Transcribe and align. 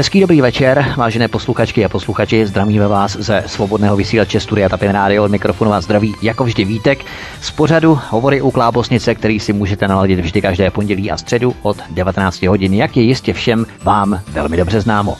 Hezký 0.00 0.20
dobrý 0.20 0.40
večer, 0.40 0.94
vážené 0.96 1.28
posluchačky 1.28 1.84
a 1.84 1.88
posluchači, 1.88 2.46
zdravíme 2.46 2.88
vás 2.88 3.16
ze 3.16 3.44
svobodného 3.46 3.96
vysílače 3.96 4.40
Studia 4.40 4.68
Tapin 4.68 4.90
Radio 4.90 5.24
od 5.24 5.30
mikrofonu 5.30 5.70
vás 5.70 5.84
zdraví 5.84 6.14
jako 6.22 6.44
vždy 6.44 6.64
Vítek 6.64 7.04
z 7.40 7.50
pořadu 7.50 7.98
Hovory 8.10 8.42
u 8.42 8.50
Klábosnice, 8.50 9.14
který 9.14 9.40
si 9.40 9.52
můžete 9.52 9.88
naladit 9.88 10.20
vždy 10.20 10.42
každé 10.42 10.70
pondělí 10.70 11.10
a 11.10 11.16
středu 11.16 11.54
od 11.62 11.76
19 11.90 12.42
hodin, 12.42 12.74
jak 12.74 12.96
je 12.96 13.02
jistě 13.02 13.32
všem 13.32 13.66
vám 13.82 14.20
velmi 14.28 14.56
dobře 14.56 14.80
známo. 14.80 15.16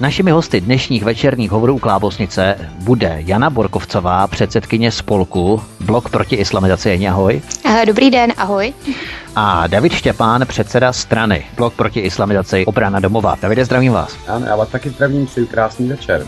Našimi 0.00 0.30
hosty 0.30 0.60
dnešních 0.60 1.04
večerních 1.04 1.50
hovorů 1.50 1.78
Klábosnice 1.78 2.56
bude 2.78 3.16
Jana 3.26 3.50
Borkovcová, 3.50 4.26
předsedkyně 4.26 4.90
spolku 4.90 5.62
Blok 5.80 6.08
proti 6.08 6.36
islamizaci. 6.36 7.08
Ahoj. 7.08 7.42
Dobrý 7.86 8.10
den, 8.10 8.32
ahoj 8.36 8.74
a 9.36 9.66
David 9.66 9.92
Štěpán, 9.92 10.46
předseda 10.46 10.92
strany 10.92 11.44
Blok 11.56 11.74
proti 11.74 12.00
islamizaci 12.00 12.66
Obrana 12.66 13.00
domova. 13.00 13.36
Davide, 13.42 13.64
zdravím 13.64 13.92
vás. 13.92 14.16
Ano, 14.28 14.46
já 14.46 14.56
vás 14.56 14.68
taky 14.68 14.90
zdravím, 14.90 15.26
přeju 15.26 15.46
krásný 15.46 15.88
večer. 15.88 16.26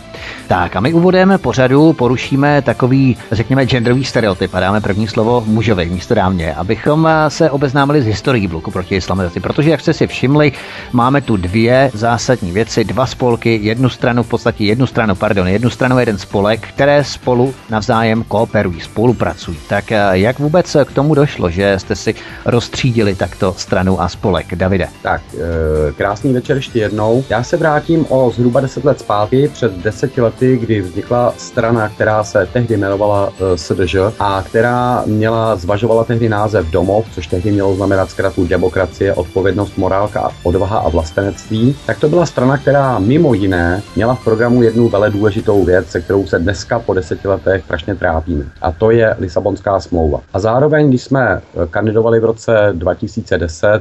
Tak 0.49 0.77
a 0.77 0.81
my 0.81 0.93
úvodem 0.93 1.39
pořadu 1.43 1.93
porušíme 1.93 2.63
takový, 2.63 3.17
řekněme, 3.33 3.67
genderový 3.67 4.05
stereotyp 4.05 4.55
a 4.55 4.61
dáme 4.61 4.81
první 4.81 5.09
slovo 5.09 5.43
mužovi 5.47 5.87
místo 5.87 6.15
dámě, 6.15 6.55
abychom 6.55 7.09
se 7.29 7.51
obeznámili 7.51 8.03
s 8.03 8.07
historií 8.07 8.47
bloku 8.47 8.71
proti 8.71 8.97
islamizaci, 8.97 9.41
protože 9.41 9.71
jak 9.71 9.81
jste 9.81 9.93
si 9.93 10.07
všimli, 10.07 10.53
máme 10.93 11.21
tu 11.21 11.37
dvě 11.37 11.91
zásadní 11.95 12.53
věci, 12.53 12.85
dva 12.85 13.07
spolky, 13.07 13.61
jednu 13.63 13.89
stranu, 13.89 14.23
v 14.23 14.29
podstatě 14.29 14.65
jednu 14.65 14.87
stranu, 14.87 15.15
pardon, 15.15 15.49
jednu 15.49 15.71
stranu, 15.71 15.99
jeden 15.99 16.19
spolek, 16.19 16.69
které 16.69 17.05
spolu 17.05 17.55
navzájem 17.71 18.23
kooperují, 18.23 18.81
spolupracují. 18.81 19.59
Tak 19.69 19.93
eh, 19.93 20.09
jak 20.13 20.39
vůbec 20.39 20.77
k 20.85 20.93
tomu 20.93 21.15
došlo, 21.15 21.51
že 21.51 21.79
jste 21.79 21.97
si 21.97 22.15
rozstřídili 22.45 22.96
řídili 22.97 23.15
takto 23.15 23.55
stranu 23.57 24.01
a 24.01 24.09
spolek. 24.09 24.55
Davide. 24.55 24.89
Tak, 25.03 25.21
e, 25.35 25.93
krásný 25.93 26.33
večer 26.33 26.57
ještě 26.57 26.79
jednou. 26.79 27.25
Já 27.31 27.43
se 27.43 27.57
vrátím 27.57 28.07
o 28.09 28.31
zhruba 28.31 28.61
10 28.61 28.85
let 28.85 29.01
zpátky, 29.01 29.49
před 29.53 29.73
deseti 29.73 30.21
lety, 30.21 30.57
kdy 30.57 30.81
vznikla 30.81 31.35
strana, 31.37 31.89
která 31.89 32.25
se 32.25 32.49
tehdy 32.53 32.75
jmenovala 32.75 33.29
e, 33.29 33.59
SDŽ 33.59 33.97
a 34.19 34.43
která 34.47 35.03
měla, 35.07 35.57
zvažovala 35.57 36.05
tehdy 36.05 36.29
název 36.29 36.67
Domov, 36.67 37.07
což 37.15 37.27
tehdy 37.27 37.53
mělo 37.53 37.75
znamenat 37.75 38.11
zkratu 38.11 38.47
demokracie, 38.47 39.15
odpovědnost, 39.15 39.77
morálka, 39.77 40.31
odvaha 40.43 40.79
a 40.79 40.89
vlastenectví. 40.89 41.77
Tak 41.87 42.01
to 42.01 42.09
byla 42.09 42.27
strana, 42.27 42.59
která 42.59 42.99
mimo 42.99 43.35
jiné 43.35 43.83
měla 43.97 44.15
v 44.15 44.25
programu 44.25 44.63
jednu 44.63 44.89
vele 44.89 45.11
důležitou 45.11 45.65
věc, 45.65 45.89
se 45.89 46.01
kterou 46.01 46.27
se 46.27 46.39
dneska 46.39 46.79
po 46.79 46.95
deseti 46.95 47.29
letech 47.29 47.65
strašně 47.65 47.95
trápíme. 47.95 48.45
A 48.63 48.73
to 48.73 48.91
je 48.91 49.17
Lisabonská 49.19 49.81
smlouva. 49.81 50.21
A 50.33 50.39
zároveň, 50.39 50.89
když 50.89 51.03
jsme 51.03 51.37
e, 51.37 51.67
kandidovali 51.67 52.21
v 52.21 52.25
roce 52.25 52.73
2010 52.87 53.67
eh, 53.67 53.81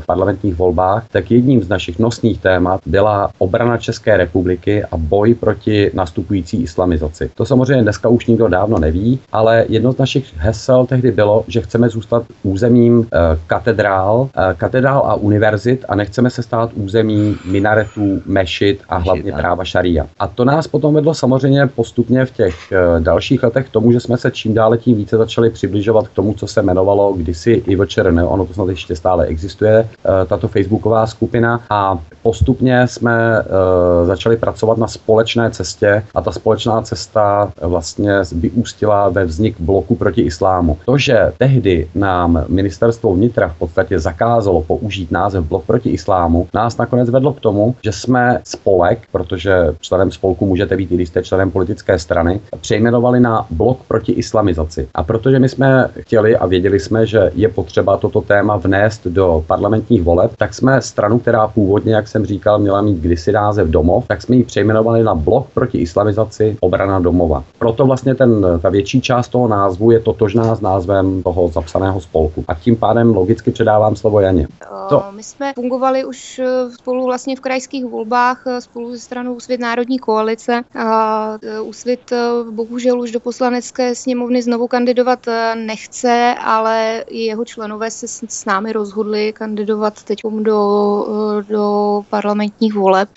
v 0.00 0.06
parlamentních 0.06 0.54
volbách, 0.54 1.04
tak 1.12 1.30
jedním 1.30 1.62
z 1.62 1.68
našich 1.68 1.98
nosných 1.98 2.40
témat 2.40 2.80
byla 2.86 3.30
obrana 3.38 3.78
České 3.78 4.16
republiky 4.16 4.84
a 4.84 4.96
boj 4.96 5.34
proti 5.34 5.90
nastupující 5.94 6.62
islamizaci. 6.62 7.30
To 7.34 7.44
samozřejmě 7.44 7.82
dneska 7.82 8.08
už 8.08 8.26
nikdo 8.26 8.48
dávno 8.48 8.78
neví, 8.78 9.18
ale 9.32 9.64
jedno 9.68 9.92
z 9.92 9.98
našich 9.98 10.24
hesel 10.36 10.86
tehdy 10.86 11.12
bylo, 11.12 11.44
že 11.48 11.60
chceme 11.60 11.88
zůstat 11.88 12.22
územím 12.42 13.06
eh, 13.12 13.38
katedrál, 13.46 14.28
eh, 14.36 14.54
katedrál 14.56 15.02
a 15.06 15.14
univerzit 15.14 15.84
a 15.88 15.94
nechceme 15.94 16.30
se 16.30 16.42
stát 16.42 16.70
území 16.74 17.36
minaretů, 17.44 18.22
mešit 18.26 18.80
a 18.88 18.96
hlavně 18.96 19.32
práva 19.32 19.64
šaria. 19.64 20.06
A 20.18 20.26
to 20.26 20.44
nás 20.44 20.66
potom 20.66 20.94
vedlo 20.94 21.14
samozřejmě 21.14 21.66
postupně 21.66 22.24
v 22.24 22.30
těch 22.30 22.72
dalších 22.98 23.42
letech 23.42 23.66
k 23.66 23.70
tomu, 23.70 23.92
že 23.92 24.00
jsme 24.00 24.16
se 24.16 24.30
čím 24.30 24.54
dále 24.54 24.78
tím 24.78 24.96
více 24.96 25.16
začali 25.16 25.50
přibližovat 25.50 26.08
k 26.08 26.12
tomu, 26.12 26.34
co 26.34 26.46
se 26.46 26.62
jmenovalo 26.62 27.12
kdysi 27.12 27.62
IVČRN, 27.66 28.20
ono 28.32 28.46
to 28.46 28.54
snad 28.54 28.68
ještě 28.68 28.96
stále 28.96 29.26
existuje, 29.26 29.88
eh, 29.88 30.26
tato 30.26 30.48
facebooková 30.48 31.06
skupina 31.06 31.60
a 31.70 31.98
postupně 32.22 32.86
jsme 32.86 33.38
eh, 33.38 34.06
začali 34.06 34.36
pracovat 34.36 34.78
na 34.78 34.86
společné 34.86 35.50
cestě 35.50 36.04
a 36.14 36.20
ta 36.20 36.32
společná 36.32 36.82
cesta 36.82 37.52
vlastně 37.60 38.12
vyústila 38.32 39.08
ve 39.08 39.24
vznik 39.24 39.60
bloku 39.60 39.94
proti 39.94 40.20
islámu. 40.20 40.78
To, 40.84 40.98
že 40.98 41.32
tehdy 41.38 41.88
nám 41.94 42.44
ministerstvo 42.48 43.14
vnitra 43.14 43.48
v 43.48 43.58
podstatě 43.58 43.98
zakázalo 43.98 44.62
použít 44.62 45.10
název 45.10 45.44
blok 45.44 45.64
proti 45.64 45.90
islámu, 45.90 46.48
nás 46.54 46.76
nakonec 46.76 47.10
vedlo 47.10 47.32
k 47.32 47.40
tomu, 47.40 47.74
že 47.84 47.92
jsme 47.92 48.40
spolek, 48.44 48.98
protože 49.12 49.74
členem 49.80 50.10
spolku 50.10 50.46
můžete 50.46 50.76
být 50.76 50.92
i 50.92 50.94
když 50.94 51.08
jste 51.08 51.22
členem 51.22 51.50
politické 51.50 51.98
strany, 51.98 52.40
přejmenovali 52.60 53.20
na 53.20 53.46
blok 53.50 53.78
proti 53.88 54.12
islamizaci. 54.12 54.88
A 54.94 55.02
protože 55.02 55.38
my 55.38 55.48
jsme 55.48 55.88
chtěli 56.00 56.36
a 56.36 56.46
věděli 56.46 56.80
jsme, 56.80 57.06
že 57.06 57.30
je 57.34 57.48
potřeba 57.48 57.96
toto 58.12 58.26
téma 58.26 58.56
vnést 58.56 59.06
do 59.06 59.44
parlamentních 59.46 60.02
voleb, 60.02 60.30
tak 60.36 60.54
jsme 60.54 60.82
stranu, 60.82 61.18
která 61.18 61.48
původně, 61.48 61.94
jak 61.94 62.08
jsem 62.08 62.26
říkal, 62.26 62.58
měla 62.58 62.82
mít 62.82 62.96
kdysi 62.96 63.32
název 63.32 63.68
Domov, 63.68 64.04
tak 64.08 64.22
jsme 64.22 64.36
ji 64.36 64.44
přejmenovali 64.44 65.02
na 65.02 65.14
Blok 65.14 65.46
proti 65.54 65.78
islamizaci 65.78 66.56
obrana 66.60 67.00
domova. 67.00 67.44
Proto 67.58 67.86
vlastně 67.86 68.14
ten, 68.14 68.46
ta 68.62 68.68
větší 68.68 69.00
část 69.00 69.28
toho 69.28 69.48
názvu 69.48 69.90
je 69.90 70.00
totožná 70.00 70.54
s 70.54 70.60
názvem 70.60 71.22
toho 71.22 71.48
zapsaného 71.48 72.00
spolku. 72.00 72.44
A 72.48 72.54
tím 72.54 72.76
pádem 72.76 73.14
logicky 73.14 73.50
předávám 73.50 73.96
slovo 73.96 74.20
Janě. 74.20 74.48
To. 74.88 75.04
My 75.10 75.22
jsme 75.22 75.52
fungovali 75.54 76.04
už 76.04 76.38
eh, 76.38 76.70
spolu 76.70 77.04
vlastně 77.04 77.36
v 77.36 77.40
krajských 77.40 77.84
volbách 77.84 78.44
eh, 78.46 78.60
spolu 78.60 78.92
se 78.92 78.98
stranou 79.00 79.34
Úsvit 79.34 79.60
Národní 79.60 79.98
koalice. 79.98 80.62
A 80.74 81.38
eh, 81.42 81.60
Úsvit 81.60 82.12
bohužel 82.50 83.00
už 83.00 83.10
do 83.10 83.20
poslanecké 83.20 83.94
sněmovny 83.94 84.42
znovu 84.42 84.68
kandidovat 84.68 85.26
nechce, 85.54 86.34
ale 86.44 87.04
jeho 87.10 87.44
členové 87.44 87.90
se 88.08 88.26
s 88.28 88.44
námi 88.44 88.72
rozhodli 88.72 89.32
kandidovat 89.32 90.02
teď 90.02 90.20
do, 90.42 91.42
do 91.48 92.02
parlamentních 92.10 92.74
voleb, 92.74 93.08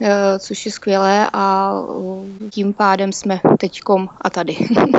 eh, 0.00 0.38
což 0.38 0.66
je 0.66 0.72
skvělé 0.72 1.30
a 1.32 1.74
tím 2.50 2.72
pádem 2.72 3.12
jsme 3.12 3.40
teďkom 3.58 4.08
a 4.20 4.30
tady. 4.30 4.56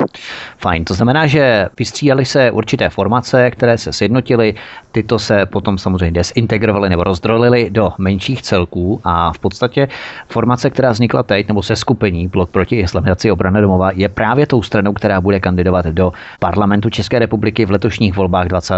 Fajn, 0.58 0.84
to 0.84 0.94
znamená, 0.94 1.26
že 1.26 1.68
vystřídali 1.78 2.24
se 2.24 2.50
určité 2.50 2.90
formace, 2.90 3.50
které 3.50 3.78
se 3.78 3.92
sjednotily, 3.92 4.54
tyto 4.92 5.18
se 5.18 5.46
potom 5.46 5.78
samozřejmě 5.78 6.10
desintegrovaly 6.10 6.88
nebo 6.88 7.04
rozdrolily 7.04 7.70
do 7.70 7.92
menších 7.98 8.42
celků 8.42 9.00
a 9.04 9.32
v 9.32 9.38
podstatě 9.38 9.88
formace, 10.28 10.70
která 10.70 10.92
vznikla 10.92 11.22
teď, 11.22 11.48
nebo 11.48 11.62
se 11.62 11.76
skupení 11.76 12.28
Blok 12.28 12.50
proti 12.50 12.76
islamizaci 12.76 13.30
obrany 13.30 13.60
domova, 13.60 13.90
je 13.90 14.08
právě 14.08 14.46
tou 14.46 14.62
stranou, 14.62 14.92
která 14.92 15.20
bude 15.20 15.40
kandidovat 15.40 15.86
do 15.86 16.12
parlamentu 16.40 16.90
České 16.90 17.18
republiky 17.18 17.64
v 17.66 17.70
letošních 17.70 18.16
volbách 18.16 18.48
20. 18.48 18.74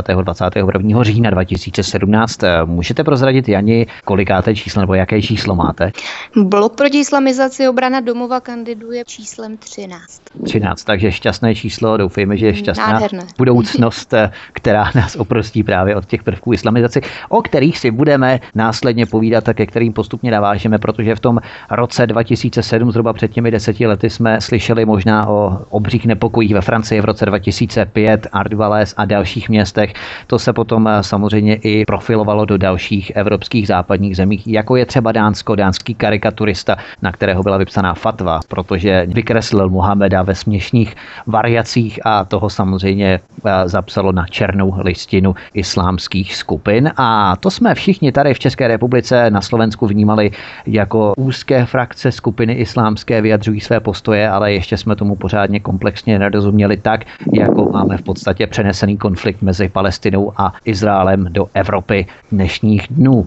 21. 0.62 1.02
října 1.02 1.30
2017. 1.30 2.40
Můžete 2.64 3.04
prozradit, 3.04 3.48
Jani, 3.48 3.86
kolikáté 4.04 4.54
číslo 4.54 4.80
nebo 4.80 4.94
jaké 4.94 5.22
číslo 5.22 5.54
máte? 5.54 5.92
Blok 6.36 6.74
proti 6.74 6.98
islamizaci 6.98 7.68
obrana 7.68 8.00
domova 8.00 8.40
kandiduje 8.40 9.04
číslem 9.06 9.56
13. 9.56 10.22
13, 10.44 10.84
takže 10.84 11.12
šťastné 11.12 11.54
číslo, 11.54 11.96
doufejme, 11.96 12.36
že 12.36 12.46
je 12.46 12.54
šťastná 12.54 12.92
Nádherné. 12.92 13.22
budoucnost, 13.38 14.14
která 14.52 14.90
nás 14.94 15.16
oprostí 15.16 15.62
právě 15.62 15.96
od 15.96 16.06
těch 16.06 16.22
prvků 16.22 16.52
islamizace, 16.52 17.00
o 17.28 17.42
kterých 17.42 17.78
si 17.78 17.90
budeme 17.90 18.40
následně 18.54 19.06
povídat 19.06 19.48
a 19.48 19.54
ke 19.54 19.66
kterým 19.66 19.92
postupně 19.92 20.30
navážeme, 20.30 20.78
protože 20.78 21.14
v 21.14 21.20
tom 21.20 21.38
roce 21.70 22.06
2007, 22.06 22.90
zhruba 22.92 23.12
před 23.12 23.32
těmi 23.32 23.50
deseti 23.50 23.86
lety, 23.86 24.10
jsme 24.10 24.40
slyšeli 24.40 24.84
možná 24.84 25.28
o 25.28 25.58
obřích 25.70 26.06
nepokojích 26.06 26.54
ve 26.54 26.60
Francii 26.60 27.00
v 27.00 27.04
roce 27.04 27.26
2005, 27.26 28.26
Ardvalés 28.32 28.94
a 28.96 29.04
dalších 29.04 29.48
městech. 29.48 29.92
To 30.26 30.38
se 30.46 30.52
potom 30.52 30.88
eh, 30.88 31.02
samozřejmě 31.02 31.54
i 31.54 31.84
profilovalo 31.84 32.44
do 32.44 32.58
dalších 32.58 33.12
evropských 33.14 33.66
západních 33.66 34.16
zemí, 34.16 34.42
jako 34.46 34.76
je 34.76 34.86
třeba 34.86 35.12
Dánsko, 35.12 35.54
dánský 35.54 35.94
karikaturista, 35.94 36.76
na 37.02 37.12
kterého 37.12 37.42
byla 37.42 37.56
vypsaná 37.56 37.94
fatva, 37.94 38.40
protože 38.48 39.06
vykreslil 39.08 39.68
Mohameda 39.68 40.22
ve 40.22 40.34
směšných 40.34 40.94
variacích 41.26 42.06
a 42.06 42.24
toho 42.24 42.50
samozřejmě 42.50 43.18
eh, 43.18 43.68
zapsalo 43.68 44.12
na 44.12 44.26
černou 44.26 44.74
listinu 44.78 45.34
islámských 45.54 46.36
skupin. 46.36 46.90
A 46.96 47.36
to 47.36 47.50
jsme 47.50 47.74
všichni 47.74 48.12
tady 48.12 48.34
v 48.34 48.38
České 48.38 48.68
republice 48.68 49.30
na 49.30 49.40
Slovensku 49.40 49.86
vnímali 49.86 50.30
jako 50.66 51.14
úzké 51.16 51.66
frakce 51.66 52.12
skupiny 52.12 52.52
islámské 52.52 53.20
vyjadřují 53.20 53.60
své 53.60 53.80
postoje, 53.80 54.30
ale 54.30 54.52
ještě 54.52 54.76
jsme 54.76 54.96
tomu 54.96 55.16
pořádně 55.16 55.60
komplexně 55.60 56.18
nerozuměli 56.18 56.76
tak, 56.76 57.00
jako 57.32 57.68
máme 57.72 57.96
v 57.96 58.02
podstatě 58.02 58.46
přenesený 58.46 58.96
konflikt 58.96 59.42
mezi 59.42 59.68
Palestinou 59.68 60.32
a 60.36 60.52
Izraelem 60.64 61.26
do 61.30 61.46
Evropy 61.54 62.06
dnešních 62.32 62.86
dnů. 62.90 63.26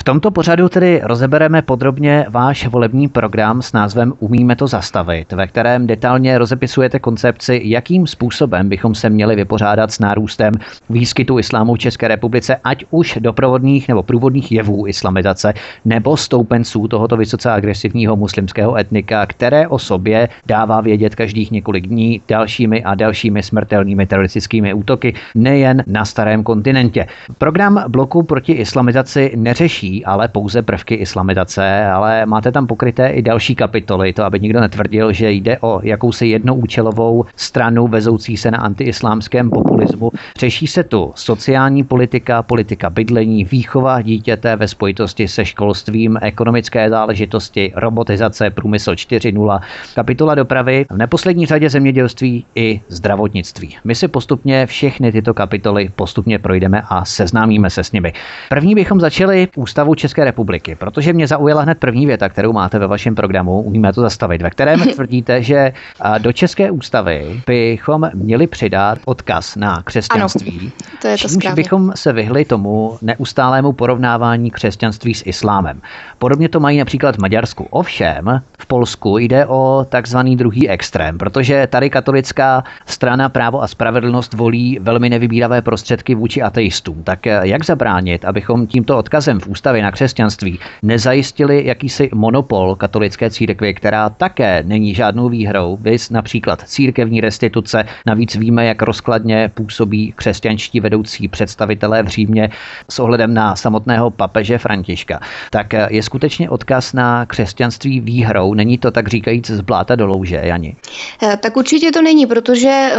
V 0.00 0.04
tomto 0.04 0.30
pořadu 0.30 0.68
tedy 0.68 1.00
rozebereme 1.04 1.62
podrobně 1.62 2.26
váš 2.30 2.66
volební 2.66 3.08
program 3.08 3.62
s 3.62 3.72
názvem 3.72 4.12
Umíme 4.18 4.56
to 4.56 4.66
zastavit, 4.66 5.32
ve 5.32 5.46
kterém 5.46 5.86
detailně 5.86 6.38
rozepisujete 6.38 6.98
koncepci, 6.98 7.60
jakým 7.64 8.06
způsobem 8.06 8.68
bychom 8.68 8.94
se 8.94 9.10
měli 9.10 9.36
vypořádat 9.36 9.92
s 9.92 9.98
nárůstem 9.98 10.54
výskytu 10.90 11.38
islámu 11.38 11.74
v 11.74 11.78
České 11.78 12.08
republice, 12.08 12.56
ať 12.64 12.84
už 12.90 13.18
doprovodných 13.20 13.88
nebo 13.88 14.02
průvodních 14.02 14.52
jevů 14.52 14.86
islamizace, 14.86 15.54
nebo 15.84 16.16
stoupenců 16.16 16.88
tohoto 16.88 17.16
vysoce 17.16 17.50
agresivního 17.50 18.16
muslimského 18.16 18.76
etnika, 18.76 19.26
které 19.26 19.68
o 19.68 19.78
sobě 19.78 20.28
dává 20.46 20.80
vědět 20.80 21.14
každých 21.14 21.50
několik 21.50 21.86
dní 21.86 22.20
dalšími 22.28 22.84
a 22.84 22.94
dalšími 22.94 23.42
smrtelnými 23.42 24.06
teroristickými 24.06 24.74
útoky 24.74 25.14
nejen 25.34 25.84
na 25.86 26.04
starém 26.04 26.44
kontinentě. 26.48 27.06
Program 27.38 27.84
bloku 27.88 28.22
proti 28.22 28.52
islamizaci 28.52 29.32
neřeší 29.36 30.04
ale 30.04 30.28
pouze 30.28 30.62
prvky 30.62 30.94
islamizace, 30.94 31.86
ale 31.86 32.26
máte 32.26 32.52
tam 32.52 32.66
pokryté 32.66 33.08
i 33.08 33.22
další 33.22 33.54
kapitoly, 33.54 34.12
to 34.12 34.24
aby 34.24 34.40
nikdo 34.40 34.60
netvrdil, 34.60 35.12
že 35.12 35.30
jde 35.30 35.58
o 35.60 35.80
jakousi 35.82 36.26
jednoúčelovou 36.26 37.24
stranu 37.36 37.86
vezoucí 37.88 38.36
se 38.36 38.50
na 38.50 38.58
antiislámském 38.58 39.50
populismu. 39.50 40.10
Řeší 40.38 40.66
se 40.66 40.84
tu 40.84 41.12
sociální 41.14 41.84
politika, 41.84 42.42
politika 42.42 42.90
bydlení, 42.90 43.44
výchova 43.44 44.02
dítěte 44.02 44.56
ve 44.56 44.68
spojitosti 44.68 45.28
se 45.28 45.44
školstvím, 45.44 46.18
ekonomické 46.22 46.90
záležitosti, 46.90 47.72
robotizace, 47.76 48.50
průmysl 48.50 48.92
4.0, 48.92 49.60
kapitola 49.94 50.34
dopravy, 50.34 50.86
v 50.90 50.96
neposlední 50.96 51.46
řadě 51.46 51.70
zemědělství 51.70 52.44
i 52.54 52.80
zdravotnictví. 52.88 53.76
My 53.84 53.94
si 53.94 54.08
postupně 54.08 54.66
všechny 54.66 55.12
tyto 55.12 55.34
kapitoly 55.34 55.90
postupně 55.96 56.37
projdeme 56.38 56.82
a 56.88 57.04
seznámíme 57.04 57.70
se 57.70 57.84
s 57.84 57.92
nimi. 57.92 58.12
První 58.48 58.74
bychom 58.74 59.00
začali 59.00 59.48
ústavu 59.56 59.94
České 59.94 60.24
republiky, 60.24 60.74
protože 60.74 61.12
mě 61.12 61.26
zaujala 61.26 61.62
hned 61.62 61.78
první 61.78 62.06
věta, 62.06 62.28
kterou 62.28 62.52
máte 62.52 62.78
ve 62.78 62.86
vašem 62.86 63.14
programu, 63.14 63.60
umíme 63.60 63.92
to 63.92 64.00
zastavit, 64.00 64.42
ve 64.42 64.50
kterém 64.50 64.80
tvrdíte, 64.94 65.42
že 65.42 65.72
do 66.18 66.32
České 66.32 66.70
ústavy 66.70 67.42
bychom 67.46 68.10
měli 68.14 68.46
přidat 68.46 68.98
odkaz 69.04 69.56
na 69.56 69.82
křesťanství. 69.82 70.58
Ano, 70.60 70.70
to 71.02 71.08
je 71.08 71.18
to 71.18 71.28
čímž 71.28 71.46
bychom 71.54 71.92
se 71.94 72.12
vyhli 72.12 72.44
tomu 72.44 72.98
neustálému 73.02 73.72
porovnávání 73.72 74.50
křesťanství 74.50 75.14
s 75.14 75.26
islámem. 75.26 75.80
Podobně 76.18 76.48
to 76.48 76.60
mají 76.60 76.78
například 76.78 77.16
v 77.16 77.18
Maďarsku. 77.18 77.66
Ovšem, 77.70 78.42
v 78.58 78.66
Polsku 78.66 79.18
jde 79.18 79.46
o 79.46 79.86
takzvaný 79.88 80.36
druhý 80.36 80.68
extrém, 80.68 81.18
protože 81.18 81.66
tady 81.66 81.90
katolická 81.90 82.64
strana 82.86 83.28
právo 83.28 83.62
a 83.62 83.68
spravedlnost 83.68 84.34
volí 84.34 84.78
velmi 84.80 85.10
nevybíravé 85.10 85.62
prostředky 85.62 86.14
vůči 86.14 86.27
ateistům. 86.36 87.02
Tak 87.02 87.26
jak 87.26 87.64
zabránit, 87.64 88.24
abychom 88.24 88.66
tímto 88.66 88.98
odkazem 88.98 89.40
v 89.40 89.46
ústavě 89.46 89.82
na 89.82 89.92
křesťanství 89.92 90.58
nezajistili 90.82 91.66
jakýsi 91.66 92.10
monopol 92.14 92.74
katolické 92.74 93.30
církvy, 93.30 93.74
která 93.74 94.10
také 94.10 94.62
není 94.66 94.94
žádnou 94.94 95.28
výhrou, 95.28 95.78
vys 95.80 96.10
například 96.10 96.62
církevní 96.66 97.20
restituce. 97.20 97.84
Navíc 98.06 98.34
víme, 98.34 98.66
jak 98.66 98.82
rozkladně 98.82 99.50
působí 99.54 100.12
křesťanští 100.16 100.80
vedoucí 100.80 101.28
představitelé 101.28 102.02
v 102.02 102.08
Římě 102.08 102.50
s 102.90 102.98
ohledem 102.98 103.34
na 103.34 103.56
samotného 103.56 104.10
papeže 104.10 104.58
Františka. 104.58 105.20
Tak 105.50 105.66
je 105.88 106.02
skutečně 106.02 106.50
odkaz 106.50 106.92
na 106.92 107.26
křesťanství 107.26 108.00
výhrou, 108.00 108.54
není 108.54 108.78
to 108.78 108.90
tak 108.90 109.08
říkajíc 109.08 109.50
z 109.50 109.60
bláta 109.60 109.96
do 109.96 110.06
louže, 110.06 110.40
Jani? 110.44 110.76
Eh, 111.22 111.36
tak 111.36 111.56
určitě 111.56 111.92
to 111.92 112.02
není, 112.02 112.26
protože 112.26 112.90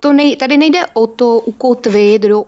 to 0.00 0.12
nej, 0.12 0.36
tady 0.36 0.56
nejde 0.56 0.78
o 0.94 1.06
to 1.06 1.40
ukotvit 1.40 2.22
do 2.22 2.42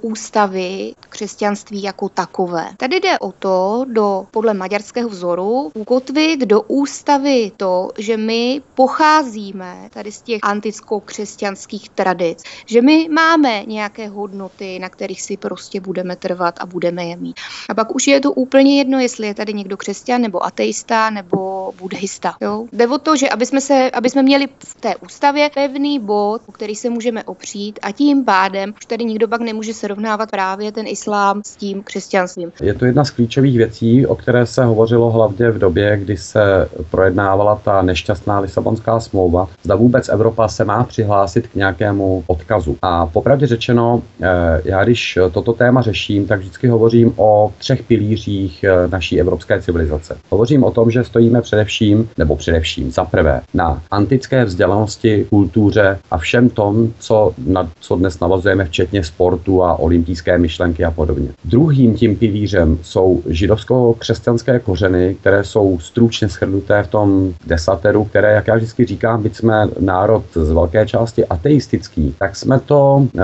křesťanství 1.08 1.82
jako 1.82 2.08
takové. 2.08 2.68
Tady 2.76 3.00
jde 3.00 3.18
o 3.18 3.32
to, 3.32 3.84
do, 3.88 4.26
podle 4.30 4.54
maďarského 4.54 5.08
vzoru, 5.08 5.70
ukotvit 5.74 6.40
do 6.40 6.62
ústavy 6.62 7.52
to, 7.56 7.90
že 7.98 8.16
my 8.16 8.62
pocházíme 8.74 9.88
tady 9.92 10.12
z 10.12 10.22
těch 10.22 10.40
anticko-křesťanských 10.42 11.88
tradic, 11.94 12.42
že 12.66 12.82
my 12.82 13.08
máme 13.08 13.64
nějaké 13.64 14.08
hodnoty, 14.08 14.78
na 14.78 14.88
kterých 14.88 15.22
si 15.22 15.36
prostě 15.36 15.80
budeme 15.80 16.16
trvat 16.16 16.54
a 16.60 16.66
budeme 16.66 17.04
je 17.04 17.16
mít. 17.16 17.36
A 17.68 17.74
pak 17.74 17.94
už 17.94 18.06
je 18.06 18.20
to 18.20 18.32
úplně 18.32 18.78
jedno, 18.78 18.98
jestli 18.98 19.26
je 19.26 19.34
tady 19.34 19.54
někdo 19.54 19.76
křesťan 19.76 20.20
nebo 20.22 20.44
ateista 20.44 21.10
nebo 21.10 21.72
buddhista. 21.78 22.36
Jo? 22.40 22.66
Jde 22.72 22.88
o 22.88 22.98
to, 22.98 23.16
že 23.16 23.28
aby 23.28 23.46
jsme, 23.46 23.60
se, 23.60 23.90
aby 23.90 24.10
jsme 24.10 24.22
měli 24.22 24.46
v 24.58 24.74
té 24.80 24.96
ústavě 24.96 25.50
pevný 25.54 26.00
bod, 26.00 26.42
o 26.46 26.52
který 26.52 26.76
se 26.76 26.90
můžeme 26.90 27.24
opřít 27.24 27.78
a 27.82 27.92
tím 27.92 28.24
pádem 28.24 28.74
už 28.76 28.86
tady 28.86 29.04
nikdo 29.04 29.28
pak 29.28 29.40
nemůže 29.40 29.74
srovnávat 29.98 30.30
právě 30.30 30.72
ten 30.72 30.86
islám 30.86 31.42
s 31.44 31.56
tím 31.56 31.82
křesťanstvím. 31.82 32.52
Je 32.62 32.74
to 32.74 32.84
jedna 32.84 33.04
z 33.04 33.10
klíčových 33.10 33.56
věcí, 33.56 34.06
o 34.06 34.14
které 34.14 34.46
se 34.46 34.64
hovořilo 34.64 35.10
hlavně 35.10 35.50
v 35.50 35.58
době, 35.58 35.96
kdy 35.96 36.16
se 36.16 36.68
projednávala 36.90 37.60
ta 37.64 37.82
nešťastná 37.82 38.38
Lisabonská 38.38 39.00
smlouva. 39.00 39.48
Zda 39.62 39.74
vůbec 39.74 40.08
Evropa 40.08 40.48
se 40.48 40.64
má 40.64 40.84
přihlásit 40.84 41.46
k 41.46 41.54
nějakému 41.54 42.24
odkazu. 42.26 42.76
A 42.82 43.06
popravdě 43.06 43.46
řečeno, 43.46 44.02
eh, 44.22 44.26
já 44.64 44.84
když 44.84 45.18
toto 45.32 45.52
téma 45.52 45.82
řeším, 45.82 46.26
tak 46.26 46.40
vždycky 46.40 46.68
hovořím 46.68 47.12
o 47.16 47.52
třech 47.58 47.82
pilířích 47.82 48.64
eh, 48.64 48.88
naší 48.88 49.20
evropské 49.20 49.62
civilizace. 49.62 50.16
Hovořím 50.30 50.64
o 50.64 50.70
tom, 50.70 50.90
že 50.90 51.04
stojíme 51.04 51.42
především, 51.42 52.08
nebo 52.18 52.36
především 52.36 52.90
za 52.90 53.04
prvé, 53.04 53.40
na 53.54 53.82
antické 53.90 54.44
vzdělanosti, 54.44 55.26
kultuře 55.30 55.98
a 56.10 56.18
všem 56.18 56.50
tom, 56.50 56.92
co, 56.98 57.34
na, 57.38 57.70
co 57.80 57.96
dnes 57.96 58.20
navazujeme, 58.20 58.64
včetně 58.64 59.04
sportu 59.04 59.64
a 59.64 59.78
olympijské 59.88 60.38
myšlenky 60.38 60.84
a 60.84 60.90
podobně. 60.90 61.28
Druhým 61.44 61.94
tím 61.94 62.16
pilířem 62.16 62.78
jsou 62.82 63.22
židovsko-křesťanské 63.26 64.60
kořeny, 64.60 65.16
které 65.20 65.44
jsou 65.44 65.78
stručně 65.78 66.28
shrnuté 66.28 66.82
v 66.82 66.86
tom 66.86 67.32
desateru, 67.46 68.04
které, 68.04 68.34
jak 68.34 68.46
já 68.46 68.56
vždycky 68.56 68.84
říkám, 68.84 69.22
byť 69.22 69.36
jsme 69.36 69.68
národ 69.80 70.24
z 70.34 70.50
velké 70.52 70.86
části 70.86 71.24
ateistický, 71.24 72.14
tak 72.18 72.36
jsme 72.36 72.60
to, 72.60 73.06
eh, 73.16 73.22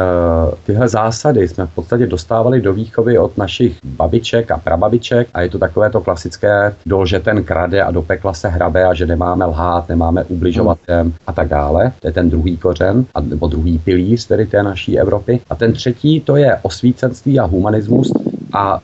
tyhle 0.66 0.88
zásady 0.88 1.48
jsme 1.48 1.66
v 1.66 1.74
podstatě 1.74 2.06
dostávali 2.06 2.60
do 2.60 2.72
výchovy 2.72 3.18
od 3.18 3.36
našich 3.38 3.78
babiček 3.84 4.50
a 4.50 4.58
prababiček 4.58 5.28
a 5.34 5.40
je 5.40 5.48
to 5.48 5.58
takové 5.58 5.90
to 5.90 6.00
klasické, 6.00 6.72
dol, 6.86 7.06
že 7.06 7.20
ten 7.20 7.44
krade 7.44 7.82
a 7.82 7.90
do 7.90 8.02
pekla 8.02 8.32
se 8.34 8.48
hrabe 8.48 8.84
a 8.84 8.94
že 8.94 9.06
nemáme 9.06 9.44
lhát, 9.44 9.88
nemáme 9.88 10.24
ubližovat 10.24 10.78
hmm. 10.88 11.12
a 11.26 11.32
tak 11.32 11.48
dále. 11.48 11.92
To 12.00 12.08
je 12.08 12.12
ten 12.12 12.30
druhý 12.30 12.56
kořen, 12.56 13.04
a, 13.14 13.20
nebo 13.20 13.46
druhý 13.46 13.78
pilíř 13.78 14.26
tedy 14.26 14.46
té 14.46 14.62
naší 14.62 14.98
Evropy. 14.98 15.40
A 15.50 15.54
ten 15.54 15.72
třetí 15.72 16.20
to 16.20 16.36
je 16.36 16.53
osvícenství 16.62 17.38
a 17.38 17.44
humanismus, 17.44 18.12
a 18.54 18.78
e, 18.78 18.80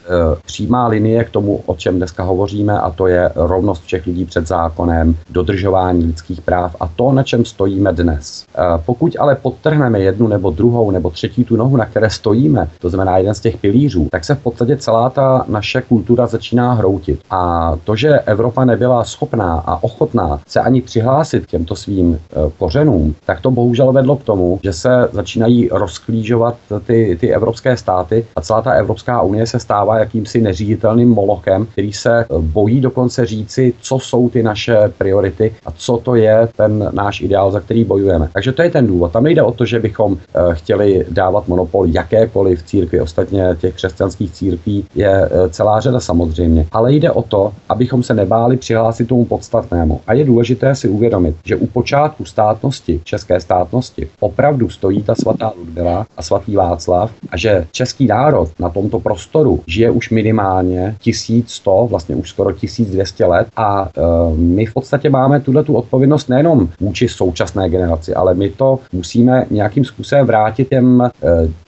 přímá 0.47 0.87
linie 0.87 1.25
k 1.25 1.31
tomu, 1.31 1.63
o 1.67 1.75
čem 1.75 1.97
dneska 1.97 2.23
hovoříme, 2.23 2.81
a 2.81 2.91
to 2.91 3.07
je 3.07 3.31
rovnost 3.35 3.83
všech 3.83 4.07
lidí 4.07 4.25
před 4.25 4.49
zákonem, 4.49 5.17
dodržování 5.31 6.05
lidských 6.07 6.41
práv 6.41 6.77
a 6.81 6.87
to, 6.87 7.13
na 7.13 7.23
čem 7.23 7.45
stojíme 7.45 7.93
dnes. 7.93 8.45
E, 8.59 8.83
pokud 8.87 9.17
ale 9.19 9.35
podtrhneme 9.35 10.01
jednu 10.01 10.29
nebo 10.29 10.51
druhou 10.51 10.91
nebo 10.91 11.11
třetí 11.11 11.45
tu 11.45 11.57
nohu, 11.57 11.77
na 11.77 11.87
které 11.87 12.11
stojíme, 12.11 12.69
to 12.79 12.91
znamená 12.91 13.19
jeden 13.19 13.35
z 13.35 13.41
těch 13.41 13.57
pilířů, 13.57 14.09
tak 14.11 14.25
se 14.25 14.35
v 14.35 14.43
podstatě 14.43 14.77
celá 14.77 15.11
ta 15.11 15.45
naše 15.49 15.83
kultura 15.83 16.27
začíná 16.27 16.73
hroutit. 16.73 17.21
A 17.31 17.73
to, 17.85 17.97
že 17.97 18.19
Evropa 18.19 18.65
nebyla 18.65 19.05
schopná 19.05 19.63
a 19.67 19.83
ochotná 19.83 20.41
se 20.49 20.61
ani 20.61 20.81
přihlásit 20.81 21.47
k 21.47 21.51
těmto 21.51 21.77
svým 21.77 22.15
e, 22.15 22.19
kořenům, 22.59 23.15
tak 23.27 23.41
to 23.41 23.51
bohužel 23.51 23.93
vedlo 23.93 24.17
k 24.17 24.25
tomu, 24.25 24.61
že 24.63 24.73
se 24.73 25.09
začínají 25.13 25.69
rozklížovat 25.73 26.57
ty, 26.87 27.19
ty 27.21 27.35
evropské 27.35 27.77
státy 27.77 28.27
a 28.37 28.41
celá 28.41 28.63
ta 28.63 28.73
Evropská 28.73 29.23
unie 29.23 29.47
se 29.47 29.60
stává 29.61 29.99
jakýmsi 29.99 30.41
neříditelným 30.41 31.09
molochem, 31.09 31.67
který 31.67 31.93
se 31.93 32.27
bojí 32.41 32.81
dokonce 32.81 33.27
říci, 33.27 33.75
co 33.81 33.99
jsou 33.99 34.29
ty 34.29 34.43
naše 34.43 34.77
priority 34.99 35.55
a 35.67 35.71
co 35.71 35.97
to 35.97 36.14
je 36.14 36.49
ten 36.57 36.90
náš 36.93 37.21
ideál, 37.21 37.52
za 37.52 37.61
který 37.61 37.85
bojujeme. 37.85 38.29
Takže 38.33 38.52
to 38.52 38.62
je 38.62 38.71
ten 38.71 38.87
důvod. 38.87 39.12
Tam 39.12 39.25
nejde 39.25 39.43
o 39.43 39.52
to, 39.52 39.64
že 39.67 39.79
bychom 39.79 40.17
eh, 40.17 40.55
chtěli 40.55 41.07
dávat 41.11 41.49
monopol 41.49 41.87
jakékoliv 41.87 42.62
církvi, 42.62 43.00
ostatně 43.00 43.57
těch 43.61 43.75
křesťanských 43.75 44.33
církví 44.33 44.85
je 44.95 45.25
eh, 45.25 45.49
celá 45.49 45.81
řada 45.81 46.00
samozřejmě, 46.00 46.67
ale 46.73 46.93
jde 46.93 47.11
o 47.11 47.23
to, 47.23 47.52
abychom 47.69 48.02
se 48.02 48.14
nebáli 48.14 48.57
přihlásit 48.57 49.09
tomu 49.09 49.25
podstatnému. 49.25 50.00
A 50.07 50.12
je 50.12 50.25
důležité 50.25 50.75
si 50.75 50.88
uvědomit, 50.88 51.37
že 51.45 51.57
u 51.57 51.67
počátku 51.67 52.25
státnosti, 52.25 53.00
české 53.05 53.40
státnosti, 53.40 54.09
opravdu 54.21 54.69
stojí 54.69 55.02
ta 55.02 55.14
svatá 55.14 55.52
Ludmila 55.59 56.07
a 56.17 56.23
svatý 56.23 56.57
Václav 56.57 57.11
a 57.31 57.37
že 57.37 57.67
český 57.73 58.07
národ 58.07 58.49
na 58.59 58.69
tomto 58.69 59.00
prostoru 59.00 59.50
prostoru 59.50 59.64
žije 59.66 59.90
už 59.90 60.11
minimálně 60.11 60.97
1100, 61.00 61.87
vlastně 61.90 62.14
už 62.14 62.30
skoro 62.30 62.52
1200 62.52 63.26
let 63.26 63.49
a 63.57 63.88
e, 63.88 64.00
my 64.37 64.66
v 64.66 64.73
podstatě 64.75 65.11
máme 65.11 65.40
tuhle 65.40 65.64
tu 65.64 65.75
odpovědnost 65.75 66.28
nejenom 66.28 66.69
vůči 66.80 67.09
současné 67.09 67.69
generaci, 67.69 68.14
ale 68.14 68.35
my 68.35 68.50
to 68.50 68.78
musíme 68.92 69.47
nějakým 69.50 69.85
způsobem 69.85 70.26
vrátit 70.26 70.69
těm 70.69 71.02
e, 71.02 71.11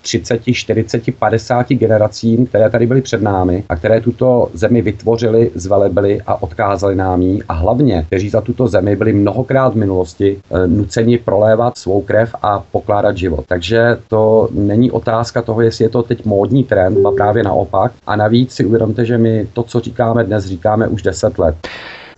30, 0.03 0.43
40, 0.53 1.03
50 1.19 1.69
generacím, 1.69 2.47
které 2.47 2.71
tady 2.71 2.87
byly 2.87 3.01
před 3.03 3.23
námi 3.23 3.65
a 3.69 3.77
které 3.77 4.01
tuto 4.01 4.49
zemi 4.55 4.83
vytvořili, 4.83 5.51
zvelebili 5.55 6.21
a 6.27 6.43
odkázali 6.43 6.95
nám 6.95 7.23
ji 7.23 7.43
a 7.49 7.53
hlavně, 7.53 8.05
kteří 8.07 8.29
za 8.29 8.41
tuto 8.41 8.69
zemi 8.69 8.97
byli 8.97 9.13
mnohokrát 9.13 9.73
v 9.73 9.77
minulosti 9.77 10.37
e, 10.37 10.67
nuceni 10.67 11.19
prolévat 11.19 11.79
svou 11.79 12.03
krev 12.03 12.35
a 12.43 12.65
pokládat 12.73 13.17
život. 13.17 13.45
Takže 13.49 13.99
to 14.09 14.49
není 14.53 14.91
otázka 14.91 15.43
toho, 15.43 15.61
jestli 15.61 15.85
je 15.85 15.89
to 15.89 16.03
teď 16.03 16.25
módní 16.25 16.65
trend, 16.65 17.07
a 17.07 17.11
právě 17.11 17.43
naopak 17.43 17.72
naopak. 17.73 17.93
A 18.07 18.17
navíc 18.17 18.53
si 18.53 18.65
uvědomte, 18.65 19.05
že 19.05 19.19
my 19.19 19.49
to, 19.53 19.63
co 19.63 19.81
říkáme 19.81 20.25
dnes, 20.25 20.45
říkáme 20.45 20.89
už 20.89 21.03
10 21.03 21.39
let. 21.39 21.57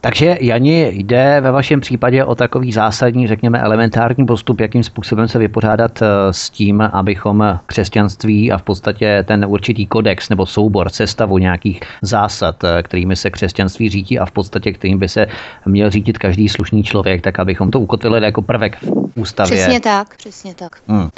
Takže 0.05 0.39
Jani, 0.41 0.91
jde 0.95 1.41
ve 1.41 1.51
vašem 1.51 1.81
případě 1.81 2.25
o 2.25 2.35
takový 2.35 2.73
zásadní, 2.73 3.27
řekněme, 3.27 3.59
elementární 3.59 4.27
postup, 4.27 4.61
jakým 4.61 4.83
způsobem 4.83 5.29
se 5.29 5.39
vypořádat 5.39 6.03
eh, 6.03 6.07
s 6.31 6.51
tím, 6.51 6.81
abychom 6.81 7.59
křesťanství 7.67 8.53
a 8.53 8.59
v 8.59 8.63
podstatě 8.63 9.25
ten 9.27 9.45
určitý 9.49 9.87
kodex 9.87 10.29
nebo 10.29 10.47
soubor, 10.47 10.89
sestavu 10.89 11.39
nějakých 11.39 11.81
zásad, 12.03 12.65
eh, 12.65 12.83
kterými 12.83 13.17
se 13.17 13.31
křesťanství 13.31 13.89
řídí 13.89 14.19
a 14.19 14.27
v 14.27 14.31
podstatě 14.31 14.73
kterým 14.73 14.99
by 14.99 15.09
se 15.09 15.27
měl 15.67 15.91
řídit 15.91 16.19
každý 16.19 16.49
slušný 16.49 16.83
člověk, 16.83 17.23
tak 17.23 17.39
abychom 17.39 17.71
to 17.71 17.81
ukotvili 17.81 18.25
jako 18.25 18.43
prvek 18.43 18.77
v 18.83 19.21
ústavě. 19.21 19.57
Přesně 19.57 19.81
tak, 19.81 20.17
přesně 20.17 20.55
tak. 20.55 20.77
Hmm. 20.89 21.09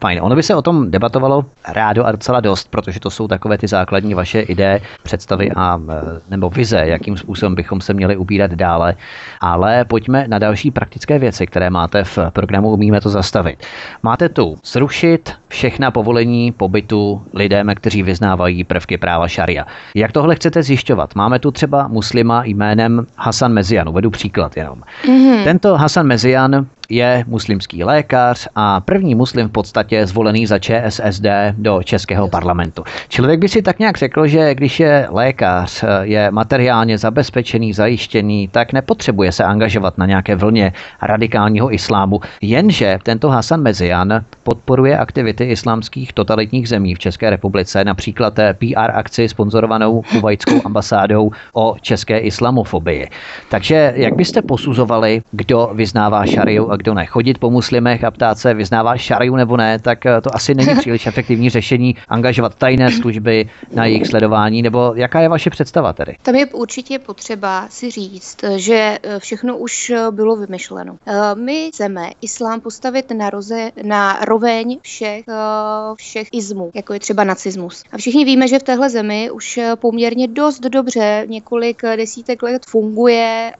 Fajn. 0.00 0.18
Ono 0.22 0.36
by 0.36 0.42
se 0.42 0.54
o 0.54 0.62
tom 0.62 0.90
debatovalo 0.90 1.44
rádo 1.68 2.04
a 2.04 2.12
docela 2.12 2.40
dost, 2.40 2.70
protože 2.70 3.00
to 3.00 3.10
jsou 3.10 3.28
takové 3.28 3.58
ty 3.58 3.66
základní 3.66 4.14
vaše 4.14 4.40
ideje, 4.40 4.80
představy 5.02 5.50
a 5.56 5.80
eh, 5.90 6.20
nebo 6.30 6.50
vize, 6.50 6.78
jakým 6.78 7.16
způsobem 7.16 7.54
bychom 7.54 7.80
se 7.80 7.94
měli 7.94 8.16
ubírat 8.16 8.35
dále. 8.38 8.94
Ale 9.40 9.84
pojďme 9.84 10.24
na 10.28 10.38
další 10.38 10.70
praktické 10.70 11.18
věci, 11.18 11.46
které 11.46 11.70
máte 11.70 12.04
v 12.04 12.18
programu 12.30 12.70
Umíme 12.70 13.00
to 13.00 13.08
zastavit. 13.08 13.66
Máte 14.02 14.28
tu 14.28 14.56
zrušit 14.64 15.32
všechna 15.48 15.90
povolení 15.90 16.52
pobytu 16.52 17.22
lidem, 17.34 17.70
kteří 17.74 18.02
vyznávají 18.02 18.64
prvky 18.64 18.98
práva 18.98 19.28
šaria. 19.28 19.66
Jak 19.94 20.12
tohle 20.12 20.34
chcete 20.34 20.62
zjišťovat? 20.62 21.14
Máme 21.14 21.38
tu 21.38 21.50
třeba 21.50 21.88
muslima 21.88 22.44
jménem 22.44 23.06
Hasan 23.16 23.52
Mezian, 23.52 23.88
uvedu 23.88 24.10
příklad 24.10 24.56
jenom. 24.56 24.82
Mm-hmm. 25.04 25.44
Tento 25.44 25.76
Hasan 25.76 26.06
Mezian 26.06 26.66
je 26.88 27.24
muslimský 27.26 27.84
lékař 27.84 28.48
a 28.54 28.80
první 28.80 29.14
muslim 29.14 29.48
v 29.48 29.52
podstatě 29.52 30.06
zvolený 30.06 30.46
za 30.46 30.58
ČSSD 30.58 31.26
do 31.58 31.82
českého 31.82 32.28
parlamentu. 32.28 32.84
Člověk 33.08 33.40
by 33.40 33.48
si 33.48 33.62
tak 33.62 33.78
nějak 33.78 33.98
řekl, 33.98 34.26
že 34.26 34.54
když 34.54 34.80
je 34.80 35.08
lékař, 35.10 35.84
je 36.02 36.30
materiálně 36.30 36.98
zabezpečený, 36.98 37.72
zajištěný, 37.72 38.48
tak 38.48 38.72
nepotřebuje 38.72 39.32
se 39.32 39.44
angažovat 39.44 39.98
na 39.98 40.06
nějaké 40.06 40.36
vlně 40.36 40.72
radikálního 41.02 41.74
islámu. 41.74 42.20
Jenže 42.40 42.98
tento 43.02 43.28
Hasan 43.28 43.62
Mezian 43.62 44.24
podporuje 44.42 44.98
aktivity 44.98 45.44
islámských 45.44 46.12
totalitních 46.12 46.68
zemí 46.68 46.94
v 46.94 46.98
České 46.98 47.30
republice, 47.30 47.84
například 47.84 48.34
PR 48.34 48.90
akci 48.92 49.28
sponzorovanou 49.28 50.02
kuvajskou 50.02 50.60
ambasádou 50.64 51.30
o 51.52 51.76
české 51.80 52.18
islamofobii. 52.18 53.08
Takže 53.50 53.92
jak 53.96 54.16
byste 54.16 54.42
posuzovali, 54.42 55.22
kdo 55.32 55.70
vyznává 55.74 56.26
šariu 56.26 56.70
a 56.70 56.75
kdo 56.76 56.94
ne? 56.94 57.06
Chodit 57.06 57.38
po 57.38 57.50
muslimech 57.50 58.04
a 58.04 58.10
ptát 58.10 58.38
se, 58.38 58.54
vyznává 58.54 58.96
šariu 58.96 59.36
nebo 59.36 59.56
ne, 59.56 59.78
tak 59.78 59.98
to 60.22 60.34
asi 60.34 60.54
není 60.54 60.74
příliš 60.80 61.06
efektivní 61.06 61.50
řešení 61.50 61.96
angažovat 62.08 62.54
tajné 62.54 62.92
služby 62.92 63.48
na 63.74 63.84
jejich 63.84 64.06
sledování, 64.06 64.62
nebo 64.62 64.92
jaká 64.96 65.20
je 65.20 65.28
vaše 65.28 65.50
představa 65.50 65.92
tedy? 65.92 66.16
Tam 66.22 66.34
je 66.34 66.46
určitě 66.46 66.98
potřeba 66.98 67.66
si 67.68 67.90
říct, 67.90 68.44
že 68.56 68.98
všechno 69.18 69.58
už 69.58 69.92
bylo 70.10 70.36
vymyšleno. 70.36 70.96
My 71.34 71.70
chceme 71.72 72.10
islám 72.22 72.60
postavit 72.60 73.10
na, 73.10 73.30
roze, 73.30 73.70
na 73.82 74.18
roveň 74.24 74.78
všech, 74.82 75.24
všech 75.94 76.28
izmů, 76.32 76.70
jako 76.74 76.92
je 76.92 77.00
třeba 77.00 77.24
nacismus. 77.24 77.82
A 77.92 77.96
všichni 77.96 78.24
víme, 78.24 78.48
že 78.48 78.58
v 78.58 78.62
téhle 78.62 78.90
zemi 78.90 79.30
už 79.30 79.60
poměrně 79.74 80.28
dost 80.28 80.60
dobře 80.60 81.24
několik 81.28 81.82
desítek 81.82 82.42
let 82.42 82.66
funguje 82.66 83.52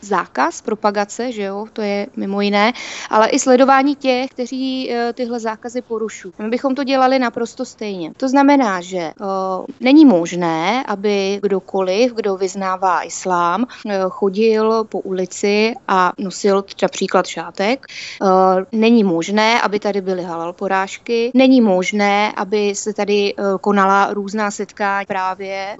zákaz 0.00 0.62
propagace, 0.62 1.32
že 1.32 1.42
jo, 1.42 1.66
to 1.72 1.82
je 1.82 2.06
mimo 2.16 2.35
jiné, 2.40 2.72
ale 3.10 3.28
i 3.28 3.38
sledování 3.38 3.96
těch, 3.96 4.30
kteří 4.30 4.90
uh, 4.90 5.12
tyhle 5.12 5.40
zákazy 5.40 5.82
porušují. 5.82 6.34
My 6.38 6.48
bychom 6.48 6.74
to 6.74 6.84
dělali 6.84 7.18
naprosto 7.18 7.64
stejně. 7.64 8.12
To 8.16 8.28
znamená, 8.28 8.80
že 8.80 9.12
uh, 9.20 9.26
není 9.80 10.04
možné, 10.04 10.84
aby 10.86 11.38
kdokoliv, 11.42 12.12
kdo 12.14 12.36
vyznává 12.36 13.02
islám, 13.02 13.62
uh, 13.62 13.92
chodil 14.08 14.84
po 14.84 15.00
ulici 15.00 15.74
a 15.88 16.12
nosil 16.18 16.64
například 16.82 17.26
šátek. 17.26 17.86
Není 18.72 19.04
možné, 19.04 19.60
aby 19.60 19.80
tady 19.80 20.00
byly 20.00 20.22
halal 20.22 20.52
porážky. 20.52 21.30
Není 21.34 21.60
možné, 21.60 22.32
aby 22.36 22.74
se 22.74 22.92
tady 22.92 23.34
konala 23.60 24.08
různá 24.12 24.50
setkání 24.50 25.06
právě 25.06 25.76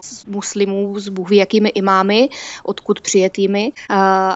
s 0.00 0.26
muslimů, 0.26 0.98
s 0.98 1.08
bůh 1.08 1.32
jakými 1.32 1.68
imámy, 1.68 2.28
odkud 2.62 3.00
přijetými 3.00 3.72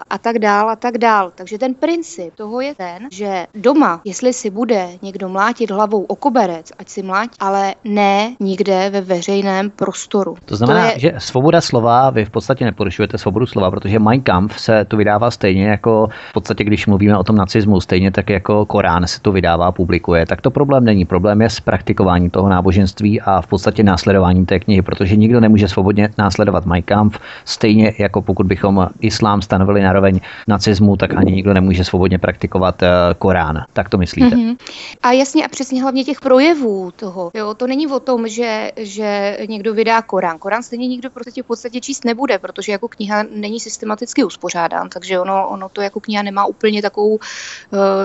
a 0.09 0.17
tak 0.21 0.39
dál 0.39 0.69
a 0.69 0.75
tak 0.75 0.97
dál. 0.97 1.31
Takže 1.35 1.57
ten 1.63 1.73
princip 1.73 2.35
toho 2.35 2.61
je 2.61 2.75
ten, 2.75 3.07
že 3.11 3.47
doma, 3.55 4.01
jestli 4.05 4.33
si 4.33 4.49
bude 4.49 4.87
někdo 5.01 5.29
mlátit 5.29 5.71
hlavou 5.71 6.03
o 6.03 6.15
koberec, 6.15 6.71
ať 6.79 6.89
si 6.89 7.01
mlátí, 7.03 7.37
ale 7.39 7.75
ne 7.83 8.35
nikde 8.39 8.89
ve 8.89 9.01
veřejném 9.01 9.69
prostoru. 9.69 10.35
To 10.45 10.55
znamená, 10.55 10.81
to 10.81 10.93
je... 10.93 10.99
že 10.99 11.13
svoboda 11.17 11.61
slova, 11.61 12.09
vy 12.09 12.25
v 12.25 12.29
podstatě 12.29 12.65
neporušujete 12.65 13.17
svobodu 13.17 13.45
slova, 13.45 13.71
protože 13.71 13.99
Mein 13.99 14.21
Kampf 14.21 14.59
se 14.59 14.85
tu 14.85 14.97
vydává 14.97 15.31
stejně 15.31 15.67
jako 15.67 16.07
v 16.29 16.33
podstatě, 16.33 16.63
když 16.63 16.87
mluvíme 16.87 17.17
o 17.17 17.23
tom 17.23 17.35
nacismu, 17.35 17.81
stejně 17.81 18.11
tak 18.11 18.29
jako 18.29 18.65
Korán 18.65 19.07
se 19.07 19.21
tu 19.21 19.31
vydává, 19.31 19.71
publikuje, 19.71 20.25
tak 20.25 20.41
to 20.41 20.51
problém 20.51 20.83
není. 20.85 21.05
Problém 21.05 21.41
je 21.41 21.49
s 21.49 21.59
praktikováním 21.59 22.29
toho 22.29 22.49
náboženství 22.49 23.21
a 23.21 23.41
v 23.41 23.47
podstatě 23.47 23.83
následováním 23.83 24.45
té 24.45 24.59
knihy, 24.59 24.81
protože 24.81 25.15
nikdo 25.15 25.39
nemůže 25.39 25.67
svobodně 25.67 26.09
následovat 26.17 26.65
Mein 26.65 26.83
Kampf, 26.83 27.19
stejně 27.45 27.93
jako 27.99 28.21
pokud 28.21 28.45
bychom 28.47 28.87
islám 28.99 29.41
stanovili 29.41 29.81
na 29.81 29.93
roveň 29.93 30.19
nacismu, 30.47 30.97
tak 30.97 31.13
ani 31.15 31.31
nikdo 31.31 31.52
nemůže 31.53 31.83
svobodně 31.83 32.19
praktikovat 32.19 32.83
eh, 32.83 32.89
Korán. 33.17 33.65
Tak 33.73 33.89
to 33.89 33.97
myslíte? 33.97 34.35
Mm-hmm. 34.35 34.57
A 35.03 35.11
jasně 35.11 35.45
a 35.45 35.47
přesně 35.47 35.81
hlavně 35.81 36.03
těch 36.03 36.21
projevů 36.21 36.91
toho. 36.91 37.31
Jo, 37.33 37.53
to 37.53 37.67
není 37.67 37.87
o 37.87 37.99
tom, 37.99 38.27
že, 38.27 38.71
že 38.77 39.37
někdo 39.49 39.73
vydá 39.73 40.01
Korán. 40.01 40.37
Korán 40.37 40.63
stejně 40.63 40.87
nikdo 40.87 41.09
prostě 41.09 41.43
v 41.43 41.45
podstatě 41.45 41.81
číst 41.81 42.05
nebude, 42.05 42.39
protože 42.39 42.71
jako 42.71 42.87
kniha 42.87 43.23
není 43.35 43.59
systematicky 43.59 44.23
uspořádán, 44.23 44.89
takže 44.89 45.19
ono, 45.19 45.49
ono 45.49 45.69
to 45.69 45.81
jako 45.81 45.99
kniha 45.99 46.23
nemá 46.23 46.45
úplně 46.45 46.81
takovou 46.81 47.15
uh, 47.15 47.19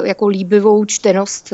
jako 0.04 0.28
líbivou 0.28 0.84
čtenost, 0.84 1.52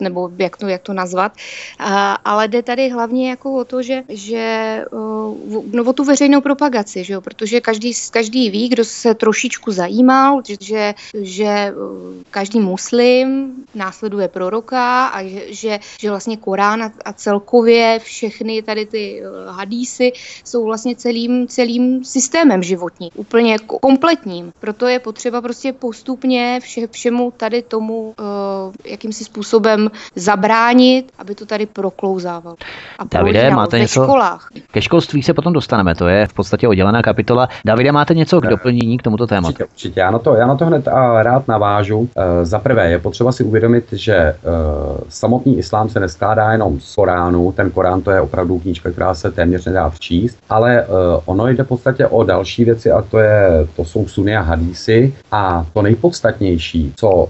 nebo 0.00 0.30
jak 0.38 0.56
to, 0.56 0.68
jak 0.68 0.82
to 0.82 0.92
nazvat. 0.92 1.32
Uh, 1.80 1.86
ale 2.24 2.48
jde 2.48 2.62
tady 2.62 2.90
hlavně 2.90 3.30
jako 3.30 3.54
o 3.54 3.64
to, 3.64 3.82
že, 3.82 4.02
že 4.08 4.84
uh, 4.90 5.64
no, 5.72 5.84
o 5.84 5.92
tu 5.92 6.04
veřejnou 6.04 6.40
propagaci, 6.40 7.04
že 7.04 7.12
jo? 7.12 7.20
protože 7.20 7.60
každý, 7.60 7.92
každý 8.10 8.50
ví, 8.50 8.68
kdo 8.68 8.84
se 8.84 9.14
trošičku 9.14 9.72
zajímal, 9.72 10.42
že, 10.60 10.94
že 11.24 11.72
uh, 11.76 12.22
každý 12.30 12.60
muslim 12.60 13.52
následuje 13.74 14.28
proroka 14.28 15.06
a 15.06 15.22
že, 15.22 15.40
že, 15.48 15.78
že 15.98 16.10
vlastně 16.10 16.36
Korán 16.36 16.82
a, 16.82 16.90
a 17.04 17.12
celkově 17.12 17.98
všechny 18.02 18.62
tady 18.62 18.86
ty 18.86 19.22
uh, 19.22 19.56
hadísy 19.56 20.12
jsou 20.44 20.64
vlastně 20.64 20.96
celým, 20.96 21.48
celým 21.48 22.04
systémem 22.04 22.62
životní, 22.62 23.10
úplně 23.14 23.58
kompletním. 23.58 24.52
Proto 24.60 24.88
je 24.88 24.98
potřeba 24.98 25.40
prostě 25.40 25.72
postupně 25.72 26.60
vše, 26.62 26.86
všemu 26.90 27.30
tady 27.36 27.62
tomu 27.62 28.14
uh, 28.18 28.74
jakýmsi 28.84 29.24
způsobem 29.24 29.90
zabránit, 30.16 31.12
aby 31.18 31.34
to 31.34 31.46
tady 31.46 31.66
proklouzávalo. 31.66 32.56
A 32.98 33.04
Davide, 33.04 33.50
máte 33.50 33.78
něco? 33.78 34.02
Školách. 34.04 34.48
Ke 34.70 34.82
školství 34.82 35.22
se 35.22 35.34
potom 35.34 35.52
dostaneme, 35.52 35.94
to 35.94 36.08
je 36.08 36.26
v 36.26 36.32
podstatě 36.32 36.68
oddělená 36.68 37.02
kapitola. 37.02 37.48
Davide, 37.64 37.92
máte 37.92 38.14
něco 38.14 38.40
k 38.40 38.46
doplnění 38.46 38.98
k 38.98 39.02
tomuto 39.02 39.26
tématu? 39.26 39.48
Určitě, 39.48 39.64
určitě. 39.64 40.00
Já, 40.00 40.10
na 40.10 40.18
to, 40.18 40.34
já 40.34 40.46
na 40.46 40.56
to 40.56 40.64
hned 40.66 40.88
a 40.88 41.13
rád 41.22 41.48
navážu. 41.48 41.98
Uh, 41.98 42.08
za 42.42 42.58
prvé 42.58 42.90
je 42.90 42.98
potřeba 42.98 43.32
si 43.32 43.44
uvědomit, 43.44 43.84
že 43.92 44.34
uh, 44.42 44.98
samotný 45.08 45.58
islám 45.58 45.88
se 45.88 46.00
neskládá 46.00 46.52
jenom 46.52 46.80
z 46.80 46.94
Koránu, 46.94 47.52
ten 47.52 47.70
Korán 47.70 48.00
to 48.02 48.10
je 48.10 48.20
opravdu 48.20 48.58
knížka, 48.58 48.90
která 48.90 49.14
se 49.14 49.30
téměř 49.30 49.64
nedá 49.64 49.90
včíst, 49.90 50.38
ale 50.48 50.86
uh, 50.86 50.94
ono 51.24 51.48
jde 51.48 51.64
v 51.64 51.68
podstatě 51.68 52.06
o 52.06 52.24
další 52.24 52.64
věci 52.64 52.90
a 52.90 53.02
to, 53.02 53.18
je, 53.18 53.66
to 53.76 53.84
jsou 53.84 54.08
suny 54.08 54.36
a 54.36 54.40
hadísy 54.40 55.14
a 55.32 55.66
to 55.72 55.82
nejpodstatnější, 55.82 56.92
co 56.96 57.28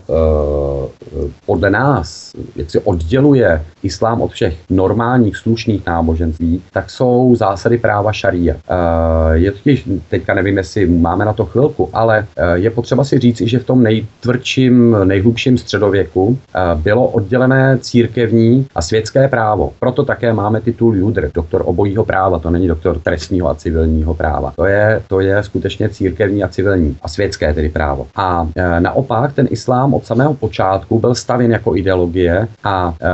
podle 1.46 1.70
nás 1.70 2.32
jak 2.56 2.70
si 2.70 2.80
odděluje 2.80 3.64
islám 3.82 4.22
od 4.22 4.30
všech 4.30 4.56
normálních 4.70 5.36
slušných 5.36 5.86
náboženství, 5.86 6.62
tak 6.72 6.90
jsou 6.90 7.36
zásady 7.36 7.78
práva 7.78 8.12
šaria. 8.12 8.54
Je 9.32 9.52
totiž, 9.52 9.88
teďka 10.08 10.34
nevím, 10.34 10.56
jestli 10.56 10.86
máme 10.86 11.24
na 11.24 11.32
to 11.32 11.44
chvilku, 11.44 11.90
ale 11.92 12.26
je 12.54 12.70
potřeba 12.70 13.04
si 13.04 13.18
říct, 13.18 13.40
že 13.40 13.60
v 13.64 13.66
tom 13.66 13.82
nejtvrdším, 13.82 14.96
nejhlubším 15.04 15.58
středověku 15.58 16.24
uh, 16.26 16.36
bylo 16.82 17.06
oddělené 17.06 17.78
církevní 17.80 18.66
a 18.74 18.82
světské 18.82 19.28
právo. 19.28 19.72
Proto 19.80 20.04
také 20.04 20.32
máme 20.32 20.60
titul 20.60 20.96
Judr, 20.96 21.30
doktor 21.34 21.62
obojího 21.64 22.04
práva, 22.04 22.38
to 22.38 22.50
není 22.50 22.68
doktor 22.68 22.98
trestního 22.98 23.48
a 23.48 23.54
civilního 23.54 24.14
práva. 24.14 24.52
To 24.56 24.64
je, 24.64 25.02
to 25.08 25.20
je 25.20 25.42
skutečně 25.42 25.88
církevní 25.88 26.44
a 26.44 26.48
civilní 26.48 26.96
a 27.02 27.08
světské 27.08 27.54
tedy 27.54 27.68
právo. 27.68 28.06
A 28.16 28.48
e, 28.56 28.80
naopak 28.80 29.32
ten 29.32 29.48
islám 29.50 29.94
od 29.94 30.06
samého 30.06 30.34
počátku 30.34 30.98
byl 30.98 31.14
stavěn 31.14 31.50
jako 31.52 31.76
ideologie 31.76 32.48
a 32.64 32.94
e, 33.00 33.08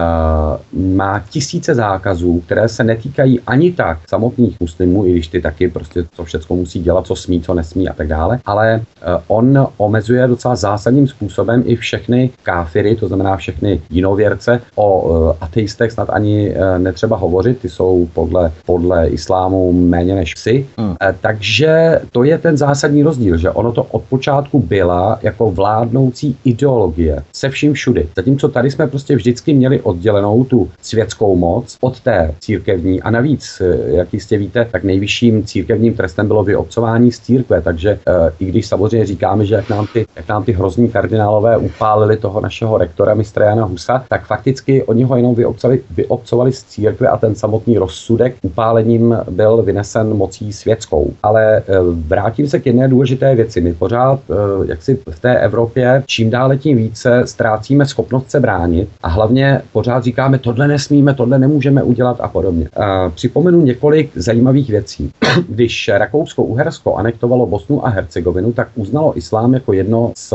má 0.97 1.23
tisíce 1.31 1.75
zákazů, 1.75 2.43
které 2.47 2.69
se 2.69 2.85
netýkají 2.85 3.41
ani 3.47 3.73
tak 3.73 3.99
samotných 4.09 4.61
muslimů, 4.61 5.07
i 5.07 5.13
když 5.13 5.29
ty 5.29 5.41
taky 5.41 5.69
prostě 5.69 6.05
co 6.13 6.25
všechno 6.25 6.57
musí 6.57 6.83
dělat, 6.83 7.07
co 7.07 7.17
smí, 7.17 7.41
co 7.41 7.55
nesmí 7.55 7.89
a 7.89 7.93
tak 7.93 8.09
dále, 8.09 8.39
ale 8.47 8.75
e, 8.75 8.83
on 9.27 9.67
omezuje 9.77 10.27
docela 10.41 10.57
zásadním 10.57 11.09
způsobem 11.09 11.63
i 11.67 11.77
všechny 11.77 12.31
káfiry, 12.43 12.97
to 12.97 13.09
znamená 13.09 13.37
všechny 13.37 13.81
jinověrce. 13.91 14.61
O 14.75 15.35
ateistech 15.41 15.93
snad 15.93 16.11
ani 16.11 16.55
netřeba 16.79 17.17
hovořit, 17.17 17.59
ty 17.59 17.69
jsou 17.69 18.09
podle, 18.13 18.53
podle 18.67 19.09
islámu 19.09 19.73
méně 19.73 20.15
než 20.15 20.35
psy. 20.35 20.67
Hmm. 20.79 20.97
Takže 21.21 22.01
to 22.13 22.25
je 22.25 22.39
ten 22.39 22.57
zásadní 22.57 23.03
rozdíl, 23.03 23.37
že 23.37 23.51
ono 23.51 23.73
to 23.73 23.83
od 23.83 24.03
počátku 24.03 24.61
byla 24.61 25.19
jako 25.23 25.51
vládnoucí 25.51 26.37
ideologie 26.45 27.23
se 27.33 27.49
vším 27.49 27.73
všudy. 27.73 28.09
Zatímco 28.17 28.49
tady 28.49 28.71
jsme 28.71 28.87
prostě 28.87 29.17
vždycky 29.17 29.55
měli 29.55 29.81
oddělenou 29.81 30.45
tu 30.45 30.69
světskou 30.83 31.37
moc 31.37 31.77
od 31.81 32.01
té 32.01 32.35
církevní 32.41 33.03
a 33.03 33.11
navíc, 33.11 33.63
jak 33.87 34.13
jistě 34.13 34.39
víte, 34.39 34.67
tak 34.73 34.85
nejvyšším 34.85 35.45
církevním 35.45 35.95
trestem 35.95 36.27
bylo 36.27 36.45
vyobcování 36.45 37.13
z 37.13 37.21
církve, 37.21 37.61
takže 37.61 37.99
i 38.39 38.45
když 38.45 38.67
samozřejmě 38.67 39.07
říkáme, 39.07 39.47
že 39.47 39.55
jak 39.55 39.71
nám 39.71 39.87
ty, 39.93 40.07
jak 40.17 40.29
nám 40.31 40.45
ty 40.45 40.53
hrozní 40.53 40.89
kardinálové 40.89 41.57
upálili 41.57 42.17
toho 42.17 42.41
našeho 42.41 42.79
rektora 42.79 43.15
mistra 43.15 43.47
Jana 43.47 43.65
Husa, 43.65 44.05
tak 44.09 44.27
fakticky 44.27 44.83
oni 44.83 45.03
ho 45.03 45.17
jenom 45.17 45.35
vyobcovali, 45.35 45.83
vyobcovali 45.91 46.53
z 46.53 46.65
církve 46.65 47.09
a 47.09 47.17
ten 47.17 47.35
samotný 47.35 47.79
rozsudek 47.79 48.37
upálením 48.43 49.17
byl 49.31 49.63
vynesen 49.63 50.15
mocí 50.15 50.53
světskou. 50.53 51.13
Ale 51.23 51.57
e, 51.57 51.63
vrátím 52.07 52.49
se 52.49 52.59
k 52.61 52.67
jedné 52.67 52.89
důležité 52.89 53.35
věci. 53.35 53.61
My 53.61 53.75
pořád, 53.75 54.21
e, 54.31 54.35
jak 54.67 54.83
si 54.83 54.99
v 55.11 55.21
té 55.21 55.39
Evropě, 55.39 56.03
čím 56.07 56.31
dále 56.31 56.57
tím 56.57 56.77
více 56.77 57.23
ztrácíme 57.27 57.87
schopnost 57.87 58.31
se 58.31 58.41
bránit 58.41 58.89
a 59.03 59.09
hlavně 59.09 59.63
pořád 59.73 60.05
říkáme, 60.05 60.39
tohle 60.39 60.69
nesmíme, 60.69 61.15
tohle 61.15 61.39
nemůžeme 61.39 61.83
udělat 61.83 62.17
a 62.21 62.29
podobně. 62.29 62.69
Připomenu 63.15 63.61
několik 63.61 64.11
zajímavých 64.17 64.71
věcí. 64.71 65.13
Když 65.49 65.91
Rakousko-Uhersko 65.95 66.97
anektovalo 66.97 67.47
Bosnu 67.47 67.87
a 67.87 67.89
Hercegovinu, 67.89 68.53
tak 68.53 68.69
uznalo 68.75 69.19
islám 69.19 69.55
jako 69.55 69.73
jedno 69.73 70.13
z 70.21 70.35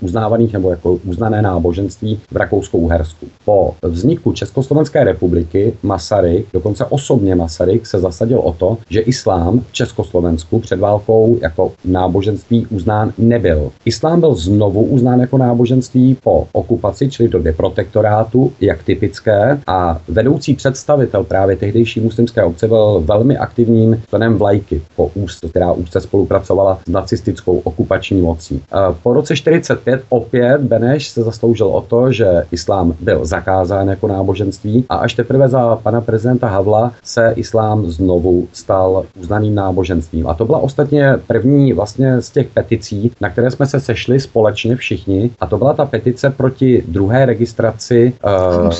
uznávaných 0.00 0.52
nebo 0.52 0.70
jako 0.70 0.92
uznané 0.92 1.42
náboženství 1.42 2.20
v 2.32 2.36
Rakousko-Uhersku. 2.36 3.26
Po 3.44 3.74
vzniku 3.82 4.32
Československé 4.32 5.04
republiky 5.04 5.74
Masaryk, 5.82 6.46
dokonce 6.52 6.84
osobně 6.84 7.34
Masaryk, 7.34 7.86
se 7.86 8.00
zasadil 8.00 8.38
o 8.38 8.52
to, 8.52 8.78
že 8.90 9.00
islám 9.00 9.60
v 9.60 9.72
Československu 9.72 10.58
před 10.58 10.80
válkou 10.80 11.38
jako 11.42 11.72
náboženství 11.84 12.66
uznán 12.70 13.12
nebyl. 13.18 13.70
Islám 13.84 14.20
byl 14.20 14.34
znovu 14.34 14.82
uznán 14.82 15.20
jako 15.20 15.38
náboženství 15.38 16.16
po 16.24 16.46
okupaci, 16.52 17.10
čili 17.10 17.28
v 17.28 17.32
době 17.32 17.52
protektorátu, 17.52 18.52
jak 18.60 18.82
typické, 18.82 19.60
a 19.66 20.00
vedoucí 20.08 20.54
představitel 20.54 21.24
právě 21.24 21.56
tehdejší 21.56 22.00
muslimské 22.00 22.44
obce 22.44 22.68
byl 22.68 23.02
velmi 23.04 23.36
aktivním 23.36 24.02
členem 24.08 24.38
vlajky, 24.38 24.82
po 24.96 25.10
úst, 25.14 25.44
která 25.50 25.72
úzce 25.72 26.00
spolupracovala 26.00 26.78
s 26.88 26.90
nacistickou 26.90 27.58
okupační 27.58 28.20
mocí. 28.20 28.62
Po 29.02 29.09
roce 29.12 29.36
45 29.36 30.02
opět 30.08 30.60
Beneš 30.60 31.08
se 31.08 31.22
zasloužil 31.22 31.66
o 31.66 31.80
to, 31.80 32.12
že 32.12 32.26
islám 32.52 32.94
byl 33.00 33.24
zakázán 33.26 33.88
jako 33.88 34.08
náboženství 34.08 34.84
a 34.88 34.94
až 34.94 35.14
teprve 35.14 35.48
za 35.48 35.76
pana 35.76 36.00
prezidenta 36.00 36.48
Havla 36.48 36.92
se 37.02 37.32
islám 37.36 37.86
znovu 37.86 38.48
stal 38.52 39.04
uznaným 39.20 39.54
náboženstvím. 39.54 40.26
A 40.26 40.34
to 40.34 40.44
byla 40.44 40.58
ostatně 40.58 41.14
první 41.26 41.72
vlastně 41.72 42.22
z 42.22 42.30
těch 42.30 42.48
peticí, 42.48 43.12
na 43.20 43.30
které 43.30 43.50
jsme 43.50 43.66
se 43.66 43.80
sešli 43.80 44.20
společně 44.20 44.76
všichni. 44.76 45.30
A 45.40 45.46
to 45.46 45.58
byla 45.58 45.72
ta 45.72 45.84
petice 45.84 46.30
proti 46.30 46.84
druhé 46.88 47.26
registraci 47.26 48.12
uh, 48.24 48.70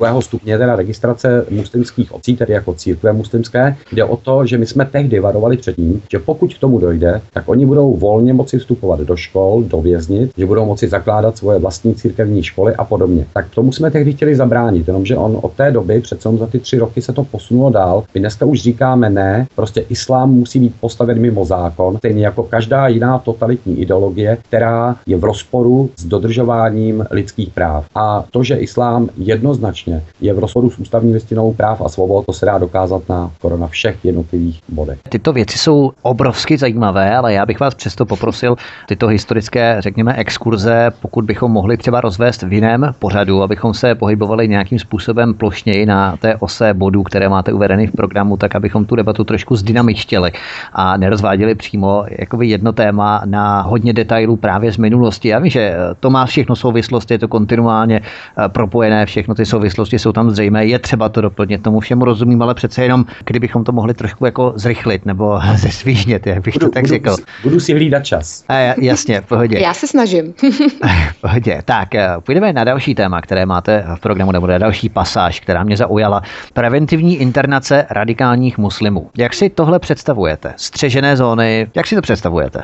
druhého 0.00 0.22
stupně, 0.22 0.58
teda 0.58 0.76
registrace 0.76 1.46
muslimských 1.50 2.12
obcí, 2.12 2.36
tedy 2.36 2.52
jako 2.52 2.74
církve 2.74 3.12
muslimské, 3.12 3.76
jde 3.92 4.04
o 4.04 4.16
to, 4.16 4.46
že 4.46 4.58
my 4.58 4.66
jsme 4.66 4.84
tehdy 4.84 5.20
varovali 5.20 5.56
před 5.56 5.76
tím, 5.76 6.02
že 6.10 6.18
pokud 6.18 6.54
k 6.54 6.58
tomu 6.58 6.78
dojde, 6.78 7.20
tak 7.32 7.48
oni 7.48 7.66
budou 7.66 7.96
volně 7.96 8.32
moci 8.32 8.58
vstupovat 8.58 9.00
do 9.00 9.16
škol, 9.16 9.39
do 9.68 9.80
věznic, 9.80 10.30
že 10.36 10.46
budou 10.46 10.66
moci 10.66 10.88
zakládat 10.88 11.36
svoje 11.36 11.58
vlastní 11.58 11.94
církevní 11.94 12.42
školy 12.42 12.74
a 12.74 12.84
podobně. 12.84 13.26
Tak 13.34 13.50
tomu 13.54 13.72
jsme 13.72 13.90
tehdy 13.90 14.12
chtěli 14.12 14.36
zabránit, 14.36 14.88
jenomže 14.88 15.16
on 15.16 15.38
od 15.42 15.52
té 15.52 15.70
doby, 15.70 16.00
přece 16.00 16.36
za 16.36 16.46
ty 16.46 16.58
tři 16.58 16.78
roky 16.78 17.02
se 17.02 17.12
to 17.12 17.24
posunulo 17.24 17.70
dál. 17.70 18.04
My 18.14 18.20
dneska 18.20 18.46
už 18.46 18.62
říkáme 18.62 19.10
ne, 19.10 19.46
prostě 19.54 19.80
islám 19.88 20.30
musí 20.30 20.58
být 20.60 20.74
postaven 20.80 21.20
mimo 21.20 21.44
zákon, 21.44 21.98
stejně 21.98 22.24
jako 22.24 22.42
každá 22.42 22.88
jiná 22.88 23.18
totalitní 23.18 23.80
ideologie, 23.80 24.38
která 24.48 24.96
je 25.06 25.16
v 25.16 25.24
rozporu 25.24 25.90
s 25.96 26.04
dodržováním 26.04 27.04
lidských 27.10 27.50
práv. 27.50 27.86
A 27.94 28.24
to, 28.30 28.42
že 28.44 28.56
islám 28.56 29.08
jednoznačně 29.16 30.02
je 30.20 30.34
v 30.34 30.38
rozporu 30.38 30.70
s 30.70 30.78
ústavní 30.78 31.12
listinou 31.12 31.52
práv 31.52 31.80
a 31.80 31.88
svobod, 31.88 32.26
to 32.26 32.32
se 32.32 32.46
dá 32.46 32.58
dokázat 32.58 33.02
na 33.08 33.30
skoro 33.38 33.56
na 33.56 33.66
všech 33.66 34.04
jednotlivých 34.04 34.60
bodech. 34.68 34.98
Tyto 35.08 35.32
věci 35.32 35.58
jsou 35.58 35.90
obrovsky 36.02 36.58
zajímavé, 36.58 37.16
ale 37.16 37.32
já 37.32 37.46
bych 37.46 37.60
vás 37.60 37.74
přesto 37.74 38.06
poprosil 38.06 38.56
tyto 38.88 39.08
historické, 39.30 39.76
řekněme, 39.78 40.14
exkurze, 40.14 40.92
pokud 41.02 41.24
bychom 41.24 41.52
mohli 41.52 41.76
třeba 41.76 42.00
rozvést 42.00 42.42
v 42.42 42.52
jiném 42.52 42.94
pořadu, 42.98 43.42
abychom 43.42 43.74
se 43.74 43.94
pohybovali 43.94 44.48
nějakým 44.48 44.78
způsobem 44.78 45.34
plošněji 45.34 45.86
na 45.86 46.16
té 46.16 46.36
ose 46.36 46.74
bodů, 46.74 47.02
které 47.02 47.28
máte 47.28 47.52
uvedeny 47.52 47.86
v 47.86 47.92
programu, 47.92 48.36
tak 48.36 48.56
abychom 48.56 48.84
tu 48.84 48.96
debatu 48.96 49.24
trošku 49.24 49.56
zdynamičtěli 49.56 50.32
a 50.72 50.96
nerozváděli 50.96 51.54
přímo 51.54 52.04
jakoby 52.18 52.46
jedno 52.46 52.72
téma 52.72 53.22
na 53.24 53.60
hodně 53.62 53.92
detailů 53.92 54.36
právě 54.36 54.72
z 54.72 54.76
minulosti. 54.76 55.28
Já 55.28 55.38
vím, 55.38 55.50
že 55.50 55.74
to 56.00 56.10
má 56.10 56.26
všechno 56.26 56.56
souvislosti, 56.56 57.14
je 57.14 57.18
to 57.18 57.28
kontinuálně 57.28 58.00
eh, 58.00 58.48
propojené, 58.48 59.06
všechno 59.06 59.34
ty 59.34 59.46
souvislosti 59.46 59.98
jsou 59.98 60.12
tam 60.12 60.30
zřejmé, 60.30 60.66
je 60.66 60.78
třeba 60.78 61.08
to 61.08 61.20
doplnit, 61.20 61.62
tomu 61.62 61.80
všemu 61.80 62.04
rozumím, 62.04 62.42
ale 62.42 62.54
přece 62.54 62.82
jenom, 62.82 63.04
kdybychom 63.24 63.64
to 63.64 63.72
mohli 63.72 63.94
trošku 63.94 64.24
jako 64.24 64.52
zrychlit 64.56 65.06
nebo 65.06 65.40
zesvížnět, 65.56 66.26
jak 66.26 66.42
bych 66.42 66.54
budu, 66.54 66.66
to 66.66 66.72
tak 66.72 66.82
budu, 66.82 66.94
řekl. 66.94 67.16
Budu 67.42 67.60
si 67.60 67.72
hlídat 67.72 68.04
čas. 68.04 68.44
A, 68.48 68.54
jasně, 68.80 69.19
v 69.20 69.26
pohodě. 69.26 69.58
Já 69.60 69.74
se 69.74 69.86
snažím. 69.86 70.34
pohodě. 71.20 71.62
Tak, 71.64 71.94
eh, 71.94 72.08
půjdeme 72.20 72.52
na 72.52 72.64
další 72.64 72.94
téma, 72.94 73.20
které 73.20 73.46
máte 73.46 73.84
v 73.94 74.00
programu, 74.00 74.32
nebo 74.32 74.46
na 74.46 74.58
další 74.58 74.88
pasáž, 74.88 75.40
která 75.40 75.64
mě 75.64 75.76
zaujala. 75.76 76.22
Preventivní 76.52 77.16
internace 77.16 77.86
radikálních 77.90 78.58
muslimů. 78.58 79.10
Jak 79.16 79.34
si 79.34 79.50
tohle 79.50 79.78
představujete? 79.78 80.54
Střežené 80.56 81.16
zóny, 81.16 81.66
jak 81.74 81.86
si 81.86 81.94
to 81.94 82.02
představujete? 82.02 82.62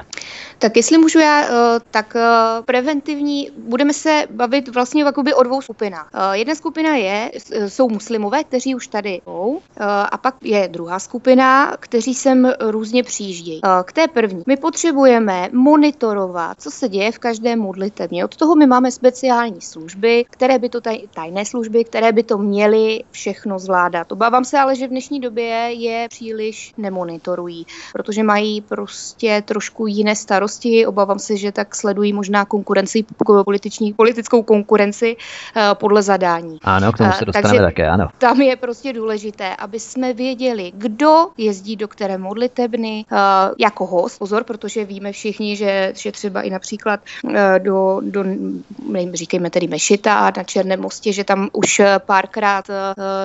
Tak 0.59 0.77
jestli 0.77 0.99
můžu 0.99 1.19
já, 1.19 1.43
eh, 1.43 1.51
tak 1.91 2.17
eh, 2.17 2.23
preventivní, 2.65 3.51
budeme 3.57 3.93
se 3.93 4.25
bavit 4.31 4.69
vlastně 4.69 5.05
jakoby 5.05 5.35
o 5.35 5.43
dvou 5.43 5.63
skupinách. 5.63 6.11
Eh, 6.15 6.39
jedna 6.39 6.55
skupina 6.55 6.95
je, 6.95 7.31
jsou 7.67 7.89
muslimové, 7.89 8.45
kteří 8.45 8.75
už 8.75 8.87
tady 8.87 9.21
jsou, 9.25 9.61
a 10.13 10.19
pak 10.19 10.35
je 10.43 10.69
druhá 10.69 10.99
skupina, 10.99 11.77
kteří 11.81 12.15
sem 12.15 12.53
různě 12.61 13.03
přijíždějí. 13.03 13.61
K 13.85 13.93
té 13.93 14.09
první. 14.09 14.43
My 14.47 14.57
potřebujeme 14.57 15.49
monitorovat, 15.53 16.61
co 16.61 16.71
se 16.71 16.89
děje 16.89 17.13
v 17.13 17.19
každé 17.19 17.57
modlitevně. 17.57 18.25
Od 18.25 18.37
toho 18.37 18.55
my 18.55 18.67
máme 18.67 18.91
speciální 18.91 19.61
služby, 19.61 20.25
které 20.31 20.59
by 20.59 20.69
to 20.69 20.81
taj, 20.81 20.99
tajné 21.15 21.45
služby, 21.45 21.85
které 21.85 22.13
by 22.13 22.23
to 22.23 22.39
měly 22.39 23.05
všechno 23.11 23.59
zvládat. 23.59 24.13
Obávám 24.13 24.45
se 24.45 24.59
ale, 24.59 24.77
že 24.77 24.87
v 24.87 24.91
dnešní 24.91 25.21
době 25.21 25.47
je 25.73 26.09
příliš 26.09 26.75
nemonitorují, 26.77 27.67
protože 27.93 28.23
mají 28.23 28.61
prostě 28.61 29.43
trošku 29.47 29.87
jiné 29.87 30.17
starosti 30.17 30.46
starosti. 30.49 30.87
Obávám 30.87 31.19
se, 31.19 31.37
že 31.37 31.53
tak 31.53 31.75
sledují 31.75 32.13
možná 32.13 32.45
konkurenci, 32.45 33.05
političní, 33.45 33.93
politickou 33.93 34.43
konkurenci 34.43 35.17
eh, 35.57 35.75
podle 35.75 36.03
zadání. 36.03 36.59
Ano, 36.63 36.93
k 36.93 36.99
tomu 36.99 37.13
se 37.13 37.19
eh, 37.23 37.25
dostaneme 37.25 37.49
Takže 37.49 37.63
také, 37.63 37.89
ano. 37.89 38.09
Tam 38.19 38.41
je 38.41 38.57
prostě 38.57 38.93
důležité, 38.93 39.57
aby 39.57 39.81
jsme 39.81 40.13
věděli, 40.13 40.73
kdo 40.75 41.27
jezdí 41.39 41.77
do 41.77 41.89
které 41.89 42.19
modlitebny 42.19 43.05
eh, 43.13 43.17
jako 43.59 43.87
host. 43.87 44.19
Pozor, 44.19 44.45
protože 44.45 44.85
víme 44.85 45.13
všichni, 45.13 45.57
že, 45.57 45.93
že 45.97 46.13
třeba 46.13 46.43
i 46.43 46.51
například 46.51 47.01
do, 47.59 48.01
do 48.01 48.25
nevím, 48.89 49.15
říkejme 49.15 49.51
tedy 49.51 49.69
Mešita 49.69 50.33
na 50.37 50.43
Černém 50.43 50.81
mostě, 50.81 51.13
že 51.13 51.25
tam 51.25 51.49
už 51.53 51.81
párkrát 51.99 52.65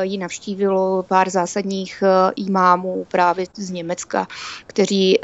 ji 0.01 0.17
navštívilo 0.17 1.03
pár 1.03 1.29
zásadních 1.29 2.03
imámů 2.35 3.05
právě 3.11 3.45
z 3.55 3.69
Německa, 3.69 4.27
kteří 4.67 5.19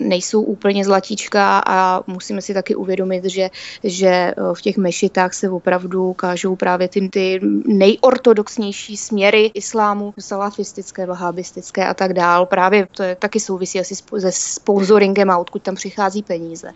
nejsou 0.00 0.42
úplně 0.42 0.84
zlatíčka 0.84 1.37
Turecka 1.38 1.62
a 1.66 2.02
musíme 2.06 2.42
si 2.42 2.54
taky 2.54 2.74
uvědomit, 2.74 3.24
že, 3.24 3.50
že 3.84 4.08
eh, 4.08 4.34
v 4.54 4.62
těch 4.62 4.76
mešitách 4.76 5.34
se 5.34 5.50
opravdu 5.50 6.08
ukážou 6.08 6.56
právě 6.56 6.88
ty, 6.88 7.08
ty 7.08 7.40
nejortodoxnější 7.66 8.96
směry 8.96 9.50
islámu, 9.54 10.14
salafistické, 10.18 11.06
vahabistické 11.06 11.86
a 11.86 11.94
tak 11.94 12.12
dál. 12.12 12.46
Právě 12.46 12.86
to 12.92 13.02
je, 13.02 13.14
taky 13.14 13.40
souvisí 13.40 13.80
asi 13.80 13.94
se 13.94 14.32
sponsoringem 14.32 15.30
a 15.30 15.38
odkud 15.38 15.62
tam 15.62 15.74
přichází 15.74 16.22
peníze. 16.22 16.70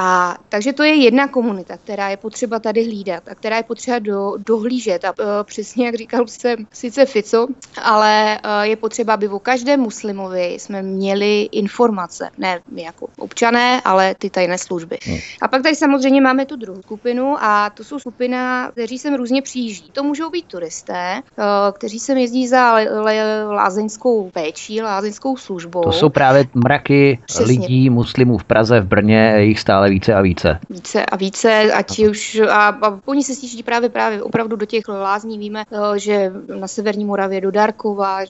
A 0.00 0.36
takže 0.48 0.72
to 0.72 0.82
je 0.82 0.94
jedna 0.94 1.28
komunita, 1.28 1.76
která 1.76 2.08
je 2.08 2.16
potřeba 2.16 2.58
tady 2.58 2.84
hlídat 2.84 3.22
a 3.30 3.34
která 3.34 3.56
je 3.56 3.62
potřeba 3.62 3.98
do, 3.98 4.32
dohlížet. 4.46 5.04
A 5.04 5.10
uh, 5.10 5.24
přesně 5.44 5.86
jak 5.86 5.94
říkal 5.94 6.26
se 6.26 6.56
sice 6.72 7.06
Fico, 7.06 7.46
ale 7.82 8.38
uh, 8.44 8.62
je 8.62 8.76
potřeba, 8.76 9.14
aby 9.14 9.28
o 9.28 9.38
každém 9.38 9.80
muslimovi 9.80 10.46
jsme 10.58 10.82
měli 10.82 11.42
informace. 11.42 12.30
Ne 12.38 12.60
my 12.70 12.82
jako 12.82 13.06
občané, 13.18 13.80
ale 13.84 14.14
ty 14.14 14.30
tajné 14.30 14.58
služby. 14.58 14.98
Hmm. 15.02 15.18
A 15.42 15.48
pak 15.48 15.62
tady 15.62 15.74
samozřejmě 15.74 16.20
máme 16.20 16.46
tu 16.46 16.56
druhou 16.56 16.82
skupinu 16.82 17.36
a 17.40 17.70
to 17.70 17.84
jsou 17.84 17.98
skupina, 17.98 18.70
kteří 18.70 18.98
sem 18.98 19.14
různě 19.14 19.42
přijíždí. 19.42 19.90
To 19.92 20.02
můžou 20.02 20.30
být 20.30 20.46
turisté, 20.46 21.22
uh, 21.38 21.44
kteří 21.72 21.98
sem 21.98 22.18
jezdí 22.18 22.48
za 22.48 22.74
lázeňskou 23.50 24.30
péčí, 24.30 24.82
lázeňskou 24.82 25.36
službou. 25.36 25.82
To 25.82 25.92
jsou 25.92 26.08
právě 26.08 26.44
mraky 26.54 27.18
Přesně. 27.26 27.46
lidí, 27.46 27.90
muslimů 27.90 28.38
v 28.38 28.44
Praze, 28.44 28.80
v 28.80 28.86
Brně, 28.86 29.34
jich 29.38 29.60
stále 29.60 29.87
stále 29.88 29.94
více 29.94 30.14
a 30.14 30.20
více. 30.20 30.58
Více 30.70 31.06
a 31.06 31.16
více, 31.16 31.72
ať 31.72 31.98
už, 31.98 32.40
a, 32.50 32.68
a 32.68 32.98
oni 33.06 33.24
se 33.24 33.34
stíží 33.34 33.62
právě 33.62 33.88
právě 33.88 34.22
opravdu 34.22 34.56
do 34.56 34.66
těch 34.66 34.88
lázní, 34.88 35.38
víme, 35.38 35.64
eh, 35.72 35.98
že 35.98 36.32
na 36.60 36.68
severní 36.68 37.04
Moravě 37.04 37.40
do 37.40 37.50
Darkova, 37.50 38.20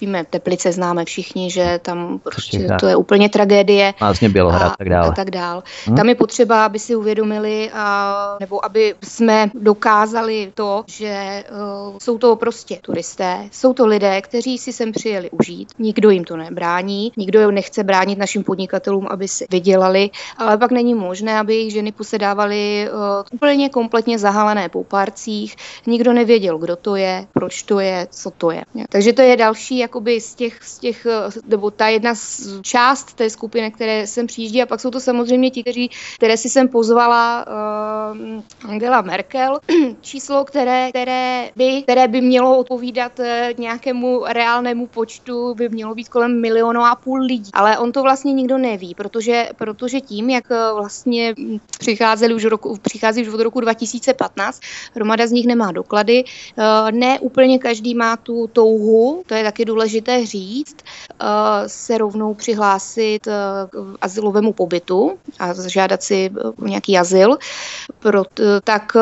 víme, 0.00 0.24
Teplice 0.24 0.72
známe 0.72 1.04
všichni, 1.04 1.50
že 1.50 1.80
tam 1.82 2.18
prostě 2.18 2.68
to 2.80 2.86
je 2.86 2.96
úplně 2.96 3.28
tragédie. 3.28 3.94
Lázně 4.02 4.28
Bělohrad 4.28 4.72
a 4.72 4.76
tak 4.78 4.88
dále. 4.88 5.08
A 5.08 5.12
tak 5.12 5.30
dál. 5.30 5.62
Hmm. 5.86 5.96
Tam 5.96 6.08
je 6.08 6.14
potřeba, 6.14 6.64
aby 6.64 6.78
si 6.78 6.96
uvědomili, 6.96 7.70
a, 7.72 8.36
nebo 8.40 8.64
aby 8.64 8.94
jsme 9.02 9.50
dokázali 9.54 10.52
to, 10.54 10.84
že 10.86 11.44
uh, 11.90 11.98
jsou 11.98 12.18
to 12.18 12.36
prostě 12.36 12.78
turisté, 12.82 13.48
jsou 13.52 13.72
to 13.72 13.86
lidé, 13.86 14.20
kteří 14.22 14.58
si 14.58 14.72
sem 14.72 14.92
přijeli 14.92 15.30
užít, 15.30 15.68
nikdo 15.78 16.10
jim 16.10 16.24
to 16.24 16.36
nebrání, 16.36 17.12
nikdo 17.16 17.50
nechce 17.50 17.84
bránit 17.84 18.18
našim 18.18 18.44
podnikatelům, 18.44 19.06
aby 19.10 19.28
si 19.28 19.46
vydělali, 19.50 20.10
ale 20.36 20.58
pak 20.58 20.70
není 20.80 20.94
možné, 20.94 21.38
aby 21.38 21.54
jejich 21.54 21.72
ženy 21.72 21.92
posedávaly 21.92 22.88
uh, 22.88 22.98
úplně 23.32 23.68
kompletně 23.68 24.18
zahalené 24.18 24.68
po 24.68 24.84
parcích, 24.84 25.56
nikdo 25.86 26.12
nevěděl, 26.12 26.58
kdo 26.58 26.76
to 26.76 26.96
je, 26.96 27.26
proč 27.32 27.62
to 27.62 27.80
je, 27.80 28.06
co 28.10 28.30
to 28.30 28.50
je. 28.50 28.64
Takže 28.88 29.12
to 29.12 29.22
je 29.22 29.36
další 29.36 29.78
jakoby 29.78 30.20
z 30.20 30.34
těch, 30.34 30.64
z 30.64 30.78
těch 30.78 31.06
nebo 31.44 31.70
ta 31.70 31.88
jedna 31.88 32.14
z 32.14 32.60
část 32.62 33.12
té 33.14 33.30
skupiny, 33.30 33.70
které 33.70 34.06
sem 34.06 34.26
přijíždí 34.26 34.62
a 34.62 34.66
pak 34.66 34.80
jsou 34.80 34.90
to 34.90 35.00
samozřejmě 35.00 35.50
ti, 35.50 35.62
kteří, 35.62 35.90
které 36.16 36.36
si 36.36 36.48
sem 36.48 36.68
pozvala 36.68 37.44
uh, 37.44 38.70
Angela 38.70 39.00
Merkel, 39.00 39.60
číslo, 40.00 40.44
které, 40.44 40.88
které, 40.90 41.50
by, 41.56 41.82
které 41.82 42.08
by 42.08 42.20
mělo 42.20 42.58
odpovídat 42.58 43.20
nějakému 43.58 44.24
reálnému 44.28 44.86
počtu, 44.86 45.54
by 45.54 45.68
mělo 45.68 45.94
být 45.94 46.08
kolem 46.08 46.40
milionu 46.40 46.80
a 46.80 46.94
půl 46.94 47.20
lidí. 47.20 47.50
Ale 47.52 47.78
on 47.78 47.92
to 47.92 48.02
vlastně 48.02 48.32
nikdo 48.32 48.58
neví, 48.58 48.94
protože, 48.94 49.48
protože 49.56 50.00
tím, 50.00 50.30
jak 50.30 50.44
vlastně 50.74 51.34
přicházeli 51.78 52.34
už 52.34 52.44
roku, 52.44 52.76
přichází 52.82 53.22
už 53.22 53.34
od 53.34 53.40
roku 53.40 53.60
2015, 53.60 54.60
hromada 54.94 55.26
z 55.26 55.32
nich 55.32 55.46
nemá 55.46 55.72
doklady, 55.72 56.24
uh, 56.24 56.64
ne 56.90 57.20
úplně 57.20 57.58
každý 57.58 57.94
má 57.94 58.16
tu 58.16 58.46
touhu, 58.46 59.22
to 59.26 59.34
je 59.34 59.44
taky 59.44 59.64
důležité 59.64 60.26
říct, 60.26 60.76
uh, 61.22 61.26
se 61.66 61.98
rovnou 61.98 62.34
přihlásit 62.34 63.26
uh, 63.26 63.32
k 63.70 63.98
azylovému 64.00 64.52
pobytu 64.52 65.18
a 65.38 65.68
žádat 65.68 66.02
si 66.02 66.30
nějaký 66.58 66.98
azyl, 66.98 67.38
tak 68.64 68.96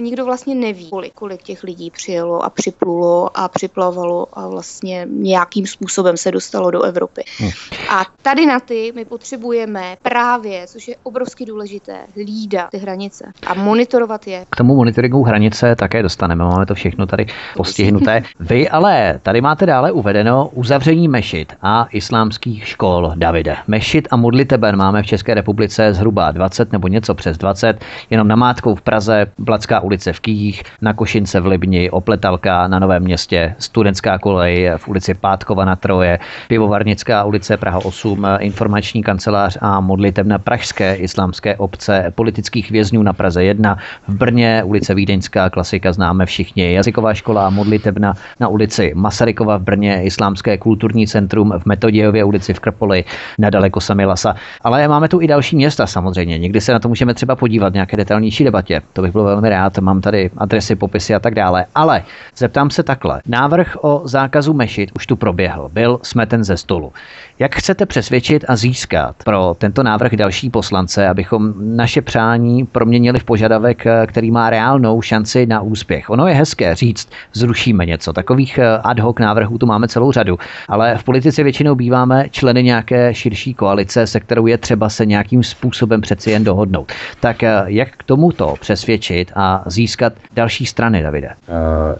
nikdo 0.00 0.24
vlastně 0.24 0.54
neví, 0.54 0.90
kolik, 0.90 1.12
kolik 1.12 1.42
těch 1.42 1.62
lidí 1.62 1.90
přijelo 1.90 2.44
a 2.44 2.50
připlulo 2.50 3.30
a 3.34 3.48
připlavalo 3.48 4.26
a 4.32 4.48
vlastně 4.48 5.06
nějakým 5.10 5.66
způsobem 5.66 6.16
se 6.16 6.30
dostalo 6.30 6.70
do 6.70 6.82
Evropy. 6.82 7.24
Hmm. 7.38 7.50
A 7.88 8.06
tady 8.22 8.46
na 8.46 8.60
ty 8.60 8.92
my 8.94 9.04
potřebujeme 9.04 9.96
právě, 10.02 10.66
což 10.66 10.88
je 10.88 10.96
obrovsky 11.02 11.44
důležité, 11.44 11.96
hlídat 12.14 12.70
ty 12.70 12.78
hranice 12.78 13.32
a 13.46 13.54
monitorovat 13.54 14.26
je. 14.26 14.44
K 14.50 14.56
tomu 14.56 14.76
monitoringu 14.76 15.22
hranice 15.22 15.76
také 15.76 16.02
dostaneme, 16.02 16.44
máme 16.44 16.66
to 16.66 16.74
všechno 16.74 17.06
tady 17.06 17.26
postihnuté. 17.56 18.22
Vy 18.40 18.68
ale 18.68 19.18
tady 19.22 19.40
máte 19.40 19.66
dále 19.66 19.92
uvedeno 19.92 20.48
uzavření 20.52 21.08
mešit 21.08 21.52
a 21.62 21.86
islámských 21.92 22.68
škol. 22.68 23.12
Davide, 23.16 23.56
mešit 23.66 24.08
a 24.10 24.16
modliteben 24.16 24.76
máme 24.76 25.02
v 25.02 25.06
České 25.06 25.34
republice 25.34 25.94
zhruba 25.94 26.30
20 26.30 26.72
nebo 26.72 26.88
něco 26.88 27.14
přes 27.14 27.38
20, 27.38 27.84
jenom 28.10 28.28
na 28.28 28.36
Mátkou 28.36 28.74
v 28.74 28.82
Praze, 28.82 29.26
Blacká 29.38 29.80
ulice 29.80 30.12
v 30.12 30.20
Kýjích, 30.20 30.62
na 30.80 30.92
Košince 30.92 31.40
v 31.40 31.46
Libni, 31.46 31.90
Opletalka 31.90 32.68
na 32.68 32.78
Novém 32.78 33.02
městě, 33.02 33.54
Studentská 33.58 34.18
kolej 34.18 34.70
v 34.76 34.88
ulici 34.88 35.14
Pátkova 35.14 35.64
na 35.64 35.76
Troje, 35.76 36.18
Pivovarnická 36.48 37.24
ulice 37.24 37.56
Praha 37.56 37.78
8, 37.84 38.26
informační 38.40 39.02
kancelář 39.02 39.58
a 39.60 39.80
modlitebna 39.80 40.38
Pražské 40.38 40.87
islámské 40.94 41.56
obce 41.56 42.12
politických 42.14 42.70
vězňů 42.70 43.02
na 43.02 43.12
Praze 43.12 43.44
1, 43.44 43.78
v 44.08 44.14
Brně 44.14 44.62
ulice 44.64 44.94
Vídeňská, 44.94 45.50
klasika 45.50 45.92
známe 45.92 46.26
všichni, 46.26 46.72
jazyková 46.72 47.14
škola 47.14 47.46
a 47.46 47.50
modlitebna 47.50 48.14
na 48.40 48.48
ulici 48.48 48.92
Masarykova 48.94 49.56
v 49.56 49.62
Brně, 49.62 50.04
islámské 50.04 50.58
kulturní 50.58 51.06
centrum 51.06 51.54
v 51.58 51.66
Metodějově 51.66 52.24
ulici 52.24 52.54
v 52.54 52.60
Krpoli, 52.60 53.04
nedaleko 53.38 53.80
Samilasa. 53.80 54.34
Ale 54.64 54.88
máme 54.88 55.08
tu 55.08 55.20
i 55.20 55.26
další 55.26 55.56
města 55.56 55.86
samozřejmě. 55.86 56.38
Někdy 56.38 56.60
se 56.60 56.72
na 56.72 56.78
to 56.78 56.88
můžeme 56.88 57.14
třeba 57.14 57.36
podívat, 57.36 57.72
nějaké 57.72 57.96
detailnější 57.96 58.44
debatě. 58.44 58.82
To 58.92 59.02
bych 59.02 59.12
byl 59.12 59.24
velmi 59.24 59.48
rád. 59.48 59.78
Mám 59.78 60.00
tady 60.00 60.30
adresy, 60.36 60.76
popisy 60.76 61.14
a 61.14 61.20
tak 61.20 61.34
dále. 61.34 61.66
Ale 61.74 62.02
zeptám 62.36 62.70
se 62.70 62.82
takhle. 62.82 63.20
Návrh 63.26 63.76
o 63.80 64.02
zákazu 64.04 64.54
mešit 64.54 64.90
už 64.96 65.06
tu 65.06 65.16
proběhl. 65.16 65.68
Byl 65.72 65.98
smeten 66.02 66.44
ze 66.44 66.56
stolu. 66.56 66.92
Jak 67.40 67.54
chcete 67.54 67.86
přesvědčit 67.86 68.44
a 68.48 68.56
získat 68.56 69.16
pro 69.24 69.56
tento 69.58 69.82
návrh 69.82 70.12
další 70.12 70.50
poslance, 70.50 71.08
abychom 71.08 71.54
naše 71.76 72.02
přání 72.02 72.66
proměnili 72.66 73.18
v 73.18 73.24
požadavek, 73.24 73.84
který 74.06 74.30
má 74.30 74.50
reálnou 74.50 75.02
šanci 75.02 75.46
na 75.46 75.60
úspěch? 75.60 76.10
Ono 76.10 76.26
je 76.26 76.34
hezké 76.34 76.74
říct, 76.74 77.08
zrušíme 77.32 77.86
něco. 77.86 78.12
Takových 78.12 78.58
eh, 78.58 78.78
ad 78.78 78.98
hoc 78.98 79.18
návrhů 79.18 79.58
tu 79.58 79.66
máme 79.66 79.88
celou 79.88 80.12
řadu, 80.12 80.38
ale 80.68 80.98
v 80.98 81.04
politice 81.04 81.42
většinou 81.42 81.74
býváme 81.74 82.24
členy 82.30 82.62
nějaké 82.62 83.14
širší 83.14 83.54
koalice, 83.54 84.06
se 84.06 84.20
kterou 84.20 84.46
je 84.46 84.58
třeba 84.58 84.88
se 84.88 85.06
nějakým 85.06 85.42
způsobem 85.42 86.00
přeci 86.00 86.30
jen 86.30 86.44
dohodnout. 86.44 86.92
Tak 87.20 87.42
eh, 87.42 87.62
jak 87.66 87.88
k 87.96 88.02
tomuto 88.02 88.54
přesvědčit 88.60 89.32
a 89.34 89.64
získat 89.66 90.12
další 90.34 90.66
strany, 90.66 91.02
Davide? 91.02 91.28
Eh, 91.28 91.32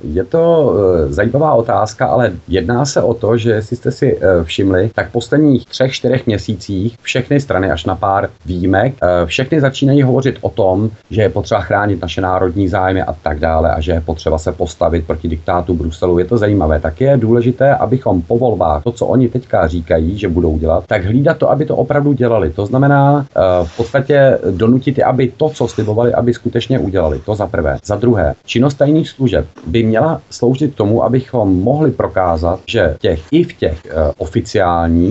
je 0.03 0.25
to 0.25 0.75
zajímavá 1.09 1.53
otázka, 1.55 2.07
ale 2.07 2.33
jedná 2.49 2.85
se 2.85 3.03
o 3.03 3.15
to, 3.15 3.37
že 3.37 3.51
jestli 3.51 3.77
jste 3.77 3.93
si 3.93 4.19
všimli, 4.45 4.91
tak 4.95 5.11
po 5.11 5.28
posledních 5.29 5.67
třech, 5.67 5.93
čtyřech 5.93 6.27
měsících 6.27 6.97
všechny 7.03 7.41
strany, 7.41 7.71
až 7.71 7.85
na 7.85 7.97
pár 7.97 8.31
výjimek, 8.47 8.95
všechny 9.25 9.61
začínají 9.61 10.03
hovořit 10.03 10.39
o 10.41 10.49
tom, 10.49 10.91
že 11.11 11.23
je 11.23 11.29
potřeba 11.29 11.61
chránit 11.61 12.03
naše 12.03 12.21
národní 12.21 12.69
zájmy 12.69 13.03
a 13.03 13.13
tak 13.13 13.39
dále 13.39 13.71
a 13.71 13.81
že 13.81 13.93
je 13.93 14.01
potřeba 14.01 14.39
se 14.39 14.53
postavit 14.53 15.07
proti 15.07 15.29
diktátu 15.29 15.75
Bruselu. 15.75 16.19
Je 16.19 16.25
to 16.25 16.39
zajímavé. 16.39 16.81
Tak 16.81 17.01
je 17.01 17.17
důležité, 17.17 17.75
abychom 17.75 18.23
po 18.23 18.39
volbách 18.39 18.83
to, 18.83 18.93
co 18.93 19.07
oni 19.07 19.29
teďka 19.29 19.67
říkají, 19.67 20.19
že 20.19 20.29
budou 20.29 20.59
dělat, 20.59 20.85
tak 20.87 21.05
hlídat 21.05 21.39
to, 21.39 21.51
aby 21.51 21.65
to 21.65 21.77
opravdu 21.77 22.13
dělali. 22.13 22.51
To 22.51 22.67
znamená 22.67 23.27
eh, 23.29 23.41
v 23.65 23.77
podstatě 23.77 24.39
donutit 24.51 24.99
je, 24.99 25.05
aby 25.05 25.33
to, 25.37 25.49
co 25.49 25.69
slibovali, 25.69 26.15
aby 26.15 26.35
skutečně 26.35 26.79
udělali. 26.79 27.21
To 27.25 27.35
za 27.35 27.47
prvé. 27.47 27.79
Za 27.85 27.97
druhé, 27.97 28.35
činnost 28.47 28.75
tajných 28.75 29.09
služeb 29.09 29.47
by 29.67 29.83
měla 29.83 30.21
sloužit 30.31 30.75
tomu, 30.75 31.05
abychom 31.05 31.61
mohli 31.63 31.91
prokázat, 31.91 32.61
že 32.67 32.97
těch 33.01 33.21
i 33.31 33.45
v 33.45 33.53
těch 33.53 33.79
uh, 33.87 34.13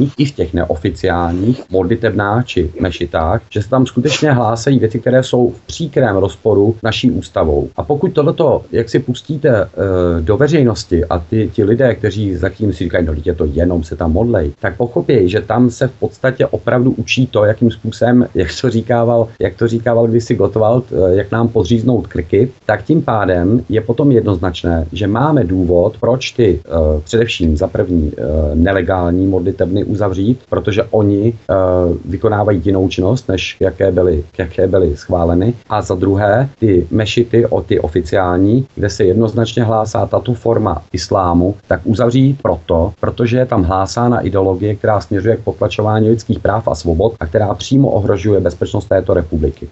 oficiálních, 0.07 0.13
i 0.17 0.25
v 0.25 0.35
těch 0.35 0.53
neoficiálních 0.53 1.63
modlitebnách 1.69 2.45
či 2.45 2.71
mešitách, 2.79 3.41
že 3.49 3.61
se 3.61 3.69
tam 3.69 3.85
skutečně 3.85 4.31
hlásají 4.31 4.79
věci, 4.79 4.99
které 4.99 5.23
jsou 5.23 5.51
v 5.51 5.67
příkrém 5.67 6.15
rozporu 6.15 6.75
naší 6.83 7.11
ústavou. 7.11 7.69
A 7.75 7.83
pokud 7.83 8.13
tohleto, 8.13 8.61
jak 8.71 8.89
si 8.89 8.99
pustíte 8.99 9.65
uh, 9.65 10.21
do 10.21 10.37
veřejnosti 10.37 11.05
a 11.05 11.19
ty, 11.19 11.49
ti 11.53 11.63
lidé, 11.63 11.95
kteří 11.95 12.35
zatím 12.35 12.73
si 12.73 12.83
říkají, 12.83 13.05
no 13.05 13.13
je 13.25 13.33
to 13.33 13.45
jenom 13.45 13.83
se 13.83 13.95
tam 13.95 14.13
modlej, 14.13 14.51
tak 14.59 14.77
pochopí, 14.77 15.29
že 15.29 15.41
tam 15.41 15.69
se 15.69 15.87
v 15.87 15.91
podstatě 15.91 16.45
opravdu 16.45 16.91
učí 16.91 17.27
to, 17.27 17.45
jakým 17.45 17.71
způsobem, 17.71 18.27
jak 18.35 18.47
to 18.61 18.69
říkával, 18.69 19.27
jak 19.39 19.55
to 19.55 19.67
říkával 19.67 20.07
kdysi 20.07 20.35
Gottwald, 20.35 20.91
uh, 20.91 21.07
jak 21.09 21.31
nám 21.31 21.47
podříznout 21.47 22.07
krky, 22.07 22.51
tak 22.65 22.83
tím 22.83 23.01
pádem 23.01 23.65
je 23.69 23.81
potom 23.81 24.11
jednoznačné, 24.11 24.87
že 24.91 25.07
máme 25.07 25.43
důvod, 25.43 25.97
proč 25.99 26.31
ty 26.31 26.59
uh, 26.59 27.01
především 27.01 27.57
za 27.57 27.67
první 27.67 28.11
uh, 28.11 28.55
nelegální 28.55 29.27
modlitebny 29.27 29.83
uzavřít, 29.97 30.39
protože 30.49 30.83
oni 30.83 31.33
uh, 31.33 31.97
vykonávají 32.05 32.61
jinou 32.65 32.89
činnost, 32.89 33.29
než 33.29 33.57
jaké 33.59 33.91
byly, 33.91 34.23
jaké 34.37 34.67
byly 34.67 34.97
schváleny. 34.97 35.53
A 35.69 35.81
za 35.81 35.95
druhé, 35.95 36.49
ty 36.59 36.87
mešity, 36.91 37.45
o 37.45 37.61
ty 37.61 37.79
oficiální, 37.79 38.67
kde 38.75 38.89
se 38.89 39.03
jednoznačně 39.03 39.63
hlásá 39.63 40.05
tato 40.05 40.33
forma 40.33 40.81
islámu, 40.93 41.55
tak 41.67 41.81
uzavří 41.83 42.37
proto, 42.41 42.93
protože 42.99 43.37
je 43.37 43.45
tam 43.45 43.63
hlásána 43.63 44.21
ideologie, 44.21 44.75
která 44.75 45.01
směřuje 45.01 45.35
k 45.37 45.43
potlačování 45.43 46.09
lidských 46.09 46.39
práv 46.39 46.67
a 46.67 46.75
svobod 46.75 47.15
a 47.19 47.25
která 47.25 47.53
přímo 47.53 47.89
ohrožuje 47.89 48.39
bezpečnost 48.39 48.85
této 48.85 49.13
republiky. 49.13 49.67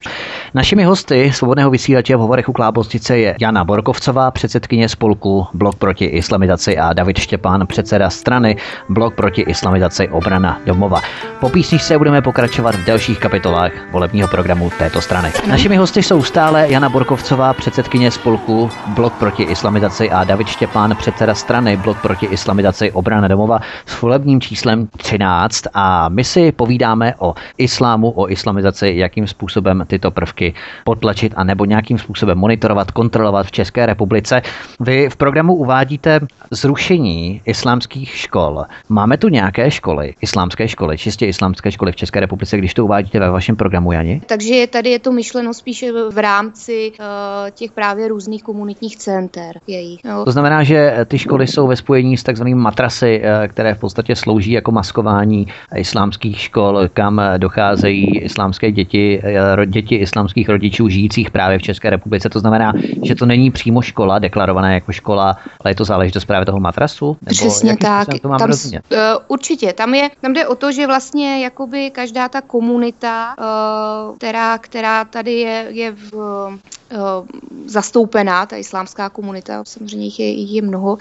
Našimi 0.54 0.84
hosty 0.84 1.32
svobodného 1.34 1.70
vysílače 1.70 2.16
v 2.16 2.20
hovorech 2.20 2.50
u 2.50 2.54
Klábostice 2.54 3.18
je 3.18 3.36
Jana 3.42 3.64
Borkovcová, 3.64 4.32
předsedkyně 4.32 4.90
spolku 4.90 5.46
Blok 5.54 5.76
proti 5.76 6.06
islamizaci 6.06 6.78
a 6.78 6.94
David 6.94 7.18
Štěpán, 7.18 7.68
předseda 7.68 8.10
strany 8.10 8.56
Blok 8.90 9.16
proti 9.16 9.42
islamizaci 9.42 10.08
obrana 10.18 10.60
domova. 10.66 11.02
Po 11.40 11.50
písničce 11.50 11.98
budeme 11.98 12.22
pokračovat 12.22 12.76
v 12.76 12.86
dalších 12.86 13.20
kapitolách 13.20 13.72
volebního 13.92 14.28
programu 14.28 14.72
této 14.78 15.02
strany. 15.02 15.32
Našimi 15.48 15.76
hosty 15.76 16.04
jsou 16.04 16.24
stále 16.24 16.66
Jana 16.70 16.90
Borkovcová, 16.90 17.54
předsedkyně 17.54 18.12
spolku 18.12 18.70
Blok 18.88 19.14
proti 19.14 19.44
islamizaci 19.44 20.12
a 20.12 20.24
David 20.24 20.48
Štěpán, 20.48 20.96
předseda 20.96 21.36
strany 21.36 21.78
Blok 21.78 22.02
proti 22.02 22.26
islamizaci 22.26 22.92
obrana 22.92 23.28
domova 23.28 23.60
s 23.86 24.02
volebním 24.02 24.42
číslem 24.42 24.88
13 24.98 25.64
a 25.74 26.10
my 26.10 26.24
si 26.24 26.52
povídáme 26.52 27.14
o 27.20 27.34
islámu, 27.58 28.12
o 28.12 28.30
islamizaci, 28.30 28.94
jakým 28.96 29.28
způsobem 29.28 29.84
tyto 29.88 30.12
prvky 30.12 30.54
potlačit 30.84 31.34
a 31.36 31.44
nebo 31.44 31.66
nějakým 31.66 31.98
způsobem 31.98 32.38
monitorovat, 32.38 32.92
kontrolovat 32.92 33.46
v 33.46 33.52
České 33.52 33.86
republice. 33.86 34.42
Vy 34.80 35.10
v 35.10 35.16
programu 35.16 35.56
uvádíte 35.56 36.20
zrušení 36.52 37.42
islámských 37.46 38.10
škol. 38.10 38.64
Máme 38.90 39.18
tu 39.18 39.30
nějaké 39.30 39.72
školy, 39.72 40.05
školy, 40.06 40.16
islámské 40.22 40.68
školy, 40.68 40.98
čistě 40.98 41.26
islámské 41.26 41.72
školy 41.72 41.92
v 41.92 41.96
České 41.96 42.20
republice, 42.20 42.58
když 42.58 42.74
to 42.74 42.86
uvádíte 42.86 43.20
ve 43.20 43.30
vašem 43.30 43.56
programu, 43.56 43.92
Jani? 43.92 44.22
Takže 44.26 44.68
tady 44.68 44.90
je 44.90 45.00
to 45.00 45.12
myšleno 45.12 45.54
spíše 45.54 45.92
v 46.12 46.18
rámci 46.18 46.92
uh, 47.00 47.06
těch 47.52 47.72
právě 47.72 48.08
různých 48.08 48.44
komunitních 48.44 48.98
center 48.98 49.60
jejich. 49.68 50.02
To 50.26 50.32
znamená, 50.32 50.64
že 50.64 51.06
ty 51.08 51.20
školy 51.20 51.48
jsou 51.48 51.68
ve 51.68 51.76
spojení 51.76 52.18
s 52.18 52.24
takzvanými 52.24 52.62
matrasy, 52.62 53.22
uh, 53.22 53.48
které 53.48 53.74
v 53.74 53.80
podstatě 53.80 54.16
slouží 54.16 54.52
jako 54.52 54.72
maskování 54.72 55.48
islámských 55.76 56.40
škol, 56.40 56.80
kam 56.94 57.22
docházejí 57.38 58.20
islámské 58.20 58.72
děti, 58.72 59.22
uh, 59.58 59.66
děti 59.66 59.96
islámských 59.96 60.50
rodičů 60.50 60.90
žijících 60.90 61.32
právě 61.32 61.60
v 61.60 61.62
České 61.62 61.90
republice. 61.90 62.30
To 62.30 62.40
znamená, 62.40 62.74
že 63.04 63.16
to 63.16 63.26
není 63.26 63.52
přímo 63.52 63.82
škola, 63.82 64.20
deklarovaná 64.20 64.74
jako 64.74 64.92
škola, 64.92 65.38
ale 65.64 65.72
je 65.72 65.76
to 65.76 65.86
záležitost 65.86 66.26
právě 66.26 66.46
toho 66.46 66.60
matrasu? 66.60 67.18
Nebo 67.22 67.36
Přesně 67.36 67.78
tak. 67.78 68.08
To 68.22 68.30
mám 68.30 68.40
tam, 68.40 68.50
rozumět? 68.50 68.82
Uh, 68.92 68.98
určitě. 69.28 69.74
Tam, 69.74 69.85
je, 69.94 70.10
tam 70.22 70.34
jde 70.34 70.48
o 70.48 70.56
to, 70.56 70.72
že 70.72 70.88
vlastně 70.88 71.44
jakoby 71.44 71.92
každá 71.92 72.30
ta 72.30 72.42
komunita, 72.42 73.36
uh, 73.40 74.18
která, 74.18 74.58
která 74.58 75.06
tady 75.06 75.34
je, 75.34 75.66
je 75.70 75.92
v, 75.92 76.14
uh, 76.14 77.28
zastoupená, 77.66 78.46
ta 78.46 78.56
islámská 78.56 79.10
komunita, 79.10 79.64
samozřejmě 79.64 80.06
jich 80.06 80.20
je, 80.20 80.26
jich 80.26 80.52
je 80.52 80.62
mnoho, 80.62 80.98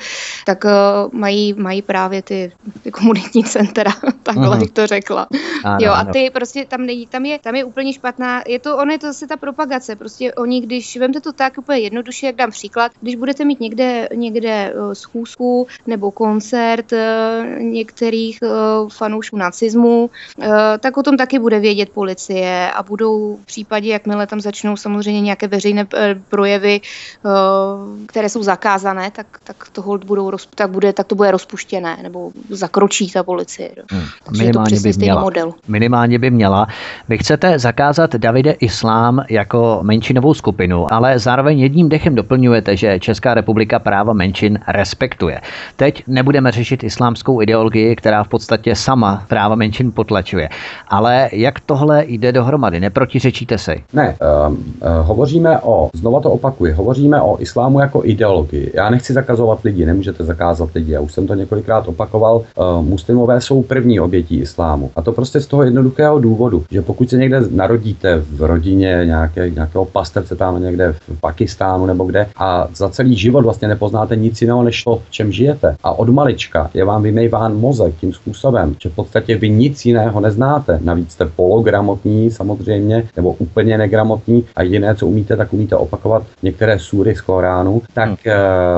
tak 0.47 0.65
uh, 0.65 0.71
mají, 1.13 1.55
mají 1.55 1.83
právě 1.83 2.23
ty, 2.23 2.53
ty 2.83 2.91
komunitní 2.91 3.45
centra, 3.45 3.93
takhle 4.23 4.49
uh-huh. 4.49 4.61
bych 4.61 4.71
to 4.71 4.87
řekla. 4.87 5.27
Ano, 5.65 5.79
jo, 5.81 5.93
a 5.93 6.05
ty 6.05 6.31
prostě 6.31 6.65
tam, 6.65 6.87
nej, 6.87 7.07
tam, 7.07 7.25
je, 7.25 7.39
tam 7.39 7.55
je 7.55 7.65
úplně 7.65 7.93
špatná, 7.93 8.43
je 8.47 8.59
to, 8.59 8.77
on 8.77 8.91
je 8.91 8.99
to 8.99 9.07
zase 9.07 9.27
ta 9.27 9.37
propagace, 9.37 9.97
prostě 9.97 10.35
oni, 10.35 10.61
když, 10.61 10.97
vemte 10.97 11.21
to 11.21 11.33
tak 11.33 11.59
úplně 11.59 11.79
jednoduše, 11.79 12.27
jak 12.27 12.37
dám 12.37 12.51
příklad, 12.51 12.93
když 13.01 13.17
budete 13.17 13.45
mít 13.45 13.61
někde, 13.61 14.09
někde 14.15 14.75
schůzku 14.93 15.67
nebo 15.87 16.11
koncert 16.11 16.93
některých 17.59 18.39
fanoušků 18.89 19.37
nacismu, 19.37 20.11
uh, 20.37 20.47
tak 20.81 20.97
o 20.97 21.03
tom 21.03 21.17
taky 21.17 21.39
bude 21.39 21.59
vědět 21.61 21.89
policie 21.89 22.71
a 22.71 22.83
budou 22.83 23.37
v 23.43 23.47
případě, 23.47 23.89
jakmile 23.93 24.27
tam 24.27 24.41
začnou 24.41 24.77
samozřejmě 24.77 25.21
nějaké 25.21 25.49
veřejné 25.49 25.87
projevy, 26.29 26.81
které 28.07 28.29
jsou 28.29 28.43
zakázané, 28.43 29.11
tak, 29.11 29.27
tak 29.45 29.57
to 29.73 29.83
budou, 29.83 30.31
tak, 30.55 30.71
bude, 30.71 30.93
tak 30.93 31.07
to 31.07 31.15
bude 31.15 31.31
rozpuštěné 31.31 31.99
nebo 32.03 32.31
zakročí 32.51 33.11
ta 33.11 33.23
policie. 33.23 33.71
Hmm. 33.91 34.05
Minimálně 34.39 34.81
by 34.81 34.93
měla. 34.93 35.21
Model. 35.21 35.55
Minimálně 35.69 36.19
by 36.19 36.31
měla. 36.31 36.67
Vy 37.09 37.19
chcete 37.19 37.59
zakázat 37.59 38.15
Davide 38.17 38.51
Islám 38.51 39.25
jako 39.31 39.81
menšinovou 39.83 40.35
skupinu, 40.35 40.93
ale 40.93 41.19
zároveň 41.19 41.61
jedním 41.61 41.89
dechem 41.89 42.15
doplňujete, 42.15 42.77
že 42.77 43.01
Česká 43.01 43.35
republika 43.35 43.79
práva 43.79 44.13
menšin 44.13 44.59
respektuje. 44.69 45.41
Teď 45.77 46.03
nebudeme 46.07 46.53
řešit 46.53 46.85
islámskou 46.85 47.43
ideologii, 47.43 47.97
která 47.97 48.25
v 48.25 48.29
podstatě 48.29 48.64
sama 48.73 49.25
práva 49.29 49.55
menšin 49.55 49.93
potlačuje. 49.93 50.49
Ale 50.89 51.29
jak 51.33 51.61
tohle 51.61 52.05
jde 52.09 52.33
dohromady? 52.33 52.81
Neprotiřečíte 52.81 53.59
si? 53.59 53.85
Ne, 53.93 54.17
uh, 54.49 54.53
uh, 54.53 54.59
hovoříme 55.07 55.59
o, 55.63 55.91
znova 55.95 56.21
to 56.21 56.31
opakuji, 56.31 56.73
hovoříme 56.73 57.21
o 57.21 57.41
islámu 57.41 57.81
jako 57.81 58.01
ideologii. 58.05 58.73
Já 58.75 58.91
nechci 58.91 59.13
zakazovat 59.13 59.63
lidi, 59.65 59.87
nemůžete 59.87 60.25
zakázat 60.25 60.69
lidi. 60.75 60.93
Já 60.93 61.01
už 61.01 61.13
jsem 61.13 61.27
to 61.27 61.35
několikrát 61.35 61.89
opakoval. 61.89 62.37
Uh, 62.37 62.85
muslimové 62.85 63.41
jsou 63.41 63.63
první 63.63 64.01
obětí 64.01 64.39
islámu. 64.39 64.91
A 64.97 65.03
to 65.03 65.13
prostě 65.13 65.41
z 65.41 65.47
toho 65.47 65.63
jednoduchého 65.63 66.19
důvodu, 66.19 66.65
že 66.71 66.83
pokud 66.83 67.11
se 67.11 67.17
někde 67.17 67.41
narodíte 67.51 68.23
v 68.31 68.43
rodině 68.43 69.03
nějaké, 69.05 69.51
nějakého 69.51 69.85
pastevce 69.85 70.37
tam 70.37 70.63
někde 70.63 70.93
v 70.93 71.21
Pakistánu 71.21 71.87
nebo 71.87 72.05
kde 72.05 72.27
a 72.37 72.69
za 72.75 72.89
celý 72.89 73.17
život 73.17 73.45
vlastně 73.45 73.69
nepoznáte 73.69 74.17
nic 74.17 74.43
jiného 74.43 74.63
než 74.63 74.85
to, 74.85 75.03
v 75.09 75.11
čem 75.11 75.33
žijete. 75.33 75.77
A 75.83 75.93
od 75.93 76.09
malička 76.09 76.71
je 76.75 76.85
vám 76.85 77.03
vymejván 77.03 77.57
mozek 77.57 77.95
tím 78.01 78.13
způsobem, 78.13 78.54
že 78.79 78.89
v 78.89 78.95
podstatě 78.95 79.37
vy 79.37 79.51
nic 79.51 79.87
jiného 79.87 80.21
neznáte. 80.21 80.79
Navíc 80.83 81.13
jste 81.13 81.27
pologramotní 81.27 82.31
samozřejmě, 82.31 83.07
nebo 83.17 83.33
úplně 83.39 83.79
negramotní 83.79 84.45
a 84.57 84.63
jediné, 84.63 84.95
co 84.95 85.07
umíte, 85.07 85.37
tak 85.37 85.53
umíte 85.53 85.77
opakovat 85.77 86.23
některé 86.43 86.79
súry 86.79 87.15
z 87.15 87.21
Koránu, 87.21 87.83
tak 87.95 88.09
hmm. 88.09 88.17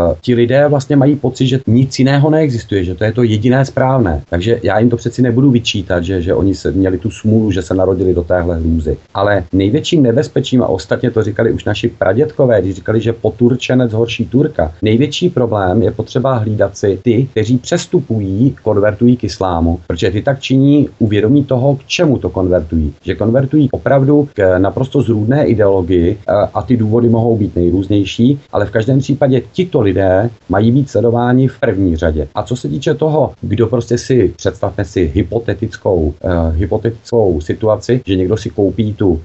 uh, 0.09 0.15
ti 0.21 0.35
lidé 0.35 0.69
vlastně 0.69 0.97
mají 0.97 1.17
pocit, 1.17 1.47
že 1.47 1.61
nic 1.67 1.99
jiného 1.99 2.31
neexistuje, 2.31 2.85
že 2.85 2.95
to 2.95 3.05
je 3.05 3.12
to 3.12 3.23
jediné 3.23 3.65
správné. 3.65 4.23
Takže 4.31 4.61
já 4.62 4.79
jim 4.79 4.91
to 4.91 4.97
přeci 4.97 5.23
nebudu 5.23 5.51
vyčítat, 5.51 6.05
že, 6.05 6.23
že 6.23 6.35
oni 6.35 6.55
se 6.55 6.73
měli 6.73 6.99
tu 6.99 7.11
smůlu, 7.11 7.51
že 7.51 7.62
se 7.62 7.75
narodili 7.75 8.15
do 8.15 8.23
téhle 8.23 8.57
hrůzy. 8.57 8.97
Ale 9.15 9.45
největším 9.53 10.03
nebezpečím, 10.03 10.62
a 10.62 10.67
ostatně 10.67 11.11
to 11.11 11.23
říkali 11.23 11.53
už 11.53 11.65
naši 11.65 11.89
pradětkové, 11.89 12.62
když 12.62 12.75
říkali, 12.75 13.01
že 13.01 13.12
poturčenec 13.12 13.93
horší 13.93 14.27
Turka, 14.27 14.73
největší 14.83 15.31
problém 15.31 15.83
je 15.83 15.91
potřeba 15.91 16.35
hlídat 16.35 16.77
si 16.77 16.99
ty, 17.03 17.29
kteří 17.31 17.59
přestupují, 17.59 18.57
konvertují 18.62 19.17
k 19.17 19.25
islámu, 19.25 19.66
protože 19.87 20.11
ty 20.11 20.23
tak 20.23 20.41
činí 20.41 20.89
uvědomí 20.99 21.45
toho, 21.45 21.77
k 21.77 21.85
čemu 21.87 22.19
to 22.19 22.31
konvertují. 22.31 22.95
Že 23.03 23.15
konvertují 23.15 23.69
opravdu 23.71 24.29
k 24.35 24.59
naprosto 24.59 25.03
zrůdné 25.03 25.47
ideologii 25.47 26.19
eh, 26.19 26.33
a 26.55 26.63
ty 26.63 26.77
důvody 26.77 27.09
mohou 27.09 27.37
být 27.37 27.57
nejrůznější, 27.57 28.41
ale 28.53 28.67
v 28.67 28.71
každém 28.71 28.99
případě 28.99 29.43
tito 29.53 29.81
lidé 29.81 30.31
mají 30.49 30.73
být 30.73 30.91
sledováni 30.91 31.49
v 31.49 31.61
první 31.61 31.97
řadě. 31.97 32.29
A 32.35 32.43
co 32.43 32.57
se 32.57 32.69
týče 32.69 32.95
toho, 32.95 33.33
kdo 33.41 33.67
prostě 33.67 33.99
si, 33.99 34.33
představme 34.37 34.85
si 34.85 35.11
hypotetickou, 35.15 36.15
uh, 36.25 36.55
hypotetickou 36.55 37.41
situaci, 37.41 38.01
že 38.07 38.17
někdo 38.17 38.37
si 38.37 38.51
koupí 38.51 38.95
tu 38.95 39.09
uh, 39.09 39.21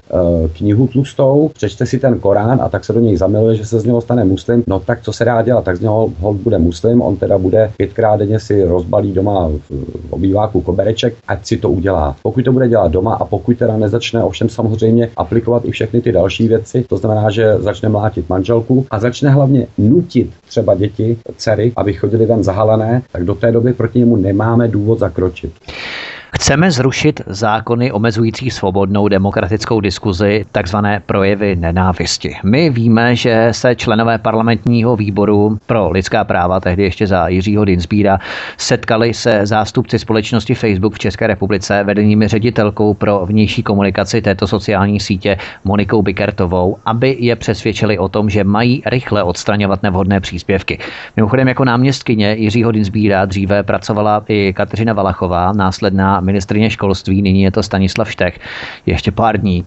knihu 0.56 0.86
tlustou, 0.86 1.50
přečte 1.54 1.86
si 1.86 1.98
ten 1.98 2.18
Korán 2.18 2.60
a 2.62 2.68
tak 2.68 2.84
se 2.84 2.92
do 2.92 3.00
něj 3.00 3.16
zamiluje, 3.16 3.56
že 3.56 3.66
se 3.66 3.80
z 3.80 3.84
něho 3.84 4.00
stane 4.00 4.24
muslim, 4.24 4.64
no 4.66 4.80
tak 4.80 5.02
co 5.02 5.12
se 5.12 5.24
dá 5.24 5.42
dělat, 5.42 5.64
tak 5.64 5.76
z 5.76 5.80
něho 5.80 6.12
hold 6.20 6.36
bude 6.36 6.58
muslim, 6.58 7.02
on 7.02 7.16
teda 7.16 7.38
bude 7.38 7.72
pětkrát 7.76 8.18
denně 8.18 8.40
si 8.40 8.64
rozbalí 8.64 9.12
doma 9.12 9.50
v 9.70 10.14
obýváku 10.32 10.60
kobereček, 10.60 11.14
ať 11.28 11.46
si 11.46 11.56
to 11.56 11.70
udělá. 11.70 12.16
Pokud 12.22 12.44
to 12.44 12.52
bude 12.52 12.68
dělat 12.68 12.92
doma 12.92 13.14
a 13.14 13.24
pokud 13.24 13.58
teda 13.58 13.76
nezačne 13.76 14.24
ovšem 14.24 14.48
samozřejmě 14.48 15.10
aplikovat 15.16 15.64
i 15.64 15.70
všechny 15.70 16.00
ty 16.00 16.12
další 16.12 16.48
věci, 16.48 16.84
to 16.88 16.96
znamená, 16.96 17.30
že 17.30 17.56
začne 17.58 17.88
mlátit 17.88 18.28
manželku 18.28 18.86
a 18.90 19.00
začne 19.00 19.30
hlavně 19.30 19.66
nutit 19.78 20.30
třeba 20.48 20.74
děti, 20.74 21.16
dcery, 21.36 21.72
aby 21.76 21.92
chodili 21.92 22.26
ven 22.26 22.44
zahalené, 22.44 23.02
tak 23.12 23.24
do 23.24 23.34
té 23.34 23.52
doby 23.52 23.72
proti 23.72 23.98
němu 23.98 24.16
nemáme 24.16 24.68
důvod 24.68 24.98
zakročit. 24.98 25.52
Chceme 26.34 26.70
zrušit 26.70 27.20
zákony 27.26 27.92
omezující 27.92 28.50
svobodnou 28.50 29.08
demokratickou 29.08 29.80
diskuzi, 29.80 30.44
takzvané 30.52 31.00
projevy 31.06 31.56
nenávisti. 31.56 32.36
My 32.44 32.70
víme, 32.70 33.16
že 33.16 33.48
se 33.50 33.76
členové 33.76 34.18
parlamentního 34.18 34.96
výboru 34.96 35.58
pro 35.66 35.90
lidská 35.90 36.24
práva, 36.24 36.60
tehdy 36.60 36.82
ještě 36.82 37.06
za 37.06 37.28
Jiřího 37.28 37.64
Dinsbíra, 37.64 38.18
setkali 38.56 39.14
se 39.14 39.46
zástupci 39.46 39.98
společnosti 39.98 40.54
Facebook 40.54 40.94
v 40.94 40.98
České 40.98 41.26
republice, 41.26 41.84
vedeními 41.84 42.28
ředitelkou 42.28 42.94
pro 42.94 43.26
vnější 43.26 43.62
komunikaci 43.62 44.22
této 44.22 44.46
sociální 44.46 45.00
sítě 45.00 45.36
Monikou 45.64 46.02
Bikertovou, 46.02 46.76
aby 46.84 47.16
je 47.18 47.36
přesvědčili 47.36 47.98
o 47.98 48.08
tom, 48.08 48.30
že 48.30 48.44
mají 48.44 48.82
rychle 48.86 49.22
odstraňovat 49.22 49.82
nevhodné 49.82 50.20
příspěvky. 50.20 50.78
Mimochodem 51.16 51.48
jako 51.48 51.64
náměstkyně 51.64 52.34
Jiřího 52.38 52.72
Dinsbíra 52.72 53.24
dříve 53.24 53.62
pracovala 53.62 54.24
i 54.28 54.52
Kateřina 54.52 54.92
Valachová, 54.92 55.52
následná 55.52 56.21
ministrině 56.22 56.70
školství, 56.70 57.22
nyní 57.22 57.42
je 57.42 57.50
to 57.50 57.62
Stanislav 57.62 58.10
Štech, 58.10 58.40
ještě 58.86 59.12
pár 59.12 59.40
dní. 59.40 59.66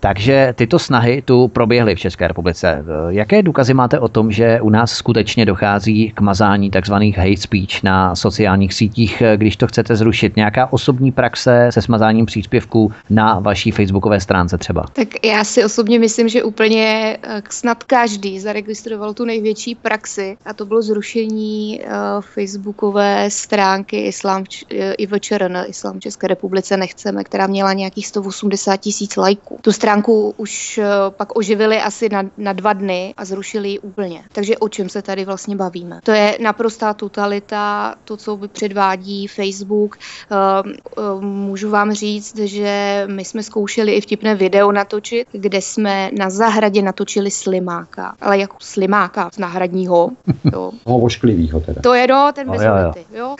Takže 0.00 0.54
tyto 0.56 0.78
snahy 0.78 1.22
tu 1.22 1.48
proběhly 1.48 1.94
v 1.94 1.98
České 1.98 2.28
republice. 2.28 2.84
Jaké 3.08 3.42
důkazy 3.42 3.74
máte 3.74 3.98
o 3.98 4.08
tom, 4.08 4.32
že 4.32 4.60
u 4.60 4.70
nás 4.70 4.92
skutečně 4.92 5.46
dochází 5.46 6.12
k 6.14 6.20
mazání 6.20 6.70
tzv. 6.70 6.92
hate 6.92 7.36
speech 7.36 7.82
na 7.82 8.16
sociálních 8.16 8.74
sítích, 8.74 9.22
když 9.36 9.56
to 9.56 9.66
chcete 9.66 9.96
zrušit? 9.96 10.36
Nějaká 10.36 10.72
osobní 10.72 11.12
praxe 11.12 11.68
se 11.70 11.82
smazáním 11.82 12.26
příspěvků 12.26 12.92
na 13.10 13.38
vaší 13.38 13.70
facebookové 13.70 14.20
stránce 14.20 14.58
třeba? 14.58 14.84
Tak 14.92 15.08
já 15.24 15.44
si 15.44 15.64
osobně 15.64 15.98
myslím, 15.98 16.28
že 16.28 16.42
úplně 16.42 17.18
eh, 17.22 17.42
snad 17.50 17.84
každý 17.84 18.40
zaregistroval 18.40 19.14
tu 19.14 19.24
největší 19.24 19.74
praxi 19.74 20.36
a 20.44 20.54
to 20.54 20.66
bylo 20.66 20.82
zrušení 20.82 21.80
uh, 21.80 21.90
facebookové 22.20 23.30
stránky 23.30 24.00
Islám 24.00 24.40
uh, 24.40 24.78
IVČRN, 24.98 25.56
Islám 25.66 26.00
České 26.00 26.26
republice 26.26 26.76
nechceme, 26.76 27.24
která 27.24 27.46
měla 27.46 27.72
nějakých 27.72 28.06
180 28.06 28.76
tisíc 28.76 29.16
lajků. 29.16 29.58
Tu 29.60 29.72
stránku 29.72 29.89
už 30.36 30.78
eh, 30.78 30.86
pak 31.10 31.36
oživili 31.36 31.78
asi 31.78 32.08
na, 32.08 32.22
na 32.38 32.52
dva 32.52 32.72
dny 32.72 33.14
a 33.16 33.24
zrušili 33.24 33.68
ji 33.68 33.78
úplně. 33.78 34.22
Takže 34.32 34.58
o 34.58 34.68
čem 34.68 34.88
se 34.88 35.02
tady 35.02 35.24
vlastně 35.24 35.56
bavíme? 35.56 36.00
To 36.02 36.10
je 36.12 36.38
naprostá 36.40 36.94
totalita, 36.94 37.94
to, 38.04 38.16
co 38.16 38.36
by 38.36 38.48
předvádí 38.48 39.26
Facebook. 39.26 39.96
Eh, 39.96 40.36
eh, 40.66 41.00
můžu 41.20 41.70
vám 41.70 41.92
říct, 41.92 42.36
že 42.38 43.04
my 43.06 43.24
jsme 43.24 43.42
zkoušeli 43.42 43.92
i 43.92 44.00
vtipné 44.00 44.34
video 44.34 44.72
natočit, 44.72 45.28
kde 45.32 45.58
jsme 45.58 46.10
na 46.18 46.30
zahradě 46.30 46.82
natočili 46.82 47.30
slimáka, 47.30 48.14
ale 48.20 48.38
jako 48.38 48.56
slimáka 48.60 49.30
z 49.32 49.38
náhradního. 49.38 50.10
Jo. 50.52 50.72
Toho 50.84 50.98
ošklivýho 50.98 51.60
teda. 51.60 51.82
To 51.82 51.94
je, 51.94 52.06
no, 52.06 52.32
ten 52.34 52.50
bez 52.50 52.62
jo, 52.62 52.72
jo. 52.76 52.92
jo. 53.14 53.36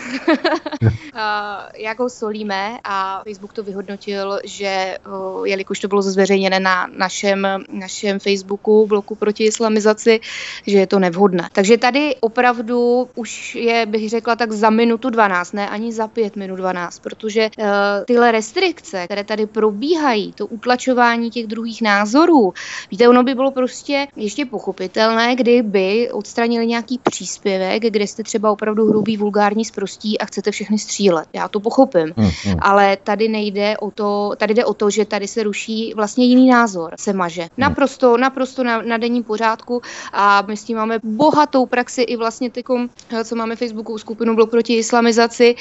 jako 1.76 2.08
solí 2.08 2.40
nevíme 2.44 2.78
a 2.84 3.22
Facebook 3.24 3.52
to 3.52 3.62
vyhodnotil, 3.62 4.38
že 4.44 4.98
jelikož 5.44 5.80
to 5.80 5.88
bylo 5.88 6.02
zveřejněné 6.40 6.60
na 6.60 6.86
našem, 6.96 7.46
našem 7.72 8.18
Facebooku, 8.18 8.86
bloku 8.86 9.14
proti 9.14 9.44
islamizaci, 9.44 10.20
že 10.66 10.78
je 10.78 10.86
to 10.86 10.98
nevhodné. 10.98 11.48
Takže 11.52 11.78
tady 11.78 12.16
opravdu 12.20 13.08
už 13.14 13.54
je, 13.54 13.86
bych 13.86 14.10
řekla, 14.10 14.36
tak 14.36 14.52
za 14.52 14.70
minutu 14.70 15.10
12, 15.10 15.52
ne 15.52 15.68
ani 15.68 15.92
za 15.92 16.08
pět 16.08 16.36
minut 16.36 16.56
12, 16.56 16.98
protože 16.98 17.50
uh, 17.58 17.64
tyhle 18.06 18.32
restrikce, 18.32 19.04
které 19.04 19.24
tady 19.24 19.46
probíhají, 19.46 20.32
to 20.32 20.46
utlačování 20.46 21.30
těch 21.30 21.46
druhých 21.46 21.82
názorů, 21.82 22.52
víte, 22.90 23.08
ono 23.08 23.22
by 23.22 23.34
bylo 23.34 23.50
prostě 23.50 24.06
ještě 24.16 24.44
pochopitelné, 24.44 25.36
kdyby 25.36 26.10
odstranili 26.12 26.66
nějaký 26.66 26.98
příspěvek, 26.98 27.82
kde 27.82 28.06
jste 28.06 28.22
třeba 28.22 28.50
opravdu 28.50 28.88
hrubý, 28.88 29.16
vulgární, 29.16 29.64
sprostí 29.64 30.18
a 30.18 30.24
chcete 30.24 30.50
všechny 30.50 30.78
střílet. 30.78 31.28
Já 31.32 31.48
to 31.48 31.60
pochopím. 31.60 32.12
Hmm, 32.16 32.30
hmm. 32.44 32.56
Ale 32.62 32.96
tady 32.96 33.28
nejde 33.28 33.76
o 33.78 33.90
to, 33.90 34.32
tady 34.36 34.54
jde 34.54 34.64
o 34.64 34.74
to, 34.74 34.90
že 34.90 35.04
tady 35.04 35.28
se 35.28 35.42
ruší 35.42 35.92
vlastně 35.96 36.29
jiný 36.30 36.48
názor, 36.48 36.94
se 36.98 37.12
maže. 37.12 37.42
Hmm. 37.42 37.50
Naprosto, 37.58 38.16
naprosto 38.16 38.64
na, 38.64 38.82
na 38.82 38.96
denním 38.96 39.24
pořádku 39.24 39.82
a 40.12 40.42
my 40.46 40.56
s 40.56 40.64
tím 40.64 40.76
máme 40.76 40.98
bohatou 41.02 41.66
praxi 41.66 42.02
i 42.02 42.16
vlastně 42.16 42.50
tykom, 42.50 42.88
co 43.24 43.36
máme 43.36 43.56
Facebookovou 43.56 43.98
skupinu 43.98 44.34
Blok 44.34 44.50
proti 44.50 44.74
islamizaci 44.74 45.54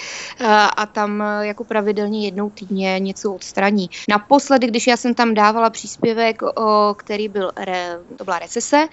a, 0.46 0.66
a 0.66 0.86
tam 0.86 1.24
jako 1.42 1.64
pravidelně 1.64 2.26
jednou 2.26 2.50
týdně 2.50 3.00
něco 3.00 3.34
odstraní. 3.34 3.90
Naposledy, 4.10 4.68
když 4.68 4.88
já 4.88 4.98
jsem 4.98 5.14
tam 5.14 5.34
dávala 5.34 5.70
příspěvek, 5.70 6.42
o, 6.42 6.96
který 6.98 7.28
byl, 7.28 7.52
re, 7.58 8.00
to 8.18 8.24
byla 8.24 8.40
recese, 8.40 8.88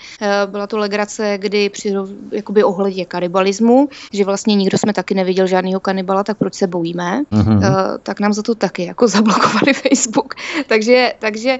byla 0.46 0.66
to 0.66 0.78
legrace, 0.78 1.38
kdy 1.38 1.68
při 1.68 1.94
jakoby 2.32 2.64
ohledě 2.64 3.04
kanibalismu, 3.04 3.88
že 4.12 4.24
vlastně 4.24 4.54
nikdo 4.54 4.78
jsme 4.78 4.92
taky 4.92 5.14
neviděl 5.14 5.46
žádného 5.46 5.80
kanibala, 5.80 6.24
tak 6.24 6.38
proč 6.38 6.54
se 6.54 6.66
bojíme, 6.66 7.22
mm-hmm. 7.32 7.60
tak 8.02 8.20
nám 8.20 8.32
za 8.32 8.42
to 8.42 8.54
taky 8.54 8.84
jako 8.84 9.08
zablokovali 9.08 9.74
Facebook. 9.82 10.34
takže 10.66 11.12
takže 11.18 11.58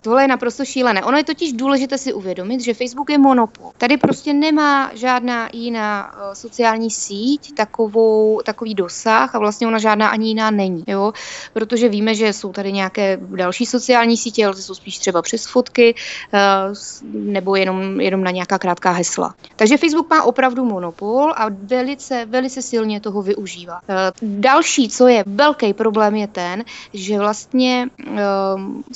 tohle 0.00 0.24
je 0.24 0.28
naprosto 0.28 0.64
šílené. 0.64 1.04
Ono 1.04 1.16
je 1.16 1.24
totiž 1.24 1.52
důležité 1.52 1.98
si 1.98 2.12
uvědomit, 2.12 2.60
že 2.60 2.74
Facebook 2.74 3.10
je 3.10 3.18
monopol. 3.18 3.70
Tady 3.78 3.96
prostě 3.96 4.32
nemá 4.32 4.90
žádná 4.94 5.48
jiná 5.52 6.12
uh, 6.14 6.20
sociální 6.32 6.90
síť 6.90 7.54
takovou, 7.54 8.40
takový 8.44 8.74
dosah 8.74 9.34
a 9.34 9.38
vlastně 9.38 9.66
ona 9.66 9.78
žádná 9.78 10.08
ani 10.08 10.28
jiná 10.28 10.50
není, 10.50 10.84
jo? 10.86 11.12
protože 11.52 11.88
víme, 11.88 12.14
že 12.14 12.32
jsou 12.32 12.52
tady 12.52 12.72
nějaké 12.72 13.18
další 13.20 13.66
sociální 13.66 14.16
sítě, 14.16 14.46
ale 14.46 14.56
jsou 14.56 14.74
spíš 14.74 14.98
třeba 14.98 15.22
přes 15.22 15.46
fotky 15.46 15.94
uh, 15.94 16.74
nebo 17.12 17.56
jenom, 17.56 18.00
jenom 18.00 18.24
na 18.24 18.30
nějaká 18.30 18.58
krátká 18.58 18.90
hesla. 18.90 19.34
Takže 19.56 19.76
Facebook 19.76 20.10
má 20.10 20.22
opravdu 20.22 20.64
monopol 20.64 21.32
a 21.36 21.46
velice, 21.48 22.26
velice 22.26 22.62
silně 22.62 23.00
toho 23.00 23.22
využívá. 23.22 23.80
Další, 24.22 24.88
co 24.88 25.08
je 25.08 25.24
velký 25.26 25.74
problém, 25.74 26.14
je 26.14 26.26
ten, 26.26 26.64
že 26.94 27.18
vlastně 27.18 27.88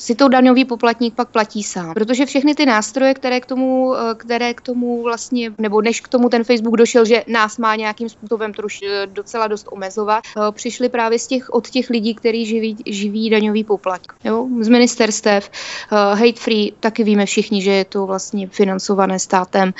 si 0.07 0.15
to 0.15 0.29
daňový 0.29 0.65
poplatník 0.65 1.15
pak 1.15 1.29
platí 1.29 1.63
sám, 1.63 1.95
protože 1.95 2.27
všechny 2.27 2.55
ty 2.55 2.67
nástroje, 2.67 3.15
které 3.15 3.41
k 3.41 3.47
tomu, 3.47 3.87
uh, 3.87 3.97
které 4.15 4.55
k 4.55 4.61
tomu 4.61 5.03
vlastně, 5.03 5.53
nebo 5.59 5.83
než 5.83 6.01
k 6.01 6.09
tomu 6.09 6.29
ten 6.29 6.45
Facebook 6.45 6.77
došel, 6.77 7.05
že 7.05 7.25
nás 7.27 7.59
má 7.59 7.77
nějakým 7.77 8.09
způsobem 8.09 8.53
troš, 8.53 8.81
docela 9.07 9.47
dost 9.47 9.67
omezovat, 9.71 10.25
uh, 10.37 10.51
přišli 10.51 10.89
právě 10.89 11.19
z 11.19 11.27
těch, 11.27 11.51
od 11.51 11.71
těch 11.71 11.91
lidí, 11.91 12.15
kteří 12.15 12.47
živí, 12.47 12.77
živí 12.87 13.31
daňový 13.31 13.65
poplatník. 13.65 14.13
Jo? 14.25 14.47
Z 14.61 14.69
ministerstev, 14.69 15.51
hate 15.91 16.41
free, 16.41 16.73
taky 16.81 17.05
víme 17.05 17.27
všichni, 17.27 17.63
že 17.63 17.71
je 17.71 17.85
to 17.85 18.07
vlastně 18.07 18.49
financované 18.49 19.19
státem 19.19 19.75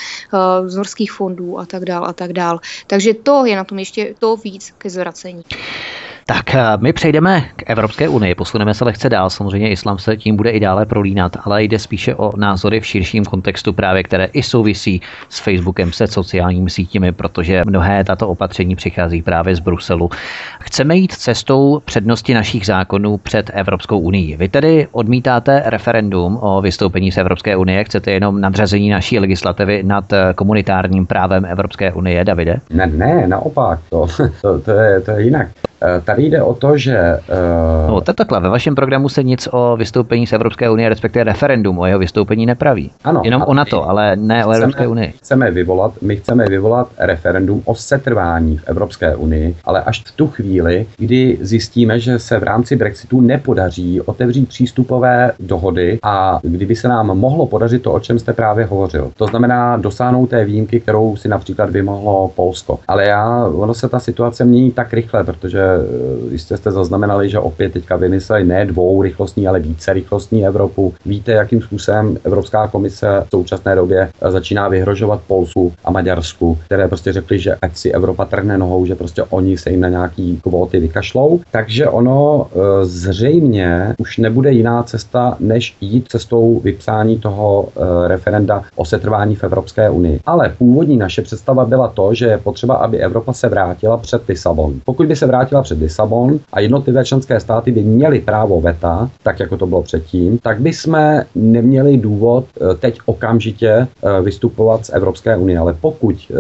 z 0.67 0.77
norských 0.77 1.13
fondů 1.13 1.59
a 1.59 1.67
tak 1.67 1.85
dál 1.85 2.05
a 2.05 2.13
tak 2.13 2.33
dál. 2.33 2.61
Takže 2.87 3.15
to 3.15 3.45
je 3.45 3.57
na 3.57 3.65
tom 3.65 3.79
ještě 3.79 4.15
to 4.19 4.37
víc 4.37 4.75
ke 4.79 4.91
zvracení. 4.91 5.43
Tak 6.29 6.55
eh, 6.55 6.63
my 6.81 6.93
přejdeme 6.93 7.45
k 7.57 7.63
Evropské 7.71 8.09
unii, 8.09 8.35
posuneme 8.35 8.75
se 8.75 8.85
lehce 8.85 9.09
dál, 9.09 9.31
samozřejmě 9.31 9.71
islám 9.71 9.99
se 9.99 10.17
tím 10.17 10.37
bude 10.37 10.51
i 10.51 10.61
dále 10.61 10.87
prolínat, 10.87 11.37
ale 11.45 11.65
jde 11.65 11.79
spíše 11.79 12.15
o 12.15 12.33
názory 12.37 12.81
v 12.81 12.87
širším 12.87 13.25
kontextu 13.25 13.73
právě, 13.73 14.03
které 14.03 14.25
i 14.25 14.43
souvisí 14.43 15.01
s 15.29 15.39
Facebookem, 15.39 15.93
se 15.93 16.07
sociálními 16.07 16.71
sítěmi, 16.71 17.13
protože 17.13 17.63
mnohé 17.67 18.05
tato 18.05 18.29
opatření 18.29 18.77
přichází 18.77 19.23
právě 19.23 19.57
z 19.57 19.61
Bruselu. 19.61 20.11
Chceme 20.61 20.97
jít 20.97 21.13
cestou 21.13 21.83
přednosti 21.85 22.35
našich 22.35 22.67
zákonů 22.67 23.17
před 23.19 23.51
Evropskou 23.55 23.99
unii. 23.99 24.37
Vy 24.37 24.49
tedy 24.49 24.89
odmítáte 24.93 25.63
referendum 25.67 26.39
o 26.43 26.61
vystoupení 26.61 27.13
z 27.13 27.17
Evropské 27.19 27.57
unie, 27.57 27.85
chcete 27.85 28.11
jenom 28.11 28.41
nadřazení 28.41 28.91
naší 28.91 29.19
legislativy 29.19 29.83
nad 29.83 30.13
eh, 30.13 30.35
komunitárním 30.35 31.07
právem 31.07 31.45
Evropské 31.45 31.93
unie, 31.93 32.25
Davide? 32.25 32.57
Ne, 32.71 32.87
ne, 32.87 33.27
naopak, 33.29 33.81
to, 33.91 34.07
to, 34.43 34.61
to, 34.61 34.71
je, 34.71 35.01
to 35.01 35.11
je 35.11 35.25
jinak. 35.25 35.49
Eh, 35.83 36.01
tady 36.01 36.23
jde 36.25 36.43
o 36.43 36.55
to, 36.55 36.79
že... 36.79 37.19
Uh... 37.87 37.91
No, 37.91 38.01
to 38.01 38.11
je 38.11 38.15
takhle. 38.15 38.41
Ve 38.41 38.49
vašem 38.49 38.75
programu 38.75 39.09
se 39.09 39.23
nic 39.23 39.49
o 39.53 39.77
vystoupení 39.77 40.27
z 40.27 40.33
Evropské 40.33 40.71
unie, 40.71 40.89
respektive 40.89 41.25
referendum 41.25 41.79
o 41.79 41.87
jeho 41.87 41.99
vystoupení 41.99 42.47
nepraví. 42.47 42.91
Ano. 43.05 43.21
Jenom 43.25 43.43
o 43.47 43.55
NATO, 43.55 43.89
ale 43.89 44.17
ne 44.17 44.47
o 44.47 44.51
Evropské 44.51 44.87
unii. 44.87 45.15
Chceme 45.19 45.51
vyvolat, 45.51 45.93
my 46.03 46.17
chceme 46.17 46.47
vyvolat 46.47 46.89
referendum 46.99 47.63
o 47.65 47.75
setrvání 47.75 48.57
v 48.59 48.65
Evropské 48.67 49.17
unii, 49.17 49.57
ale 49.65 49.83
až 49.83 50.03
v 50.07 50.13
tu 50.13 50.27
chvíli, 50.27 50.87
kdy 50.99 51.39
zjistíme, 51.41 52.01
že 52.01 52.19
se 52.19 52.39
v 52.39 52.43
rámci 52.43 52.77
Brexitu 52.77 53.21
nepodaří 53.21 54.01
otevřít 54.01 54.49
přístupové 54.49 55.33
dohody 55.41 55.99
a 56.03 56.39
kdyby 56.43 56.77
se 56.77 56.89
nám 56.89 57.07
mohlo 57.07 57.47
podařit 57.47 57.83
to, 57.83 57.93
o 57.93 58.01
čem 58.01 58.19
jste 58.19 58.33
právě 58.33 58.65
hovořil. 58.65 59.11
To 59.17 59.27
znamená 59.27 59.77
dosáhnout 59.77 60.27
té 60.27 60.45
výjimky, 60.45 60.81
kterou 60.81 61.17
si 61.17 61.29
například 61.29 61.71
vymohlo 61.71 62.29
Polsko. 62.29 62.79
Ale 62.89 63.05
já, 63.05 63.47
ono 63.47 63.75
se 63.75 63.89
ta 63.89 64.01
situace 64.01 64.45
mění 64.45 64.71
tak 64.71 64.93
rychle, 64.93 65.25
protože 65.25 65.66
Eh, 65.66 65.66
jistě 66.31 66.57
jste 66.57 66.71
zaznamenali, 66.71 67.31
že 67.31 67.39
opět 67.39 67.73
teďka 67.73 67.97
vymysleli 67.97 68.45
ne 68.45 68.67
dvou 68.67 69.03
rychlostní, 69.03 69.49
ale 69.49 69.61
více 69.61 69.93
rychlostní 69.93 70.47
Evropu. 70.47 70.95
Víte, 71.07 71.33
jakým 71.33 71.63
způsobem 71.63 72.19
Evropská 72.25 72.69
komise 72.69 73.07
v 73.27 73.31
současné 73.31 73.75
době 73.75 74.09
eh, 74.23 74.31
začíná 74.31 74.69
vyhrožovat 74.69 75.21
Polsku 75.27 75.73
a 75.85 75.91
Maďarsku, 75.91 76.59
které 76.67 76.89
prostě 76.89 77.13
řekli, 77.13 77.39
že 77.39 77.55
ať 77.55 77.77
si 77.77 77.93
Evropa 77.93 78.25
trhne 78.25 78.59
nohou, 78.59 78.87
že 78.87 78.95
prostě 78.95 79.23
oni 79.23 79.59
se 79.59 79.71
jim 79.71 79.81
na 79.81 79.89
nějaký 79.89 80.41
kvóty 80.43 80.81
vykašlou. 80.81 81.41
Takže 81.51 81.89
ono 81.89 82.47
eh, 82.51 82.85
zřejmě 82.85 83.95
už 83.99 84.19
nebude 84.19 84.53
jiná 84.53 84.83
cesta, 84.83 85.37
než 85.41 85.77
jít 85.81 86.09
cestou 86.09 86.61
vypsání 86.65 87.19
toho 87.19 87.69
referenda 88.07 88.63
o 88.77 88.85
setrvání 88.85 89.37
v 89.37 89.45
Evropské 89.45 89.91
unii. 89.91 90.21
Ale 90.27 90.55
původní 90.59 90.97
naše 90.97 91.23
představa 91.23 91.65
byla 91.65 91.89
to, 91.89 92.15
že 92.15 92.27
je 92.27 92.39
potřeba, 92.39 92.75
aby 92.75 92.99
Evropa 92.99 93.33
se 93.33 93.49
vrátila 93.49 93.97
před 93.97 94.29
Lisabon. 94.29 94.81
Pokud 94.85 95.07
by 95.07 95.17
se 95.17 95.27
vrátila 95.27 95.56
před 95.63 95.81
Lisabon 95.81 96.41
a 96.53 96.61
jednotlivé 96.61 97.05
členské 97.05 97.41
státy 97.41 97.73
by 97.73 97.83
měly 97.83 98.21
právo 98.21 98.61
veta, 98.61 99.11
tak 99.23 99.41
jako 99.41 99.57
to 99.57 99.67
bylo 99.67 99.83
předtím, 99.83 100.39
tak 100.39 100.61
by 100.61 100.73
jsme 100.73 101.25
neměli 101.35 101.97
důvod 101.97 102.45
eh, 102.57 102.75
teď 102.75 102.99
okamžitě 103.07 103.69
eh, 103.69 104.23
vystupovat 104.23 104.87
z 104.87 104.91
Evropské 104.93 105.37
unie. 105.37 105.59
Ale 105.59 105.75
pokud 105.81 106.15
eh, 106.31 106.35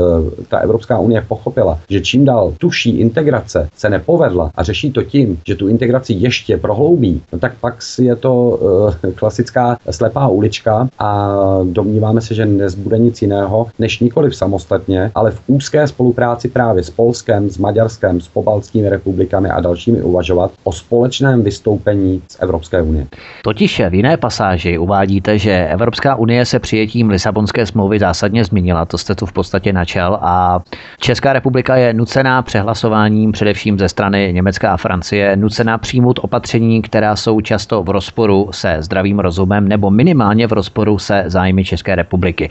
ta 0.48 0.58
Evropská 0.58 0.98
unie 0.98 1.24
pochopila, 1.28 1.78
že 1.90 2.00
čím 2.00 2.24
dál 2.24 2.54
tuší 2.58 2.98
integrace 2.98 3.68
se 3.76 3.90
nepovedla 3.90 4.50
a 4.54 4.62
řeší 4.62 4.92
to 4.92 5.02
tím, 5.02 5.38
že 5.46 5.54
tu 5.54 5.68
integraci 5.68 6.12
ještě 6.12 6.56
prohloubí, 6.56 7.22
no 7.32 7.38
tak 7.38 7.52
pak 7.60 7.76
je 7.98 8.16
to 8.16 8.60
klasická 9.14 9.78
slepá 9.90 10.28
ulička 10.28 10.88
a 10.98 11.30
domníváme 11.64 12.20
se, 12.20 12.34
že 12.34 12.46
nezbude 12.46 12.98
nic 12.98 13.22
jiného, 13.22 13.66
než 13.78 14.00
nikoliv 14.00 14.36
samostatně, 14.36 15.10
ale 15.14 15.30
v 15.30 15.40
úzké 15.46 15.88
spolupráci 15.88 16.48
právě 16.48 16.82
s 16.82 16.90
Polskem, 16.90 17.50
s 17.50 17.58
Maďarskem, 17.58 18.20
s 18.20 18.28
pobaltskými 18.28 18.88
republikami 19.06 19.48
a 19.50 19.60
dalšími 19.60 20.02
uvažovat 20.02 20.50
o 20.64 20.72
společném 20.72 21.42
vystoupení 21.42 22.22
z 22.28 22.36
Evropské 22.42 22.82
unie. 22.82 23.06
Totiž 23.42 23.82
v 23.90 23.94
jiné 23.94 24.16
pasáži 24.16 24.78
uvádíte, 24.78 25.38
že 25.38 25.66
Evropská 25.70 26.14
unie 26.14 26.44
se 26.44 26.58
přijetím 26.58 27.08
Lisabonské 27.10 27.66
smlouvy 27.66 27.98
zásadně 27.98 28.44
změnila, 28.44 28.84
to 28.84 28.98
jste 28.98 29.14
tu 29.14 29.26
v 29.26 29.32
podstatě 29.32 29.72
načal 29.72 30.18
a 30.22 30.60
Česká 31.00 31.32
republika 31.32 31.76
je 31.76 31.94
nucená 31.94 32.42
přehlasováním 32.42 33.32
především 33.32 33.78
ze 33.78 33.88
strany 33.88 34.32
Německa 34.32 34.72
a 34.72 34.76
Francie, 34.76 35.36
nucená 35.36 35.78
přijmout 35.78 36.20
opatření, 36.22 36.82
která 36.82 37.16
jsou 37.16 37.40
často 37.40 37.82
v 37.82 37.90
rozporu 37.90 38.48
se 38.50 38.76
zdravým 38.80 39.18
rozumem 39.18 39.68
nebo 39.68 39.90
minimálně 39.90 40.46
v 40.46 40.52
rozporu 40.52 40.98
se 40.98 41.24
zájmy 41.26 41.64
České 41.64 41.94
republiky. 41.94 42.50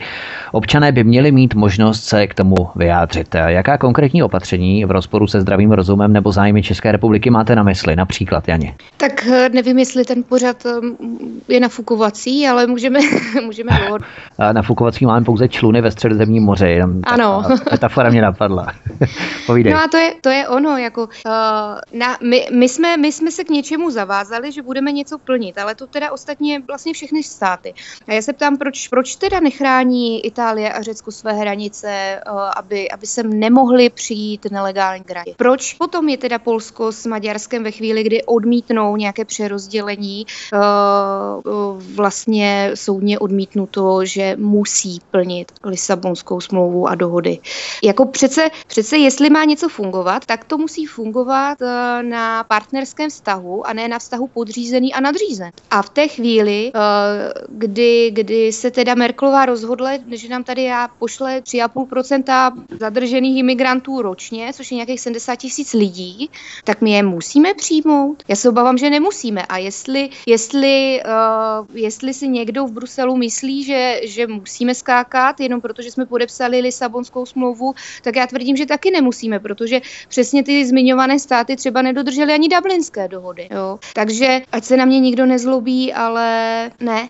Občané 0.52 0.92
by 0.92 1.04
měli 1.04 1.32
mít 1.32 1.54
možnost 1.54 2.04
se 2.04 2.26
k 2.26 2.34
tomu 2.34 2.56
vyjádřit. 2.76 3.34
Jaká 3.34 3.78
konkrétní 3.78 4.22
opatření 4.22 4.84
v 4.84 4.90
rozporu 4.90 5.26
se 5.26 5.40
zdravým 5.40 5.72
rozumem 5.72 6.12
nebo 6.12 6.32
zájmy 6.32 6.45
zájmy 6.46 6.62
České 6.62 6.92
republiky 6.92 7.30
máte 7.30 7.56
na 7.56 7.62
mysli, 7.62 7.96
například, 7.96 8.48
Janě? 8.48 8.74
Tak 8.96 9.26
eh, 9.26 9.48
nevím, 9.48 9.78
jestli 9.78 10.04
ten 10.04 10.22
pořad 10.22 10.66
eh, 10.66 10.72
je 11.48 11.60
nafukovací, 11.60 12.48
ale 12.48 12.66
můžeme, 12.66 13.00
můžeme. 13.44 13.80
Nafukovací 14.52 15.06
máme 15.06 15.24
pouze 15.24 15.48
čluny 15.48 15.80
ve 15.80 15.90
středozemním 15.90 16.42
moři, 16.42 16.80
ano. 17.02 17.42
metafora 17.70 18.10
mě 18.10 18.22
napadla. 18.22 18.66
Povídej. 19.46 19.72
No 19.72 19.78
a 19.78 19.88
to 19.88 19.96
je, 19.96 20.14
to 20.20 20.28
je 20.28 20.48
ono, 20.48 20.76
jako 20.76 21.08
na, 21.92 22.16
my, 22.22 22.46
my, 22.52 22.68
jsme, 22.68 22.96
my 22.96 23.12
jsme 23.12 23.30
se 23.30 23.44
k 23.44 23.50
něčemu 23.50 23.90
zavázali, 23.90 24.52
že 24.52 24.62
budeme 24.62 24.92
něco 24.92 25.18
plnit, 25.18 25.58
ale 25.58 25.74
to 25.74 25.86
teda 25.86 26.12
ostatně 26.12 26.62
vlastně 26.66 26.92
všechny 26.92 27.22
státy. 27.22 27.74
A 28.08 28.12
já 28.12 28.22
se 28.22 28.32
ptám, 28.32 28.56
proč, 28.56 28.88
proč 28.88 29.16
teda 29.16 29.40
nechrání 29.40 30.26
Itálie 30.26 30.72
a 30.72 30.82
Řecko 30.82 31.10
své 31.10 31.32
hranice, 31.32 32.20
aby, 32.56 32.90
aby 32.90 33.06
sem 33.06 33.40
nemohli 33.40 33.90
přijít 33.90 34.46
nelegální 34.50 35.04
gradě? 35.04 35.34
Proč 35.36 35.74
potom 35.74 36.08
je 36.08 36.18
teda 36.18 36.35
teda 36.36 36.44
Polsko 36.44 36.92
s 36.92 37.06
Maďarskem 37.06 37.64
ve 37.64 37.70
chvíli, 37.70 38.02
kdy 38.02 38.24
odmítnou 38.24 38.96
nějaké 38.96 39.24
přerozdělení, 39.24 40.26
uh, 40.52 40.60
uh, 41.52 41.82
vlastně 41.94 42.70
soudně 42.74 43.18
odmítnuto, 43.18 44.04
že 44.04 44.36
musí 44.38 45.00
plnit 45.10 45.52
Lisabonskou 45.64 46.40
smlouvu 46.40 46.88
a 46.88 46.94
dohody. 46.94 47.38
Jako 47.84 48.06
přece, 48.06 48.50
přece 48.66 48.96
jestli 48.98 49.30
má 49.30 49.44
něco 49.44 49.68
fungovat, 49.68 50.26
tak 50.26 50.44
to 50.44 50.58
musí 50.58 50.86
fungovat 50.86 51.58
uh, 51.60 51.68
na 52.02 52.44
partnerském 52.44 53.10
vztahu 53.10 53.66
a 53.66 53.72
ne 53.72 53.88
na 53.88 53.98
vztahu 53.98 54.26
podřízený 54.26 54.94
a 54.94 55.00
nadřízen. 55.00 55.50
A 55.70 55.82
v 55.82 55.90
té 55.90 56.08
chvíli, 56.08 56.72
kdy, 57.48 58.10
kdy 58.10 58.52
se 58.52 58.70
teda 58.70 58.94
Merklová 58.94 59.46
rozhodla, 59.46 59.90
že 60.12 60.28
nám 60.28 60.44
tady 60.44 60.62
já 60.62 60.88
pošle 60.88 61.40
3,5% 61.40 62.52
zadržených 62.80 63.38
imigrantů 63.38 64.02
ročně, 64.02 64.52
což 64.52 64.70
je 64.70 64.74
nějakých 64.74 65.00
70 65.00 65.36
tisíc 65.36 65.72
lidí, 65.72 66.25
tak 66.64 66.80
my 66.80 66.92
je 66.92 67.02
musíme 67.02 67.54
přijmout. 67.54 68.22
Já 68.28 68.36
se 68.36 68.48
obávám, 68.48 68.78
že 68.78 68.90
nemusíme. 68.90 69.42
A 69.46 69.58
jestli, 69.58 70.10
jestli, 70.26 71.00
uh, 71.04 71.66
jestli 71.76 72.14
si 72.14 72.28
někdo 72.28 72.66
v 72.66 72.72
Bruselu 72.72 73.16
myslí, 73.16 73.64
že, 73.64 74.00
že 74.04 74.26
musíme 74.26 74.74
skákat, 74.74 75.40
jenom 75.40 75.60
protože 75.60 75.90
jsme 75.90 76.06
podepsali 76.06 76.60
Lisabonskou 76.60 77.26
smlouvu, 77.26 77.74
tak 78.02 78.16
já 78.16 78.26
tvrdím, 78.26 78.56
že 78.56 78.66
taky 78.66 78.90
nemusíme, 78.90 79.38
protože 79.38 79.80
přesně 80.08 80.42
ty 80.42 80.66
zmiňované 80.66 81.18
státy 81.18 81.56
třeba 81.56 81.82
nedodržely 81.82 82.32
ani 82.32 82.48
dublinské 82.48 83.08
dohody. 83.08 83.48
Jo. 83.50 83.78
Takže 83.94 84.42
ať 84.52 84.64
se 84.64 84.76
na 84.76 84.84
mě 84.84 85.00
nikdo 85.00 85.26
nezlobí, 85.26 85.92
ale 85.92 86.70
ne. 86.80 87.08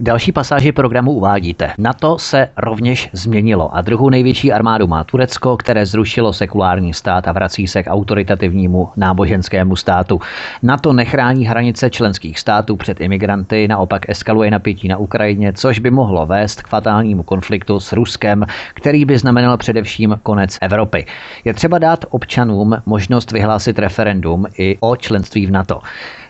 V 0.00 0.02
další 0.02 0.32
pasáži 0.32 0.72
programu 0.72 1.12
uvádíte. 1.12 1.72
NATO 1.78 2.18
se 2.18 2.48
rovněž 2.56 3.10
změnilo 3.12 3.76
a 3.76 3.80
druhou 3.80 4.10
největší 4.10 4.52
armádu 4.52 4.86
má 4.86 5.04
Turecko, 5.04 5.56
které 5.56 5.86
zrušilo 5.86 6.32
sekulární 6.32 6.94
stát 6.94 7.28
a 7.28 7.32
vrací 7.32 7.66
se 7.66 7.82
k 7.82 7.90
autoritativnímu 7.90 8.88
náboženskému 8.96 9.76
státu. 9.76 10.20
NATO 10.62 10.92
nechrání 10.92 11.46
hranice 11.46 11.90
členských 11.90 12.38
států 12.38 12.76
před 12.76 13.00
imigranty, 13.00 13.68
naopak 13.68 14.10
eskaluje 14.10 14.50
napětí 14.50 14.88
na 14.88 14.96
Ukrajině, 14.96 15.52
což 15.52 15.78
by 15.78 15.90
mohlo 15.90 16.26
vést 16.26 16.62
k 16.62 16.68
fatálnímu 16.68 17.22
konfliktu 17.22 17.80
s 17.80 17.92
Ruskem, 17.92 18.44
který 18.74 19.04
by 19.04 19.18
znamenal 19.18 19.56
především 19.56 20.20
konec 20.22 20.58
Evropy. 20.60 21.06
Je 21.44 21.54
třeba 21.54 21.78
dát 21.78 22.04
občanům 22.10 22.76
možnost 22.86 23.32
vyhlásit 23.32 23.78
referendum 23.78 24.46
i 24.58 24.76
o 24.80 24.96
členství 24.96 25.46
v 25.46 25.50
NATO. 25.50 25.80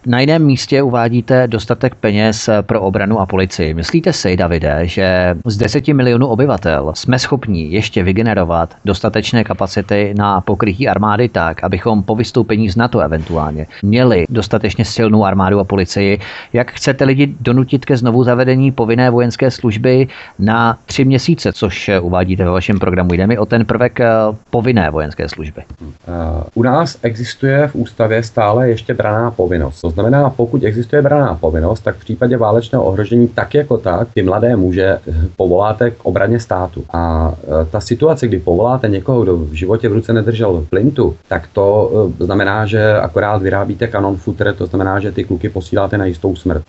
Na 0.06 0.20
jiném 0.20 0.44
místě 0.44 0.82
uvádíte 0.82 1.48
dostatek 1.48 1.94
peněz 1.94 2.50
pro 2.62 2.80
obranu 2.80 3.20
a 3.20 3.26
policii. 3.26 3.74
Myslíte 3.74 4.12
si, 4.12 4.36
Davide, 4.36 4.80
že 4.82 5.36
z 5.44 5.56
10 5.56 5.88
milionů 5.88 6.26
obyvatel 6.26 6.92
jsme 6.94 7.18
schopni 7.18 7.62
ještě 7.62 8.02
vygenerovat 8.02 8.74
dostatečné 8.84 9.44
kapacity 9.44 10.14
na 10.16 10.40
pokrytí 10.40 10.88
armády 10.88 11.28
tak, 11.28 11.64
abychom 11.64 12.02
po 12.02 12.16
vystoupení 12.16 12.70
z 12.70 12.76
NATO 12.76 13.00
eventuálně 13.00 13.66
měli 13.82 14.26
dostatečně 14.28 14.84
silnou 14.84 15.24
armádu 15.24 15.60
a 15.60 15.64
policii? 15.64 16.18
Jak 16.52 16.72
chcete 16.72 17.04
lidi 17.04 17.34
donutit 17.40 17.84
ke 17.84 17.96
znovu 17.96 18.24
zavedení 18.24 18.72
povinné 18.72 19.10
vojenské 19.10 19.50
služby 19.50 20.08
na 20.38 20.78
tři 20.86 21.04
měsíce, 21.04 21.52
což 21.52 21.90
uvádíte 22.00 22.44
ve 22.44 22.50
vašem 22.50 22.78
programu? 22.78 23.14
Jde 23.14 23.26
mi 23.26 23.38
o 23.38 23.46
ten 23.46 23.64
prvek 23.64 24.00
eh, 24.00 24.08
povinné 24.50 24.90
vojenské 24.90 25.28
služby. 25.28 25.62
Eh, 25.80 26.44
u 26.54 26.62
nás 26.62 26.98
existuje 27.02 27.68
v 27.68 27.74
ústavě 27.74 28.22
stále 28.22 28.68
ještě 28.68 28.94
braná 28.94 29.30
povinnost. 29.30 29.80
To 29.80 29.89
znamená, 29.90 30.30
pokud 30.30 30.64
existuje 30.64 31.02
braná 31.02 31.34
povinnost, 31.40 31.80
tak 31.80 31.96
v 31.96 32.00
případě 32.00 32.36
válečného 32.36 32.84
ohrožení 32.84 33.28
tak 33.28 33.54
jako 33.54 33.78
tak 33.78 34.08
ty 34.14 34.22
mladé 34.22 34.56
muže 34.56 34.98
povoláte 35.36 35.90
k 35.90 36.04
obraně 36.04 36.40
státu. 36.40 36.84
A 36.92 37.34
e, 37.62 37.64
ta 37.64 37.80
situace, 37.80 38.28
kdy 38.28 38.38
povoláte 38.38 38.88
někoho, 38.88 39.22
kdo 39.22 39.36
v 39.36 39.52
životě 39.52 39.88
v 39.88 39.92
ruce 39.92 40.12
nedržel 40.12 40.64
plintu, 40.70 41.16
tak 41.28 41.48
to 41.52 41.90
e, 42.20 42.24
znamená, 42.24 42.66
že 42.66 42.94
akorát 42.94 43.42
vyrábíte 43.42 43.86
kanon 43.86 44.16
futter, 44.16 44.54
to 44.54 44.66
znamená, 44.66 45.00
že 45.00 45.12
ty 45.12 45.24
kluky 45.24 45.48
posíláte 45.48 45.98
na 45.98 46.04
jistou 46.04 46.36
smrt. 46.36 46.62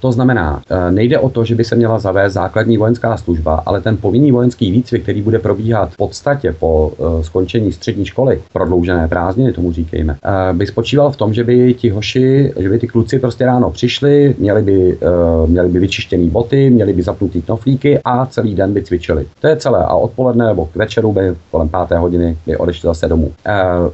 To 0.00 0.12
znamená, 0.12 0.62
nejde 0.90 1.18
o 1.18 1.28
to, 1.30 1.44
že 1.44 1.54
by 1.54 1.64
se 1.64 1.76
měla 1.76 1.98
zavést 1.98 2.32
základní 2.32 2.78
vojenská 2.78 3.16
služba, 3.16 3.62
ale 3.66 3.80
ten 3.80 3.96
povinný 3.96 4.32
vojenský 4.32 4.70
výcvik, 4.70 5.02
který 5.02 5.22
bude 5.22 5.38
probíhat 5.38 5.90
v 5.90 5.96
podstatě 5.96 6.54
po 6.58 6.92
skončení 7.22 7.72
střední 7.72 8.04
školy, 8.04 8.40
prodloužené 8.52 9.08
prázdniny, 9.08 9.52
tomu 9.52 9.72
říkejme, 9.72 10.16
by 10.52 10.66
spočíval 10.66 11.10
v 11.10 11.16
tom, 11.16 11.34
že 11.34 11.44
by 11.44 11.74
ti 11.74 11.90
hoši 11.90 12.47
že 12.56 12.68
by 12.68 12.78
ty 12.78 12.86
kluci 12.86 13.18
prostě 13.18 13.46
ráno 13.46 13.70
přišli, 13.70 14.34
měli 14.38 14.62
by, 14.62 14.98
uh, 15.42 15.50
měli 15.50 15.68
by 15.68 15.78
vyčištěný 15.78 16.30
boty, 16.30 16.70
měli 16.70 16.92
by 16.92 17.02
zapnutý 17.02 17.42
knoflíky 17.42 18.00
a 18.04 18.26
celý 18.26 18.54
den 18.54 18.72
by 18.72 18.82
cvičili. 18.82 19.26
To 19.40 19.46
je 19.46 19.56
celé. 19.56 19.84
A 19.84 19.94
odpoledne 19.94 20.46
nebo 20.46 20.66
k 20.66 20.76
večeru 20.76 21.12
by 21.12 21.34
kolem 21.50 21.68
páté 21.68 21.98
hodiny 21.98 22.36
by 22.46 22.56
odešli 22.56 22.86
zase 22.86 23.08
domů. 23.08 23.24
Uh, 23.24 23.90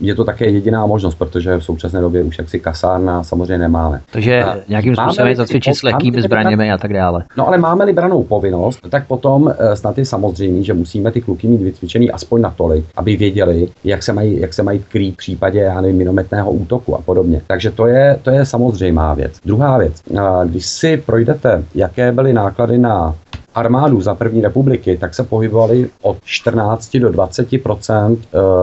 je 0.00 0.14
to 0.14 0.24
také 0.24 0.50
jediná 0.50 0.86
možnost, 0.86 1.14
protože 1.14 1.56
v 1.56 1.64
současné 1.64 2.00
době 2.00 2.22
už 2.22 2.38
jaksi 2.38 2.60
kasárna 2.60 3.24
samozřejmě 3.24 3.58
nemáme. 3.58 4.00
Takže 4.12 4.44
uh, 4.44 4.52
nějakým 4.68 4.96
způsobem 4.96 5.34
zacvičit 5.34 5.76
s 5.76 5.82
lehkými 5.82 6.22
zbraněmi 6.22 6.72
a 6.72 6.78
tak 6.78 6.92
dále. 6.92 7.24
No 7.36 7.48
ale 7.48 7.58
máme-li 7.58 7.92
branou 7.92 8.22
povinnost, 8.22 8.78
tak 8.90 9.06
potom 9.06 9.42
uh, 9.42 9.52
snad 9.74 9.98
je 9.98 10.04
samozřejmé, 10.04 10.62
že 10.62 10.74
musíme 10.74 11.10
ty 11.10 11.20
kluky 11.20 11.48
mít 11.48 11.62
vycvičený 11.62 12.10
aspoň 12.10 12.40
natolik, 12.40 12.84
aby 12.96 13.16
věděli, 13.16 13.68
jak 13.84 14.02
se 14.02 14.12
mají, 14.12 14.40
jak 14.40 14.54
se 14.54 14.62
mají 14.62 14.84
krýt 14.88 15.14
v 15.14 15.16
případě, 15.16 15.58
já 15.58 15.80
nevím, 15.80 15.96
minometného 15.96 16.52
útoku 16.52 16.94
a 16.94 17.00
podobně. 17.00 17.40
Takže 17.46 17.70
to 17.70 17.83
je, 17.86 18.18
to 18.22 18.30
je 18.30 18.46
samozřejmá 18.46 19.14
věc. 19.14 19.32
Druhá 19.44 19.78
věc, 19.78 20.02
když 20.44 20.66
si 20.66 20.96
projdete, 20.96 21.64
jaké 21.74 22.12
byly 22.12 22.32
náklady 22.32 22.78
na 22.78 23.14
armádu 23.54 24.00
za 24.00 24.14
první 24.14 24.42
republiky, 24.42 24.96
tak 24.96 25.14
se 25.14 25.22
pohybovali 25.22 25.90
od 26.02 26.16
14 26.24 26.96
do 26.96 27.10
20% 27.10 28.16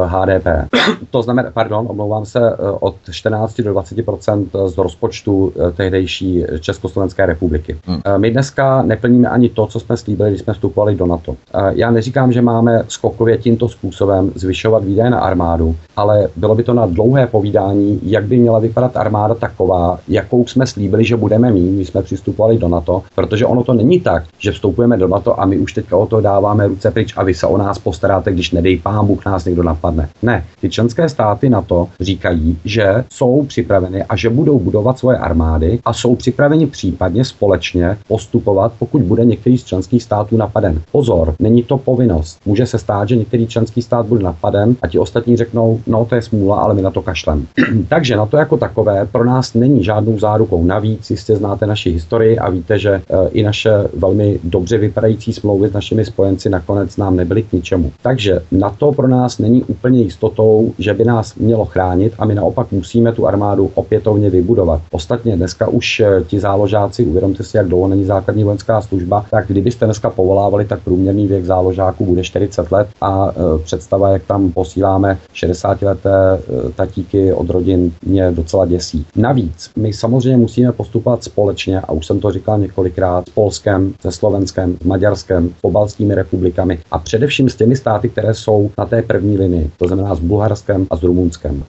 HDP. 0.06 0.48
To 1.10 1.22
znamená, 1.22 1.50
pardon, 1.54 1.86
omlouvám 1.90 2.26
se, 2.26 2.40
eh, 2.40 2.56
od 2.80 2.96
14 3.12 3.62
do 3.62 3.74
20% 3.74 4.48
z 4.68 4.78
rozpočtu 4.78 5.54
eh, 5.56 5.72
tehdejší 5.72 6.44
Československé 6.60 7.26
republiky. 7.26 7.78
Hmm. 7.86 8.02
Eh, 8.06 8.18
my 8.18 8.32
dneska 8.32 8.82
neplníme 8.82 9.30
ani 9.30 9.50
to, 9.50 9.68
co 9.68 9.80
jsme 9.80 9.98
slíbili, 9.98 10.30
když 10.30 10.42
jsme 10.42 10.54
vstupovali 10.54 10.96
do 10.96 11.06
NATO. 11.06 11.36
Já 11.70 11.92
neříkám, 11.92 12.32
že 12.32 12.42
máme 12.42 12.84
skokově 12.88 13.38
tímto 13.38 13.70
způsobem 13.70 14.32
zvyšovat 14.36 14.84
výdaje 14.84 15.10
na 15.10 15.20
armádu, 15.20 15.76
ale 15.96 16.28
bylo 16.36 16.56
by 16.56 16.64
to 16.64 16.74
na 16.74 16.86
dlouhé 16.86 17.28
povídání, 17.28 18.00
jak 18.04 18.24
by 18.24 18.38
měla 18.38 18.60
vypadat 18.60 18.98
armáda 18.98 19.36
taková, 19.36 20.00
jakou 20.08 20.48
jsme 20.48 20.68
slíbili, 20.68 21.06
že 21.06 21.18
budeme 21.18 21.52
mít, 21.52 21.76
když 21.76 21.88
jsme 21.88 22.02
přistupovali 22.02 22.58
do 22.58 22.68
NATO, 22.68 23.04
protože 23.16 23.46
ono 23.46 23.64
to 23.64 23.74
není 23.74 24.00
tak, 24.00 24.24
že 24.40 24.52
vstoupíme 24.52 24.81
vstupujeme 24.82 24.98
do 24.98 25.08
NATO 25.08 25.40
a 25.40 25.46
my 25.46 25.58
už 25.58 25.74
teďka 25.74 25.98
o 25.98 26.06
to 26.06 26.22
dáváme 26.22 26.68
ruce 26.68 26.92
pryč 26.92 27.14
a 27.18 27.24
vy 27.24 27.34
se 27.34 27.48
o 27.48 27.58
nás 27.58 27.80
postaráte, 27.80 28.32
když 28.32 28.52
nedej 28.52 28.78
pán 28.78 29.08
Bůh 29.08 29.26
nás 29.26 29.46
někdo 29.46 29.64
napadne. 29.64 30.10
Ne, 30.22 30.46
ty 30.62 30.70
členské 30.70 31.10
státy 31.10 31.50
na 31.50 31.62
to 31.62 31.88
říkají, 32.00 32.58
že 32.66 33.04
jsou 33.10 33.46
připraveny 33.46 34.04
a 34.04 34.16
že 34.16 34.30
budou 34.30 34.60
budovat 34.60 35.00
svoje 35.00 35.18
armády 35.18 35.80
a 35.86 35.94
jsou 35.94 36.16
připraveni 36.16 36.68
případně 36.68 37.26
společně 37.26 37.98
postupovat, 38.08 38.74
pokud 38.80 39.02
bude 39.02 39.26
některý 39.26 39.58
z 39.58 39.64
členských 39.64 40.04
států 40.04 40.38
napaden. 40.38 40.82
Pozor, 40.92 41.36
není 41.40 41.64
to 41.64 41.78
povinnost. 41.78 42.40
Může 42.46 42.66
se 42.66 42.78
stát, 42.78 43.10
že 43.10 43.16
některý 43.16 43.48
členský 43.48 43.82
stát 43.82 44.06
bude 44.06 44.24
napaden 44.24 44.76
a 44.82 44.88
ti 44.88 45.00
ostatní 45.00 45.38
řeknou, 45.38 45.80
no 45.88 46.06
to 46.06 46.16
je 46.16 46.22
smůla, 46.22 46.56
ale 46.58 46.74
my 46.74 46.82
na 46.82 46.92
to 46.92 47.02
kašlem. 47.02 47.48
Takže 47.90 48.16
na 48.16 48.26
to 48.26 48.38
jako 48.38 48.58
takové 48.58 49.06
pro 49.06 49.26
nás 49.26 49.54
není 49.54 49.84
žádnou 49.84 50.20
zárukou. 50.20 50.64
Navíc 50.64 51.12
jistě 51.12 51.36
znáte 51.36 51.66
naši 51.66 51.92
historii 51.92 52.40
a 52.40 52.50
víte, 52.50 52.80
že 52.80 52.90
e, 52.92 53.02
i 53.30 53.44
naše 53.44 53.72
velmi 53.94 54.40
dobře 54.44 54.71
dobře 54.72 54.88
vypadající 54.88 55.34
smlouvy 55.34 55.70
s 55.70 55.74
našimi 55.74 56.06
spojenci 56.06 56.50
nakonec 56.50 56.98
nám 56.98 57.16
nebyly 57.16 57.44
k 57.44 57.54
ničemu. 57.54 57.92
Takže 58.02 58.42
na 58.52 58.70
to 58.70 58.92
pro 58.92 59.08
nás 59.08 59.40
není 59.40 59.64
úplně 59.64 60.02
jistotou, 60.02 60.74
že 60.80 60.94
by 60.94 61.06
nás 61.06 61.36
mělo 61.36 61.66
chránit 61.66 62.14
a 62.20 62.26
my 62.26 62.36
naopak 62.36 62.72
musíme 62.72 63.12
tu 63.12 63.28
armádu 63.28 63.72
opětovně 63.74 64.30
vybudovat. 64.30 64.82
Ostatně 64.92 65.36
dneska 65.36 65.68
už 65.68 66.00
eh, 66.00 66.24
ti 66.28 66.40
záložáci, 66.40 67.06
uvědomte 67.06 67.44
si, 67.44 67.58
jak 67.58 67.68
dlouho 67.68 67.88
není 67.88 68.06
základní 68.06 68.44
vojenská 68.44 68.82
služba, 68.82 69.26
tak 69.32 69.48
kdybyste 69.48 69.86
dneska 69.86 70.10
povolávali, 70.10 70.66
tak 70.66 70.80
průměrný 70.84 71.28
věk 71.28 71.46
záložáků 71.46 72.06
bude 72.06 72.24
40 72.24 72.72
let 72.72 72.88
a 73.02 73.32
e, 73.32 73.64
představa, 73.64 74.10
jak 74.10 74.24
tam 74.24 74.52
posíláme 74.52 75.18
60 75.34 75.82
leté 75.82 76.34
e, 76.34 76.72
tatíky 76.72 77.34
od 77.34 77.50
rodin, 77.50 77.92
mě 78.06 78.32
docela 78.32 78.66
děsí. 78.66 79.06
Navíc 79.16 79.70
my 79.76 79.94
samozřejmě 79.94 80.38
musíme 80.38 80.72
postupovat 80.72 81.24
společně, 81.24 81.82
a 81.82 81.92
už 81.92 82.06
jsem 82.06 82.20
to 82.20 82.32
říkal 82.32 82.60
několikrát, 82.60 83.30
s 83.30 83.32
Polskem, 83.32 83.94
se 84.02 84.12
Slovenskem, 84.12 84.61
Slovenskem, 84.62 84.78
s 84.82 84.86
Maďarskem, 84.86 85.50
s 85.50 85.62
pobalskými 85.62 86.16
republikami 86.16 86.80
a 86.92 87.00
především 87.00 87.50
s 87.50 87.56
těmi 87.56 87.76
státy, 87.76 88.10
které 88.10 88.34
jsou 88.34 88.72
na 88.78 88.86
té 88.86 89.02
první 89.02 89.38
linii, 89.38 89.72
to 89.78 89.88
znamená 89.88 90.16
s 90.16 90.20
Bulharskem 90.20 90.88
a 90.90 90.96
s 90.96 91.04
Rumunskem. 91.04 91.64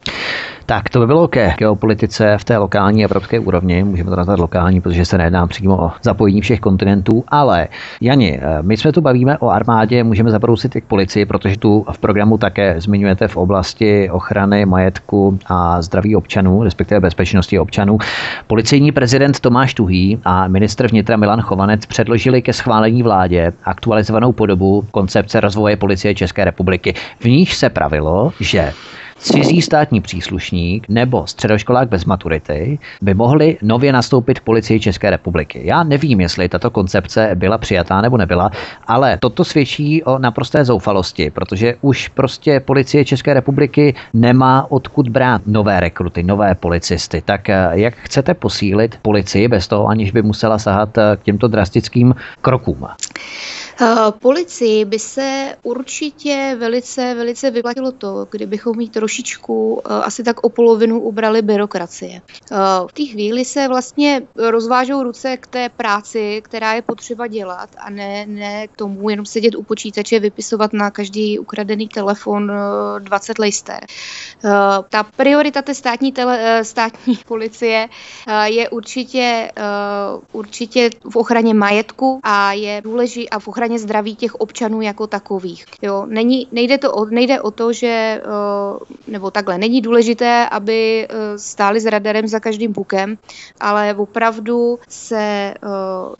Tak 0.66 0.88
to 0.88 1.00
by 1.00 1.06
bylo 1.06 1.28
ke 1.28 1.54
geopolitice 1.58 2.38
v 2.38 2.44
té 2.44 2.56
lokální 2.56 3.04
evropské 3.04 3.38
úrovni. 3.38 3.84
Můžeme 3.84 4.10
to 4.10 4.16
nazvat 4.16 4.38
lokální, 4.38 4.80
protože 4.80 5.04
se 5.04 5.18
nejedná 5.18 5.46
přímo 5.46 5.82
o 5.84 5.90
zapojení 6.02 6.40
všech 6.40 6.60
kontinentů. 6.60 7.24
Ale 7.28 7.68
Jani, 8.00 8.40
eh, 8.42 8.62
my 8.62 8.76
jsme 8.76 8.92
tu 8.92 9.00
bavíme 9.00 9.38
o 9.38 9.48
armádě, 9.48 10.04
můžeme 10.04 10.30
zabrousit 10.30 10.76
i 10.76 10.80
k 10.80 10.84
policii, 10.84 11.26
protože 11.26 11.58
tu 11.58 11.86
v 11.92 11.98
programu 11.98 12.38
také 12.38 12.80
zmiňujete 12.80 13.28
v 13.28 13.36
oblasti 13.36 14.10
ochrany 14.10 14.66
majetku 14.66 15.38
a 15.46 15.82
zdraví 15.82 16.16
občanů, 16.16 16.62
respektive 16.62 17.00
bezpečnosti 17.00 17.58
občanů. 17.58 17.98
Policejní 18.46 18.92
prezident 18.92 19.40
Tomáš 19.40 19.74
Tuhý 19.74 20.20
a 20.24 20.48
ministr 20.48 20.86
vnitra 20.86 21.16
Milan 21.16 21.40
Chovanec 21.40 21.86
předložili 21.86 22.42
ke 22.42 22.52
schválení 22.52 23.02
vládě 23.02 23.52
aktualizovanou 23.64 24.32
podobu 24.32 24.84
koncepce 24.90 25.40
rozvoje 25.40 25.76
policie 25.76 26.14
České 26.14 26.44
republiky. 26.44 26.94
V 27.20 27.24
níž 27.24 27.54
se 27.54 27.70
pravilo, 27.70 28.32
že 28.40 28.72
cizí 29.23 29.62
státní 29.62 30.01
příslušník 30.01 30.89
nebo 30.89 31.27
středoškolák 31.27 31.89
bez 31.89 32.05
maturity 32.05 32.79
by 33.03 33.14
mohli 33.14 33.59
nově 33.62 33.93
nastoupit 33.93 34.39
v 34.39 34.43
policii 34.43 34.81
České 34.81 35.11
republiky. 35.11 35.61
Já 35.64 35.83
nevím, 35.83 36.20
jestli 36.20 36.49
tato 36.49 36.70
koncepce 36.70 37.31
byla 37.35 37.59
přijatá 37.59 38.01
nebo 38.01 38.16
nebyla, 38.16 38.51
ale 38.87 39.18
toto 39.20 39.45
svědčí 39.45 40.05
o 40.05 40.18
naprosté 40.18 40.64
zoufalosti, 40.64 41.31
protože 41.31 41.75
už 41.81 42.09
prostě 42.09 42.61
policie 42.61 43.05
České 43.05 43.35
republiky 43.35 43.95
nemá 44.12 44.66
odkud 44.70 45.09
brát 45.09 45.43
nové 45.47 45.81
rekruty, 45.81 46.23
nové 46.23 46.55
policisty. 46.55 47.23
Tak 47.25 47.49
eh, 47.49 47.68
jak 47.73 47.95
chcete 47.95 48.35
posílit 48.35 48.99
policii 49.03 49.49
bez 49.49 49.68
toho, 49.68 49.87
aniž 49.87 50.11
by 50.11 50.23
musela 50.23 50.59
sahat 50.59 50.99
eh, 50.99 51.16
k 51.16 51.23
těmto 51.23 51.49
drastickým 51.49 52.14
krokům? 52.41 52.87
Eh, 53.81 53.87
policii 54.18 54.85
by 54.85 54.99
se 54.99 55.55
určitě 55.62 56.57
velice, 56.59 57.14
velice 57.14 57.51
vyplatilo 57.51 57.93
to, 57.93 58.27
kdybychom 58.31 58.81
jí 58.81 58.89
trošičku 59.12 59.82
eh, 59.84 59.94
asi 60.08 60.24
tak 60.24 60.40
o 60.44 60.48
polovinu 60.48 61.00
ubrali 61.00 61.42
byrokracie. 61.42 62.20
Eh, 62.24 62.56
v 62.88 62.92
té 62.92 63.04
chvíli 63.04 63.44
se 63.44 63.68
vlastně 63.68 64.22
rozvážou 64.36 65.02
ruce 65.02 65.36
k 65.36 65.46
té 65.46 65.68
práci, 65.68 66.40
která 66.44 66.72
je 66.72 66.82
potřeba 66.82 67.26
dělat 67.26 67.68
a 67.78 67.90
ne, 67.90 68.26
ne 68.26 68.68
k 68.68 68.76
tomu 68.76 69.10
jenom 69.10 69.26
sedět 69.26 69.54
u 69.54 69.62
počítače, 69.62 70.20
vypisovat 70.20 70.72
na 70.72 70.90
každý 70.90 71.38
ukradený 71.38 71.88
telefon 71.88 72.52
20 72.98 73.38
lister. 73.38 73.80
Ta 74.88 75.02
priorita 75.16 75.62
té 75.62 75.74
státní, 75.74 76.12
tele, 76.12 76.64
státní 76.64 77.18
policie 77.26 77.88
je 78.44 78.68
určitě, 78.68 79.50
určitě 80.32 80.90
v 81.10 81.16
ochraně 81.16 81.54
majetku 81.54 82.20
a 82.22 82.52
je 82.52 82.80
důležitý 82.84 83.30
a 83.30 83.38
v 83.38 83.48
ochraně 83.48 83.78
zdraví 83.78 84.16
těch 84.16 84.34
občanů 84.34 84.80
jako 84.80 85.06
takových. 85.06 85.64
Jo, 85.82 86.06
není, 86.06 86.46
nejde, 86.52 86.78
to 86.78 86.92
o, 86.92 87.04
nejde 87.04 87.40
o 87.40 87.50
to, 87.50 87.72
že, 87.72 88.22
eh, 88.22 88.22
nebo 89.07 89.30
takhle, 89.30 89.59
není 89.59 89.80
důležité, 89.80 90.48
aby 90.48 91.09
eh, 91.11 91.38
stáli 91.38 91.80
s 91.80 91.86
radarem 91.86 92.28
za 92.28 92.40
každým 92.40 92.72
bukem, 92.72 93.18
ale 93.61 93.94
opravdu 93.94 94.78
se 94.88 95.18
eh, 95.18 95.57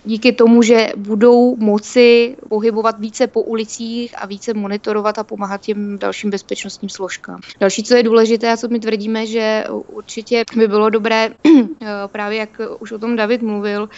díky 0.05 0.33
tomu, 0.33 0.63
že 0.63 0.89
budou 0.97 1.57
moci 1.57 2.37
pohybovat 2.49 2.99
více 2.99 3.27
po 3.27 3.43
ulicích 3.43 4.15
a 4.19 4.27
více 4.27 4.55
monitorovat 4.55 5.19
a 5.19 5.25
pomáhat 5.25 5.61
těm 5.61 5.99
dalším 5.99 6.31
bezpečnostním 6.31 6.89
složkám. 6.89 7.41
Další, 7.61 7.83
co 7.83 7.95
je 7.97 8.03
důležité 8.03 8.53
a 8.53 8.57
co 8.57 8.69
my 8.69 8.81
tvrdíme, 8.81 9.27
že 9.27 9.65
určitě 9.87 10.45
by 10.57 10.69
bylo 10.69 10.91
dobré, 10.91 11.31
právě 12.07 12.39
jak 12.39 12.61
už 12.81 12.93
o 12.93 12.99
tom 12.99 13.17
David 13.17 13.43
mluvil, 13.43 13.89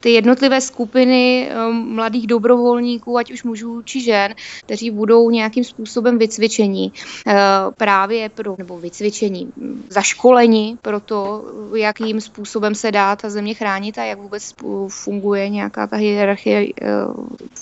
ty 0.00 0.10
jednotlivé 0.10 0.60
skupiny 0.60 1.50
mladých 1.70 2.26
dobrovolníků, 2.26 3.18
ať 3.18 3.32
už 3.32 3.44
mužů 3.44 3.82
či 3.82 4.00
žen, 4.00 4.34
kteří 4.64 4.90
budou 4.90 5.30
nějakým 5.30 5.64
způsobem 5.64 6.18
vycvičení 6.18 6.92
eh, 7.26 7.47
právě 7.76 8.28
pro, 8.28 8.54
nebo 8.58 8.78
vycvičení, 8.78 9.52
zaškolení 9.88 10.78
pro 10.82 11.00
to, 11.00 11.44
jakým 11.76 12.20
způsobem 12.20 12.74
se 12.74 12.92
dá 12.92 13.16
ta 13.16 13.30
země 13.30 13.54
chránit 13.54 13.98
a 13.98 14.04
jak 14.04 14.18
vůbec 14.18 14.54
funguje 14.88 15.48
nějaká 15.48 15.86
ta 15.86 15.96
hierarchie 15.96 16.66
eh, 16.82 16.90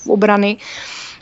obrany. 0.06 0.56
Eh, 0.60 1.15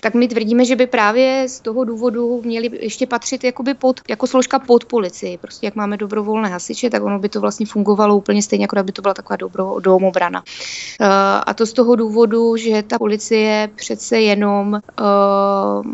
tak 0.00 0.14
my 0.14 0.28
tvrdíme, 0.28 0.64
že 0.64 0.76
by 0.76 0.86
právě 0.86 1.48
z 1.48 1.60
toho 1.60 1.84
důvodu 1.84 2.42
měli 2.44 2.70
ještě 2.80 3.06
patřit 3.06 3.44
jakoby 3.44 3.74
pod, 3.74 4.00
jako 4.08 4.26
složka 4.26 4.58
pod 4.58 4.84
policii. 4.84 5.38
Prostě 5.38 5.66
jak 5.66 5.74
máme 5.74 5.96
dobrovolné 5.96 6.48
hasiče, 6.48 6.90
tak 6.90 7.02
ono 7.02 7.18
by 7.18 7.28
to 7.28 7.40
vlastně 7.40 7.66
fungovalo 7.66 8.16
úplně 8.16 8.42
stejně, 8.42 8.64
jako 8.64 8.82
by 8.82 8.92
to 8.92 9.02
byla 9.02 9.14
taková 9.14 9.36
dobro, 9.36 9.76
domobrana. 9.80 10.42
Eh, 11.00 11.06
a 11.46 11.54
to 11.54 11.66
z 11.66 11.72
toho 11.72 11.96
důvodu, 11.96 12.56
že 12.56 12.82
ta 12.82 12.98
policie 12.98 13.70
přece 13.74 14.20
jenom 14.20 14.80
uh, 15.00 15.86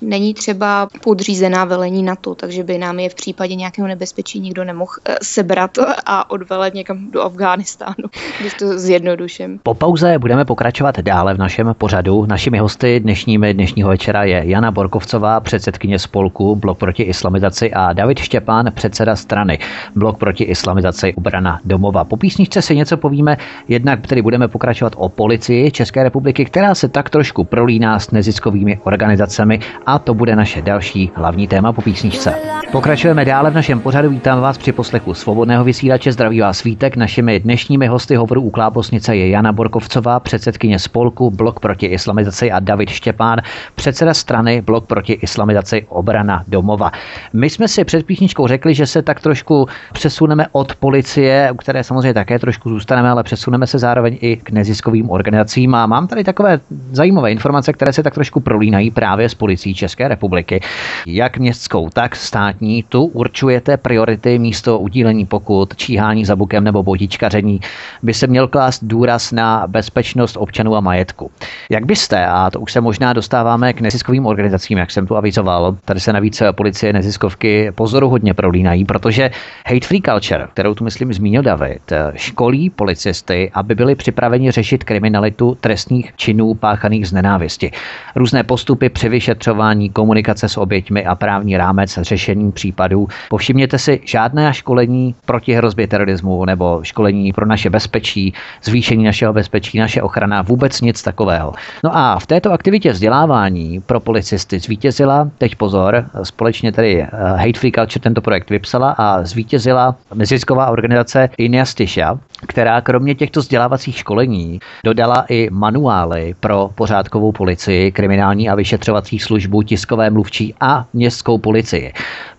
není 0.00 0.34
třeba 0.34 0.88
podřízená 1.04 1.64
velení 1.64 2.02
na 2.02 2.16
to, 2.16 2.34
takže 2.34 2.64
by 2.64 2.78
nám 2.78 2.98
je 2.98 3.08
v 3.08 3.14
případě 3.14 3.54
nějakého 3.54 3.88
nebezpečí 3.88 4.40
nikdo 4.40 4.64
nemohl 4.64 4.92
sebrat 5.22 5.70
a 6.06 6.30
odvelet 6.30 6.74
někam 6.74 7.10
do 7.10 7.22
Afghánistánu, 7.22 8.08
když 8.40 8.54
to 8.54 8.78
zjednoduším. 8.78 9.60
Po 9.62 9.74
pauze 9.74 10.18
budeme 10.18 10.44
pokračovat 10.44 10.98
dále 10.98 11.34
v 11.34 11.38
našem 11.38 11.74
pořadu. 11.78 12.26
Našimi 12.26 12.58
hosty 12.58 12.81
hosty 12.82 13.00
dnešními 13.00 13.54
dnešního 13.54 13.88
večera 13.88 14.24
je 14.24 14.42
Jana 14.44 14.70
Borkovcová, 14.70 15.40
předsedkyně 15.40 15.98
spolku 15.98 16.56
Blok 16.56 16.78
proti 16.78 17.02
islamizaci 17.02 17.72
a 17.72 17.92
David 17.92 18.18
Štěpán, 18.18 18.70
předseda 18.74 19.16
strany 19.16 19.58
Blok 19.96 20.18
proti 20.18 20.44
islamizaci 20.44 21.14
obrana 21.14 21.60
domova. 21.64 22.04
Po 22.04 22.16
písničce 22.16 22.62
si 22.62 22.76
něco 22.76 22.96
povíme, 22.96 23.36
jednak 23.68 24.06
tedy 24.06 24.22
budeme 24.22 24.48
pokračovat 24.48 24.92
o 24.96 25.08
policii 25.08 25.70
České 25.70 26.02
republiky, 26.02 26.44
která 26.44 26.74
se 26.74 26.88
tak 26.88 27.10
trošku 27.10 27.44
prolíná 27.44 27.98
s 27.98 28.10
neziskovými 28.10 28.78
organizacemi 28.84 29.60
a 29.86 29.98
to 29.98 30.14
bude 30.14 30.36
naše 30.36 30.62
další 30.62 31.10
hlavní 31.14 31.48
téma 31.48 31.72
po 31.72 31.82
písničce. 31.82 32.34
Pokračujeme 32.72 33.24
dále 33.24 33.50
v 33.50 33.54
našem 33.54 33.80
pořadu. 33.80 34.10
Vítám 34.10 34.40
vás 34.40 34.58
při 34.58 34.72
poslechu 34.72 35.14
svobodného 35.14 35.64
vysílače. 35.64 36.12
Zdraví 36.12 36.40
vás 36.40 36.62
Vítek. 36.64 36.96
Našimi 36.96 37.40
dnešními 37.40 37.86
hosty 37.86 38.14
hovoru 38.14 38.42
u 38.42 38.50
Klábosnice 38.50 39.16
je 39.16 39.28
Jana 39.28 39.52
Borkovcová, 39.52 40.20
předsedkyně 40.20 40.78
spolku 40.78 41.30
Blok 41.30 41.60
proti 41.60 41.86
islamizaci 41.86 42.52
a 42.52 42.60
David 42.72 42.90
Štěpán, 42.90 43.38
předseda 43.74 44.14
strany 44.14 44.60
Blok 44.60 44.86
proti 44.86 45.12
islamizaci 45.12 45.86
obrana 45.88 46.44
domova. 46.48 46.90
My 47.32 47.50
jsme 47.50 47.68
si 47.68 47.84
před 47.84 48.06
písničkou 48.06 48.46
řekli, 48.46 48.74
že 48.74 48.86
se 48.86 49.02
tak 49.02 49.20
trošku 49.20 49.68
přesuneme 49.92 50.46
od 50.52 50.74
policie, 50.74 51.50
u 51.52 51.56
které 51.56 51.84
samozřejmě 51.84 52.14
také 52.14 52.38
trošku 52.38 52.68
zůstaneme, 52.68 53.10
ale 53.10 53.22
přesuneme 53.22 53.66
se 53.66 53.78
zároveň 53.78 54.18
i 54.20 54.36
k 54.36 54.50
neziskovým 54.50 55.10
organizacím. 55.10 55.74
A 55.74 55.86
mám 55.86 56.06
tady 56.06 56.24
takové 56.24 56.60
zajímavé 56.92 57.32
informace, 57.32 57.72
které 57.72 57.92
se 57.92 58.02
tak 58.02 58.14
trošku 58.14 58.40
prolínají 58.40 58.90
právě 58.90 59.28
s 59.28 59.34
policií 59.34 59.74
České 59.74 60.08
republiky, 60.08 60.60
jak 61.06 61.38
městskou, 61.38 61.90
tak 61.92 62.16
státní. 62.16 62.84
Tu 62.88 63.04
určujete 63.04 63.76
priority 63.76 64.38
místo 64.38 64.78
udílení 64.78 65.26
pokut, 65.26 65.76
číhání 65.76 66.24
za 66.24 66.36
bukem 66.36 66.64
nebo 66.64 66.82
botičkaření. 66.82 67.60
By 68.02 68.14
se 68.14 68.26
měl 68.26 68.48
klást 68.48 68.84
důraz 68.84 69.32
na 69.32 69.64
bezpečnost 69.66 70.36
občanů 70.36 70.76
a 70.76 70.80
majetku. 70.80 71.30
Jak 71.70 71.86
byste, 71.86 72.26
a 72.26 72.50
to 72.50 72.60
už 72.62 72.72
se 72.72 72.80
možná 72.80 73.12
dostáváme 73.12 73.72
k 73.72 73.80
neziskovým 73.80 74.26
organizacím, 74.26 74.78
jak 74.78 74.90
jsem 74.90 75.06
tu 75.06 75.16
avizoval. 75.16 75.76
Tady 75.84 76.00
se 76.00 76.12
navíc 76.12 76.42
policie 76.52 76.92
neziskovky 76.92 77.72
pozoruhodně 77.74 78.34
prolínají, 78.34 78.84
protože 78.84 79.30
hate 79.66 79.86
free 79.86 80.00
culture, 80.02 80.48
kterou 80.52 80.74
tu 80.74 80.84
myslím 80.84 81.12
zmínil 81.12 81.42
David, 81.42 81.92
školí 82.14 82.70
policisty, 82.70 83.50
aby 83.54 83.74
byli 83.74 83.94
připraveni 83.94 84.50
řešit 84.50 84.84
kriminalitu 84.84 85.56
trestních 85.60 86.12
činů 86.16 86.54
páchaných 86.54 87.08
z 87.08 87.12
nenávisti. 87.12 87.70
Různé 88.16 88.42
postupy 88.42 88.88
při 88.88 89.08
vyšetřování, 89.08 89.90
komunikace 89.90 90.48
s 90.48 90.56
oběťmi 90.56 91.04
a 91.04 91.14
právní 91.14 91.56
rámec 91.56 91.98
řešení 92.02 92.52
případů. 92.52 93.08
Povšimněte 93.28 93.78
si 93.78 94.00
žádné 94.04 94.54
školení 94.54 95.14
proti 95.26 95.54
hrozbě 95.54 95.86
terorismu 95.86 96.44
nebo 96.44 96.80
školení 96.82 97.32
pro 97.32 97.46
naše 97.46 97.70
bezpečí, 97.70 98.34
zvýšení 98.62 99.04
našeho 99.04 99.32
bezpečí, 99.32 99.78
naše 99.78 100.02
ochrana, 100.02 100.42
vůbec 100.42 100.80
nic 100.80 101.02
takového. 101.02 101.52
No 101.84 101.96
a 101.96 102.18
v 102.18 102.26
této 102.42 102.52
aktivitě 102.54 102.92
vzdělávání 102.92 103.80
pro 103.86 104.00
policisty 104.00 104.58
zvítězila, 104.58 105.30
teď 105.38 105.56
pozor, 105.56 106.04
společně 106.22 106.72
tedy 106.72 107.02
eh, 107.02 107.08
Hate 107.36 107.58
Free 107.58 107.72
Culture 107.72 108.02
tento 108.02 108.20
projekt 108.20 108.50
vypsala 108.50 108.90
a 108.98 109.22
zvítězila 109.22 109.96
nezisková 110.14 110.66
organizace 110.70 111.28
Injustisha, 111.38 112.18
která 112.46 112.80
kromě 112.80 113.14
těchto 113.14 113.40
vzdělávacích 113.40 113.98
školení 113.98 114.60
dodala 114.84 115.24
i 115.28 115.48
manuály 115.50 116.34
pro 116.40 116.70
pořádkovou 116.74 117.32
policii, 117.32 117.92
kriminální 117.92 118.48
a 118.48 118.54
vyšetřovací 118.54 119.18
službu, 119.18 119.62
tiskové 119.62 120.10
mluvčí 120.10 120.54
a 120.60 120.86
městskou 120.92 121.38
policii. 121.38 121.92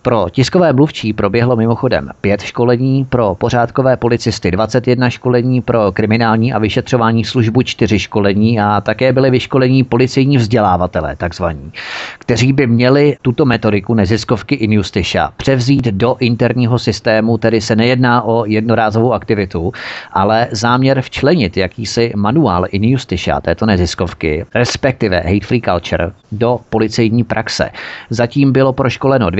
Pro 0.04 0.26
tiskové 0.30 0.72
mluvčí 0.72 1.12
proběhlo 1.12 1.56
mimochodem 1.56 2.10
pět 2.20 2.42
školení, 2.42 3.04
pro 3.04 3.34
pořádkové 3.34 3.96
policisty 3.96 4.50
21 4.50 5.10
školení, 5.10 5.62
pro 5.62 5.92
kriminální 5.92 6.52
a 6.52 6.58
vyšetřování 6.58 7.24
službu 7.24 7.62
4 7.62 7.98
školení 7.98 8.60
a 8.60 8.80
také 8.80 9.12
byly 9.12 9.30
vyškolení 9.30 9.84
policejní 9.84 10.36
vzdělávatelé, 10.36 11.16
takzvaní, 11.16 11.72
kteří 12.18 12.52
by 12.52 12.66
měli 12.66 13.16
tuto 13.22 13.44
metodiku 13.44 13.94
neziskovky 13.94 14.54
Injusticia 14.54 15.30
převzít 15.36 15.84
do 15.84 16.16
interního 16.20 16.78
systému, 16.78 17.38
tedy 17.38 17.60
se 17.60 17.76
nejedná 17.76 18.22
o 18.22 18.44
jednorázovou 18.44 19.12
aktivitu, 19.12 19.72
ale 20.12 20.48
záměr 20.50 21.02
včlenit 21.02 21.56
jakýsi 21.56 22.12
manuál 22.16 22.66
Injusticia 22.70 23.40
této 23.40 23.66
neziskovky, 23.66 24.46
respektive 24.54 25.16
Hate 25.16 25.46
Free 25.46 25.60
Culture, 25.60 26.12
do 26.32 26.60
policejní 26.70 27.24
praxe. 27.24 27.70
Zatím 28.10 28.52
bylo 28.52 28.72
proškoleno 28.72 29.30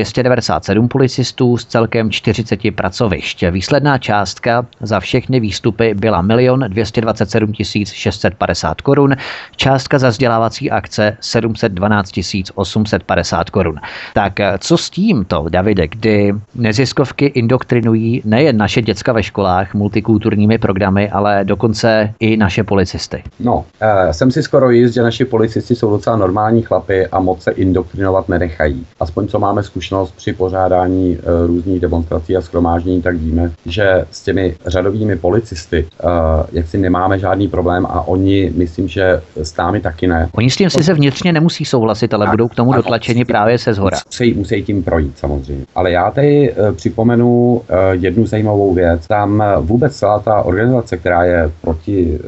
297 0.55 0.89
policistů 0.89 1.57
z 1.57 1.65
celkem 1.65 2.11
40 2.11 2.61
pracovišť. 2.75 3.45
Výsledná 3.51 3.99
částka 3.99 4.67
za 4.81 5.01
všechny 5.01 5.41
výstupy 5.41 5.95
byla 5.95 6.25
1 6.39 6.69
227 6.69 7.53
650 7.85 8.81
korun, 8.81 9.17
částka 9.57 9.99
za 9.99 10.09
vzdělávací 10.09 10.71
akce 10.71 11.17
712 11.21 12.13
850 12.55 13.51
korun. 13.51 13.81
Tak 14.15 14.33
co 14.59 14.79
s 14.79 14.91
tímto, 14.91 15.47
Davide, 15.49 15.89
kdy 15.89 16.35
neziskovky 16.55 17.27
indoktrinují 17.27 18.23
nejen 18.25 18.57
naše 18.57 18.83
děcka 18.83 19.13
ve 19.13 19.23
školách 19.23 19.75
multikulturními 19.75 20.59
programy, 20.59 21.11
ale 21.11 21.45
dokonce 21.45 22.15
i 22.21 22.37
naše 22.37 22.65
policisty? 22.65 23.23
No, 23.41 23.65
eh, 23.81 24.13
jsem 24.13 24.31
si 24.31 24.43
skoro 24.43 24.71
jist, 24.71 24.95
že 24.95 25.03
naši 25.03 25.25
policisti 25.25 25.77
jsou 25.77 25.91
docela 25.91 26.17
normální 26.17 26.63
chlapy 26.63 27.07
a 27.07 27.21
moc 27.21 27.43
se 27.43 27.51
indoktrinovat 27.51 28.29
nenechají. 28.29 28.87
aspoň 29.01 29.29
co 29.29 29.39
máme 29.39 29.63
zkušenost 29.63 30.15
při 30.17 30.33
pořádání 30.45 31.17
uh, 31.17 31.47
různých 31.47 31.81
demonstrací 31.81 32.37
a 32.37 32.41
schromáždění, 32.41 33.03
tak 33.03 33.17
víme, 33.17 33.51
že 33.67 34.05
s 34.11 34.23
těmi 34.23 34.57
řadovými 34.67 35.17
policisty 35.17 35.87
uh, 36.05 36.11
jak 36.53 36.69
si 36.69 36.79
nemáme 36.79 37.19
žádný 37.19 37.49
problém 37.49 37.87
a 37.87 38.09
oni, 38.09 38.53
myslím, 38.57 38.89
že 38.89 39.21
s 39.37 39.57
námi 39.57 39.81
taky 39.81 40.07
ne. 40.07 40.29
Oni 40.33 40.51
s 40.51 40.57
tím 40.57 40.71
si 40.71 40.85
se 40.85 40.95
vnitřně 40.95 41.33
nemusí 41.33 41.65
souhlasit, 41.65 42.15
ale 42.15 42.27
tak, 42.27 42.33
budou 42.33 42.49
k 42.49 42.55
tomu 42.55 42.73
dotlačeni 42.73 43.25
právě 43.25 43.59
se 43.59 43.75
zhora. 43.75 43.99
Musí, 44.07 44.35
musí 44.35 44.63
tím 44.63 44.83
projít 44.83 45.19
samozřejmě. 45.19 45.65
Ale 45.75 45.91
já 45.91 46.11
tady 46.11 46.53
uh, 46.53 46.75
připomenu 46.75 47.63
jednu 47.93 48.27
zajímavou 48.27 48.75
věc. 48.75 49.07
Tam 49.07 49.43
vůbec 49.61 49.97
celá 49.97 50.19
ta 50.19 50.43
organizace, 50.43 50.97
která 50.97 51.25
je 51.25 51.51
proti, 51.61 52.19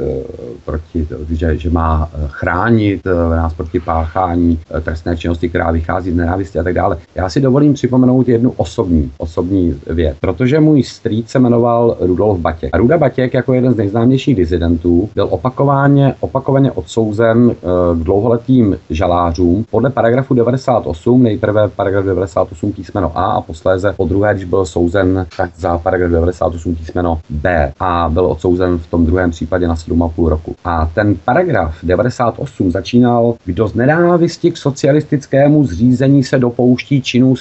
proti 0.65 1.07
že, 1.31 1.57
že 1.57 1.71
má 1.71 2.11
chránit 2.29 3.03
nás 3.37 3.55
proti 3.55 3.81
páchání 3.81 4.59
trestné 4.83 5.17
činnosti, 5.17 5.49
která 5.49 5.71
vychází 5.71 6.11
z 6.11 6.17
nenávisti 6.17 6.59
a 6.59 6.63
tak 6.63 6.75
dále. 6.75 6.99
Já 7.15 7.29
si 7.29 7.41
dovolím 7.41 7.75
připomenout 7.75 8.06
jednu 8.27 8.53
osobní, 8.57 9.11
osobní 9.19 9.81
věc, 9.87 10.17
protože 10.21 10.61
můj 10.61 10.83
strýc 10.83 11.29
se 11.29 11.39
jmenoval 11.39 11.97
Rudolf 12.01 12.39
Batěk. 12.39 12.71
A 12.73 12.79
Ruda 12.79 12.99
Batěk 12.99 13.35
jako 13.35 13.55
jeden 13.55 13.73
z 13.73 13.77
nejznámějších 13.77 14.35
dizidentů 14.35 15.09
byl 15.15 15.29
opakovaně, 15.31 16.15
opakovaně 16.21 16.73
odsouzen 16.73 17.51
eh, 17.51 17.67
k 17.95 18.05
dlouholetým 18.05 18.79
žalářům 18.91 19.65
podle 19.71 19.91
paragrafu 19.91 20.35
98, 20.35 21.23
nejprve 21.23 21.69
paragraf 21.69 22.05
98 22.05 22.73
písmeno 22.73 23.13
A 23.19 23.25
a 23.25 23.41
posléze 23.41 23.95
po 23.97 24.05
druhé, 24.05 24.35
když 24.35 24.45
byl 24.45 24.65
souzen 24.65 25.27
tak 25.37 25.51
za 25.57 25.79
paragraf 25.79 26.11
98 26.11 26.75
písmeno 26.75 27.21
B 27.31 27.73
a 27.81 28.09
byl 28.13 28.27
odsouzen 28.27 28.79
v 28.79 28.87
tom 28.87 29.07
druhém 29.07 29.31
případě 29.31 29.69
na 29.69 29.75
7,5 29.75 30.29
roku. 30.29 30.55
A 30.65 30.91
ten 30.95 31.17
paragraf 31.25 31.75
98 31.83 32.71
začínal, 32.71 33.35
kdo 33.45 33.69
z 33.69 33.75
nenávisti 33.75 34.51
k 34.51 34.57
socialistickému 34.57 35.65
zřízení 35.65 36.25
se 36.25 36.39
dopouští 36.39 37.03
činů 37.03 37.37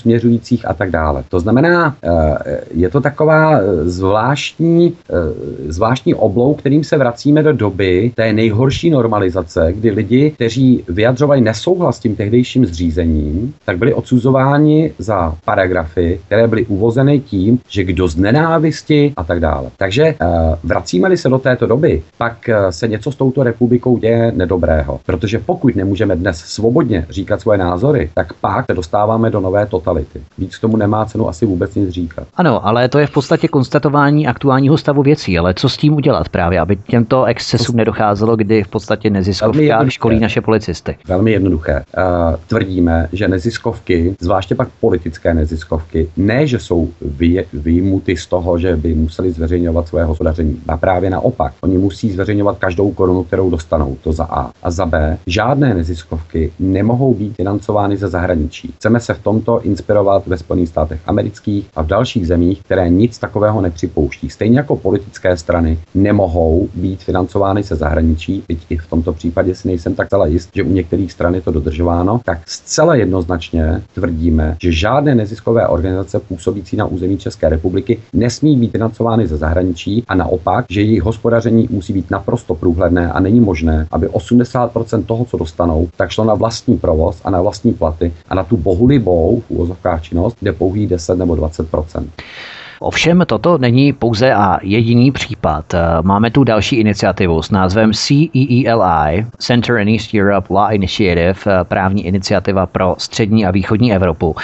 směřujících 0.56 0.70
a 0.70 0.74
tak 0.74 0.92
dále. 0.92 1.24
To 1.30 1.40
znamená, 1.40 1.96
eh, 2.04 2.62
je 2.74 2.90
to 2.90 3.02
taková 3.02 3.60
eh, 3.60 3.90
zvláštní, 3.90 4.94
zvláštní 5.68 6.16
oblouk, 6.16 6.60
kterým 6.60 6.84
se 6.84 6.98
vracíme 6.98 7.44
do 7.44 7.54
doby 7.54 8.12
té 8.16 8.34
nejhorší 8.34 8.90
normalizace, 8.90 9.74
kdy 9.74 9.92
lidi, 9.92 10.32
kteří 10.32 10.84
vyjadřovali 10.88 11.42
nesouhlas 11.42 11.96
s 11.96 12.00
tím 12.00 12.16
tehdejším 12.16 12.66
zřízením, 12.66 13.54
tak 13.66 13.78
byli 13.78 13.94
odsuzováni 13.94 14.94
za 15.00 15.36
paragrafy, 15.46 16.20
které 16.26 16.48
byly 16.48 16.66
uvozeny 16.66 17.20
tím, 17.20 17.60
že 17.70 17.84
kdo 17.84 18.08
z 18.08 18.16
nenávisti 18.16 19.14
a 19.18 19.24
tak 19.24 19.40
dále. 19.40 19.70
Takže 19.78 20.04
eh, 20.04 20.16
vracíme-li 20.64 21.18
se 21.18 21.30
do 21.30 21.40
této 21.40 21.68
doby, 21.68 22.04
pak 22.18 22.50
eh, 22.50 22.72
se 22.72 22.88
něco 22.88 23.12
s 23.12 23.16
touto 23.16 23.44
republikou 23.44 23.98
děje 23.98 24.32
nedobrého. 24.36 25.00
Protože 25.06 25.40
pokud 25.40 25.76
nemůžeme 25.76 26.16
dnes 26.16 26.38
svobodně 26.38 27.06
říkat 27.10 27.42
svoje 27.42 27.58
názory, 27.58 28.10
tak 28.14 28.34
pak 28.34 28.66
se 28.66 28.74
dostáváme 28.74 29.30
do 29.30 29.40
nové 29.40 29.66
totality. 29.66 30.22
Víc 30.38 30.58
k 30.58 30.62
tomu 30.62 30.78
nemá 30.78 31.06
cenu 31.06 31.30
asi 31.30 31.46
vůbec 31.46 31.76
nic 31.76 31.90
říkat. 31.90 32.28
Ano, 32.36 32.68
ale 32.68 32.90
to 32.90 33.00
je 33.00 33.08
v 33.08 33.12
podstatě 33.12 33.48
konstatování 33.48 34.28
aktuálního 34.28 34.78
stavu 34.78 35.04
věcí. 35.04 35.38
Ale 35.38 35.54
co 35.54 35.70
s 35.70 35.78
tím 35.78 35.94
udělat 35.94 36.30
právě, 36.30 36.60
aby 36.60 36.76
těmto 36.76 37.24
excesům 37.24 37.76
nedocházelo, 37.76 38.36
kdy 38.36 38.64
v 38.64 38.68
podstatě 38.68 39.10
neziskovka 39.10 39.90
školí 39.90 40.20
naše 40.20 40.42
policisty? 40.42 40.98
Velmi 41.08 41.32
jednoduché. 41.32 41.84
Uh, 41.98 42.04
tvrdíme, 42.48 43.10
že 43.14 43.28
neziskovky, 43.28 44.16
zvláště 44.20 44.56
pak 44.56 44.70
politické 44.80 45.34
neziskovky, 45.34 46.10
ne, 46.18 46.48
že 46.48 46.60
jsou 46.60 46.90
vy, 47.02 47.46
vyjmuty 47.54 48.18
z 48.18 48.28
toho, 48.28 48.60
že 48.60 48.76
by 48.76 48.94
museli 48.94 49.32
zveřejňovat 49.32 49.88
své 49.88 50.04
hospodaření. 50.04 50.62
A 50.68 50.78
právě 50.78 51.10
naopak. 51.10 51.54
Oni 51.62 51.78
musí 51.78 52.12
zveřejňovat 52.12 52.58
každou 52.58 52.92
korunu, 52.92 53.24
kterou 53.24 53.50
dostanou. 53.50 53.98
To 54.04 54.14
za 54.14 54.24
A. 54.24 54.52
A 54.64 54.72
za 54.72 54.86
B. 54.86 55.18
Žádné 55.28 55.74
neziskovky 55.74 56.52
nemohou 56.60 57.14
být 57.14 57.36
financovány 57.36 57.98
ze 57.98 58.08
zahraničí. 58.08 58.74
Chceme 58.76 59.00
se 59.00 59.14
v 59.14 59.24
tomto 59.24 59.62
inspirovat 59.62 60.25
ve 60.28 60.38
Spojených 60.38 60.70
státech 60.70 61.00
amerických 61.06 61.70
a 61.76 61.82
v 61.82 61.88
dalších 61.88 62.28
zemích, 62.28 62.62
které 62.64 62.90
nic 62.90 63.20
takového 63.20 63.62
nepřipouští. 63.62 64.30
Stejně 64.30 64.58
jako 64.58 64.76
politické 64.76 65.38
strany 65.38 65.80
nemohou 65.96 66.70
být 66.74 67.04
financovány 67.04 67.64
se 67.64 67.76
zahraničí, 67.76 68.44
teď 68.48 68.58
i 68.70 68.78
v 68.78 68.88
tomto 68.88 69.14
případě 69.14 69.56
si 69.56 69.68
nejsem 69.68 69.96
tak 69.96 70.10
celá 70.10 70.26
jist, 70.26 70.50
že 70.56 70.64
u 70.64 70.70
některých 70.70 71.12
stran 71.12 71.36
je 71.36 71.42
to 71.42 71.52
dodržováno, 71.52 72.22
tak 72.26 72.40
zcela 72.48 72.96
jednoznačně 72.96 73.82
tvrdíme, 73.94 74.58
že 74.62 74.72
žádné 74.72 75.16
neziskové 75.16 75.68
organizace 75.68 76.20
působící 76.20 76.78
na 76.78 76.86
území 76.86 77.18
České 77.18 77.50
republiky 77.50 78.00
nesmí 78.14 78.58
být 78.58 78.72
financovány 78.72 79.28
ze 79.28 79.38
zahraničí 79.38 80.04
a 80.08 80.16
naopak, 80.16 80.66
že 80.70 80.82
jejich 80.82 81.04
hospodaření 81.04 81.68
musí 81.72 81.94
být 81.94 82.12
naprosto 82.12 82.56
průhledné 82.56 83.12
a 83.12 83.20
není 83.20 83.40
možné, 83.40 83.88
aby 83.92 84.08
80% 84.08 85.06
toho, 85.06 85.26
co 85.26 85.38
dostanou, 85.38 85.90
tak 85.98 86.10
šlo 86.10 86.26
na 86.26 86.34
vlastní 86.34 86.78
provoz 86.78 87.22
a 87.24 87.30
na 87.30 87.42
vlastní 87.42 87.74
platy 87.74 88.14
a 88.30 88.36
na 88.36 88.44
tu 88.44 88.58
bohulibou 88.58 89.44
v 89.48 89.52
úvozovkách 89.52 90.02
činnost, 90.16 90.38
kde 90.40 90.54
pouhý 90.54 90.88
10 90.88 91.16
nebo 91.16 91.34
20%. 91.36 92.08
Ovšem 92.80 93.24
toto 93.28 93.58
není 93.58 93.94
pouze 93.94 94.34
a 94.34 94.58
jediný 94.62 95.12
případ. 95.12 95.76
Máme 96.02 96.32
tu 96.32 96.44
další 96.44 96.76
iniciativu 96.76 97.42
s 97.42 97.52
názvem 97.52 97.94
CEELI, 97.94 99.26
Center 99.38 99.78
in 99.78 99.90
East 99.90 100.14
Europe 100.14 100.54
Law 100.54 100.74
Initiative, 100.74 101.34
právní 101.64 102.06
iniciativa 102.06 102.66
pro 102.66 102.96
střední 102.98 103.46
a 103.46 103.52
východní 103.52 103.94
Evropu. 103.94 104.36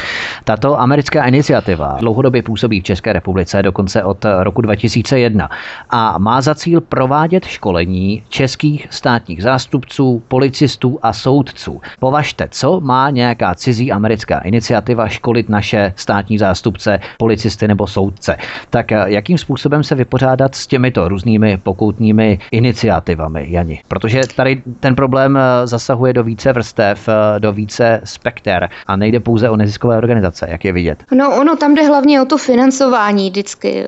Tato 0.43 0.79
americká 0.79 1.25
iniciativa 1.25 1.97
dlouhodobě 1.99 2.43
působí 2.43 2.81
v 2.81 2.83
České 2.83 3.13
republice 3.13 3.63
dokonce 3.63 4.03
od 4.03 4.25
roku 4.39 4.61
2001 4.61 5.49
a 5.89 6.17
má 6.17 6.41
za 6.41 6.55
cíl 6.55 6.81
provádět 6.81 7.45
školení 7.45 8.23
českých 8.29 8.87
státních 8.89 9.43
zástupců, 9.43 10.23
policistů 10.27 10.99
a 11.01 11.13
soudců. 11.13 11.81
Považte, 11.99 12.47
co 12.51 12.79
má 12.81 13.09
nějaká 13.09 13.55
cizí 13.55 13.91
americká 13.91 14.39
iniciativa 14.39 15.07
školit 15.07 15.49
naše 15.49 15.93
státní 15.95 16.37
zástupce, 16.37 16.99
policisty 17.17 17.67
nebo 17.67 17.87
soudce 17.87 18.20
korupce. 18.21 18.37
Tak 18.69 18.91
eh, 18.91 19.03
jakým 19.05 19.37
způsobem 19.37 19.83
se 19.83 19.95
vypořádat 19.95 20.55
s 20.55 20.67
těmito 20.67 21.07
různými 21.07 21.57
pokoutními 21.57 22.39
iniciativami, 22.51 23.45
Jani? 23.49 23.81
Protože 23.87 24.21
tady 24.35 24.63
ten 24.79 24.95
problém 24.95 25.37
eh, 25.37 25.67
zasahuje 25.67 26.13
do 26.13 26.23
více 26.23 26.53
vrstev, 26.53 27.09
eh, 27.09 27.39
do 27.39 27.53
více 27.53 28.01
spekter 28.03 28.69
a 28.87 28.95
nejde 28.95 29.19
pouze 29.19 29.49
o 29.49 29.57
neziskové 29.57 29.97
organizace, 29.97 30.47
jak 30.49 30.65
je 30.65 30.73
vidět. 30.73 31.03
No 31.11 31.41
ono 31.41 31.55
tam 31.55 31.75
jde 31.75 31.87
hlavně 31.87 32.21
o 32.21 32.25
to 32.25 32.37
financování 32.37 33.29
vždycky. 33.29 33.87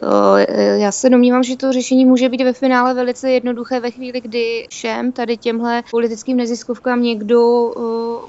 Já 0.78 0.92
se 0.92 1.10
domnívám, 1.10 1.44
že 1.44 1.58
to 1.58 1.74
řešení 1.74 2.06
může 2.06 2.30
být 2.30 2.42
ve 2.44 2.54
finále 2.54 2.94
velice 2.94 3.32
jednoduché 3.32 3.80
ve 3.80 3.92
chvíli, 3.92 4.22
kdy 4.22 4.66
všem 4.70 5.12
tady 5.12 5.38
těmhle 5.38 5.84
politickým 5.92 6.38
neziskovkám 6.38 7.04
někdo 7.04 7.42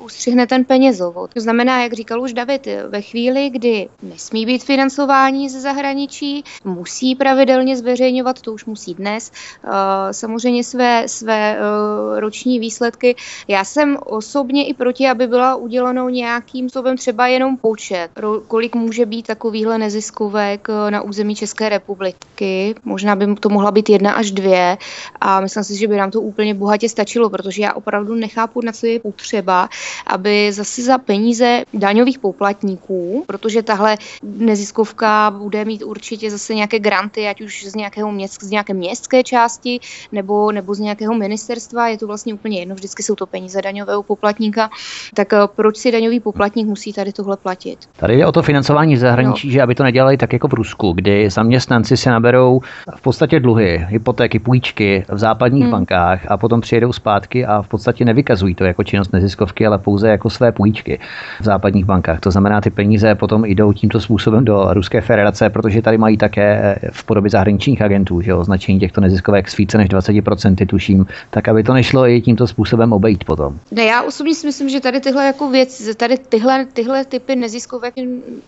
ustřihne 0.05 0.46
ten 0.46 0.64
penězovod. 0.64 1.34
To 1.34 1.40
znamená, 1.40 1.82
jak 1.82 1.92
říkal 1.92 2.22
už 2.22 2.32
David, 2.32 2.68
ve 2.88 3.02
chvíli, 3.02 3.50
kdy 3.50 3.88
nesmí 4.02 4.46
být 4.46 4.64
financování 4.64 5.48
ze 5.48 5.61
zahraničí, 5.61 5.93
zahraničí, 5.95 6.45
musí 6.64 7.14
pravidelně 7.14 7.76
zveřejňovat, 7.76 8.40
to 8.40 8.53
už 8.53 8.64
musí 8.64 8.95
dnes, 8.95 9.30
eh, 9.64 9.68
samozřejmě 10.11 10.64
své, 10.64 11.09
své 11.09 11.57
eh, 11.57 12.20
roční 12.20 12.59
výsledky. 12.59 13.16
Já 13.49 13.64
jsem 13.64 13.97
osobně 14.07 14.66
i 14.66 14.74
proti, 14.74 15.09
aby 15.09 15.26
byla 15.26 15.55
uděleno 15.55 16.09
nějakým 16.09 16.68
způsobem 16.68 16.97
třeba 16.97 17.26
jenom 17.26 17.57
počet, 17.57 18.09
kolik 18.49 18.74
může 18.74 19.07
být 19.07 19.26
takovýhle 19.26 19.78
neziskovek 19.78 20.68
eh, 20.68 20.90
na 20.90 21.03
území 21.03 21.34
České 21.34 21.68
republiky. 21.68 22.74
Možná 22.84 23.16
by 23.16 23.34
to 23.34 23.49
mohla 23.49 23.70
být 23.70 23.88
jedna 23.88 24.12
až 24.12 24.30
dvě 24.30 24.78
a 25.20 25.40
myslím 25.40 25.64
si, 25.64 25.78
že 25.78 25.88
by 25.88 25.97
nám 25.97 26.11
to 26.11 26.20
úplně 26.20 26.55
bohatě 26.55 26.88
stačilo, 26.88 27.30
protože 27.30 27.62
já 27.62 27.72
opravdu 27.72 28.14
nechápu, 28.14 28.61
na 28.64 28.72
co 28.72 28.86
je 28.86 29.01
potřeba, 29.01 29.68
aby 30.07 30.53
zase 30.53 30.82
za 30.82 30.99
peníze 30.99 31.64
daňových 31.74 32.18
poplatníků, 32.18 33.24
protože 33.26 33.62
tahle 33.62 33.97
neziskovka 34.22 35.30
bude 35.30 35.64
mít 35.64 35.84
určitě 35.85 36.30
zase 36.30 36.55
nějaké 36.55 36.78
granty, 36.78 37.28
ať 37.28 37.41
už 37.41 37.64
z, 37.66 37.74
nějakého 37.74 38.12
měst, 38.12 38.43
z 38.43 38.51
nějaké 38.51 38.74
městské 38.74 39.22
části 39.22 39.80
nebo, 40.12 40.53
nebo 40.53 40.74
z 40.74 40.78
nějakého 40.78 41.14
ministerstva, 41.14 41.89
je 41.89 41.99
to 41.99 42.07
vlastně 42.07 42.35
úplně 42.35 42.61
jedno, 42.61 42.74
vždycky 42.74 43.03
jsou 43.03 43.14
to 43.14 43.26
peníze 43.26 43.62
daňového 43.62 44.03
poplatníka, 44.03 44.70
tak 45.14 45.32
eh, 45.32 45.39
proč 45.57 45.76
si 45.76 45.93
daňový 45.93 46.20
poplatník 46.20 46.66
musí 46.66 46.93
tady 46.93 47.12
tohle 47.12 47.37
platit? 47.37 47.78
Tady 47.97 48.16
jde 48.16 48.26
o 48.26 48.32
to 48.32 48.43
financování 48.43 48.97
zahraničí, 48.97 49.49
no. 49.49 49.53
že 49.53 49.62
aby 49.62 49.74
to 49.74 49.82
nedělali 49.82 50.16
tak 50.16 50.32
jako 50.32 50.49
v 50.49 50.55
Rusku, 50.55 50.93
kdy 50.93 51.30
zaměstnanci 51.30 51.97
si 51.97 52.09
naberou 52.09 52.61
v 52.97 53.01
podstatě 53.01 53.41
dluhy, 53.41 53.87
hypotéky, 53.89 54.39
půjčky 54.39 55.05
v 55.09 55.18
západních 55.18 55.62
hmm. 55.62 55.72
bankách 55.72 56.30
a 56.30 56.37
potom 56.37 56.61
přijedou 56.61 56.93
zpátky 56.93 57.47
a 57.47 57.62
v 57.62 57.68
podstatě 57.68 58.05
nevykazují 58.05 58.55
to 58.55 58.64
jako 58.64 58.85
činnost 58.85 59.12
neziskovky, 59.12 59.66
ale 59.66 59.78
pouze 59.78 60.09
jako 60.09 60.30
své 60.30 60.53
půjčky 60.53 60.99
v 61.41 61.45
západních 61.45 61.85
bankách. 61.85 62.20
To 62.20 62.30
znamená, 62.30 62.61
ty 62.61 62.70
peníze 62.70 63.14
potom 63.14 63.45
jdou 63.45 63.72
tímto 63.72 64.01
způsobem 64.01 64.45
do 64.45 64.74
Ruské 64.74 65.01
federace, 65.01 65.51
protože 65.75 65.83
tady 65.83 65.99
mají 65.99 66.16
také 66.16 66.79
v 66.93 67.05
podobě 67.05 67.31
zahraničních 67.31 67.83
agentů, 67.83 68.20
že 68.20 68.35
označení 68.35 68.81
těchto 68.81 69.01
neziskovek 69.01 69.49
s 69.49 69.57
více 69.57 69.79
než 69.79 69.89
20% 69.91 70.66
tuším, 70.66 71.07
tak 71.31 71.49
aby 71.49 71.62
to 71.62 71.75
nešlo 71.75 72.09
i 72.09 72.20
tímto 72.20 72.47
způsobem 72.47 72.93
obejít 72.93 73.25
potom. 73.25 73.59
Ne, 73.70 73.85
já 73.85 74.03
osobně 74.03 74.35
si 74.35 74.47
myslím, 74.47 74.68
že 74.68 74.81
tady 74.81 75.01
tyhle 75.01 75.27
jako 75.27 75.51
věc, 75.51 75.97
tady 75.97 76.18
tyhle, 76.18 76.66
tyhle 76.72 77.05
typy 77.05 77.37
neziskovek 77.37 77.95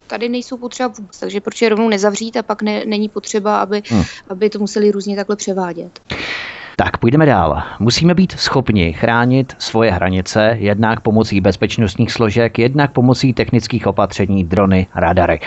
tady 0.07 0.29
nejsou 0.29 0.57
potřeba 0.57 0.93
vůbec, 0.99 1.21
takže 1.21 1.41
proč 1.41 1.63
je 1.63 1.69
rovnou 1.69 1.89
nezavřít 1.89 2.37
a 2.37 2.43
pak 2.43 2.63
ne, 2.63 2.83
není 2.87 3.09
potřeba, 3.09 3.61
aby, 3.61 3.83
hmm. 3.89 4.03
aby 4.29 4.51
to 4.51 4.59
museli 4.59 4.91
různě 4.91 5.17
takhle 5.17 5.37
převádět. 5.37 6.01
Tak, 6.79 6.99
půjdeme 6.99 7.27
dál. 7.27 7.63
Musíme 7.79 8.15
být 8.15 8.33
schopni 8.33 8.93
chránit 8.93 9.55
svoje 9.59 9.91
hranice 9.93 10.57
jednak 10.59 11.01
pomocí 11.01 11.41
bezpečnostních 11.41 12.13
složek, 12.13 12.59
jednak 12.59 12.93
pomocí 12.93 13.33
technických 13.33 13.87
opatření, 13.87 14.45
drony, 14.45 14.87
radary. 14.95 15.41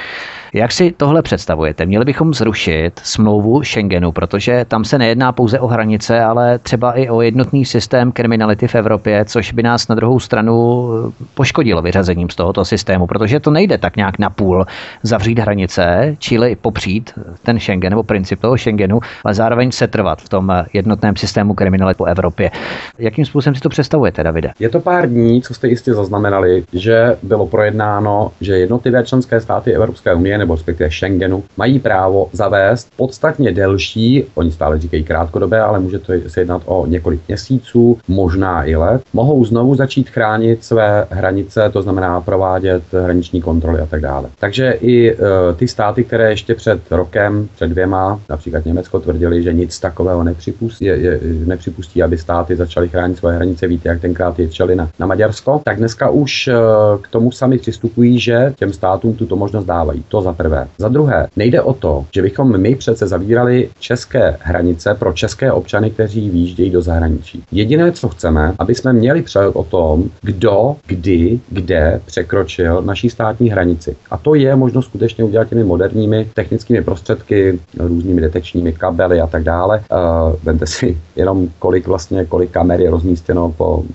Jak 0.53 0.71
si 0.71 0.91
tohle 0.97 1.21
představujete? 1.21 1.85
Měli 1.85 2.05
bychom 2.05 2.33
zrušit 2.33 2.99
smlouvu 3.03 3.63
Schengenu, 3.63 4.11
protože 4.11 4.65
tam 4.67 4.85
se 4.85 4.97
nejedná 4.97 5.31
pouze 5.31 5.59
o 5.59 5.67
hranice, 5.67 6.21
ale 6.23 6.59
třeba 6.59 6.93
i 6.93 7.09
o 7.09 7.21
jednotný 7.21 7.65
systém 7.65 8.11
kriminality 8.11 8.67
v 8.67 8.75
Evropě, 8.75 9.25
což 9.25 9.53
by 9.53 9.63
nás 9.63 9.87
na 9.87 9.95
druhou 9.95 10.19
stranu 10.19 10.87
poškodilo 11.33 11.81
vyřazením 11.81 12.29
z 12.29 12.35
tohoto 12.35 12.65
systému, 12.65 13.07
protože 13.07 13.39
to 13.39 13.51
nejde 13.51 13.77
tak 13.77 13.97
nějak 13.97 14.19
na 14.19 14.29
půl 14.29 14.65
zavřít 15.03 15.39
hranice, 15.39 16.15
čili 16.19 16.55
popřít 16.55 17.11
ten 17.43 17.59
Schengen 17.59 17.89
nebo 17.89 18.03
princip 18.03 18.41
toho 18.41 18.57
Schengenu, 18.57 18.99
ale 19.23 19.33
zároveň 19.33 19.71
se 19.71 19.87
trvat 19.87 20.21
v 20.21 20.29
tom 20.29 20.53
jednotném 20.73 21.15
systému 21.15 21.53
kriminality 21.53 21.97
po 21.97 22.05
Evropě. 22.05 22.51
Jakým 22.99 23.25
způsobem 23.25 23.55
si 23.55 23.61
to 23.61 23.69
představujete, 23.69 24.23
Davide? 24.23 24.51
Je 24.59 24.69
to 24.69 24.79
pár 24.79 25.09
dní, 25.09 25.41
co 25.41 25.53
jste 25.53 25.67
jistě 25.67 25.93
zaznamenali, 25.93 26.63
že 26.73 27.17
bylo 27.23 27.47
projednáno, 27.47 28.31
že 28.41 28.57
jednotlivé 28.57 29.03
členské 29.03 29.41
státy 29.41 29.73
Evropské 29.73 30.13
unie 30.13 30.38
nebo 30.39 30.55
respektive 30.55 30.91
Schengenu, 30.91 31.43
mají 31.57 31.79
právo 31.79 32.29
zavést 32.31 32.87
podstatně 32.95 33.51
delší, 33.51 34.25
oni 34.35 34.51
stále 34.51 34.79
říkají 34.79 35.03
krátkodobé, 35.03 35.61
ale 35.61 35.79
může 35.79 35.99
to 35.99 36.13
se 36.27 36.41
jednat 36.41 36.61
o 36.65 36.85
několik 36.85 37.21
měsíců, 37.27 37.97
možná 38.07 38.63
i 38.63 38.75
let, 38.75 39.01
mohou 39.13 39.45
znovu 39.45 39.75
začít 39.75 40.09
chránit 40.09 40.63
své 40.63 41.07
hranice, 41.09 41.69
to 41.73 41.81
znamená 41.81 42.21
provádět 42.21 42.83
hraniční 43.03 43.41
kontroly 43.41 43.79
a 43.79 43.85
tak 43.85 44.01
dále. 44.01 44.29
Takže 44.39 44.71
i 44.81 45.11
e, 45.11 45.15
ty 45.55 45.67
státy, 45.67 46.03
které 46.03 46.29
ještě 46.29 46.55
před 46.55 46.91
rokem, 46.91 47.47
před 47.55 47.67
dvěma, 47.67 48.19
například 48.29 48.65
Německo 48.65 48.99
tvrdili, 48.99 49.43
že 49.43 49.53
nic 49.53 49.79
takového 49.79 50.23
nepřipustí, 50.23 50.85
je, 50.85 50.97
je, 50.97 51.19
nepřipustí, 51.45 52.03
aby 52.03 52.17
státy 52.17 52.55
začaly 52.55 52.89
chránit 52.89 53.17
své 53.17 53.35
hranice, 53.35 53.67
víte, 53.67 53.89
jak 53.89 54.01
tenkrát 54.01 54.39
ječeli 54.39 54.75
na, 54.75 54.89
na 54.99 55.05
Maďarsko, 55.05 55.61
tak 55.65 55.77
dneska 55.77 56.09
už 56.09 56.47
e, 56.47 56.53
k 57.01 57.07
tomu 57.07 57.31
sami 57.31 57.57
přistupují, 57.57 58.19
že 58.19 58.53
těm 58.55 58.73
státům 58.73 59.13
tuto 59.13 59.35
možnost 59.35 59.65
dávají. 59.65 60.03
To 60.07 60.21
za 60.29 60.33
prvé. 60.33 60.67
Za 60.77 60.87
druhé, 60.87 61.27
nejde 61.35 61.61
o 61.61 61.73
to, 61.73 62.05
že 62.13 62.21
bychom 62.21 62.57
my 62.57 62.75
přece 62.75 63.07
zavírali 63.07 63.69
české 63.79 64.37
hranice 64.41 64.93
pro 64.93 65.13
české 65.13 65.51
občany, 65.51 65.91
kteří 65.91 66.29
výjíždějí 66.29 66.69
do 66.69 66.81
zahraničí. 66.81 67.43
Jediné, 67.51 67.91
co 67.91 68.09
chceme, 68.09 68.53
aby 68.59 68.75
jsme 68.75 68.93
měli 68.93 69.21
přehled 69.21 69.55
o 69.55 69.63
tom, 69.63 70.09
kdo, 70.21 70.75
kdy, 70.87 71.39
kde 71.49 72.01
překročil 72.05 72.81
naší 72.81 73.09
státní 73.09 73.49
hranici. 73.49 73.95
A 74.11 74.17
to 74.17 74.35
je 74.35 74.55
možno 74.55 74.81
skutečně 74.81 75.23
udělat 75.23 75.49
těmi 75.49 75.63
moderními 75.63 76.29
technickými 76.33 76.81
prostředky, 76.81 77.59
různými 77.79 78.21
detekčními 78.21 78.73
kabely 78.73 79.21
a 79.21 79.27
tak 79.27 79.43
dále. 79.43 79.81
Uh, 79.91 80.35
vemte 80.43 80.67
si 80.67 80.97
jenom, 81.15 81.49
kolik 81.59 81.87
vlastně, 81.87 82.25
kolik 82.25 82.51
kamer 82.51 82.81
je 82.81 82.89
rozmístěno 82.89 83.53
po, 83.57 83.77
uh, 83.77 83.85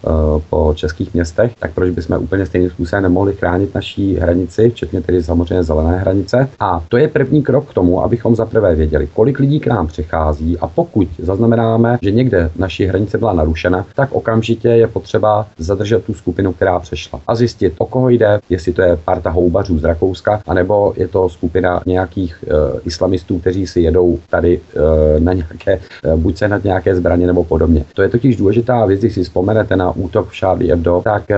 po 0.51 0.73
českých 0.75 1.15
městech, 1.15 1.53
tak 1.59 1.75
proč 1.75 1.91
bychom 1.91 2.23
úplně 2.23 2.47
stejným 2.47 2.71
způsobem 2.71 3.03
nemohli 3.03 3.33
chránit 3.33 3.75
naší 3.75 4.17
hranici, 4.17 4.71
včetně 4.71 5.01
tedy 5.01 5.23
samozřejmě 5.23 5.63
zelené 5.63 5.99
hranice, 5.99 6.24
a 6.61 6.85
to 6.89 6.97
je 6.97 7.09
první 7.09 7.43
krok 7.43 7.71
k 7.71 7.75
tomu, 7.75 8.03
abychom 8.05 8.37
zaprvé 8.37 8.75
věděli, 8.75 9.09
kolik 9.15 9.39
lidí 9.39 9.61
k 9.61 9.67
nám 9.67 9.87
přichází 9.87 10.59
a 10.59 10.67
pokud 10.67 11.09
zaznamenáme, 11.19 11.99
že 12.03 12.11
někde 12.11 12.51
naší 12.57 12.85
hranice 12.85 13.19
byla 13.19 13.33
narušena, 13.33 13.87
tak 13.97 14.13
okamžitě 14.13 14.69
je 14.69 14.87
potřeba 14.87 15.47
zadržet 15.59 16.05
tu 16.05 16.15
skupinu, 16.15 16.53
která 16.53 16.79
přešla 16.79 17.21
a 17.27 17.35
zjistit, 17.35 17.75
o 17.79 17.87
koho 17.87 18.09
jde, 18.09 18.41
jestli 18.51 18.73
to 18.73 18.83
je 18.83 18.97
parta 19.05 19.31
houbařů 19.31 19.79
z 19.79 19.85
Rakouska, 19.85 20.41
anebo 20.47 20.93
je 20.97 21.09
to 21.09 21.29
skupina 21.29 21.81
nějakých 21.87 22.45
e, 22.45 22.81
islamistů, 22.85 23.39
kteří 23.39 23.67
si 23.67 23.81
jedou 23.81 24.19
tady 24.31 24.61
e, 24.77 25.21
na 25.21 25.33
nějaké, 25.33 25.73
e, 25.73 26.17
buď 26.17 26.37
se 26.37 26.49
nad 26.49 26.65
nějaké 26.65 26.97
zbraně 26.97 27.27
nebo 27.27 27.45
podobně. 27.45 27.85
To 27.95 28.03
je 28.03 28.09
totiž 28.09 28.37
důležitá 28.37 28.87
věc, 28.87 29.01
když 29.01 29.15
si 29.15 29.23
vzpomenete 29.23 29.77
na 29.77 29.97
útok 29.97 30.29
v 30.29 30.39
Charlie 30.39 30.73
Hebdo, 30.73 31.01
tak 31.05 31.31
e, 31.31 31.37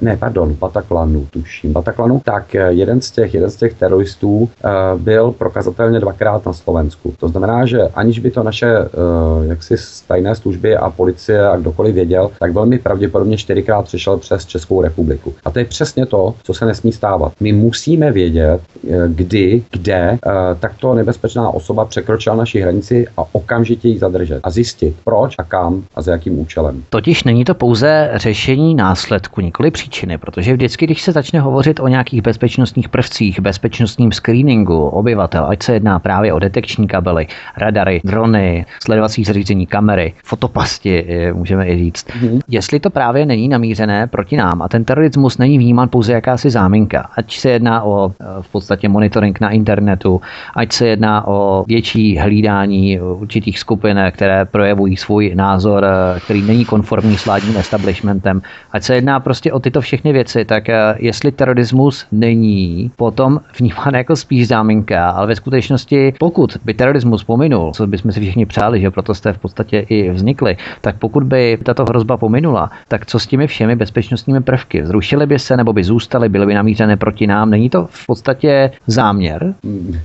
ne, 0.00 0.16
pardon, 0.16 0.54
Bataclanu, 0.54 1.26
tuším, 1.30 1.72
Bataclanu, 1.72 2.20
tak 2.24 2.54
jeden 2.54 3.00
z 3.00 3.10
těch, 3.10 3.34
jeden 3.34 3.50
z 3.50 3.56
těch 3.56 3.74
teroristů 3.74 4.25
Eh, 4.26 4.98
byl 4.98 5.30
prokazatelně 5.30 6.00
dvakrát 6.00 6.46
na 6.46 6.52
Slovensku. 6.52 7.14
To 7.20 7.28
znamená, 7.28 7.66
že 7.66 7.80
aniž 7.94 8.18
by 8.18 8.30
to 8.30 8.42
naše 8.42 8.66
eh, 8.66 9.46
jaksi 9.46 9.74
tajné 10.08 10.34
služby 10.34 10.76
a 10.76 10.90
policie 10.90 11.48
a 11.48 11.56
kdokoliv 11.56 11.94
věděl, 11.94 12.30
tak 12.40 12.52
velmi 12.52 12.78
pravděpodobně 12.78 13.36
čtyřikrát 13.36 13.84
přešel 13.84 14.16
přes 14.18 14.46
Českou 14.46 14.82
republiku. 14.82 15.34
A 15.44 15.50
to 15.50 15.58
je 15.58 15.64
přesně 15.64 16.06
to, 16.06 16.34
co 16.42 16.54
se 16.54 16.66
nesmí 16.66 16.92
stávat. 16.92 17.32
My 17.40 17.52
musíme 17.52 18.12
vědět, 18.12 18.60
eh, 18.90 19.08
kdy, 19.08 19.62
kde 19.70 20.18
takto 20.60 20.94
nebezpečná 20.94 21.50
osoba 21.50 21.84
překročila 21.84 22.36
naši 22.36 22.60
hranici 22.60 23.06
a 23.16 23.24
okamžitě 23.32 23.88
ji 23.88 23.98
zadržet 23.98 24.40
a 24.42 24.50
zjistit, 24.50 24.96
proč 25.04 25.34
a 25.38 25.42
kam 25.42 25.84
a 25.94 26.02
za 26.02 26.12
jakým 26.12 26.38
účelem. 26.38 26.82
Totiž 26.90 27.24
není 27.24 27.44
to 27.44 27.54
pouze 27.54 28.10
řešení 28.14 28.74
následku, 28.74 29.40
nikoli 29.40 29.70
příčiny, 29.70 30.18
protože 30.18 30.52
vždycky, 30.52 30.86
když 30.86 31.02
se 31.02 31.12
začne 31.12 31.40
hovořit 31.40 31.80
o 31.80 31.88
nějakých 31.88 32.22
bezpečnostních 32.22 32.88
prvcích, 32.88 33.40
bezpečnostním 33.40 34.12
screeningu, 34.16 34.86
obyvatel, 34.86 35.46
ať 35.48 35.62
se 35.62 35.72
jedná 35.72 35.98
právě 35.98 36.32
o 36.32 36.38
detekční 36.38 36.86
kabely, 36.86 37.26
radary, 37.56 38.00
drony, 38.04 38.66
sledovací 38.82 39.24
zařízení, 39.24 39.66
kamery, 39.66 40.14
fotopasti, 40.24 41.06
můžeme 41.32 41.68
i 41.68 41.78
říct. 41.78 42.06
Mm-hmm. 42.06 42.40
Jestli 42.48 42.80
to 42.80 42.90
právě 42.90 43.26
není 43.26 43.48
namířené 43.48 44.06
proti 44.06 44.36
nám 44.36 44.62
a 44.62 44.68
ten 44.68 44.84
terorismus 44.84 45.38
není 45.38 45.58
vnímán 45.58 45.88
pouze 45.88 46.12
jakási 46.12 46.50
záminka, 46.50 47.10
ať 47.16 47.36
se 47.36 47.50
jedná 47.50 47.82
o 47.82 48.08
e, 48.08 48.24
v 48.42 48.48
podstatě 48.52 48.88
monitoring 48.88 49.40
na 49.40 49.50
internetu, 49.50 50.20
ať 50.54 50.72
se 50.72 50.86
jedná 50.88 51.26
o 51.26 51.64
větší 51.68 52.18
hlídání 52.18 53.00
určitých 53.00 53.58
skupin, 53.58 54.00
které 54.10 54.44
projevují 54.44 54.96
svůj 54.96 55.34
názor, 55.34 55.84
e, 55.84 56.20
který 56.20 56.42
není 56.42 56.64
konformní 56.64 57.18
s 57.18 57.26
vládním 57.26 57.56
establishmentem, 57.56 58.42
ať 58.72 58.82
se 58.82 58.94
jedná 58.94 59.20
prostě 59.20 59.52
o 59.52 59.60
tyto 59.60 59.80
všechny 59.80 60.12
věci, 60.12 60.44
tak 60.44 60.64
jestli 60.96 61.32
terorismus 61.32 62.06
není 62.12 62.90
potom 62.96 63.40
vnímán 63.58 63.94
jako 64.06 64.16
spíš 64.16 64.48
záminka, 64.48 65.10
ale 65.10 65.26
ve 65.26 65.36
skutečnosti, 65.36 66.14
pokud 66.18 66.56
by 66.64 66.74
terorismus 66.74 67.24
pominul, 67.24 67.72
co 67.74 67.86
bychom 67.86 68.12
si 68.12 68.20
všichni 68.20 68.46
přáli, 68.46 68.80
že 68.80 68.90
proto 68.90 69.14
jste 69.14 69.32
v 69.32 69.38
podstatě 69.38 69.78
i 69.78 70.10
vznikli, 70.10 70.56
tak 70.80 70.96
pokud 70.98 71.22
by 71.24 71.58
tato 71.62 71.84
hrozba 71.84 72.16
pominula, 72.16 72.70
tak 72.88 73.06
co 73.06 73.18
s 73.18 73.26
těmi 73.26 73.46
všemi 73.46 73.76
bezpečnostními 73.76 74.40
prvky? 74.40 74.86
Zrušily 74.86 75.26
by 75.26 75.38
se 75.38 75.56
nebo 75.56 75.72
by 75.72 75.84
zůstaly, 75.84 76.28
byly 76.28 76.46
by 76.46 76.54
namířené 76.54 76.96
proti 76.96 77.26
nám? 77.26 77.50
Není 77.50 77.70
to 77.70 77.86
v 77.90 78.06
podstatě 78.06 78.70
záměr? 78.86 79.54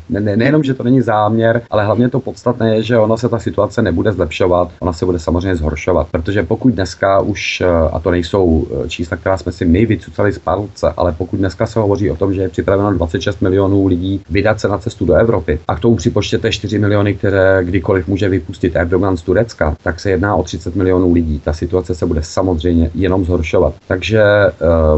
Ne, 0.09 0.19
ne, 0.19 0.37
nejenom, 0.37 0.63
že 0.63 0.73
to 0.73 0.83
není 0.83 1.01
záměr, 1.01 1.61
ale 1.71 1.85
hlavně 1.85 2.09
to 2.09 2.19
podstatné 2.19 2.75
je, 2.75 2.83
že 2.83 2.97
ona 2.97 3.17
se 3.17 3.29
ta 3.29 3.39
situace 3.39 3.81
nebude 3.81 4.11
zlepšovat, 4.11 4.71
ona 4.79 4.93
se 4.93 5.05
bude 5.05 5.19
samozřejmě 5.19 5.55
zhoršovat. 5.55 6.07
Protože 6.11 6.43
pokud 6.43 6.73
dneska 6.73 7.19
už, 7.19 7.63
a 7.91 7.99
to 7.99 8.11
nejsou 8.11 8.67
čísla, 8.87 9.17
která 9.17 9.37
jsme 9.37 9.51
si 9.51 9.65
my 9.65 9.85
vycucali 9.85 10.31
z 10.31 10.39
palce, 10.39 10.93
ale 10.97 11.11
pokud 11.11 11.37
dneska 11.37 11.65
se 11.65 11.79
hovoří 11.79 12.11
o 12.11 12.15
tom, 12.15 12.33
že 12.33 12.41
je 12.41 12.49
připraveno 12.49 12.93
26 12.93 13.41
milionů 13.41 13.90
lidí 13.91 14.21
vydat 14.29 14.59
se 14.59 14.67
na 14.67 14.77
cestu 14.77 15.05
do 15.05 15.13
Evropy 15.13 15.59
a 15.67 15.75
k 15.75 15.79
tomu 15.79 15.95
připočtěte 15.95 16.51
4 16.51 16.79
miliony, 16.79 17.13
které 17.13 17.63
kdykoliv 17.63 18.07
může 18.07 18.29
vypustit 18.29 18.75
Erdogan 18.75 19.17
z 19.17 19.21
Turecka, 19.21 19.75
tak 19.83 19.99
se 19.99 20.09
jedná 20.09 20.35
o 20.35 20.43
30 20.43 20.75
milionů 20.75 21.13
lidí. 21.13 21.39
Ta 21.43 21.53
situace 21.53 21.95
se 21.95 22.05
bude 22.05 22.21
samozřejmě 22.23 22.91
jenom 22.95 23.25
zhoršovat. 23.25 23.73
Takže 23.87 24.21
eh, 24.21 24.51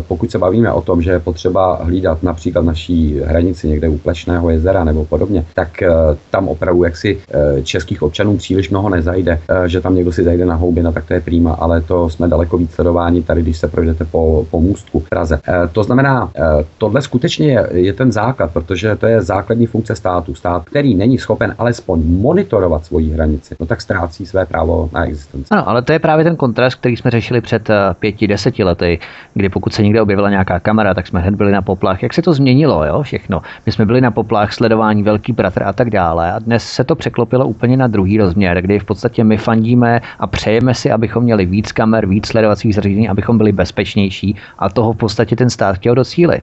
pokud 0.07 0.31
se 0.31 0.37
bavíme 0.37 0.71
o 0.71 0.81
tom, 0.81 1.01
že 1.01 1.11
je 1.11 1.19
potřeba 1.19 1.79
hlídat 1.83 2.23
například 2.23 2.65
naší 2.65 3.19
hranici 3.19 3.67
někde 3.67 3.89
u 3.89 3.97
Plešného 3.97 4.49
jezera 4.49 4.83
nebo 4.83 5.05
podobně, 5.05 5.45
tak 5.53 5.81
eh, 5.81 5.89
tam 6.31 6.47
opravdu 6.47 6.83
jaksi 6.83 7.17
eh, 7.17 7.61
českých 7.61 8.01
občanů 8.01 8.37
příliš 8.37 8.69
mnoho 8.69 8.89
nezajde, 8.89 9.39
že 9.65 9.81
tam 9.81 9.95
někdo 9.95 10.11
si 10.11 10.23
zajde 10.23 10.45
na 10.45 10.55
houbina, 10.55 10.91
tak 10.91 11.05
to 11.05 11.13
je 11.13 11.21
prýma, 11.21 11.51
ale 11.51 11.81
to 11.81 12.09
jsme 12.09 12.27
daleko 12.27 12.57
víc 12.57 12.71
sledováni 12.71 13.23
tady, 13.23 13.41
když 13.41 13.57
se 13.57 13.67
projdete 13.67 14.05
po, 14.05 14.45
po 14.51 14.61
můstku 14.61 14.99
v 14.99 15.09
Praze. 15.09 15.39
To 15.71 15.83
znamená, 15.83 16.31
tohle 16.77 17.01
skutečně 17.01 17.47
je, 17.47 17.67
je 17.71 17.93
ten 17.93 18.11
základ, 18.11 18.51
protože 18.53 18.72
to 18.99 19.05
je 19.05 19.21
základní 19.21 19.65
funkce 19.65 19.95
státu. 19.95 20.35
Stát, 20.35 20.65
který 20.65 20.95
není 20.95 21.17
schopen 21.17 21.55
alespoň 21.57 22.01
monitorovat 22.05 22.85
svoji 22.85 23.11
hranici, 23.11 23.55
no 23.59 23.65
tak 23.65 23.81
ztrácí 23.81 24.25
své 24.25 24.45
právo 24.45 24.89
na 24.93 25.05
existenci. 25.05 25.47
Ano, 25.51 25.69
ale 25.69 25.81
to 25.81 25.93
je 25.93 25.99
právě 25.99 26.25
ten 26.25 26.35
kontrast, 26.35 26.75
který 26.75 26.97
jsme 26.97 27.11
řešili 27.11 27.41
před 27.41 27.69
eh, 27.69 27.75
pěti, 27.99 28.27
deseti 28.27 28.63
lety, 28.63 28.99
kdy 29.33 29.49
pokud 29.49 29.73
se 29.73 29.83
někde 29.83 30.01
objevila 30.01 30.29
nějaká 30.29 30.59
kamera, 30.59 30.93
tak 30.93 31.07
jsme 31.07 31.19
hned 31.19 31.35
byli 31.35 31.51
na 31.51 31.61
poplach. 31.61 32.03
Jak 32.03 32.13
se 32.13 32.21
to 32.21 32.33
změnilo, 32.33 32.85
jo, 32.85 33.03
všechno. 33.03 33.41
My 33.65 33.71
jsme 33.71 33.85
byli 33.85 34.01
na 34.01 34.11
poplach, 34.11 34.53
sledování 34.53 35.03
velký 35.03 35.33
bratr 35.33 35.63
a 35.63 35.73
tak 35.73 35.89
dále. 35.89 36.31
A 36.31 36.39
dnes 36.39 36.63
se 36.63 36.83
to 36.83 36.95
překlopilo 36.95 37.47
úplně 37.47 37.77
na 37.77 37.87
druhý 37.87 38.17
rozměr, 38.17 38.61
kdy 38.61 38.79
v 38.79 38.83
podstatě 38.83 39.23
my 39.23 39.37
fandíme 39.37 40.01
a 40.19 40.27
přejeme 40.27 40.73
si, 40.73 40.91
abychom 40.91 41.23
měli 41.23 41.45
víc 41.45 41.71
kamer, 41.71 42.05
víc 42.05 42.27
sledovacích 42.27 42.75
zařízení, 42.75 43.09
abychom 43.09 43.37
byli 43.37 43.51
bezpečnější 43.51 44.35
a 44.59 44.69
toho 44.69 44.93
v 44.93 44.97
podstatě 44.97 45.35
ten 45.35 45.49
stát 45.49 45.75
chtěl 45.75 45.95
docílit. 45.95 46.41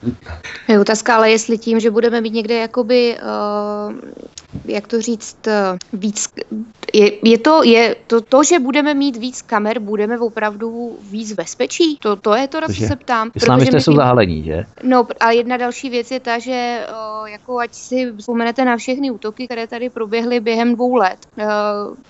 Je 0.69 0.81
otázka, 0.81 1.17
ale 1.17 1.31
jestli 1.31 1.59
tím, 1.59 1.81
že 1.81 1.91
budeme 1.91 2.20
mít 2.21 2.35
někde 2.35 2.55
jakoby 2.55 3.19
uh, 3.23 3.95
jak 4.65 4.87
to 4.87 5.01
říct, 5.01 5.47
eh, 5.47 5.79
víc, 5.93 6.29
je, 6.95 7.29
je 7.29 7.39
to, 7.39 7.63
je 7.63 7.97
to, 8.07 8.21
to, 8.21 8.43
že 8.45 8.59
budeme 8.59 8.95
mít 8.95 9.17
víc 9.17 9.43
kamer, 9.43 9.79
budeme 9.79 10.19
opravdu 10.19 10.99
víc 11.11 11.33
bezpečí? 11.33 11.99
To, 12.03 12.17
to 12.17 12.35
je 12.35 12.49
to, 12.49 12.61
na 12.61 12.67
co 12.67 12.87
se 12.87 12.97
ptám. 12.97 13.31
Islámisté 13.35 13.81
jsou 13.81 13.95
zahalení, 13.95 14.45
že? 14.45 14.65
No 14.83 15.07
a 15.21 15.31
jedna 15.31 15.57
další 15.57 15.91
věc 15.91 16.11
je 16.11 16.21
ta, 16.21 16.39
že 16.39 16.87
o, 17.23 17.27
jako 17.27 17.59
ať 17.59 17.75
si 17.75 18.13
vzpomenete 18.19 18.65
na 18.65 18.77
všechny 18.77 19.11
útoky, 19.11 19.47
které 19.47 19.67
tady 19.67 19.91
proběhly 19.91 20.41
během 20.41 20.75
dvou 20.75 20.95
let, 20.95 21.19
o, 21.37 21.43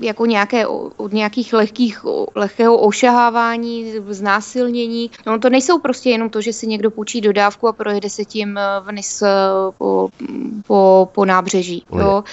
jako 0.01 0.27
nějaké 0.27 0.67
od 0.97 1.13
nějakých 1.13 1.53
lehkých, 1.53 2.05
lehkého 2.35 2.79
ošahávání, 2.79 3.93
znásilnění. 4.09 5.11
No 5.27 5.39
to 5.39 5.51
nejsou 5.51 5.79
prostě 5.79 6.11
jenom 6.11 6.31
to, 6.31 6.41
že 6.41 6.53
si 6.53 6.67
někdo 6.67 6.91
půjčí 6.91 7.21
dodávku 7.21 7.69
a 7.69 7.73
projede 7.73 8.11
se 8.11 8.25
tím 8.25 8.61
vnis 8.81 9.23
po, 9.79 10.09
po, 10.67 11.09
po 11.13 11.25
nábřeží. 11.25 11.85
Jo. 11.99 12.25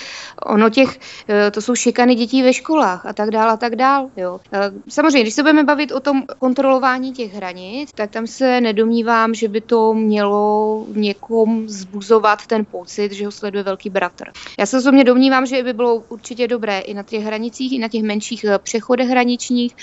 Ono 0.46 0.70
těch, 0.70 1.00
eh, 1.30 1.52
to 1.52 1.62
jsou 1.62 1.76
šikany 1.76 2.16
dětí 2.16 2.44
ve 2.44 2.54
školách 2.54 3.06
a 3.06 3.14
tak 3.14 3.32
dál 3.32 3.50
a 3.50 3.58
tak 3.58 3.76
dál. 3.76 4.10
Jo. 4.18 4.40
Eh, 4.54 4.72
samozřejmě, 4.90 5.22
když 5.22 5.34
se 5.34 5.42
budeme 5.42 5.64
bavit 5.64 5.92
o 5.92 6.00
tom 6.00 6.24
kontrolování 6.40 7.12
těch 7.14 7.34
hranic, 7.34 7.92
tak 7.96 8.12
tam 8.12 8.28
se 8.28 8.62
nedomnívám, 8.62 9.34
že 9.34 9.48
by 9.48 9.62
to 9.62 9.94
mělo 9.94 10.86
někom 10.94 11.70
zbuzovat 11.70 12.48
ten 12.48 12.66
pocit, 12.66 13.12
že 13.12 13.26
ho 13.26 13.32
sleduje 13.32 13.64
velký 13.64 13.90
bratr. 13.90 14.26
Já 14.60 14.66
se 14.66 14.78
osobně 14.78 15.04
domnívám, 15.04 15.46
že 15.46 15.64
by 15.64 15.74
bylo 15.74 16.04
určitě 16.10 16.48
dobré 16.48 16.80
i 16.80 16.94
na 16.94 17.04
těch 17.04 17.24
hranicích, 17.24 17.74
i 17.74 17.80
na 17.80 17.88
těch 17.88 18.04
menších 18.04 18.44
eh, 18.44 18.58
přechodech 18.58 19.08
hraničních, 19.08 19.76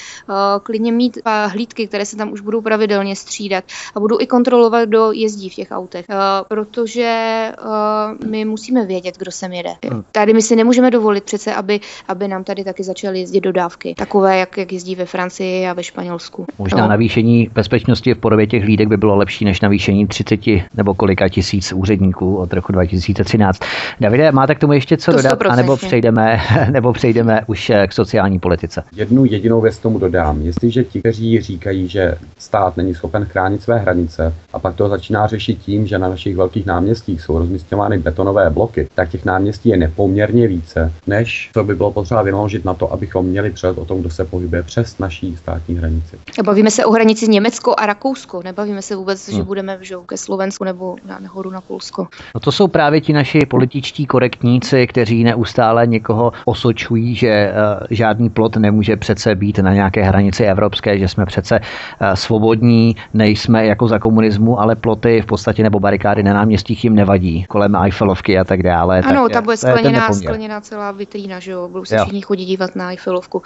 klidně 0.62 0.92
mít 0.92 1.18
hlídky, 1.46 1.88
které 1.88 2.06
se 2.06 2.16
tam 2.16 2.32
už 2.32 2.40
budou 2.40 2.60
pravidelně 2.60 3.16
střídat 3.16 3.64
a 3.94 4.00
budou 4.00 4.20
i 4.20 4.26
kontrolovat, 4.26 4.88
kdo 4.88 5.12
jezdí 5.12 5.50
v 5.50 5.54
těch 5.54 5.68
autech. 5.70 6.06
Protože 6.48 7.52
my 8.26 8.44
musíme 8.44 8.86
vědět, 8.86 9.18
kdo 9.18 9.32
sem 9.32 9.52
jede. 9.52 9.74
Tady 10.12 10.34
my 10.34 10.42
si 10.42 10.56
nemůžeme 10.56 10.90
dovolit 10.90 11.24
přece, 11.24 11.54
aby, 11.54 11.80
aby 12.08 12.28
nám 12.28 12.44
tady 12.44 12.64
taky 12.64 12.82
začaly 12.82 13.20
jezdit 13.20 13.40
dodávky. 13.40 13.94
Takové, 13.98 14.38
jak, 14.38 14.58
jak 14.58 14.72
jezdí 14.72 14.94
ve 14.94 15.06
Francii 15.06 15.66
a 15.66 15.72
ve 15.72 15.82
Španělsku. 15.82 16.46
Možná 16.58 16.80
no. 16.82 16.88
navýšení 16.88 17.50
bezpečnosti 17.54 18.14
v 18.14 18.18
podobě 18.18 18.46
těch 18.46 18.62
hlídek 18.62 18.88
by 18.88 18.96
bylo 18.96 19.16
lepší 19.16 19.44
než 19.44 19.60
navýšení 19.60 20.06
30 20.06 20.40
nebo 20.74 20.94
kolika 20.94 21.28
tisíc 21.28 21.72
úředníků 21.72 22.36
od 22.36 22.52
roku 22.52 22.72
2013. 22.72 23.60
Davide, 24.00 24.32
máte 24.32 24.54
k 24.54 24.58
tomu 24.58 24.72
ještě 24.72 24.96
co 24.96 25.10
to 25.10 25.16
dodat, 25.16 25.38
anebo 25.48 25.76
přejdeme, 25.76 26.40
nebo 26.70 26.92
přejdeme 26.92 27.40
už 27.46 27.70
eh, 27.70 27.86
k 27.86 27.92
sociální 27.92 28.38
politice? 28.38 28.82
Jednu 28.96 29.24
jedinou 29.24 29.60
věc 29.60 29.78
tomu 29.78 29.98
dodám. 29.98 30.42
Jestliže 30.42 30.84
ti, 30.84 31.00
kteří 31.00 31.40
říkají, 31.40 31.88
že 31.88 32.14
stát 32.38 32.76
není 32.76 32.94
schopen 32.94 33.24
chránit 33.24 33.62
své 33.62 33.78
hranice 33.78 34.34
a 34.52 34.58
pak 34.58 34.74
to 34.74 34.88
začíná 34.88 35.26
řešit 35.26 35.58
tím, 35.58 35.86
že 35.86 35.98
na 35.98 36.08
našich 36.08 36.36
velkých 36.36 36.66
náměstích 36.66 37.22
jsou 37.22 37.38
rozmístěvány 37.38 37.98
betonové 37.98 38.50
bloky, 38.50 38.88
tak 38.94 39.10
těch 39.10 39.24
náměstí 39.24 39.68
je 39.68 39.76
nepoměrně 39.94 40.48
více, 40.48 40.92
než 41.06 41.50
co 41.54 41.64
by 41.64 41.74
bylo 41.74 41.92
potřeba 41.92 42.22
vynaložit 42.22 42.64
na 42.64 42.74
to, 42.74 42.92
abychom 42.92 43.26
měli 43.26 43.50
před 43.50 43.78
o 43.78 43.84
tom, 43.84 44.00
kdo 44.00 44.10
se 44.10 44.24
pohybuje 44.24 44.62
přes 44.62 44.98
naší 44.98 45.36
státní 45.36 45.74
hranici. 45.74 46.18
Bavíme 46.44 46.70
se 46.70 46.84
o 46.84 46.90
hranici 46.90 47.28
Německo 47.28 47.74
a 47.78 47.86
Rakousko, 47.86 48.42
nebavíme 48.44 48.82
se 48.82 48.96
vůbec, 48.96 49.28
hmm. 49.28 49.36
že 49.36 49.42
budeme 49.42 49.78
že, 49.80 49.94
ke 50.06 50.16
Slovensku 50.16 50.64
nebo 50.64 50.96
na 51.08 51.18
nahoru 51.18 51.50
na 51.50 51.60
Polsko. 51.60 52.06
No 52.34 52.40
to 52.40 52.52
jsou 52.52 52.68
právě 52.68 53.00
ti 53.00 53.12
naši 53.12 53.46
političtí 53.46 54.06
korektníci, 54.06 54.86
kteří 54.86 55.24
neustále 55.24 55.86
někoho 55.86 56.32
osočují, 56.44 57.14
že 57.14 57.52
uh, 57.52 57.86
žádný 57.90 58.30
plot 58.30 58.56
nemůže 58.56 58.96
přece 58.96 59.34
být 59.34 59.58
na 59.58 59.74
nějaké 59.74 60.02
hranici 60.02 60.44
evropské, 60.44 60.98
že 60.98 61.08
jsme 61.08 61.26
přece 61.26 61.60
uh, 61.60 62.14
svobodní, 62.14 62.96
nejsme 63.14 63.66
jako 63.66 63.88
za 63.88 63.98
komunismu, 63.98 64.60
ale 64.60 64.76
ploty 64.76 65.20
v 65.22 65.26
podstatě 65.26 65.62
nebo 65.62 65.80
barikády 65.80 66.22
na 66.22 66.34
náměstích 66.34 66.84
jim 66.84 66.94
nevadí, 66.94 67.44
kolem 67.44 67.76
Eiffelovky 67.76 68.38
a 68.38 68.44
tak 68.44 68.62
dále. 68.62 69.00
Ano, 69.00 69.28
ta 69.28 69.42
bude 69.42 69.56
skleněná, 69.84 70.12
skleněná 70.12 70.60
celá 70.60 70.92
vitrína, 70.92 71.40
že 71.40 71.50
jo, 71.50 71.68
budou 71.68 71.84
se 71.84 71.96
jo. 71.96 72.02
všichni 72.02 72.22
chodit 72.22 72.44
dívat 72.44 72.76
na 72.76 72.90
Eiffelovku. 72.90 73.42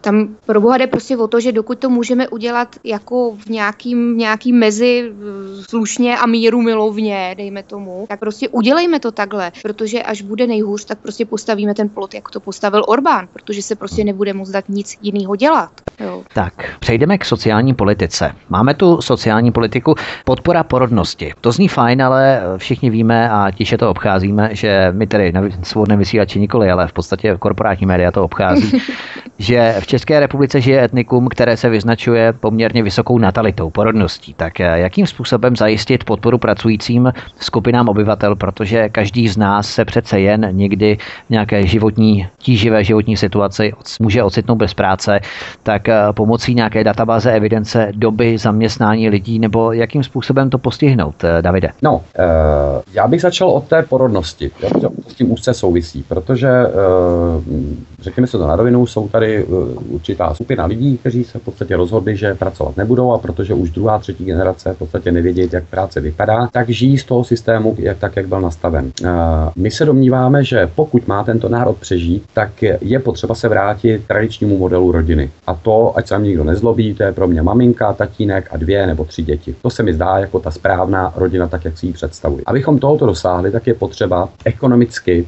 Tam 0.00 0.28
pro 0.46 0.60
boha 0.60 0.78
jde 0.78 0.86
prostě 0.86 1.16
o 1.16 1.28
to, 1.28 1.40
že 1.40 1.52
dokud 1.52 1.78
to 1.78 1.90
můžeme 1.90 2.28
udělat 2.28 2.76
jako 2.84 3.36
v 3.36 3.46
nějakým, 3.46 4.16
nějaký 4.16 4.52
mezi 4.52 5.12
slušně 5.68 6.18
a 6.18 6.26
míru 6.26 6.62
milovně, 6.62 7.34
dejme 7.38 7.62
tomu, 7.62 8.06
tak 8.08 8.20
prostě 8.20 8.48
udělejme 8.48 9.00
to 9.00 9.12
takhle, 9.12 9.52
protože 9.62 10.02
až 10.02 10.22
bude 10.22 10.46
nejhůř, 10.46 10.84
tak 10.84 10.98
prostě 10.98 11.26
postavíme 11.26 11.74
ten 11.74 11.88
plot, 11.88 12.14
jak 12.14 12.30
to 12.30 12.40
postavil 12.40 12.82
Orbán, 12.86 13.28
protože 13.32 13.62
se 13.62 13.74
prostě 13.74 14.04
nebude 14.04 14.32
moct 14.32 14.50
dát 14.50 14.68
nic 14.68 14.96
jiného 15.02 15.36
dělat. 15.36 15.70
Jo. 16.00 16.22
Tak, 16.34 16.52
přejdeme 16.80 17.18
k 17.18 17.24
sociální 17.24 17.74
politice. 17.74 18.34
Máme 18.48 18.74
tu 18.74 19.02
sociální 19.02 19.52
politiku 19.52 19.94
podpora 20.24 20.64
porodnosti. 20.64 21.32
To 21.40 21.52
zní 21.52 21.68
fajn, 21.68 22.02
ale 22.02 22.42
všichni 22.56 22.90
víme 22.90 23.30
a 23.30 23.50
tiše 23.50 23.78
to 23.78 23.90
obcházíme, 23.90 24.48
že 24.52 24.88
my 24.90 25.06
tedy 25.06 25.32
svobodném 25.66 25.98
vysílači 25.98 26.40
nikoli, 26.40 26.70
ale 26.70 26.88
v 26.88 26.92
podstatě 26.92 27.36
korporátní 27.38 27.86
média 27.86 28.10
to 28.10 28.24
obchází, 28.24 28.78
že 29.38 29.76
v 29.80 29.86
České 29.86 30.20
republice 30.20 30.60
žije 30.60 30.84
etnikum, 30.84 31.28
které 31.28 31.56
se 31.56 31.68
vyznačuje 31.68 32.32
poměrně 32.32 32.82
vysokou 32.82 33.18
natalitou, 33.18 33.70
porodností. 33.70 34.34
Tak 34.34 34.60
eh, 34.60 34.78
jakým 34.78 35.06
způsobem 35.06 35.56
zajistit 35.56 36.04
podporu 36.04 36.38
pracujícím 36.38 37.12
skupinám 37.40 37.88
obyvatel, 37.88 38.36
protože 38.36 38.88
každý 38.88 39.28
z 39.28 39.36
nás 39.36 39.70
se 39.70 39.84
přece 39.84 40.20
jen 40.20 40.48
někdy 40.50 40.96
v 41.26 41.30
nějaké 41.30 41.66
životní, 41.66 42.28
tíživé 42.38 42.84
životní 42.84 43.16
situaci 43.16 43.72
může 44.00 44.22
ocitnout 44.22 44.58
bez 44.58 44.74
práce, 44.74 45.20
tak 45.62 45.88
eh, 45.88 45.94
pomocí 46.12 46.54
nějaké 46.54 46.84
databáze 46.84 47.32
evidence 47.32 47.92
doby 47.94 48.38
zaměstnání 48.38 49.08
lidí, 49.08 49.38
nebo 49.38 49.72
jakým 49.72 50.02
způsobem 50.02 50.50
to 50.50 50.58
postihnout, 50.58 51.24
eh, 51.24 51.42
Davide? 51.42 51.68
No, 51.82 52.02
já 52.92 53.08
bych 53.08 53.20
začal 53.20 53.50
od 53.50 53.68
té 53.68 53.82
porodnosti. 53.82 54.50
To 54.80 54.90
s 55.08 55.14
tím 55.14 55.32
úzce 55.32 55.54
souvisí, 55.56 56.04
protože 56.08 56.48
řekněme 58.00 58.26
se 58.26 58.38
to 58.38 58.46
na 58.46 58.56
rovinu, 58.56 58.86
jsou 58.86 59.08
tady 59.08 59.44
určitá 59.88 60.34
skupina 60.34 60.66
lidí, 60.66 60.98
kteří 60.98 61.24
se 61.24 61.38
v 61.38 61.42
podstatě 61.42 61.76
rozhodli, 61.76 62.16
že 62.16 62.34
pracovat 62.34 62.76
nebudou 62.76 63.12
a 63.12 63.18
protože 63.18 63.54
už 63.54 63.70
druhá, 63.70 63.98
třetí 63.98 64.24
generace 64.24 64.72
v 64.72 64.78
podstatě 64.78 65.12
nevědějí, 65.12 65.48
jak 65.52 65.64
práce 65.64 66.00
vypadá, 66.00 66.48
tak 66.52 66.68
žijí 66.68 66.98
z 66.98 67.04
toho 67.04 67.24
systému 67.24 67.74
jak, 67.78 67.98
tak, 67.98 68.16
jak 68.16 68.28
byl 68.28 68.40
nastaven. 68.40 68.90
My 69.56 69.70
se 69.70 69.84
domníváme, 69.84 70.44
že 70.44 70.70
pokud 70.74 71.08
má 71.08 71.24
tento 71.24 71.48
národ 71.48 71.76
přežít, 71.76 72.24
tak 72.34 72.62
je 72.80 72.98
potřeba 72.98 73.34
se 73.34 73.48
vrátit 73.48 74.02
k 74.04 74.08
tradičnímu 74.08 74.58
modelu 74.58 74.92
rodiny. 74.92 75.30
A 75.46 75.54
to, 75.54 75.92
ať 75.96 76.08
se 76.08 76.18
nikdo 76.18 76.44
nezlobí, 76.44 76.94
to 76.94 77.02
je 77.02 77.12
pro 77.12 77.28
mě 77.28 77.42
maminka, 77.42 77.92
tatínek 77.92 78.48
a 78.50 78.56
dvě 78.56 78.86
nebo 78.86 79.04
tři 79.04 79.22
děti. 79.22 79.54
To 79.62 79.70
se 79.70 79.82
mi 79.82 79.94
zdá 79.94 80.18
jako 80.18 80.38
ta 80.38 80.50
správná 80.50 81.12
rodina, 81.16 81.48
tak 81.48 81.64
jak 81.64 81.78
si 81.78 81.86
ji 81.86 81.92
představuji. 81.92 82.42
Abychom 82.46 82.78
tohoto 82.78 83.06
dosáhli, 83.06 83.50
tak 83.50 83.66
je 83.66 83.74
potřeba 83.74 84.28
ekonomicky 84.44 85.26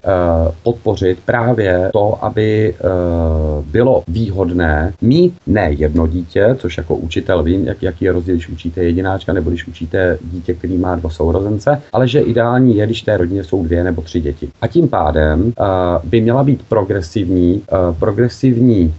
podpořit 0.62 1.18
právě 1.24 1.90
to, 1.92 2.24
aby 2.24 2.74
uh, 2.84 3.64
bylo 3.64 4.02
výhodné 4.08 4.92
mít 5.00 5.34
ne 5.46 5.72
jedno 5.72 6.06
dítě, 6.06 6.56
což 6.58 6.76
jako 6.76 6.96
učitel 6.96 7.42
vím, 7.42 7.64
jak, 7.64 7.82
jaký 7.82 8.04
je 8.04 8.12
rozdíl, 8.12 8.34
když 8.34 8.48
učíte 8.48 8.84
jedináčka 8.84 9.32
nebo 9.32 9.50
když 9.50 9.66
učíte 9.66 10.18
dítě, 10.22 10.54
který 10.54 10.76
má 10.76 10.96
dva 10.96 11.10
sourozence, 11.10 11.82
ale 11.92 12.08
že 12.08 12.20
ideální 12.20 12.76
je, 12.76 12.86
když 12.86 13.02
té 13.02 13.16
rodině 13.16 13.44
jsou 13.44 13.64
dvě 13.64 13.84
nebo 13.84 14.02
tři 14.02 14.20
děti. 14.20 14.48
A 14.60 14.66
tím 14.66 14.88
pádem 14.88 15.40
uh, 15.42 15.52
by 16.04 16.20
měla 16.20 16.44
být 16.44 16.62
progresivní, 16.68 17.62
progresivní 17.98 18.94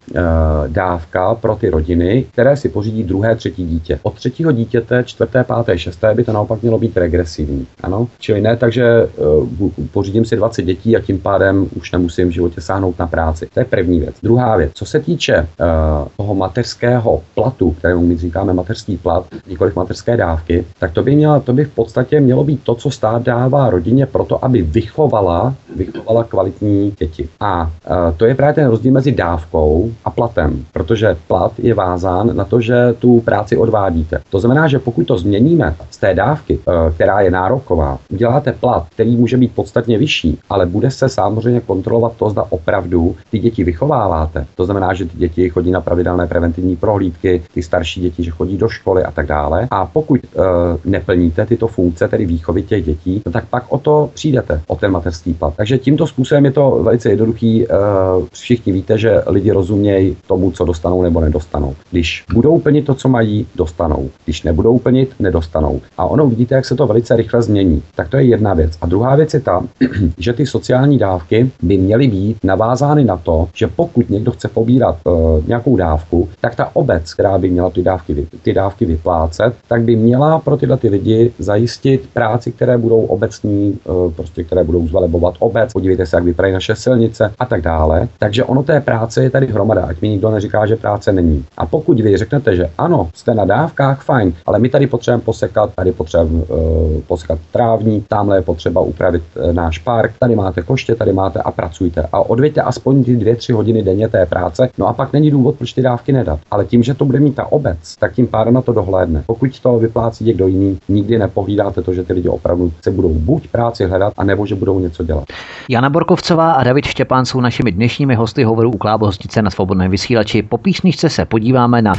dávka 0.68 1.36
pro 1.36 1.55
ty 1.55 1.70
rodiny, 1.70 2.26
které 2.32 2.57
si 2.57 2.70
pořídí 2.70 3.03
druhé, 3.03 3.36
třetí 3.36 3.66
dítě. 3.66 3.99
Od 4.03 4.14
třetího 4.14 4.51
dítěte, 4.51 5.03
čtvrté, 5.03 5.43
páté, 5.43 5.78
šesté 5.78 6.14
by 6.14 6.24
to 6.24 6.34
naopak 6.34 6.62
mělo 6.62 6.78
být 6.78 6.97
regresivní. 6.97 7.68
Ano? 7.84 8.07
Čili 8.20 8.41
ne 8.41 8.57
takže 8.57 9.10
uh, 9.18 9.70
pořídím 9.91 10.26
si 10.26 10.36
20 10.36 10.62
dětí 10.62 10.91
a 11.00 11.02
tím 11.02 11.20
pádem 11.20 11.68
už 11.76 11.91
nemusím 11.91 12.28
v 12.28 12.32
životě 12.32 12.62
sáhnout 12.62 13.00
na 13.00 13.08
práci. 13.08 13.47
To 13.54 13.60
je 13.60 13.66
první 13.66 14.00
věc. 14.00 14.16
Druhá 14.24 14.58
věc, 14.58 14.72
co 14.74 14.86
se 14.86 15.00
týče 15.00 15.39
uh, 15.39 16.08
toho 16.18 16.36
mateřského 16.36 17.22
platu, 17.36 17.72
kterému 17.72 18.02
my 18.02 18.18
říkáme 18.18 18.54
mateřský 18.54 18.97
plat, 18.97 19.26
nikoliv 19.47 19.76
mateřské 19.76 20.18
dávky, 20.18 20.66
tak 20.80 20.91
to 20.91 21.04
by, 21.04 21.16
měla, 21.16 21.39
to 21.39 21.54
by 21.54 21.64
v 21.66 21.70
podstatě 21.70 22.20
mělo 22.20 22.43
být 22.43 22.64
to, 22.64 22.76
co 22.76 22.91
stát 22.91 23.24
dává 23.24 23.70
rodině 23.70 24.06
proto, 24.06 24.45
aby 24.45 24.62
vychovala, 24.62 25.56
vychovala 25.76 26.24
kvalitní 26.24 26.93
děti. 27.00 27.30
A 27.39 27.64
uh, 27.64 27.72
to 28.18 28.26
je 28.26 28.36
právě 28.36 28.54
ten 28.54 28.68
rozdíl 28.68 28.93
mezi 28.93 29.12
dávkou 29.12 29.91
a 30.06 30.10
platem, 30.10 30.66
protože 30.72 31.18
plat 31.28 31.52
je 31.58 31.74
vázán 31.74 32.36
na 32.36 32.45
to, 32.45 32.62
že 32.62 32.93
tu 33.00 33.22
práci 33.22 33.58
odvádíte. 33.58 34.20
To 34.30 34.39
znamená, 34.39 34.68
že 34.68 34.80
pokud 34.80 35.04
to 35.04 35.18
změníme 35.18 35.76
z 35.89 35.97
té 35.97 36.14
dávky, 36.14 36.58
uh, 36.58 36.93
která 36.95 37.22
je 37.22 37.32
nároková, 37.32 38.00
uděláte 38.10 38.52
plat, 38.52 38.88
který 38.93 39.16
může 39.16 39.38
být 39.38 39.56
podstatně 39.56 39.97
vyšší, 39.97 40.39
ale 40.50 40.66
bude 40.66 40.89
se 40.92 41.10
samozřejmě 41.10 41.62
kontrolovat 41.62 42.14
to, 42.16 42.30
zda 42.30 42.46
opravdu 42.50 43.16
ty 43.32 43.40
děti 43.40 43.64
vychováváte. 43.64 44.46
To 44.56 44.66
znamená, 44.66 44.94
že 44.94 45.06
ty 45.06 45.18
děti 45.18 45.50
chodí 45.50 45.72
na 45.72 45.82
pravidelné 45.82 46.28
preventivní 46.28 46.76
prohlídky, 46.76 47.42
ty 47.54 47.64
starší 47.64 48.02
děti, 48.02 48.24
že 48.24 48.32
chodí 48.32 48.58
do 48.58 48.70
školy 48.70 49.04
a 49.04 49.12
tak 49.12 49.26
dále. 49.26 49.68
A 49.72 49.86
pokud 49.86 50.20
uh, 50.36 50.44
neplníte 50.86 51.46
tyto 51.46 51.68
funkce, 51.68 52.08
tedy 52.08 52.26
výchovy 52.26 52.64
těch 52.64 52.86
dětí, 52.86 53.22
no 53.26 53.32
tak 53.32 53.46
pak 53.50 53.66
o 53.70 53.78
to 53.78 54.10
přijdete, 54.14 54.62
o 54.68 54.76
ten 54.76 54.92
mateřský 54.92 55.34
plat. 55.34 55.54
Takže 55.58 55.78
tímto 55.78 56.08
způsobem 56.08 56.46
je 56.46 56.52
to 56.52 56.80
velice 56.84 57.10
jednoduchý. 57.10 57.68
Uh, 57.68 58.26
všichni 58.32 58.74
víte, 58.74 58.98
že 58.98 59.24
lidi 59.28 59.52
rozumějí 59.52 60.18
tomu, 60.28 60.52
co 60.52 60.66
dostanou 60.66 61.02
nebo 61.02 61.22
nedostanou. 61.22 61.76
Když 61.92 62.26
budou 62.34 62.60
plnit 62.60 62.86
to, 62.86 62.94
co 62.94 63.10
mají, 63.10 63.48
dostanou. 63.56 64.10
Když 64.26 64.44
nebudou 64.44 64.80
plnit, 64.80 65.16
nedostanou. 65.20 65.82
A 65.98 66.06
ono 66.06 66.28
vidíte, 66.28 66.56
jak 66.56 66.66
se 66.66 66.76
to 66.76 66.88
velice 66.88 67.16
rychle 67.16 67.42
změní. 67.42 67.84
Tak 67.96 68.10
to 68.10 68.18
je 68.18 68.24
jedna 68.24 68.54
věc. 68.54 68.78
A 68.82 68.86
druhá 68.86 69.16
věc 69.16 69.34
je 69.34 69.40
ta, 69.40 69.64
že 70.18 70.34
ty 70.34 70.46
sociální 70.46 70.78
sociální 70.80 70.97
dávky 70.97 71.51
by 71.61 71.77
měly 71.77 72.07
být 72.07 72.38
navázány 72.43 73.03
na 73.03 73.17
to, 73.17 73.47
že 73.53 73.67
pokud 73.67 74.09
někdo 74.09 74.32
chce 74.32 74.47
pobírat 74.47 74.95
uh, 75.03 75.47
nějakou 75.47 75.75
dávku, 75.75 76.30
tak 76.41 76.55
ta 76.55 76.69
obec, 76.73 77.13
která 77.13 77.38
by 77.38 77.49
měla 77.49 77.69
ty 77.69 77.84
dávky, 77.84 78.27
ty 78.41 78.53
dávky 78.53 78.86
vyplácet, 78.86 79.53
tak 79.67 79.82
by 79.82 79.95
měla 79.95 80.39
pro 80.39 80.57
tyhle 80.57 80.77
ty 80.77 80.89
lidi 80.89 81.34
zajistit 81.39 82.09
práci, 82.13 82.51
které 82.51 82.77
budou 82.77 83.01
obecní, 83.01 83.80
uh, 83.86 84.11
prostě 84.11 84.43
které 84.43 84.63
budou 84.63 84.88
zvelebovat 84.88 85.36
obec, 85.39 85.73
podívejte 85.73 86.05
se, 86.05 86.15
jak 86.15 86.23
vypadají 86.23 86.53
naše 86.53 86.75
silnice 86.75 87.32
a 87.39 87.45
tak 87.45 87.61
dále. 87.61 88.07
Takže 88.19 88.43
ono 88.43 88.63
té 88.63 88.82
práce 88.82 89.23
je 89.23 89.30
tady 89.30 89.47
hromada, 89.47 89.86
ať 89.86 90.01
mi 90.01 90.09
nikdo 90.09 90.32
neříká, 90.32 90.65
že 90.65 90.75
práce 90.75 91.11
není. 91.11 91.45
A 91.57 91.65
pokud 91.65 91.99
vy 91.99 92.17
řeknete, 92.17 92.55
že 92.55 92.69
ano, 92.77 93.09
jste 93.13 93.34
na 93.34 93.45
dávkách, 93.45 94.03
fajn, 94.03 94.34
ale 94.45 94.59
my 94.59 94.69
tady 94.69 94.88
potřebujeme 94.88 95.23
posekat, 95.23 95.73
tady 95.75 95.91
potřebujeme 95.91 96.43
uh, 96.47 97.01
posekat 97.07 97.39
trávní, 97.51 98.05
tamhle 98.07 98.38
je 98.38 98.41
potřeba 98.41 98.82
upravit 98.82 99.23
náš 99.51 99.77
park, 99.77 100.13
tady 100.19 100.36
máte 100.36 100.61
koště, 100.70 100.95
tady 100.95 101.13
máte 101.13 101.39
a 101.39 101.51
pracujte. 101.51 102.07
A 102.11 102.20
odvěďte 102.30 102.61
aspoň 102.61 103.03
ty 103.03 103.15
dvě, 103.15 103.36
tři 103.36 103.53
hodiny 103.53 103.84
denně 103.84 104.07
té 104.07 104.26
práce, 104.26 104.70
no 104.78 104.88
a 104.88 104.93
pak 104.93 105.13
není 105.13 105.32
důvod, 105.32 105.55
proč 105.55 105.74
ty 105.74 105.82
dávky 105.82 106.11
nedat. 106.11 106.39
Ale 106.51 106.65
tím, 106.65 106.84
že 106.84 106.93
to 106.93 107.05
bude 107.05 107.20
mít 107.20 107.36
ta 107.36 107.51
obec, 107.51 107.95
tak 107.99 108.13
tím 108.13 108.28
pádem 108.28 108.53
na 108.53 108.61
to 108.61 108.74
dohlédne. 108.74 109.24
Pokud 109.26 109.59
to 109.59 109.80
vyplácí 109.80 110.24
někdo 110.24 110.47
jiný, 110.47 110.78
nikdy 110.89 111.17
nepovídáte 111.17 111.82
to, 111.82 111.93
že 111.93 112.03
ty 112.03 112.13
lidi 112.13 112.30
opravdu 112.30 112.72
se 112.82 112.91
budou 112.91 113.09
buď 113.09 113.47
práci 113.47 113.86
hledat, 113.86 114.13
anebo 114.17 114.45
že 114.45 114.55
budou 114.55 114.80
něco 114.80 115.03
dělat. 115.03 115.26
Jana 115.70 115.89
Borkovcová 115.89 116.51
a 116.51 116.63
David 116.63 116.86
Štěpán 116.86 117.26
jsou 117.26 117.41
našimi 117.41 117.72
dnešními 117.72 118.15
hosty 118.15 118.43
hovoru 118.43 118.72
u 118.72 118.78
Klábohostice 118.78 119.41
na 119.41 119.49
svobodném 119.49 119.91
vysílači. 119.91 120.41
Po 120.41 120.57
písničce 120.57 121.09
se 121.09 121.26
podíváme 121.26 121.82
na 121.82 121.93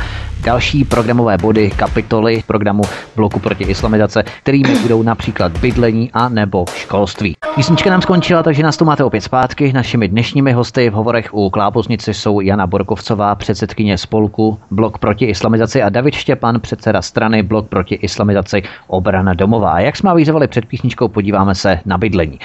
další 0.44 0.84
programové 0.84 1.38
body 1.38 1.70
kapitoly 1.70 2.42
programu 2.46 2.82
Bloku 3.16 3.38
proti 3.38 3.64
islamizace, 3.64 4.24
kterými 4.42 4.78
budou 4.78 5.02
například 5.02 5.58
bydlení 5.58 6.10
a 6.12 6.28
nebo 6.28 6.64
školství. 6.74 7.34
Písnička 7.54 7.90
nám 7.90 8.02
skončila, 8.02 8.42
takže 8.42 8.59
nás 8.62 8.76
tu 8.76 8.84
máte 8.84 9.04
opět 9.04 9.20
zpátky. 9.20 9.72
Našimi 9.72 10.08
dnešními 10.08 10.52
hosty 10.52 10.90
v 10.90 10.92
hovorech 10.92 11.34
u 11.34 11.50
Kláboznice 11.50 12.14
jsou 12.14 12.40
Jana 12.40 12.66
Borkovcová, 12.66 13.34
předsedkyně 13.34 13.98
spolku 13.98 14.58
Blok 14.70 14.98
proti 14.98 15.24
islamizaci 15.24 15.82
a 15.82 15.88
David 15.88 16.14
Štěpan, 16.14 16.60
předseda 16.60 17.02
strany 17.02 17.42
Blok 17.42 17.68
proti 17.68 17.94
islamizaci 17.94 18.62
Obrana 18.86 19.34
domová. 19.34 19.70
A 19.70 19.80
jak 19.80 19.96
jsme 19.96 20.10
avizovali 20.10 20.48
před 20.48 20.64
písničkou, 20.64 21.08
podíváme 21.08 21.54
se 21.54 21.80
na 21.86 21.98
bydlení. 21.98 22.38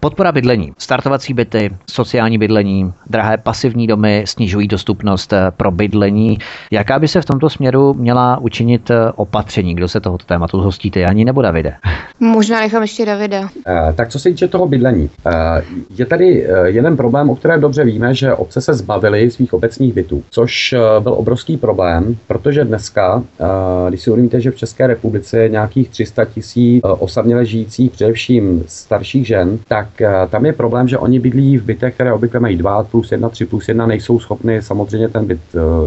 Podpora 0.00 0.32
bydlení, 0.32 0.72
startovací 0.78 1.34
byty, 1.34 1.70
sociální 1.90 2.38
bydlení, 2.38 2.92
drahé 3.06 3.36
pasivní 3.36 3.86
domy 3.86 4.24
snižují 4.26 4.68
dostupnost 4.68 5.32
pro 5.56 5.70
bydlení. 5.70 6.38
Jaká 6.70 6.98
by 6.98 7.08
se 7.08 7.20
v 7.20 7.24
tomto 7.24 7.50
směru 7.50 7.94
měla 7.94 8.38
učinit 8.38 8.90
opatření? 9.14 9.74
Kdo 9.74 9.88
se 9.88 10.00
tohoto 10.00 10.24
tématu 10.24 10.60
zhostíte, 10.60 11.00
Jani 11.00 11.24
nebo 11.24 11.42
Davide? 11.42 11.74
Možná 12.20 12.60
nechám 12.60 12.82
ještě 12.82 13.06
Davida. 13.06 13.48
Eh, 13.66 13.92
tak 13.92 14.08
co 14.08 14.18
se 14.18 14.28
týče 14.28 14.48
toho 14.48 14.66
bydlení, 14.66 15.10
eh, 15.26 15.32
je 15.96 16.06
tady 16.06 16.46
eh, 16.46 16.68
jeden 16.68 16.96
problém, 16.96 17.30
o 17.30 17.36
kterém 17.36 17.60
dobře 17.60 17.84
víme, 17.84 18.14
že 18.14 18.34
obce 18.34 18.60
se 18.60 18.74
zbavily 18.74 19.30
svých 19.30 19.54
obecních 19.54 19.94
bytů, 19.94 20.22
což 20.30 20.74
byl 21.00 21.12
obrovský 21.12 21.56
problém, 21.56 22.16
protože 22.26 22.64
dneska, 22.64 23.24
když 23.88 24.02
si 24.02 24.10
uvědomíte, 24.10 24.40
že 24.40 24.50
v 24.50 24.56
České 24.56 24.86
republice 24.86 25.38
je 25.38 25.48
nějakých 25.48 25.88
300 25.88 26.24
tisíc 26.24 26.82
osaměle 26.98 27.44
žijících, 27.44 27.90
především 27.90 28.64
starších 28.66 29.26
žen, 29.26 29.58
tak 29.68 29.88
tam 30.30 30.46
je 30.46 30.52
problém, 30.52 30.88
že 30.88 30.98
oni 30.98 31.18
bydlí 31.20 31.58
v 31.58 31.64
bytech, 31.64 31.94
které 31.94 32.12
obvykle 32.12 32.40
mají 32.40 32.56
2 32.56 32.82
plus 32.82 33.12
1, 33.12 33.28
3 33.28 33.46
plus 33.46 33.68
1, 33.68 33.86
nejsou 33.86 34.18
schopni 34.20 34.62
samozřejmě 34.62 35.08
ten 35.08 35.26
byt 35.26 35.40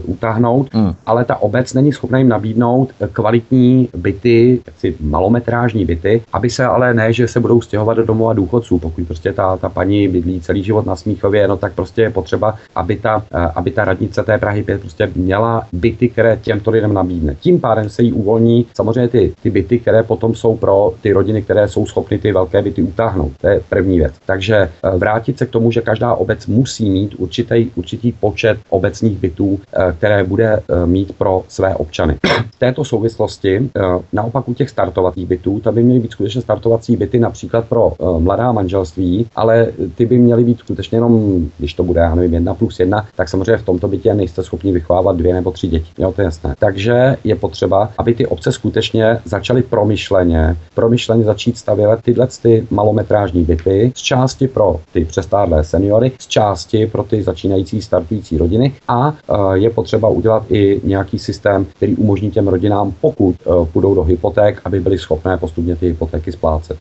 utáhnout, 0.06 0.74
mm. 0.74 0.94
ale 1.06 1.26
ta 1.26 1.36
obec 1.36 1.74
není 1.74 1.94
schopna 1.94 2.18
jim 2.18 2.30
nabídnout 2.30 2.90
kvalitní 3.14 3.90
byty, 3.98 4.60
jaksi 4.66 4.96
malometrážní 5.00 5.86
byty, 5.86 6.22
aby 6.34 6.50
se 6.50 6.66
ale 6.66 6.94
ne, 6.94 7.14
že 7.14 7.28
se 7.28 7.40
budou 7.40 7.62
stěhovat 7.62 7.98
do 7.98 8.06
domova 8.06 8.34
důchodců, 8.34 8.80
pokud 8.80 9.08
prostě 9.08 9.34
ta, 9.34 9.51
ta 9.58 9.70
paní 9.70 10.08
bydlí 10.08 10.42
celý 10.42 10.64
život 10.64 10.86
na 10.86 10.96
Smíchově, 10.96 11.48
no 11.48 11.58
tak 11.58 11.74
prostě 11.74 12.02
je 12.02 12.10
potřeba, 12.10 12.56
aby 12.76 12.96
ta, 12.96 13.24
eh, 13.34 13.38
aby 13.56 13.72
ta 13.72 13.86
radnice 13.86 14.24
té 14.24 14.38
Prahy 14.38 14.64
5 14.64 14.82
prostě 14.82 15.12
měla 15.16 15.68
byty, 15.74 16.10
které 16.10 16.38
těmto 16.42 16.72
lidem 16.72 16.94
nabídne. 16.94 17.36
Tím 17.40 17.60
pádem 17.60 17.90
se 17.90 18.04
jí 18.04 18.14
uvolní 18.14 18.66
samozřejmě 18.74 19.08
ty, 19.08 19.34
ty 19.44 19.50
byty, 19.50 19.80
které 19.80 20.04
potom 20.04 20.36
jsou 20.36 20.58
pro 20.58 20.94
ty 21.02 21.14
rodiny, 21.14 21.42
které 21.42 21.68
jsou 21.68 21.86
schopny 21.86 22.20
ty 22.20 22.32
velké 22.32 22.62
byty 22.62 22.84
utáhnout. 22.84 23.32
To 23.42 23.48
je 23.48 23.62
první 23.70 24.00
věc. 24.00 24.14
Takže 24.26 24.56
eh, 24.56 24.98
vrátit 24.98 25.38
se 25.38 25.46
k 25.46 25.50
tomu, 25.50 25.72
že 25.72 25.82
každá 25.82 26.14
obec 26.14 26.48
musí 26.48 26.90
mít 26.90 27.16
určitý, 27.18 27.72
určitý 27.76 28.12
počet 28.12 28.58
obecních 28.70 29.18
bytů, 29.18 29.60
eh, 29.74 29.94
které 29.98 30.24
bude 30.24 30.62
mít 30.86 31.14
pro 31.18 31.44
své 31.48 31.76
občany. 31.76 32.18
V 32.56 32.60
této 32.60 32.86
souvislosti 32.86 33.70
naopak 34.14 34.50
u 34.50 34.54
těch 34.54 34.70
startovacích 34.70 35.28
bytů, 35.28 35.60
tam 35.60 35.76
by 35.76 35.84
měly 35.84 36.00
být 36.00 36.12
skutečně 36.12 36.42
startovací 36.42 36.96
byty 36.96 37.20
například 37.20 37.66
pro 37.66 37.94
mladá 38.20 38.52
manželství, 38.52 39.28
ale 39.42 39.68
ty 39.96 40.06
by 40.06 40.18
měly 40.18 40.44
být 40.44 40.60
skutečně 40.60 40.96
jenom, 40.96 41.46
když 41.58 41.74
to 41.74 41.84
bude, 41.84 42.00
já 42.02 42.16
nevím, 42.16 42.34
jedna 42.34 42.54
plus 42.54 42.80
jedna, 42.80 43.08
tak 43.16 43.30
samozřejmě 43.30 43.58
v 43.58 43.66
tomto 43.66 43.88
bytě 43.88 44.14
nejste 44.14 44.44
schopni 44.44 44.72
vychovávat 44.72 45.18
dvě 45.18 45.34
nebo 45.34 45.52
tři 45.52 45.68
děti. 45.68 45.92
Jo, 45.98 46.12
to 46.12 46.22
je 46.22 46.26
jasné. 46.26 46.56
Takže 46.60 47.18
je 47.24 47.36
potřeba, 47.36 47.92
aby 47.98 48.14
ty 48.14 48.28
obce 48.28 48.52
skutečně 48.52 49.20
začaly 49.26 49.62
promyšleně, 49.62 50.58
promyšleně 50.76 51.24
začít 51.24 51.58
stavět 51.58 52.00
tyhle 52.02 52.28
ty 52.42 52.68
malometrážní 52.70 53.44
byty, 53.44 53.92
z 53.96 54.02
části 54.02 54.48
pro 54.48 54.80
ty 54.94 55.06
přestárlé 55.06 55.64
seniory, 55.64 56.12
z 56.20 56.28
části 56.28 56.88
pro 56.88 57.04
ty 57.04 57.24
začínající 57.24 57.82
startující 57.82 58.38
rodiny 58.38 58.74
a 58.88 59.14
je 59.54 59.70
potřeba 59.70 60.10
udělat 60.10 60.44
i 60.50 60.82
nějaký 60.84 61.20
systém, 61.20 61.66
který 61.76 61.96
umožní 61.96 62.32
těm 62.32 62.48
rodinám, 62.48 62.94
pokud 63.02 63.36
e, 63.36 63.66
půjdou 63.66 63.96
do 63.96 64.04
hypoték, 64.04 64.62
aby 64.66 64.80
byly 64.80 64.98
schopné 64.98 65.38
postupně 65.38 65.76
ty 65.76 65.88
hypotéky 65.88 66.32
splácet. 66.32 66.78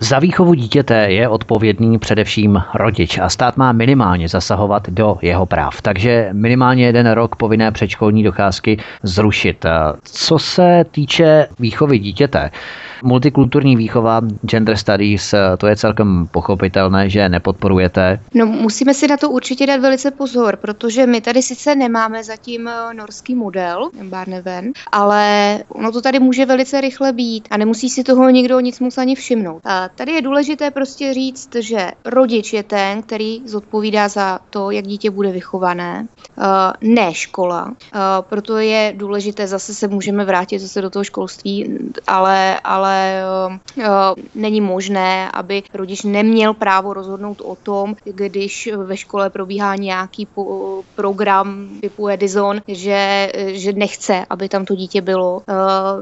Za 0.00 0.18
výchovu 0.18 0.54
dítěte 0.54 0.94
je 0.94 1.28
odpovědný 1.28 1.98
především 1.98 2.62
rodič 2.74 3.18
a 3.18 3.28
stát 3.28 3.56
má 3.56 3.72
minimálně 3.72 4.28
zasahovat 4.28 4.88
do 4.90 5.16
jeho 5.22 5.46
práv. 5.46 5.82
Takže 5.82 6.28
minimálně 6.32 6.86
jeden 6.86 7.10
rok 7.10 7.36
povinné 7.36 7.72
předškolní 7.72 8.22
docházky 8.22 8.78
zrušit. 9.02 9.66
Co 10.02 10.38
se 10.38 10.84
týče 10.90 11.46
výchovy 11.58 11.98
dítěte, 11.98 12.50
Multikulturní 13.02 13.76
výchova, 13.76 14.20
gender 14.42 14.76
studies, 14.76 15.34
to 15.58 15.66
je 15.66 15.76
celkem 15.76 16.28
pochopitelné, 16.30 17.10
že 17.10 17.28
nepodporujete. 17.28 18.20
No 18.34 18.46
musíme 18.46 18.94
si 18.94 19.06
na 19.06 19.16
to 19.16 19.30
určitě 19.30 19.66
dát 19.66 19.80
velice 19.80 20.10
pozor, 20.10 20.56
protože 20.56 21.06
my 21.06 21.20
tady 21.20 21.42
sice 21.42 21.74
nemáme 21.74 22.24
zatím 22.24 22.68
eh, 22.68 22.94
norský 22.94 23.34
model, 23.34 23.90
Barneven, 24.02 24.72
ale 24.92 25.58
ono 25.68 25.92
to 25.92 26.02
tady 26.02 26.18
může 26.18 26.46
velice 26.46 26.80
rychle 26.80 27.12
být 27.12 27.48
a 27.50 27.56
nemusí 27.56 27.88
si 27.88 28.04
toho 28.04 28.30
nikdo 28.30 28.60
nic 28.60 28.80
moc 28.80 28.98
ani 28.98 29.14
všimnout. 29.14 29.60
A 29.64 29.88
tady 29.88 30.12
je 30.12 30.22
důležité 30.22 30.70
prostě 30.70 31.14
říct, 31.14 31.54
že 31.54 31.90
rodič 32.04 32.52
je 32.52 32.62
ten, 32.62 33.02
který 33.02 33.42
zodpovídá 33.44 34.08
za 34.08 34.38
to, 34.50 34.70
jak 34.70 34.86
dítě 34.86 35.10
bude 35.10 35.30
vychované, 35.32 36.06
eh, 36.38 36.42
ne 36.80 37.14
škola. 37.14 37.74
Eh, 37.94 37.98
proto 38.28 38.58
je 38.58 38.92
důležité, 38.96 39.46
zase 39.46 39.74
se 39.74 39.88
můžeme 39.88 40.24
vrátit 40.24 40.58
zase 40.58 40.82
do 40.82 40.90
toho 40.90 41.04
školství, 41.04 41.78
ale, 42.06 42.60
ale 42.64 42.87
ale 42.88 43.22
uh, 43.76 44.14
není 44.34 44.60
možné, 44.60 45.30
aby 45.30 45.62
rodič 45.74 46.02
neměl 46.02 46.54
právo 46.54 46.92
rozhodnout 46.92 47.40
o 47.40 47.56
tom, 47.56 47.94
když 48.04 48.68
ve 48.76 48.96
škole 48.96 49.30
probíhá 49.30 49.76
nějaký 49.76 50.28
program 50.94 51.68
typu 51.80 52.08
Edison, 52.08 52.60
že, 52.68 53.32
že 53.46 53.72
nechce, 53.72 54.26
aby 54.30 54.48
tam 54.48 54.64
to 54.64 54.74
dítě 54.74 55.00
bylo. 55.00 55.34
Uh, 55.36 55.44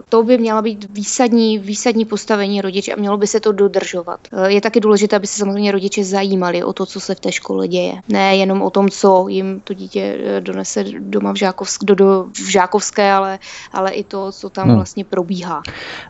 to 0.08 0.22
by 0.22 0.38
měla 0.38 0.62
být 0.62 0.86
výsadní, 0.90 1.58
výsadní 1.58 2.04
postavení 2.04 2.60
rodiče 2.60 2.92
a 2.92 2.96
mělo 2.96 3.16
by 3.16 3.26
se 3.26 3.40
to 3.40 3.52
dodržovat. 3.52 4.20
Uh, 4.32 4.44
je 4.44 4.60
taky 4.60 4.80
důležité, 4.80 5.16
aby 5.16 5.26
se 5.26 5.38
samozřejmě 5.38 5.72
rodiče 5.72 6.04
zajímali 6.04 6.64
o 6.64 6.72
to, 6.72 6.86
co 6.86 7.00
se 7.00 7.14
v 7.14 7.20
té 7.20 7.32
škole 7.32 7.68
děje. 7.68 7.94
Ne 8.08 8.36
jenom 8.36 8.62
o 8.62 8.70
tom, 8.70 8.88
co 8.90 9.28
jim 9.28 9.60
to 9.60 9.74
dítě 9.74 10.18
donese 10.40 10.84
doma 10.98 11.32
v, 11.32 11.36
Žákovsk, 11.36 11.84
do, 11.84 11.94
do, 11.94 12.26
v 12.32 12.50
Žákovské, 12.50 13.12
ale, 13.12 13.38
ale 13.72 13.90
i 13.90 14.04
to, 14.04 14.32
co 14.32 14.50
tam 14.50 14.66
hmm. 14.68 14.76
vlastně 14.76 15.04
probíhá. 15.04 15.62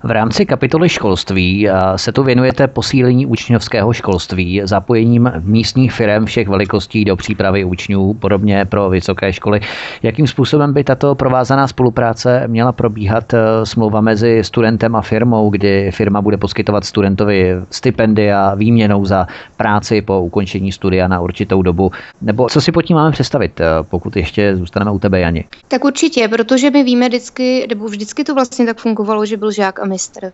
V 0.05 0.11
rámci 0.11 0.47
kapitoly 0.47 0.66
kapitoly 0.67 0.89
školství 0.89 1.69
se 1.97 2.13
tu 2.13 2.23
věnujete 2.23 2.67
posílení 2.67 3.27
učňovského 3.27 3.93
školství, 3.93 4.61
zapojením 4.65 5.33
místních 5.45 5.93
firm 5.93 6.25
všech 6.25 6.49
velikostí 6.49 7.05
do 7.05 7.17
přípravy 7.17 7.65
učňů, 7.65 8.15
podobně 8.15 8.65
pro 8.65 8.91
vysoké 8.91 9.33
školy. 9.33 9.61
Jakým 10.03 10.27
způsobem 10.27 10.73
by 10.73 10.85
tato 10.85 11.15
provázaná 11.15 11.69
spolupráce 11.69 12.45
měla 12.47 12.73
probíhat 12.73 13.35
e, 13.35 13.67
smlouva 13.67 14.01
mezi 14.01 14.45
studentem 14.45 14.97
a 14.97 15.03
firmou, 15.03 15.51
kdy 15.51 15.91
firma 15.91 16.23
bude 16.23 16.37
poskytovat 16.37 16.85
studentovi 16.85 17.55
stipendia 17.71 18.55
výměnou 18.55 19.05
za 19.05 19.27
práci 19.57 20.03
po 20.03 20.21
ukončení 20.21 20.73
studia 20.73 21.09
na 21.09 21.21
určitou 21.21 21.63
dobu? 21.63 21.93
Nebo 22.23 22.49
co 22.49 22.61
si 22.61 22.73
pod 22.73 22.83
tím 22.83 22.97
máme 22.97 23.11
představit, 23.11 23.61
e, 23.61 23.65
pokud 23.83 24.17
ještě 24.17 24.57
zůstaneme 24.57 24.91
u 24.91 24.99
tebe, 24.99 25.21
Jani? 25.21 25.45
Tak 25.69 25.85
určitě, 25.85 26.29
protože 26.29 26.71
my 26.71 26.83
víme 26.83 27.09
vždycky, 27.09 27.67
nebo 27.69 27.87
vždycky 27.87 28.25
to 28.25 28.35
vlastně 28.35 28.67
tak 28.67 28.79
fungovalo, 28.79 29.27
že 29.27 29.37
byl 29.37 29.51
žák 29.51 29.81
a 29.81 29.85
mistr. 29.85 30.31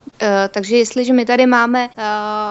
Takže 0.49 0.77
jestliže 0.77 1.13
my 1.13 1.25
tady 1.25 1.47
máme, 1.47 1.89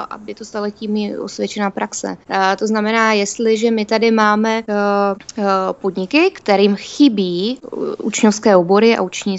aby 0.09 0.35
to 0.35 0.45
staletí 0.45 1.15
osvědčená 1.17 1.69
praxe, 1.69 2.17
to 2.57 2.67
znamená, 2.67 3.13
jestliže 3.13 3.71
my 3.71 3.85
tady 3.85 4.11
máme 4.11 4.63
podniky, 5.71 6.31
kterým 6.31 6.75
chybí 6.75 7.59
učňovské 7.97 8.55
obory 8.55 8.97
a 8.97 9.01
uční 9.01 9.35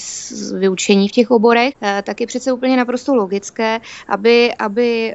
vyučení 0.59 1.09
v 1.09 1.13
těch 1.13 1.31
oborech, 1.31 1.75
tak 2.03 2.21
je 2.21 2.27
přece 2.27 2.53
úplně 2.53 2.77
naprosto 2.77 3.15
logické, 3.15 3.81
aby, 4.09 4.55
aby 4.55 5.15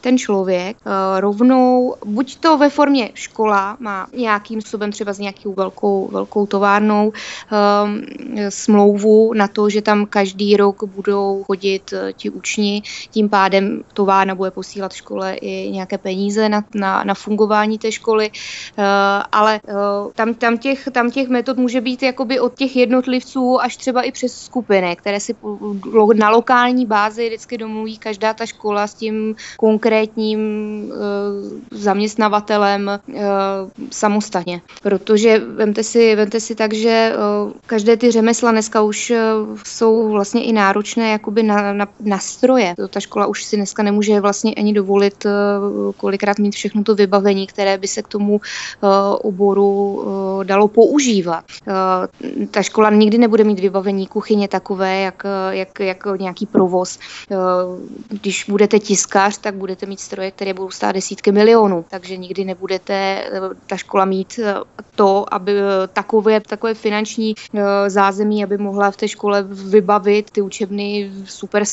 ten 0.00 0.18
člověk 0.18 0.76
rovnou, 1.20 1.94
buď 2.04 2.36
to 2.36 2.58
ve 2.58 2.70
formě 2.70 3.10
škola 3.14 3.76
má 3.80 4.06
nějakým 4.16 4.60
způsobem 4.60 4.92
třeba 4.92 5.12
s 5.12 5.18
nějakou 5.18 5.54
velkou, 5.54 6.08
velkou 6.12 6.46
továrnou 6.46 7.12
smlouvu 8.48 9.32
na 9.34 9.48
to, 9.48 9.70
že 9.70 9.82
tam 9.82 10.06
každý 10.06 10.56
rok 10.56 10.84
budou 10.84 11.44
chodit 11.46 11.92
eh, 11.92 12.12
ti 12.26 12.30
učni, 12.30 12.82
tím 13.10 13.28
pádem 13.28 13.82
továrna 13.94 14.34
bude 14.34 14.50
posílat 14.50 14.92
škole 14.92 15.34
i 15.34 15.70
nějaké 15.70 15.98
peníze 15.98 16.48
na, 16.48 16.64
na, 16.74 17.04
na 17.04 17.14
fungování 17.14 17.78
té 17.78 17.92
školy, 17.92 18.30
eh, 18.30 18.82
ale 19.32 19.60
eh, 19.68 19.72
tam, 20.14 20.34
tam, 20.34 20.58
těch, 20.58 20.88
tam 20.92 21.10
těch 21.10 21.28
metod 21.28 21.56
může 21.56 21.80
být 21.80 22.02
jakoby 22.02 22.40
od 22.40 22.54
těch 22.54 22.76
jednotlivců 22.76 23.60
až 23.60 23.76
třeba 23.76 24.02
i 24.02 24.12
přes 24.12 24.44
skupiny, 24.44 24.96
které 24.96 25.20
si 25.20 25.34
na 26.14 26.30
lokální 26.30 26.86
bázi 26.86 27.26
vždycky 27.26 27.58
domluví 27.58 27.98
každá 27.98 28.34
ta 28.34 28.46
škola 28.46 28.86
s 28.86 28.94
tím 28.94 29.36
konkrétním 29.56 30.40
zaměstnavatelem 31.70 32.90
samostatně. 33.90 34.60
Protože 34.82 35.38
vemte 35.38 35.82
si, 35.82 36.16
vemte 36.16 36.40
si 36.40 36.54
tak, 36.54 36.74
že 36.74 37.12
každé 37.66 37.96
ty 37.96 38.10
řemesla 38.10 38.50
dneska 38.50 38.82
už 38.82 39.12
jsou 39.64 40.08
vlastně 40.08 40.44
i 40.44 40.52
náročné 40.52 41.10
jakoby 41.10 41.42
na, 41.42 41.72
na, 41.72 41.86
na 42.00 42.15
stroje. 42.18 42.74
Ta 42.90 43.00
škola 43.00 43.26
už 43.26 43.44
si 43.44 43.56
dneska 43.56 43.82
nemůže 43.82 44.20
vlastně 44.20 44.54
ani 44.54 44.72
dovolit 44.72 45.26
eh, 45.26 45.30
kolikrát 45.96 46.38
mít 46.38 46.54
všechno 46.54 46.84
to 46.84 46.94
vybavení, 46.94 47.46
které 47.46 47.78
by 47.78 47.88
se 47.88 48.02
k 48.02 48.08
tomu 48.08 48.40
eh, 48.40 48.86
oboru 49.22 50.04
eh, 50.40 50.44
dalo 50.44 50.68
používat. 50.68 51.44
Ta 52.50 52.62
škola 52.62 52.90
nikdy 52.90 53.18
nebude 53.18 53.44
mít 53.44 53.60
vybavení 53.60 54.06
kuchyně 54.06 54.48
takové, 54.48 55.00
jak, 55.00 55.22
jak, 55.50 55.80
jak 55.80 56.06
nějaký 56.18 56.46
provoz. 56.46 56.98
Když 58.08 58.44
budete 58.48 58.78
tiskař, 58.78 59.38
tak 59.38 59.54
budete 59.54 59.86
mít 59.86 60.00
stroje, 60.00 60.30
které 60.30 60.54
budou 60.54 60.70
stát 60.70 60.92
desítky 60.92 61.32
milionů, 61.32 61.84
takže 61.90 62.16
nikdy 62.16 62.44
nebudete 62.44 63.24
ta 63.66 63.76
škola 63.76 64.04
mít 64.04 64.40
to, 64.94 65.34
aby 65.34 65.52
takové, 65.92 66.40
takové 66.40 66.74
finanční 66.74 67.34
zázemí, 67.86 68.44
aby 68.44 68.58
mohla 68.58 68.90
v 68.90 68.96
té 68.96 69.08
škole 69.08 69.42
vybavit 69.48 70.30
ty 70.30 70.42
učebny 70.42 71.10
super 71.24 71.64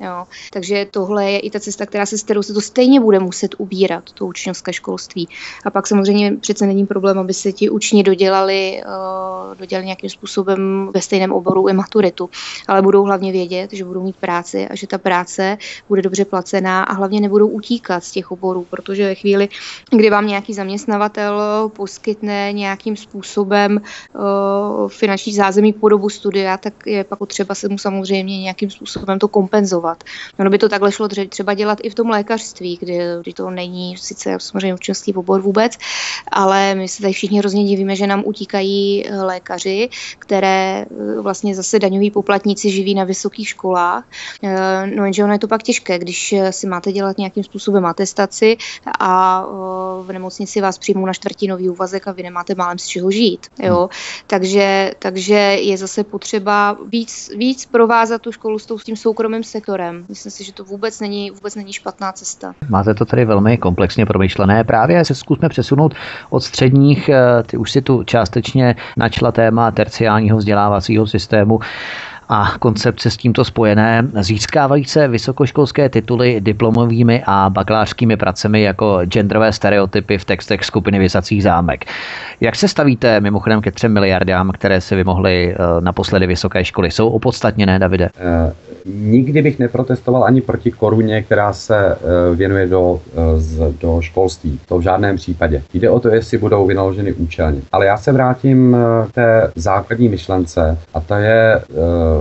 Jo. 0.00 0.24
Takže 0.52 0.86
tohle 0.90 1.30
je 1.30 1.38
i 1.38 1.50
ta 1.50 1.60
cesta, 1.60 1.86
která 1.86 2.06
se, 2.06 2.18
s 2.18 2.22
kterou 2.22 2.42
se 2.42 2.52
to 2.52 2.60
stejně 2.60 3.00
bude 3.00 3.18
muset 3.18 3.54
ubírat, 3.58 4.12
to 4.12 4.26
učňovské 4.26 4.72
školství. 4.72 5.28
A 5.64 5.70
pak 5.70 5.86
samozřejmě 5.86 6.36
přece 6.40 6.66
není 6.66 6.86
problém, 6.86 7.18
aby 7.18 7.34
se 7.34 7.52
ti 7.52 7.70
učni 7.70 8.02
dodělali, 8.02 8.82
uh, 8.86 9.58
dodělali 9.58 9.86
nějakým 9.86 10.10
způsobem 10.10 10.90
ve 10.94 11.00
stejném 11.00 11.32
oboru 11.32 11.68
i 11.68 11.72
maturitu, 11.72 12.30
ale 12.68 12.82
budou 12.82 13.02
hlavně 13.02 13.32
vědět, 13.32 13.72
že 13.72 13.84
budou 13.84 14.02
mít 14.02 14.16
práci 14.16 14.68
a 14.68 14.74
že 14.74 14.86
ta 14.86 14.98
práce 14.98 15.58
bude 15.88 16.02
dobře 16.02 16.24
placená 16.24 16.82
a 16.82 16.92
hlavně 16.92 17.20
nebudou 17.20 17.48
utíkat 17.48 18.04
z 18.04 18.10
těch 18.10 18.30
oborů, 18.30 18.66
protože 18.70 19.04
ve 19.04 19.14
chvíli, 19.14 19.48
kdy 19.90 20.10
vám 20.10 20.26
nějaký 20.26 20.54
zaměstnavatel 20.54 21.42
poskytne 21.76 22.52
nějakým 22.52 22.96
způsobem 22.96 23.80
uh, 24.14 24.88
finanční 24.88 25.32
zázemí 25.32 25.72
po 25.72 25.88
dobu 25.88 26.08
studia, 26.08 26.56
tak 26.56 26.74
je 26.86 27.04
pak 27.04 27.18
potřeba 27.18 27.54
se 27.54 27.68
mu 27.68 27.78
samozřejmě 27.78 28.40
nějakým 28.42 28.70
způsobem 28.70 29.18
to 29.18 29.28
kompenzovat. 29.28 29.81
Ono 30.38 30.50
by 30.50 30.58
to 30.58 30.68
takhle 30.68 30.92
šlo 30.92 31.08
třeba 31.28 31.54
dělat 31.54 31.78
i 31.82 31.90
v 31.90 31.94
tom 31.94 32.10
lékařství, 32.10 32.78
kdy, 32.80 32.98
kdy 33.22 33.32
to 33.32 33.50
není 33.50 33.96
sice 33.96 34.36
samozřejmě 34.38 34.74
učňovský 34.74 35.14
obor 35.14 35.40
vůbec, 35.40 35.78
ale 36.32 36.74
my 36.74 36.88
se 36.88 37.02
tady 37.02 37.12
všichni 37.12 37.38
hrozně 37.38 37.64
divíme, 37.64 37.96
že 37.96 38.06
nám 38.06 38.22
utíkají 38.26 39.06
eh, 39.06 39.22
lékaři, 39.22 39.88
které 40.18 40.84
eh, 40.84 41.20
vlastně 41.20 41.54
zase 41.54 41.78
daňoví 41.78 42.10
poplatníci 42.10 42.70
živí 42.70 42.94
na 42.94 43.04
vysokých 43.04 43.48
školách. 43.48 44.04
Eh, 44.42 44.86
no 44.86 45.04
jenže 45.04 45.24
ono 45.24 45.32
je 45.32 45.38
to 45.38 45.48
pak 45.48 45.62
těžké, 45.62 45.98
když 45.98 46.34
si 46.50 46.66
máte 46.66 46.92
dělat 46.92 47.18
nějakým 47.18 47.44
způsobem 47.44 47.86
atestaci 47.86 48.56
a 48.98 49.44
v 50.02 50.12
nemocnici 50.12 50.60
vás 50.60 50.78
přijmou 50.78 51.06
na 51.06 51.12
čtvrtinový 51.12 51.68
úvazek 51.68 52.08
a 52.08 52.12
vy 52.12 52.22
nemáte 52.22 52.54
málem 52.54 52.78
z 52.78 52.86
čeho 52.86 53.10
žít. 53.10 53.46
Jo? 53.62 53.78
Hmm. 53.78 53.88
Takže, 54.26 54.92
takže 54.98 55.34
je 55.34 55.76
zase 55.78 56.04
potřeba 56.04 56.78
víc, 56.88 57.30
víc 57.36 57.66
provázat 57.66 58.22
tu 58.22 58.32
školu 58.32 58.58
s 58.58 58.66
tím 58.84 58.96
soukromým 58.96 59.44
sektorem. 59.44 59.61
Myslím 60.08 60.32
si, 60.32 60.44
že 60.44 60.52
to 60.52 60.64
vůbec 60.64 61.00
není, 61.00 61.30
vůbec 61.30 61.54
není 61.54 61.72
špatná 61.72 62.12
cesta. 62.12 62.54
Máte 62.68 62.94
to 62.94 63.04
tady 63.04 63.24
velmi 63.24 63.58
komplexně 63.58 64.06
promyšlené. 64.06 64.64
Právě 64.64 65.04
se 65.04 65.14
zkusme 65.14 65.48
přesunout 65.48 65.94
od 66.30 66.40
středních, 66.40 67.08
eh, 67.08 67.42
ty 67.42 67.56
už 67.56 67.72
si 67.72 67.82
tu 67.82 68.04
částečně 68.04 68.76
načla 68.96 69.32
téma 69.32 69.70
terciálního 69.70 70.38
vzdělávacího 70.38 71.06
systému 71.06 71.60
a 72.32 72.58
koncepce 72.58 73.10
s 73.10 73.16
tímto 73.16 73.44
spojené 73.44 74.08
získávají 74.20 74.84
se 74.84 75.08
vysokoškolské 75.08 75.88
tituly 75.88 76.40
diplomovými 76.40 77.22
a 77.26 77.50
bakalářskými 77.50 78.16
pracemi 78.16 78.62
jako 78.62 79.00
genderové 79.04 79.52
stereotypy 79.52 80.18
v 80.18 80.24
textech 80.24 80.64
skupiny 80.64 80.98
Vysacích 80.98 81.42
zámek. 81.42 81.84
Jak 82.40 82.56
se 82.56 82.68
stavíte 82.68 83.20
mimochodem 83.20 83.60
ke 83.60 83.70
třem 83.70 83.92
miliardám, 83.92 84.50
které 84.50 84.80
si 84.80 84.96
vymohly 84.96 85.54
eh, 85.54 85.56
naposledy 85.80 86.26
vysoké 86.26 86.64
školy? 86.64 86.90
Jsou 86.90 87.08
opodstatněné, 87.08 87.78
Davide? 87.78 88.08
Eh, 88.16 88.52
nikdy 88.86 89.42
bych 89.42 89.58
neprotestoval 89.58 90.24
ani 90.24 90.40
proti 90.40 90.70
koruně, 90.70 91.22
která 91.22 91.52
se 91.52 91.92
eh, 91.92 92.34
věnuje 92.34 92.66
do, 92.66 93.00
z, 93.36 93.74
do 93.80 94.00
školství. 94.00 94.60
To 94.68 94.78
v 94.78 94.82
žádném 94.82 95.16
případě. 95.16 95.62
Jde 95.74 95.90
o 95.90 96.00
to, 96.00 96.08
jestli 96.08 96.38
budou 96.38 96.66
vynaloženy 96.66 97.12
účelně. 97.12 97.60
Ale 97.72 97.86
já 97.86 97.96
se 97.96 98.12
vrátím 98.12 98.76
k 99.08 99.12
té 99.12 99.52
základní 99.56 100.08
myšlence 100.08 100.78
a 100.94 101.00
to 101.00 101.14
je 101.14 101.60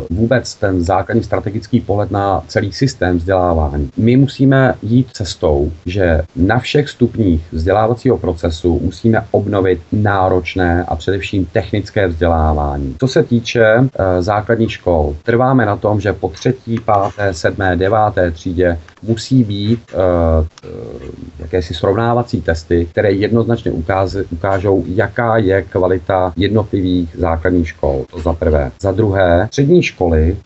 vůbec 0.09 0.55
ten 0.55 0.83
základní 0.83 1.23
strategický 1.23 1.81
pohled 1.81 2.11
na 2.11 2.43
celý 2.47 2.71
systém 2.71 3.17
vzdělávání. 3.17 3.89
My 3.97 4.15
musíme 4.17 4.75
jít 4.81 5.07
cestou, 5.13 5.71
že 5.85 6.21
na 6.35 6.59
všech 6.59 6.89
stupních 6.89 7.41
vzdělávacího 7.51 8.17
procesu 8.17 8.79
musíme 8.83 9.25
obnovit 9.31 9.81
náročné 9.91 10.85
a 10.87 10.95
především 10.95 11.45
technické 11.45 12.07
vzdělávání. 12.07 12.95
Co 12.99 13.07
se 13.07 13.23
týče 13.23 13.65
e, 13.65 14.21
základních 14.21 14.71
škol, 14.71 15.15
trváme 15.23 15.65
na 15.65 15.75
tom, 15.75 15.99
že 15.99 16.13
po 16.13 16.29
třetí, 16.29 16.79
páté, 16.85 17.33
sedmé, 17.33 17.75
deváté 17.75 18.31
třídě 18.31 18.77
musí 19.03 19.43
být 19.43 19.79
e, 19.93 19.97
jakési 21.39 21.73
srovnávací 21.73 22.41
testy, 22.41 22.87
které 22.91 23.11
jednoznačně 23.11 23.71
ukáže, 23.71 24.23
ukážou, 24.31 24.83
jaká 24.87 25.37
je 25.37 25.61
kvalita 25.61 26.33
jednotlivých 26.35 27.15
základních 27.17 27.67
škol. 27.67 28.05
To 28.11 28.19
za 28.19 28.33
prvé. 28.33 28.71
Za 28.81 28.91
druhé, 28.91 29.47
střední 29.47 29.83
školy, 29.83 30.37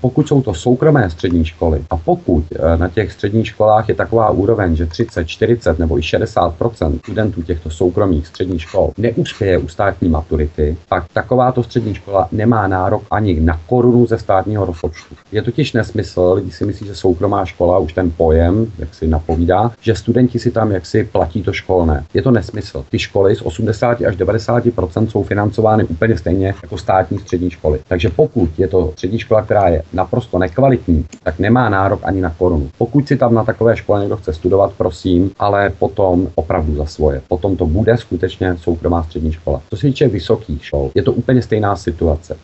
pokud 0.00 0.28
jsou 0.28 0.42
to 0.42 0.54
soukromé 0.54 1.10
střední 1.10 1.44
školy 1.44 1.84
a 1.90 1.96
pokud 1.96 2.44
e, 2.52 2.76
na 2.76 2.88
těch 2.88 3.12
středních 3.12 3.46
školách 3.46 3.88
je 3.88 3.94
taková 3.94 4.30
úroveň, 4.30 4.76
že 4.76 4.86
30, 4.86 5.24
40 5.24 5.78
nebo 5.78 5.98
i 5.98 6.00
60% 6.00 6.98
studentů 6.98 7.42
těchto 7.42 7.70
soukromých 7.70 8.26
středních 8.26 8.62
škol 8.62 8.92
neuspěje 8.98 9.58
u 9.58 9.68
státní 9.68 10.08
maturity, 10.08 10.76
pak 10.88 11.04
takováto 11.12 11.62
střední 11.62 11.94
škola 11.94 12.28
nemá 12.32 12.66
nárok 12.66 13.02
ani 13.10 13.40
na 13.40 13.60
korunu 13.66 14.06
ze 14.06 14.18
státního 14.18 14.66
rozpočtu. 14.66 15.14
Je 15.32 15.42
totiž 15.42 15.72
nesmysl, 15.72 16.32
lidi 16.34 16.50
si 16.50 16.66
myslí, 16.66 16.86
že 16.86 16.94
soukromá 16.94 17.44
škola, 17.44 17.78
už 17.84 17.92
ten 17.92 18.10
pojem, 18.16 18.72
jak 18.78 18.94
si 18.94 19.08
napovídá, 19.08 19.70
že 19.80 19.94
studenti 19.94 20.38
si 20.38 20.50
tam 20.50 20.72
jaksi 20.72 21.04
platí 21.04 21.42
to 21.42 21.52
školné. 21.52 22.04
Je 22.14 22.22
to 22.22 22.30
nesmysl. 22.30 22.84
Ty 22.90 22.98
školy 22.98 23.36
z 23.36 23.42
80 23.42 24.00
až 24.00 24.16
90% 24.16 25.06
jsou 25.06 25.22
financovány 25.22 25.84
úplně 25.84 26.18
stejně 26.18 26.46
jako 26.46 26.78
státní 26.78 27.18
střední 27.18 27.50
školy. 27.50 27.80
Takže 27.88 28.08
pokud 28.08 28.50
je 28.58 28.68
to 28.68 28.90
střední 28.92 29.18
škola, 29.18 29.42
která 29.42 29.68
je 29.68 29.82
naprosto 29.92 30.38
nekvalitní, 30.38 31.04
tak 31.22 31.38
nemá 31.38 31.68
nárok 31.68 32.00
ani 32.02 32.20
na 32.20 32.30
korunu. 32.30 32.68
Pokud 32.78 33.08
si 33.08 33.16
tam 33.16 33.34
na 33.34 33.44
takové 33.44 33.76
škole 33.76 34.00
někdo 34.00 34.16
chce 34.16 34.32
studovat, 34.32 34.72
prosím, 34.76 35.30
ale 35.38 35.70
potom 35.78 36.28
opravdu 36.34 36.76
za 36.76 36.86
svoje. 36.86 37.22
Potom 37.28 37.56
to 37.56 37.66
bude 37.66 37.96
skutečně 37.96 38.56
soukromá 38.56 39.02
střední 39.02 39.32
škola. 39.32 39.60
Co 39.70 39.76
se 39.76 39.86
týče 39.86 40.08
vysokých 40.08 40.64
škol, 40.64 40.90
je 40.94 41.02
to 41.02 41.12
úplně 41.12 41.42
stejná 41.42 41.76
situace. 41.76 42.36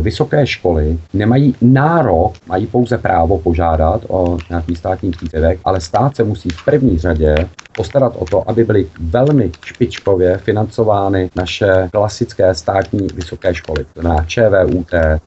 Vysoké 0.00 0.46
školy 0.46 0.98
nemají 1.12 1.54
nárok, 1.60 2.32
mají 2.46 2.66
pouze 2.66 2.98
právo 2.98 3.38
požádat 3.38 4.00
o 4.08 4.31
nějaký 4.50 4.76
státní 4.76 5.10
příspěvek, 5.10 5.60
ale 5.64 5.80
stát 5.80 6.16
se 6.16 6.24
musí 6.24 6.48
v 6.50 6.64
první 6.64 6.98
řadě 6.98 7.48
postarat 7.76 8.12
o 8.18 8.24
to, 8.24 8.50
aby 8.50 8.64
byly 8.64 8.86
velmi 9.00 9.50
špičkově 9.64 10.38
financovány 10.38 11.30
naše 11.36 11.88
klasické 11.92 12.54
státní 12.54 13.06
vysoké 13.14 13.54
školy, 13.54 13.84
to 13.94 14.00
znamená 14.00 14.24
ČVUT, 14.24 14.94
eh, 14.94 15.18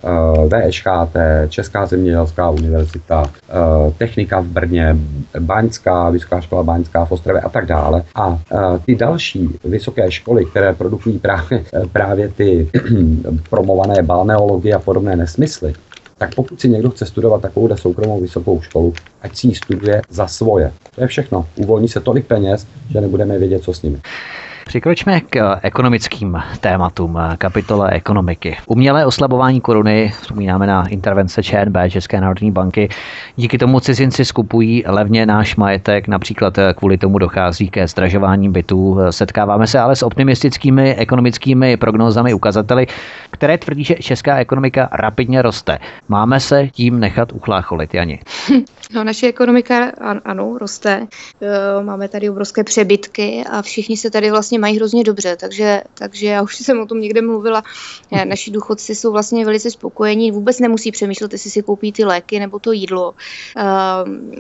VŠHT, 0.47 1.15
Česká 1.49 1.85
zemědělská 1.85 2.49
univerzita, 2.49 3.23
eh, 3.25 3.91
technika 3.97 4.39
v 4.39 4.45
Brně, 4.45 4.97
Baňská, 5.39 6.09
Vysoká 6.09 6.41
škola 6.41 6.63
Baňská 6.63 7.05
v 7.05 7.11
Ostravě 7.11 7.41
a 7.41 7.49
tak 7.49 7.65
dále. 7.65 8.03
A 8.15 8.39
eh, 8.51 8.79
ty 8.85 8.95
další 8.95 9.49
vysoké 9.63 10.11
školy, 10.11 10.45
které 10.45 10.73
produkují 10.73 11.19
právě, 11.19 11.63
právě 11.91 12.27
ty 12.29 12.69
promované 13.49 14.03
balneologie 14.03 14.75
a 14.75 14.79
podobné 14.79 15.15
nesmysly, 15.15 15.73
Tak 16.17 16.35
pokud 16.35 16.61
si 16.61 16.69
někdo 16.69 16.89
chce 16.89 17.05
studovat 17.05 17.41
takovou 17.41 17.77
soukromou 17.77 18.21
vysokou 18.21 18.61
školu, 18.61 18.93
ať 19.21 19.35
si 19.35 19.47
ji 19.47 19.55
studuje 19.55 20.01
za 20.09 20.27
svoje. 20.27 20.73
To 20.95 21.01
je 21.01 21.07
všechno. 21.07 21.47
Uvolní 21.55 21.87
se 21.87 21.99
tolik 21.99 22.25
peněz, 22.25 22.67
že 22.89 23.01
nebudeme 23.01 23.37
vědět, 23.37 23.63
co 23.63 23.73
s 23.73 23.81
nimi. 23.81 24.01
Přikročme 24.65 25.21
k 25.21 25.59
ekonomickým 25.61 26.43
tématům, 26.59 27.19
kapitole 27.37 27.89
ekonomiky. 27.91 28.57
Umělé 28.65 29.05
oslabování 29.05 29.61
koruny, 29.61 30.13
vzpomínáme 30.21 30.67
na 30.67 30.87
intervence 30.87 31.43
ČNB, 31.43 31.77
České 31.89 32.21
národní 32.21 32.51
banky. 32.51 32.89
Díky 33.35 33.57
tomu 33.57 33.79
cizinci 33.79 34.25
skupují 34.25 34.83
levně 34.87 35.25
náš 35.25 35.55
majetek, 35.55 36.07
například 36.07 36.59
kvůli 36.75 36.97
tomu 36.97 37.17
dochází 37.17 37.69
ke 37.69 37.87
zdražování 37.87 38.49
bytů. 38.49 38.97
Setkáváme 39.09 39.67
se 39.67 39.79
ale 39.79 39.95
s 39.95 40.03
optimistickými 40.03 40.95
ekonomickými 40.95 41.77
prognózami 41.77 42.33
ukazateli, 42.33 42.87
které 43.31 43.57
tvrdí, 43.57 43.83
že 43.83 43.95
česká 43.95 44.37
ekonomika 44.37 44.89
rapidně 44.91 45.41
roste. 45.41 45.79
Máme 46.09 46.39
se 46.39 46.67
tím 46.67 46.99
nechat 46.99 47.31
uchlácholit, 47.31 47.93
Jani? 47.93 48.19
No, 48.93 49.03
naše 49.03 49.27
ekonomika, 49.27 49.91
ano, 50.25 50.57
roste. 50.57 51.07
E, 51.41 51.83
máme 51.83 52.07
tady 52.07 52.29
obrovské 52.29 52.63
přebytky 52.63 53.43
a 53.51 53.61
všichni 53.61 53.97
se 53.97 54.09
tady 54.09 54.31
vlastně 54.31 54.59
mají 54.59 54.75
hrozně 54.75 55.03
dobře, 55.03 55.35
takže, 55.39 55.81
takže 55.93 56.27
já 56.27 56.41
už 56.41 56.55
jsem 56.55 56.79
o 56.79 56.85
tom 56.85 57.01
někde 57.01 57.21
mluvila. 57.21 57.63
E, 58.11 58.25
naši 58.25 58.51
důchodci 58.51 58.95
jsou 58.95 59.11
vlastně 59.11 59.45
velice 59.45 59.71
spokojení, 59.71 60.31
vůbec 60.31 60.59
nemusí 60.59 60.91
přemýšlet, 60.91 61.33
jestli 61.33 61.49
si 61.49 61.63
koupí 61.63 61.91
ty 61.91 62.05
léky 62.05 62.39
nebo 62.39 62.59
to 62.59 62.71
jídlo. 62.71 63.13
E, 63.57 63.63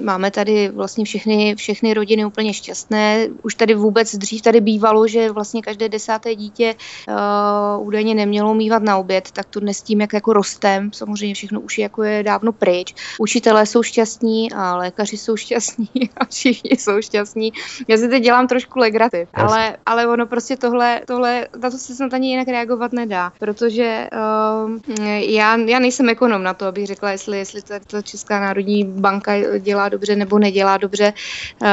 máme 0.01 0.31
tady 0.31 0.69
vlastně 0.69 1.05
všechny, 1.05 1.55
všechny 1.55 1.93
rodiny 1.93 2.25
úplně 2.25 2.53
šťastné. 2.53 3.27
Už 3.43 3.55
tady 3.55 3.75
vůbec 3.75 4.15
dřív 4.15 4.41
tady 4.41 4.61
bývalo, 4.61 5.07
že 5.07 5.31
vlastně 5.31 5.61
každé 5.61 5.89
desáté 5.89 6.35
dítě 6.35 6.75
údajně 7.79 8.15
nemělo 8.15 8.53
mývat 8.53 8.83
na 8.83 8.97
oběd, 8.97 9.31
tak 9.31 9.45
to 9.45 9.59
dnes 9.59 9.81
tím, 9.81 10.01
jak 10.01 10.13
jako 10.13 10.33
rostem, 10.33 10.91
samozřejmě 10.93 11.35
všechno 11.35 11.61
už 11.61 11.77
je 11.77 11.83
jako 11.83 12.03
je 12.03 12.23
dávno 12.23 12.51
pryč. 12.51 12.93
Učitelé 13.19 13.65
jsou 13.65 13.83
šťastní 13.83 14.34
a 14.55 14.75
lékaři 14.75 15.17
jsou 15.17 15.35
šťastní 15.37 15.89
a 16.17 16.25
všichni 16.25 16.71
jsou 16.77 17.01
šťastní. 17.01 17.53
Já 17.87 17.97
si 17.97 18.09
teď 18.09 18.23
dělám 18.23 18.47
trošku 18.47 18.79
legraty, 18.79 19.27
ale, 19.33 19.77
ale 19.85 20.07
ono 20.07 20.25
prostě 20.25 20.57
tohle, 20.57 21.01
tohle, 21.07 21.47
na 21.61 21.69
to 21.69 21.77
se 21.77 21.95
snad 21.95 22.13
ani 22.13 22.29
jinak 22.29 22.47
reagovat 22.47 22.93
nedá, 22.93 23.31
protože 23.39 24.07
uh, 24.13 24.95
já, 25.19 25.57
já 25.57 25.79
nejsem 25.79 26.09
ekonom 26.09 26.43
na 26.43 26.53
to, 26.53 26.65
abych 26.65 26.87
řekla, 26.87 27.11
jestli, 27.11 27.37
jestli 27.37 27.61
ta, 27.61 27.79
ta 27.79 28.01
Česká 28.01 28.39
národní 28.39 28.83
banka 28.83 29.59
dělá 29.59 29.89
dobře 29.89 30.15
nebo 30.15 30.39
nedělá 30.39 30.77
dobře 30.77 31.13
uh, 31.61 31.67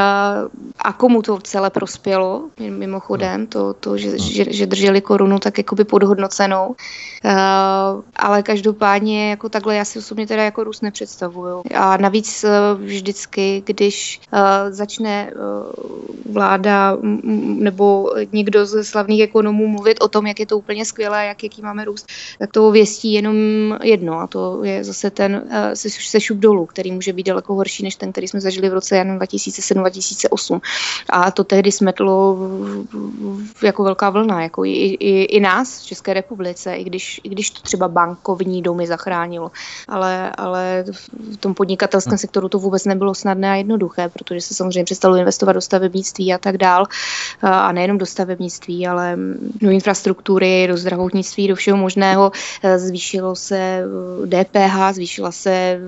a 0.78 0.92
komu 0.92 1.22
to 1.22 1.38
celé 1.38 1.70
prospělo, 1.70 2.48
mimochodem, 2.58 3.46
to, 3.46 3.74
to 3.74 3.96
že, 3.96 4.18
že, 4.18 4.44
že 4.50 4.66
drželi 4.66 5.00
korunu 5.00 5.38
tak 5.38 5.58
jakoby 5.58 5.84
podhodnocenou, 5.84 6.68
uh, 6.68 8.02
ale 8.16 8.42
každopádně 8.42 9.30
jako 9.30 9.48
takhle 9.48 9.76
já 9.76 9.84
si 9.84 9.98
osobně 9.98 10.26
teda 10.26 10.42
jako 10.42 10.64
Rus 10.64 10.80
nepředstavuju. 10.80 11.62
A 11.74 11.96
navíc 11.96 12.44
vždycky, 12.74 13.62
když 13.66 14.20
uh, 14.32 14.38
začne 14.70 15.32
uh, 15.34 16.32
vláda 16.32 16.96
nebo 17.42 18.14
někdo 18.32 18.66
ze 18.66 18.84
slavných 18.84 19.22
ekonomů 19.22 19.68
mluvit 19.68 20.00
o 20.00 20.08
tom, 20.08 20.26
jak 20.26 20.40
je 20.40 20.46
to 20.46 20.58
úplně 20.58 20.84
skvělé, 20.84 21.26
jak, 21.26 21.42
jaký 21.42 21.62
máme 21.62 21.84
růst, 21.84 22.06
tak 22.38 22.52
to 22.52 22.70
věstí 22.70 23.12
jenom 23.12 23.36
jedno 23.82 24.18
a 24.18 24.26
to 24.26 24.64
je 24.64 24.84
zase 24.84 25.10
ten 25.10 25.42
uh, 25.44 25.50
sešup 25.98 26.38
dolů, 26.38 26.66
který 26.66 26.92
může 26.92 27.12
být 27.12 27.26
daleko 27.26 27.54
horší 27.54 27.82
než 27.82 27.96
ten, 27.96 28.12
který 28.12 28.28
jsme 28.28 28.40
zažili 28.40 28.68
v 28.68 28.74
roce 28.74 29.04
2007-2008. 29.04 30.60
A 31.08 31.30
to 31.30 31.44
tehdy 31.44 31.72
smetlo 31.72 32.38
jako 33.62 33.82
velká 33.84 34.10
vlna, 34.10 34.42
jako 34.42 34.64
i, 34.64 34.70
i, 34.70 35.24
i 35.24 35.40
nás 35.40 35.82
v 35.82 35.86
České 35.86 36.14
republice, 36.14 36.74
i 36.74 36.84
když, 36.84 37.20
i 37.24 37.28
když 37.28 37.50
to 37.50 37.62
třeba 37.62 37.88
bankovní 37.88 38.62
domy 38.62 38.86
zachránilo. 38.86 39.50
Ale, 39.88 40.32
ale 40.38 40.84
v 41.32 41.36
tom 41.36 41.54
podnikatelském 41.54 42.18
sektoru 42.18 42.41
to 42.48 42.58
vůbec 42.58 42.84
nebylo 42.84 43.14
snadné 43.14 43.50
a 43.50 43.54
jednoduché, 43.54 44.08
protože 44.08 44.40
se 44.40 44.54
samozřejmě 44.54 44.84
přestalo 44.84 45.16
investovat 45.16 45.52
do 45.52 45.60
stavebnictví 45.60 46.34
a 46.34 46.38
tak 46.38 46.58
dál. 46.58 46.86
A 47.42 47.72
nejenom 47.72 47.98
do 47.98 48.06
stavebnictví, 48.06 48.86
ale 48.86 49.16
do 49.60 49.70
infrastruktury, 49.70 50.66
do 50.68 50.76
zdravotnictví, 50.76 51.48
do 51.48 51.56
všeho 51.56 51.76
možného. 51.76 52.32
Zvýšilo 52.76 53.36
se 53.36 53.84
DPH, 54.26 54.92
zvýšila 54.92 55.32
se 55.32 55.80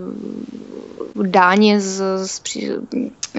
dáně 1.15 1.81
z, 1.81 2.03
z, 2.27 2.43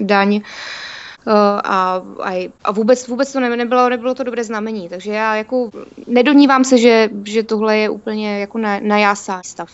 daň 0.01 0.41
Eh, 0.41 0.94
a, 1.27 2.01
a, 2.23 2.33
a 2.63 2.71
vůbec, 2.71 3.07
vůbec 3.07 3.33
to 3.33 3.39
nebylo, 3.39 3.89
nebylo 3.89 4.13
to 4.13 4.23
dobré 4.23 4.43
znamení, 4.43 4.89
takže 4.89 5.11
já 5.11 5.35
jako 5.35 5.69
nedonívám 6.07 6.63
se, 6.63 6.77
že, 6.77 7.09
že 7.23 7.43
tohle 7.43 7.77
je 7.77 7.89
úplně 7.89 8.39
jako 8.39 8.57
na, 8.57 8.79
na 8.81 8.97
jásá 8.97 9.41
stav. 9.45 9.69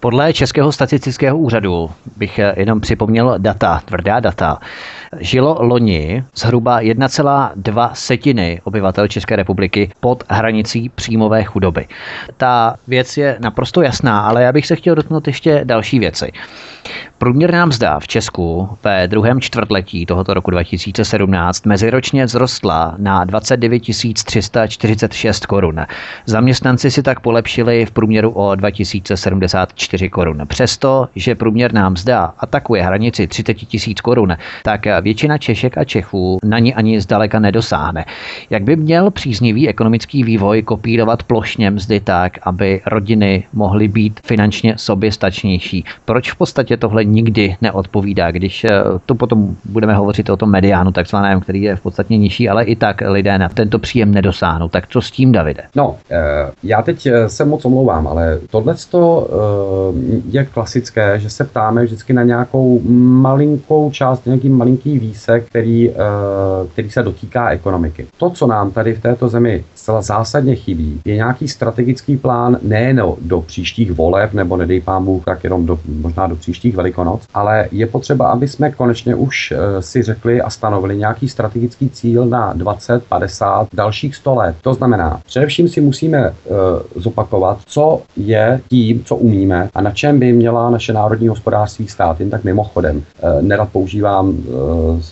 Podle 0.00 0.32
Českého 0.32 0.72
statistického 0.72 1.38
úřadu 1.38 1.90
bych 2.16 2.40
jenom 2.56 2.80
připomněl 2.80 3.34
data, 3.38 3.80
tvrdá 3.84 4.20
data. 4.20 4.58
Žilo 5.20 5.56
loni 5.60 6.24
zhruba 6.34 6.80
1,2 6.80 7.90
setiny 7.94 8.60
obyvatel 8.64 9.08
České 9.08 9.36
republiky 9.36 9.90
pod 10.00 10.24
hranicí 10.28 10.88
příjmové 10.88 11.44
chudoby. 11.44 11.86
Ta 12.36 12.76
věc 12.88 13.16
je 13.16 13.36
naprosto 13.40 13.82
jasná, 13.82 14.20
ale 14.20 14.42
já 14.42 14.52
bych 14.52 14.66
se 14.66 14.76
chtěl 14.76 14.94
dotknout 14.94 15.26
ještě 15.26 15.60
další 15.64 15.98
věci. 15.98 16.32
Průměrná 17.18 17.66
mzda 17.66 18.00
v 18.00 18.06
Česku 18.06 18.68
ve 18.84 19.08
druhém 19.08 19.40
čtvrtletí 19.40 20.06
tohoto 20.06 20.34
roku 20.34 20.50
2017 20.50 21.66
meziročně 21.66 22.26
vzrostla 22.26 22.94
na 22.98 23.24
29 23.24 23.82
346 24.24 25.46
korun. 25.46 25.80
Zaměstnanci 26.26 26.90
si 26.90 27.02
tak 27.02 27.20
polepšili 27.20 27.86
v 27.86 27.90
průměru 27.90 28.30
o 28.30 28.54
2074 28.54 30.08
korun. 30.08 30.42
Přesto, 30.46 31.08
že 31.16 31.34
průměrná 31.34 31.88
mzda 31.88 32.34
atakuje 32.38 32.82
hranici 32.82 33.26
30 33.26 33.54
tisíc 33.54 34.00
korun, 34.00 34.36
tak 34.62 34.86
většina 35.00 35.38
Češek 35.38 35.78
a 35.78 35.84
Čechů 35.84 36.38
na 36.44 36.58
ní 36.58 36.74
ani 36.74 37.00
zdaleka 37.00 37.38
nedosáhne. 37.38 38.04
Jak 38.50 38.62
by 38.62 38.76
měl 38.76 39.10
příznivý 39.10 39.68
ekonomický 39.68 40.24
vývoj 40.24 40.62
kopírovat 40.62 41.22
plošně 41.22 41.70
mzdy 41.70 42.00
tak, 42.00 42.38
aby 42.42 42.80
rodiny 42.86 43.44
mohly 43.52 43.88
být 43.88 44.20
finančně 44.24 44.74
soběstačnější? 44.76 45.84
Proč 46.04 46.32
v 46.32 46.36
podstatě 46.36 46.76
tohle 46.76 47.04
nikdy 47.04 47.56
neodpovídá, 47.62 48.30
když 48.30 48.64
eh, 48.64 48.70
to 49.06 49.14
potom 49.14 49.56
budeme 49.64 49.94
hovořit 49.94 50.30
o 50.30 50.36
tom 50.36 50.50
mediánu 50.50 50.92
takzvaném, 50.92 51.40
který 51.40 51.62
je 51.62 51.76
v 51.76 51.80
podstatě 51.80 52.16
nižší, 52.16 52.48
ale 52.48 52.64
i 52.64 52.76
tak 52.76 53.00
lidé 53.00 53.38
na 53.38 53.48
tento 53.48 53.78
příjem 53.78 54.14
nedosáhnou. 54.14 54.68
Tak 54.68 54.86
co 54.88 55.00
s 55.00 55.10
tím, 55.10 55.32
Davide? 55.32 55.62
No, 55.74 55.96
eh, 56.10 56.50
já 56.62 56.82
teď 56.82 57.06
eh, 57.06 57.28
se 57.28 57.44
moc 57.44 57.64
omlouvám, 57.64 58.06
ale 58.06 58.38
tohle 58.50 58.74
je 60.30 60.44
klasické, 60.44 61.20
že 61.20 61.30
se 61.30 61.44
ptáme 61.44 61.84
vždycky 61.84 62.12
na 62.12 62.22
nějakou 62.22 62.80
malinkou 63.20 63.90
část, 63.90 64.26
nějaký 64.26 64.48
malinký 64.48 64.85
výsek, 64.98 65.46
který, 65.46 65.90
který 66.72 66.90
se 66.90 67.02
dotýká 67.02 67.48
ekonomiky. 67.48 68.06
To, 68.16 68.30
co 68.30 68.46
nám 68.46 68.70
tady 68.70 68.94
v 68.94 69.02
této 69.02 69.28
zemi 69.28 69.64
zcela 69.86 70.02
zásadně 70.02 70.54
chybí, 70.54 71.00
je 71.04 71.16
nějaký 71.16 71.48
strategický 71.48 72.16
plán 72.16 72.58
nejen 72.62 73.02
do 73.20 73.40
příštích 73.40 73.92
voleb, 73.92 74.32
nebo 74.32 74.56
nedej 74.56 74.80
pámu, 74.80 75.22
tak 75.24 75.44
jenom 75.44 75.66
do, 75.66 75.78
možná 76.00 76.26
do 76.26 76.36
příštích 76.36 76.76
velikonoc, 76.76 77.22
ale 77.34 77.68
je 77.72 77.86
potřeba, 77.86 78.28
aby 78.28 78.48
jsme 78.48 78.70
konečně 78.70 79.14
už 79.14 79.52
eh, 79.52 79.82
si 79.82 80.02
řekli 80.02 80.42
a 80.42 80.50
stanovili 80.50 80.96
nějaký 80.96 81.28
strategický 81.28 81.90
cíl 81.90 82.26
na 82.26 82.52
20, 82.52 83.04
50, 83.04 83.68
dalších 83.72 84.16
100 84.16 84.34
let. 84.34 84.56
To 84.62 84.74
znamená, 84.74 85.20
především 85.26 85.68
si 85.68 85.80
musíme 85.80 86.30
uh, 86.30 86.56
zopakovat, 86.96 87.58
co 87.66 88.02
je 88.16 88.60
tím, 88.68 89.04
co 89.04 89.16
umíme 89.16 89.68
a 89.74 89.80
na 89.80 89.90
čem 89.90 90.18
by 90.18 90.32
měla 90.32 90.70
naše 90.70 90.92
národní 90.92 91.28
hospodářství 91.28 91.88
stát. 91.88 92.20
Jen 92.20 92.30
tak 92.30 92.44
mimochodem, 92.44 92.96
uh, 92.96 93.42
nerad 93.42 93.68
používám 93.72 94.36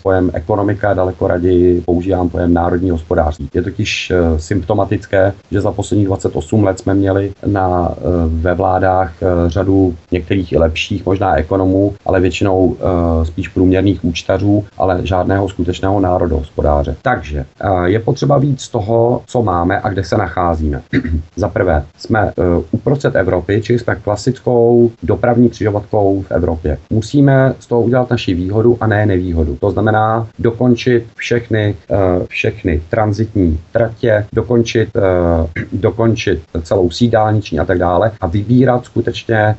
pojem 0.03 0.31
ekonomika, 0.33 0.93
daleko 0.93 1.27
raději 1.27 1.81
používám 1.81 2.29
pojem 2.29 2.53
národní 2.53 2.89
hospodářství. 2.89 3.49
Je 3.53 3.61
totiž 3.61 4.11
uh, 4.11 4.37
symptomatické, 4.65 5.33
že 5.51 5.61
za 5.61 5.71
posledních 5.71 6.07
28 6.07 6.63
let 6.63 6.79
jsme 6.79 6.93
měli 6.93 7.31
na, 7.45 7.89
uh, 7.89 7.95
ve 8.41 8.53
vládách 8.53 9.13
uh, 9.21 9.49
řadu 9.49 9.95
některých 10.11 10.51
i 10.51 10.57
lepších, 10.57 11.05
možná 11.05 11.35
ekonomů, 11.35 11.93
ale 12.05 12.19
většinou 12.19 12.65
uh, 12.65 12.75
spíš 13.23 13.47
průměrných 13.47 14.05
účtařů, 14.05 14.65
ale 14.77 14.99
žádného 15.03 15.49
skutečného 15.49 15.99
národohospodáře. 15.99 16.95
Takže 17.01 17.45
je 17.85 17.99
potřeba 17.99 18.37
víc 18.37 18.69
toho, 18.69 19.21
co 19.25 19.41
máme 19.41 19.79
a 19.79 19.89
kde 19.89 20.03
se 20.03 20.17
nacházíme. 20.17 20.81
Za 21.35 21.49
prvé, 21.49 21.85
jsme 21.97 22.31
uprostřed 22.71 23.15
Evropy, 23.15 23.61
čili 23.63 23.79
jsme 23.79 23.95
klasickou 23.95 24.91
dopravní 25.03 25.49
křižovatkou 25.49 26.21
v 26.21 26.31
Evropě. 26.31 26.77
Musíme 26.89 27.53
z 27.59 27.67
toho 27.67 27.81
udělat 27.81 28.09
naši 28.09 28.33
výhodu 28.33 28.77
a 28.81 28.87
ne 28.87 29.05
nevýhodu. 29.05 29.57
To 29.61 29.71
znamená 29.71 30.27
dokončit 30.39 31.05
všechny, 31.15 31.75
všechny 32.27 32.81
transitní 32.89 33.59
tratě, 33.71 34.25
dokončit 34.33 34.54
dokončit, 34.55 34.89
dokončit 35.71 36.39
celou 36.61 36.89
síť 36.89 37.11
dálniční 37.11 37.59
a 37.59 37.65
tak 37.65 37.77
dále 37.77 38.11
a 38.21 38.27
vybírat 38.27 38.85
skutečně 38.85 39.55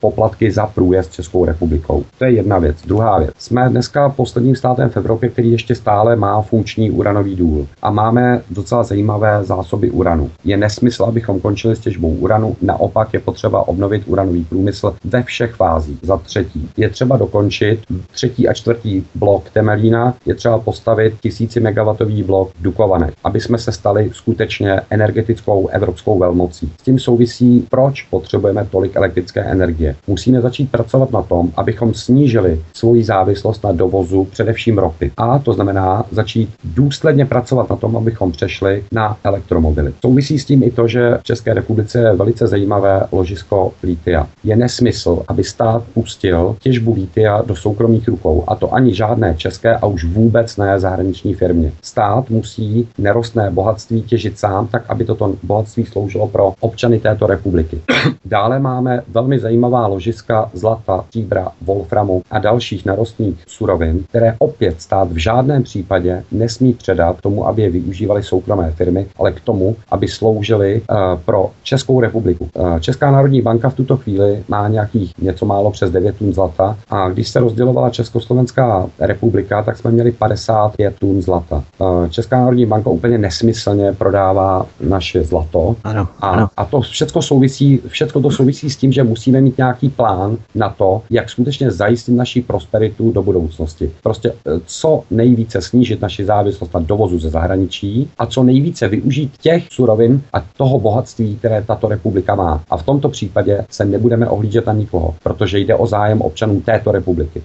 poplatky 0.00 0.52
za 0.52 0.66
průjezd 0.66 1.12
Českou 1.12 1.44
republikou. 1.44 2.04
To 2.18 2.24
je 2.24 2.30
jedna 2.30 2.58
věc. 2.58 2.76
Druhá 2.86 3.18
věc. 3.18 3.30
Jsme 3.38 3.68
dneska 3.68 4.08
posledním 4.08 4.56
státem 4.56 4.90
v 4.90 4.96
Evropě, 4.96 5.28
který 5.28 5.52
ještě 5.52 5.74
stále 5.74 6.16
má 6.16 6.42
funkční 6.42 6.90
uranový 6.90 7.36
důl 7.36 7.66
a 7.82 7.90
máme 7.90 8.42
docela 8.50 8.82
zajímavé 8.82 9.44
zásoby 9.44 9.90
uranu. 9.90 10.30
Je 10.44 10.56
nesmysl, 10.56 11.04
abychom 11.04 11.40
končili 11.40 11.76
s 11.76 11.80
těžbou 11.80 12.08
uranu, 12.08 12.56
naopak 12.62 13.12
je 13.12 13.20
potřeba 13.20 13.68
obnovit 13.68 14.02
uranový 14.06 14.44
průmysl 14.44 14.94
ve 15.04 15.22
všech 15.22 15.54
fázích. 15.54 15.98
Za 16.02 16.16
třetí, 16.16 16.68
je 16.76 16.88
třeba 16.88 17.16
dokončit 17.16 17.80
třetí 18.12 18.48
a 18.48 18.52
čtvrtý 18.52 19.02
blok 19.14 19.50
Temelína, 19.50 20.14
je 20.26 20.34
třeba 20.34 20.58
postavit 20.58 21.14
tisíci 21.20 21.60
megawatový 21.60 22.22
blok 22.22 22.50
Dukovanek, 22.60 23.14
aby 23.24 23.40
jsme 23.40 23.58
se 23.58 23.72
stali 23.72 24.10
skutečně 24.12 24.80
energetickou 24.90 25.68
evropskou 25.68 26.18
velmocí. 26.18 26.72
S 26.80 26.82
tím 26.82 26.98
souvisí, 26.98 27.66
proč 27.70 28.02
potřebujeme 28.02 28.66
tolik 28.70 28.96
elektrické 28.96 29.40
energie. 29.40 29.96
Musíme 30.06 30.40
začít 30.40 30.70
pracovat 30.70 31.10
na 31.10 31.22
tom, 31.22 31.52
abychom 31.56 31.94
snížili 31.94 32.60
svoji 32.72 33.04
závislost 33.04 33.64
na 33.64 33.72
dovozu 33.72 34.24
především 34.24 34.78
ropy. 34.78 35.10
A 35.16 35.38
to 35.38 35.52
znamená 35.52 36.04
začít 36.10 36.50
důsledně 36.64 37.26
pracovat 37.26 37.70
na 37.70 37.76
tom, 37.76 37.96
abychom 37.96 38.32
přešli 38.32 38.84
na 38.92 39.16
elektromobily. 39.24 39.92
Souvisí 40.00 40.38
s 40.38 40.44
tím 40.44 40.62
i 40.62 40.70
to, 40.70 40.88
že 40.88 41.18
v 41.20 41.22
České 41.22 41.54
republice 41.54 41.98
je 41.98 42.16
velice 42.16 42.46
zajímavé 42.46 43.06
ložisko 43.12 43.72
lítia. 43.82 44.28
Je 44.44 44.56
nesmysl, 44.56 45.22
aby 45.28 45.44
stát 45.44 45.82
pustil 45.94 46.56
těžbu 46.60 46.94
lítia 46.94 47.42
do 47.46 47.56
soukromých 47.56 48.08
rukou, 48.08 48.44
a 48.46 48.54
to 48.54 48.74
ani 48.74 48.94
žádné 48.94 49.34
české 49.36 49.76
a 49.76 49.86
už 49.86 50.04
vůbec 50.04 50.56
ne 50.56 50.80
zahraniční 50.80 51.34
firmě. 51.34 51.72
Stát 51.82 52.30
musí 52.30 52.88
nerostné 52.98 53.50
bohatství 53.50 54.01
těžit 54.02 54.38
sám, 54.38 54.66
tak 54.66 54.84
aby 54.88 55.04
toto 55.04 55.34
bohatství 55.42 55.84
sloužilo 55.84 56.28
pro 56.28 56.52
občany 56.60 56.98
této 56.98 57.26
republiky. 57.26 57.80
Dále 58.24 58.58
máme 58.58 59.02
velmi 59.08 59.38
zajímavá 59.38 59.86
ložiska 59.86 60.50
zlata, 60.54 61.04
stříbra, 61.08 61.48
wolframu 61.62 62.22
a 62.30 62.38
dalších 62.38 62.84
nerostných 62.84 63.44
surovin, 63.46 64.04
které 64.08 64.34
opět 64.38 64.82
stát 64.82 65.12
v 65.12 65.16
žádném 65.16 65.62
případě 65.62 66.24
nesmí 66.32 66.72
předat 66.72 67.20
tomu, 67.20 67.46
aby 67.46 67.62
je 67.62 67.70
využívaly 67.70 68.22
soukromé 68.22 68.70
firmy, 68.70 69.06
ale 69.18 69.32
k 69.32 69.40
tomu, 69.40 69.76
aby 69.90 70.08
sloužily 70.08 70.82
uh, 70.90 70.96
pro 71.24 71.50
Českou 71.62 72.00
republiku. 72.00 72.48
Uh, 72.54 72.78
Česká 72.78 73.10
národní 73.10 73.42
banka 73.42 73.70
v 73.70 73.74
tuto 73.74 73.96
chvíli 73.96 74.44
má 74.48 74.68
nějakých 74.68 75.12
něco 75.18 75.46
málo 75.46 75.70
přes 75.70 75.90
9 75.90 76.16
tun 76.16 76.32
zlata 76.32 76.76
a 76.90 77.08
když 77.08 77.28
se 77.28 77.40
rozdělovala 77.40 77.90
Československá 77.90 78.86
republika, 78.98 79.62
tak 79.62 79.76
jsme 79.76 79.90
měli 79.90 80.12
55 80.12 80.94
tun 80.98 81.22
zlata. 81.22 81.64
Uh, 81.78 82.08
Česká 82.08 82.40
národní 82.40 82.66
banka 82.66 82.90
úplně 82.90 83.18
nesmyslně 83.18 83.91
prodává 83.92 84.66
naše 84.80 85.24
zlato 85.24 85.76
ano, 85.84 86.08
a, 86.20 86.28
ano. 86.28 86.48
a 86.56 86.64
to 86.64 86.80
všechno 86.80 87.22
souvisí, 87.22 87.80
všechno 87.86 88.22
to 88.22 88.30
souvisí 88.30 88.70
s 88.70 88.76
tím, 88.76 88.92
že 88.92 89.02
musíme 89.02 89.40
mít 89.40 89.58
nějaký 89.58 89.88
plán 89.88 90.36
na 90.54 90.68
to, 90.68 91.02
jak 91.10 91.30
skutečně 91.30 91.70
zajistit 91.70 92.12
naší 92.12 92.40
prosperitu 92.42 93.12
do 93.12 93.22
budoucnosti. 93.22 93.90
Prostě 94.02 94.32
co 94.66 95.02
nejvíce 95.10 95.60
snížit 95.60 96.00
naši 96.00 96.24
závislost 96.24 96.74
na 96.74 96.80
dovozu 96.80 97.18
ze 97.18 97.30
zahraničí 97.30 98.10
a 98.18 98.26
co 98.26 98.42
nejvíce 98.42 98.88
využít 98.88 99.32
těch 99.40 99.64
surovin 99.70 100.22
a 100.32 100.40
toho 100.56 100.80
bohatství, 100.80 101.36
které 101.36 101.62
tato 101.62 101.88
republika 101.88 102.34
má. 102.34 102.62
A 102.70 102.76
v 102.76 102.82
tomto 102.82 103.08
případě 103.08 103.64
se 103.70 103.84
nebudeme 103.84 104.28
ohlížet 104.28 104.66
na 104.66 104.72
nikoho, 104.72 105.14
protože 105.22 105.58
jde 105.58 105.74
o 105.74 105.86
zájem 105.86 106.20
občanů 106.20 106.60
této 106.60 106.92
republiky. 106.92 107.42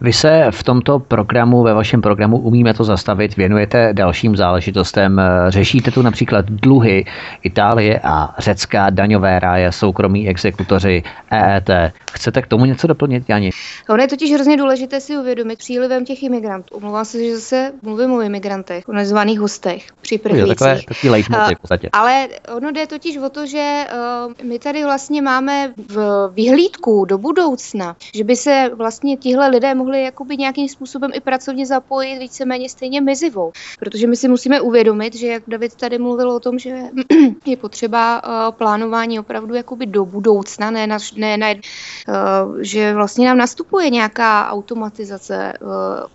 Vy 0.00 0.12
se 0.12 0.46
v 0.50 0.62
tomto 0.62 0.98
programu, 0.98 1.62
ve 1.62 1.74
vašem 1.74 2.02
programu 2.02 2.38
Umíme 2.38 2.74
to 2.74 2.84
zastavit, 2.84 3.36
věnujete 3.36 3.92
dalším 3.92 4.36
záležitostem. 4.36 5.20
Řešíte 5.64 5.90
tu 5.90 6.02
například 6.02 6.44
dluhy 6.44 7.04
Itálie 7.42 8.00
a 8.02 8.34
řecká 8.38 8.90
daňové 8.90 9.38
ráje, 9.38 9.72
soukromí 9.72 10.28
exekutoři, 10.28 11.02
EET. 11.30 11.70
Chcete 12.12 12.42
k 12.42 12.46
tomu 12.46 12.64
něco 12.64 12.86
doplnit, 12.86 13.24
Jani? 13.28 13.50
Ono 13.88 14.02
je 14.02 14.08
totiž 14.08 14.32
hrozně 14.32 14.56
důležité 14.56 15.00
si 15.00 15.18
uvědomit 15.18 15.58
přílivem 15.58 16.04
těch 16.04 16.22
imigrantů. 16.22 16.74
Omlouvám 16.74 17.04
se, 17.04 17.24
že 17.24 17.34
zase 17.34 17.72
mluvím 17.82 18.12
o 18.12 18.20
imigrantech, 18.20 18.88
o 18.88 18.92
nazvaných 18.92 19.40
hostech 19.40 19.86
při 20.00 20.18
prchlících. 20.18 20.48
Takové, 20.48 20.80
takový 20.88 21.10
leitmotiv 21.10 21.58
v 21.58 21.60
podstatě. 21.60 21.88
Ale 21.92 22.28
ono 22.56 22.72
jde 22.72 22.86
totiž 22.86 23.16
o 23.16 23.28
to, 23.28 23.46
že 23.46 23.84
uh, 24.26 24.48
my 24.48 24.58
tady 24.58 24.84
vlastně 24.84 25.22
máme 25.22 25.72
v 25.88 26.30
vyhlídku 26.34 27.04
do 27.04 27.18
budoucna, 27.18 27.96
že 28.14 28.24
by 28.24 28.36
se 28.36 28.70
vlastně 28.74 29.16
tihle 29.16 29.48
lidé 29.48 29.74
mohli 29.74 30.04
jakoby 30.04 30.36
nějakým 30.36 30.68
způsobem 30.68 31.10
i 31.14 31.20
pracovně 31.20 31.66
zapojit 31.66 32.18
víceméně 32.18 32.68
stejně 32.68 33.00
mizivou. 33.00 33.52
Protože 33.78 34.06
my 34.06 34.16
si 34.16 34.28
musíme 34.28 34.60
uvědomit, 34.60 35.14
že 35.14 35.26
jak 35.26 35.42
David 35.54 35.74
tady 35.74 35.98
mluvil 35.98 36.30
o 36.30 36.40
tom, 36.40 36.58
že 36.58 36.82
je 37.46 37.56
potřeba 37.56 38.22
uh, 38.24 38.54
plánování 38.54 39.18
opravdu 39.18 39.54
jakoby 39.54 39.86
do 39.86 40.04
budoucna, 40.04 40.70
ne, 40.70 40.86
na, 40.86 40.98
ne 41.16 41.36
na, 41.36 41.46
uh, 41.50 42.58
že 42.60 42.94
vlastně 42.94 43.26
nám 43.26 43.36
nastupuje 43.38 43.90
nějaká 43.90 44.50
automatizace, 44.50 45.52
uh, 45.60 45.68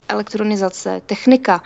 elektronizace, 0.08 1.02
technika, 1.06 1.64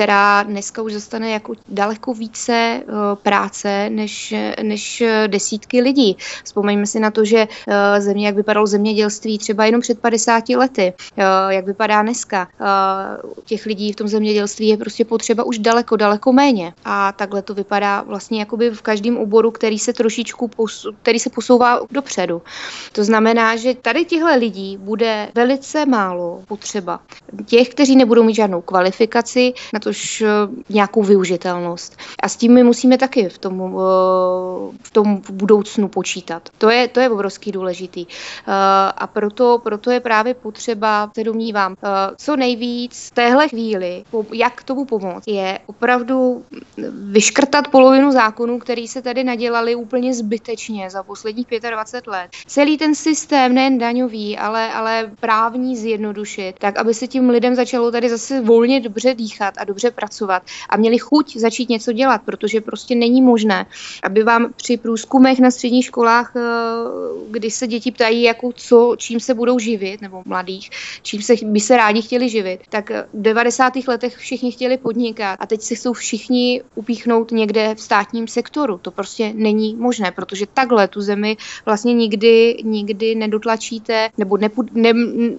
která 0.00 0.42
dneska 0.42 0.82
už 0.82 0.92
zastane 0.92 1.30
jako 1.30 1.52
daleko 1.68 2.14
více 2.14 2.82
uh, 2.84 2.94
práce 3.22 3.90
než, 3.90 4.34
než 4.62 5.02
desítky 5.26 5.80
lidí. 5.80 6.16
Vzpomeňme 6.44 6.86
si 6.86 7.00
na 7.00 7.10
to, 7.10 7.24
že 7.24 7.48
uh, 7.48 7.74
země, 7.98 8.26
jak 8.26 8.36
vypadalo 8.36 8.66
zemědělství 8.66 9.38
třeba 9.38 9.64
jenom 9.64 9.80
před 9.80 9.98
50 9.98 10.48
lety, 10.48 10.92
jak 11.48 11.66
vypadá 11.66 12.02
dneska. 12.02 12.48
Těch 13.44 13.66
lidí 13.66 13.92
v 13.92 13.96
tom 13.96 14.08
zemědělství 14.08 14.68
je 14.68 14.76
prostě 14.76 15.04
potřeba 15.04 15.44
už 15.44 15.58
daleko, 15.58 15.96
daleko 15.96 16.32
méně. 16.32 16.72
A 16.84 17.12
takhle 17.12 17.42
to 17.42 17.54
vypadá 17.54 18.02
vlastně 18.02 18.40
jakoby 18.40 18.70
v 18.70 18.82
každém 18.82 19.16
oboru, 19.16 19.50
který 19.50 19.78
se 19.78 19.92
trošičku, 19.92 20.48
posu, 20.48 20.92
který 21.02 21.18
se 21.18 21.30
posouvá 21.30 21.80
dopředu. 21.90 22.42
To 22.92 23.04
znamená, 23.04 23.56
že 23.56 23.74
tady 23.74 24.04
těchto 24.04 24.38
lidí 24.38 24.76
bude 24.76 25.28
velice 25.34 25.86
málo 25.86 26.42
potřeba. 26.48 27.00
Těch, 27.46 27.68
kteří 27.68 27.96
nebudou 27.96 28.22
mít 28.22 28.34
žádnou 28.34 28.60
kvalifikaci, 28.60 29.52
na 29.72 29.80
tož 29.90 30.24
nějakou 30.68 31.02
využitelnost. 31.02 31.96
A 32.22 32.28
s 32.28 32.36
tím 32.36 32.54
my 32.54 32.62
musíme 32.62 32.98
taky 32.98 33.28
v 33.28 33.38
tom, 33.38 33.74
v 34.82 34.90
tom 34.92 35.22
budoucnu 35.32 35.88
počítat. 35.88 36.48
To 36.58 36.70
je, 36.70 36.88
to 36.88 37.00
je 37.00 37.10
obrovský 37.10 37.52
důležitý. 37.52 38.06
A 38.96 39.06
proto, 39.06 39.58
proto 39.58 39.90
je 39.90 40.00
právě 40.00 40.34
potřeba, 40.34 41.10
se 41.14 41.24
domnívám, 41.24 41.74
co 42.16 42.36
nejvíc 42.36 43.08
v 43.08 43.14
téhle 43.14 43.48
chvíli, 43.48 44.04
jak 44.32 44.62
tomu 44.62 44.84
pomoct, 44.84 45.26
je 45.26 45.58
opravdu 45.66 46.44
vyškrtat 47.10 47.68
polovinu 47.68 48.12
zákonů, 48.12 48.58
který 48.58 48.88
se 48.88 49.02
tady 49.02 49.24
nadělali 49.24 49.74
úplně 49.74 50.14
zbytečně 50.14 50.90
za 50.90 51.02
posledních 51.02 51.46
25 51.70 52.06
let. 52.06 52.30
Celý 52.46 52.78
ten 52.78 52.94
systém, 52.94 53.54
nejen 53.54 53.78
daňový, 53.78 54.38
ale, 54.38 54.72
ale 54.72 55.10
právní 55.20 55.76
zjednodušit, 55.76 56.54
tak 56.58 56.78
aby 56.78 56.94
se 56.94 57.06
tím 57.06 57.30
lidem 57.30 57.54
začalo 57.54 57.90
tady 57.90 58.08
zase 58.08 58.40
volně 58.40 58.80
dobře 58.80 59.14
dýchat 59.14 59.54
a 59.58 59.64
dobře 59.70 59.90
pracovat 59.90 60.42
a 60.68 60.76
měli 60.76 60.98
chuť 60.98 61.36
začít 61.36 61.68
něco 61.68 61.92
dělat, 61.92 62.20
protože 62.24 62.60
prostě 62.60 62.94
není 62.94 63.22
možné, 63.22 63.66
aby 64.02 64.22
vám 64.22 64.50
při 64.56 64.76
průzkumech 64.76 65.38
na 65.38 65.50
středních 65.50 65.84
školách, 65.84 66.32
eh, 66.36 66.40
kdy 67.30 67.50
se 67.50 67.66
děti 67.66 67.92
ptají, 67.92 68.22
jako 68.22 68.50
co, 68.54 68.94
čím 68.98 69.20
se 69.20 69.34
budou 69.34 69.58
živit, 69.58 70.00
nebo 70.02 70.22
mladých, 70.26 70.70
čím 71.02 71.22
se 71.22 71.34
by 71.44 71.60
se 71.60 71.76
rádi 71.76 72.02
chtěli 72.02 72.28
živit, 72.28 72.60
tak 72.68 72.90
v 72.90 73.06
90. 73.14 73.86
letech 73.88 74.16
všichni 74.16 74.52
chtěli 74.52 74.78
podnikat 74.78 75.38
a 75.38 75.46
teď 75.46 75.60
se 75.62 75.74
chcou 75.74 75.92
všichni 75.92 76.62
upíchnout 76.74 77.30
někde 77.30 77.74
v 77.74 77.80
státním 77.80 78.26
sektoru. 78.28 78.78
To 78.82 78.90
prostě 78.90 79.32
není 79.34 79.74
možné, 79.78 80.10
protože 80.10 80.46
takhle 80.54 80.88
tu 80.88 81.00
zemi 81.00 81.36
vlastně 81.66 81.94
nikdy, 81.94 82.56
nikdy 82.64 83.14
nedotlačíte, 83.14 84.08
nebo 84.18 84.36
nepu, 84.36 84.66
ne, 84.74 84.92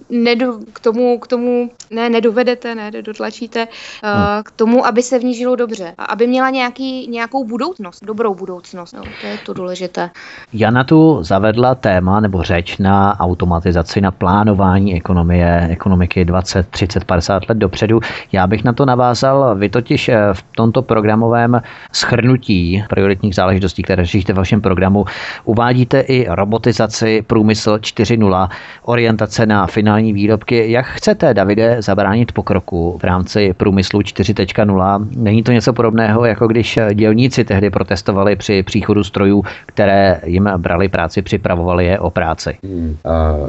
nedo, 0.08 0.58
k 0.72 0.80
tomu, 0.80 1.18
k 1.18 1.26
tomu 1.26 1.70
ne, 1.90 2.08
nedovedete, 2.08 2.74
ne, 2.74 2.90
nedotlačíte 2.90 3.66
uh, 3.66 4.21
k 4.44 4.50
tomu, 4.50 4.86
aby 4.86 5.02
se 5.02 5.18
v 5.18 5.24
ní 5.24 5.34
žilo 5.34 5.56
dobře 5.56 5.94
a 5.98 6.04
aby 6.04 6.26
měla 6.26 6.50
nějaký, 6.50 7.08
nějakou 7.10 7.44
budoucnost, 7.44 8.04
dobrou 8.04 8.34
budoucnost. 8.34 8.92
No, 8.92 9.02
to 9.20 9.26
je 9.26 9.38
to 9.46 9.52
důležité. 9.52 10.10
Jana 10.52 10.84
tu 10.84 11.18
zavedla 11.22 11.74
téma 11.74 12.20
nebo 12.20 12.42
řeč 12.42 12.78
na 12.78 13.20
automatizaci, 13.20 14.00
na 14.00 14.10
plánování 14.10 14.94
ekonomie, 14.94 15.68
ekonomiky 15.70 16.24
20, 16.24 16.68
30, 16.68 17.04
50 17.04 17.48
let 17.48 17.58
dopředu. 17.58 18.00
Já 18.32 18.46
bych 18.46 18.64
na 18.64 18.72
to 18.72 18.86
navázal. 18.86 19.56
Vy 19.56 19.68
totiž 19.68 20.08
eh, 20.08 20.18
v 20.32 20.44
tomto 20.56 20.82
programovém 20.82 21.62
schrnutí 21.92 22.84
prioritních 22.88 23.34
záležitostí, 23.34 23.82
které 23.82 24.04
řešíte 24.04 24.32
v 24.32 24.36
vašem 24.36 24.60
programu, 24.60 25.04
uvádíte 25.44 26.00
i 26.00 26.26
robotizaci, 26.28 27.22
průmysl 27.26 27.76
4.0, 27.76 28.48
orientace 28.82 29.46
na 29.46 29.66
finální 29.66 30.12
výrobky. 30.12 30.70
Jak 30.70 30.86
chcete, 30.86 31.34
Davide, 31.34 31.82
zabránit 31.82 32.32
pokroku 32.32 32.98
v 33.00 33.04
rámci 33.04 33.52
průmyslu 33.52 34.02
4.0? 34.20 35.08
Není 35.16 35.42
to 35.42 35.52
něco 35.52 35.72
podobného, 35.72 36.24
jako 36.24 36.46
když 36.46 36.78
dělníci 36.94 37.44
tehdy 37.44 37.70
protestovali 37.70 38.36
při 38.36 38.62
příchodu 38.62 39.04
strojů 39.04 39.44
které 39.66 40.20
jim 40.26 40.50
brali 40.56 40.88
práci, 40.88 41.22
připravovali 41.22 41.86
je 41.86 41.98
o 41.98 42.10
práci. 42.10 42.56
Hmm. 42.64 42.96
Uh, 43.04 43.48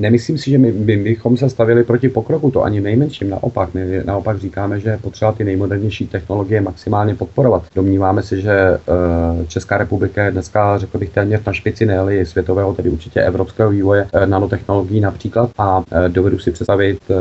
nemyslím 0.00 0.38
si, 0.38 0.50
že 0.50 0.58
my, 0.58 0.72
my 0.72 0.96
bychom 0.96 1.36
se 1.36 1.50
stavili 1.50 1.84
proti 1.84 2.08
pokroku, 2.08 2.50
to 2.50 2.62
ani 2.62 2.80
nejmenším. 2.80 3.30
Naopak, 3.30 3.74
my 3.74 4.00
naopak 4.04 4.38
říkáme, 4.38 4.80
že 4.80 4.90
je 4.90 4.98
potřeba 4.98 5.32
ty 5.32 5.44
nejmodernější 5.44 6.06
technologie 6.06 6.60
maximálně 6.60 7.14
podporovat. 7.14 7.62
Domníváme 7.74 8.22
si, 8.22 8.42
že 8.42 8.78
uh, 9.38 9.44
Česká 9.46 9.78
republika 9.78 10.24
je 10.24 10.30
dneska, 10.30 10.78
řekl 10.78 10.98
bych, 10.98 11.10
téměř 11.10 11.40
na 11.46 11.52
špici 11.52 11.86
ne 11.86 11.96
světového, 12.24 12.74
tedy 12.74 12.90
určitě 12.90 13.20
evropského 13.20 13.70
vývoje 13.70 14.06
uh, 14.14 14.26
nanotechnologií 14.26 15.00
například 15.00 15.50
a 15.58 15.78
uh, 15.78 15.84
dovedu 16.08 16.38
si 16.38 16.50
představit 16.50 16.98
uh, 17.08 17.16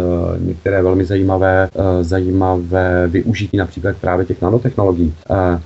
některé 0.48 0.82
velmi 0.82 1.06
zajímavé, 1.06 1.70
uh, 1.74 1.84
zajímavé 2.02 2.75
využití 3.08 3.58
například 3.58 3.96
právě 4.02 4.26
těch 4.26 4.42
nanotechnologií. 4.42 5.14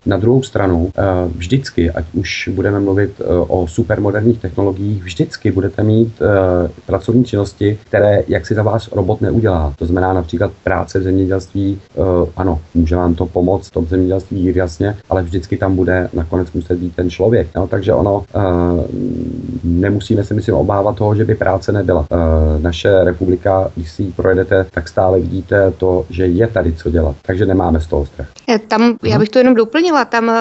Na 0.06 0.18
druhou 0.18 0.44
stranu, 0.44 0.91
vždycky, 1.36 1.91
ať 1.91 2.06
už 2.14 2.49
budeme 2.53 2.80
mluvit 2.80 3.11
uh, 3.19 3.45
o 3.48 3.68
supermoderních 3.68 4.40
technologiích, 4.40 5.03
vždycky 5.03 5.52
budete 5.52 5.84
mít 5.84 6.22
uh, 6.22 6.27
pracovní 6.86 7.26
činnosti, 7.26 7.77
které 7.88 8.23
jak 8.27 8.45
si 8.45 8.56
za 8.56 8.64
vás 8.64 8.91
robot 8.91 9.22
neudělá. 9.22 9.73
To 9.80 9.86
znamená 9.86 10.14
například 10.14 10.52
práce 10.64 10.99
v 10.99 11.03
zemědělství, 11.03 11.80
uh, 11.95 12.06
ano, 12.36 12.60
může 12.73 12.95
vám 12.95 13.15
to 13.15 13.26
pomoct 13.26 13.68
v 13.68 13.72
tom 13.72 13.86
zemědělství 13.86 14.53
jasně, 14.56 14.95
ale 15.10 15.23
vždycky 15.23 15.57
tam 15.57 15.76
bude 15.76 16.10
nakonec 16.14 16.52
muset 16.52 16.80
být 16.80 16.95
ten 16.95 17.10
člověk. 17.10 17.48
No, 17.56 17.68
takže 17.68 17.94
ono 17.94 18.23
nemusíme 19.64 20.23
se 20.23 20.34
myslím 20.34 20.56
obávat 20.56 20.95
toho, 20.95 21.15
že 21.15 21.26
by 21.26 21.36
práce 21.36 21.72
nebyla. 21.72 22.07
Naše 22.61 23.03
republika, 23.03 23.72
když 23.76 23.91
si 23.91 24.03
ji 24.03 24.11
projedete, 24.11 24.65
tak 24.72 24.88
stále 24.88 25.19
vidíte 25.19 25.72
to, 25.77 26.06
že 26.10 26.26
je 26.26 26.48
tady 26.48 26.73
co 26.73 26.90
dělat. 26.90 26.98
Takže 27.21 27.45
nemáme 27.45 27.80
z 27.80 27.88
toho 27.88 28.05
strach. 28.05 28.27
Tam, 28.67 28.81
já 29.03 29.09
mhm. 29.09 29.19
bych 29.19 29.30
to 29.30 29.38
jenom 29.38 29.55
doplnila, 29.55 30.05
tam 30.05 30.31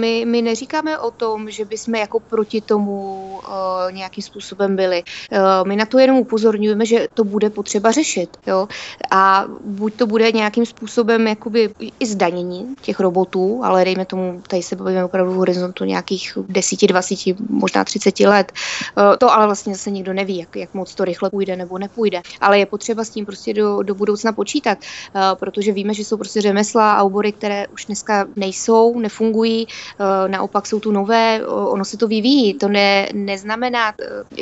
my, 0.00 0.24
my 0.28 0.42
neříkáme 0.42 0.98
o 0.98 1.10
tom, 1.10 1.50
že 1.50 1.64
bychom 1.64 1.94
jako 1.94 2.20
proti 2.20 2.60
tomu 2.60 3.24
uh, 3.34 3.92
nějakým 3.92 4.24
způsobem 4.24 4.76
byli. 4.76 5.02
Uh, 5.32 5.38
my 5.68 5.76
na 5.76 5.86
to 5.86 5.98
jenom 5.98 6.16
upozorňujeme, 6.16 6.86
že 6.86 7.08
to 7.14 7.24
bude 7.24 7.50
potřeba 7.50 7.90
řešit. 7.90 8.36
Jo? 8.46 8.68
A 9.10 9.44
buď 9.64 9.94
to 9.94 10.06
bude 10.06 10.32
nějakým 10.32 10.66
způsobem 10.66 11.26
jakoby 11.26 11.70
i 12.00 12.06
zdanění 12.06 12.74
těch 12.80 13.00
robotů, 13.00 13.60
ale 13.64 13.84
dejme 13.84 14.04
tomu, 14.04 14.42
tady 14.48 14.62
se 14.62 14.76
bavíme 14.76 15.04
opravdu 15.04 15.32
v 15.32 15.36
horizontu 15.36 15.84
nějakých 15.84 16.38
10, 16.48 16.86
20, 16.86 17.18
možná 17.48 17.84
30 17.84 18.20
let. 18.20 18.52
Uh, 18.96 19.16
to 19.16 19.32
ale 19.32 19.46
vlastně 19.46 19.74
zase 19.74 19.90
nikdo 19.90 20.12
neví, 20.12 20.38
jak, 20.38 20.56
jak 20.56 20.74
moc 20.74 20.94
to 20.94 21.04
rychle 21.04 21.30
půjde 21.30 21.56
nebo 21.56 21.78
nepůjde. 21.78 22.22
Ale 22.40 22.58
je 22.58 22.66
potřeba 22.66 23.04
s 23.04 23.10
tím 23.10 23.26
prostě 23.26 23.54
do, 23.54 23.82
do 23.82 23.94
budoucna 23.94 24.32
počítat, 24.32 24.78
uh, 24.78 25.22
protože 25.34 25.72
víme, 25.72 25.94
že 25.94 26.03
jsou 26.04 26.16
prostě 26.16 26.40
řemesla 26.40 26.92
a 26.92 27.02
obory, 27.02 27.32
které 27.32 27.66
už 27.66 27.84
dneska 27.84 28.26
nejsou, 28.36 28.98
nefungují, 28.98 29.66
uh, 29.66 30.30
naopak 30.30 30.66
jsou 30.66 30.80
tu 30.80 30.92
nové, 30.92 31.46
ono 31.46 31.84
se 31.84 31.96
to 31.96 32.08
vyvíjí. 32.08 32.54
To 32.54 32.68
ne, 32.68 33.08
neznamená, 33.14 33.92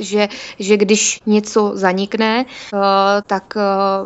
že, 0.01 0.28
že 0.59 0.76
když 0.76 1.20
něco 1.26 1.72
zanikne, 1.74 2.44
tak 3.26 3.55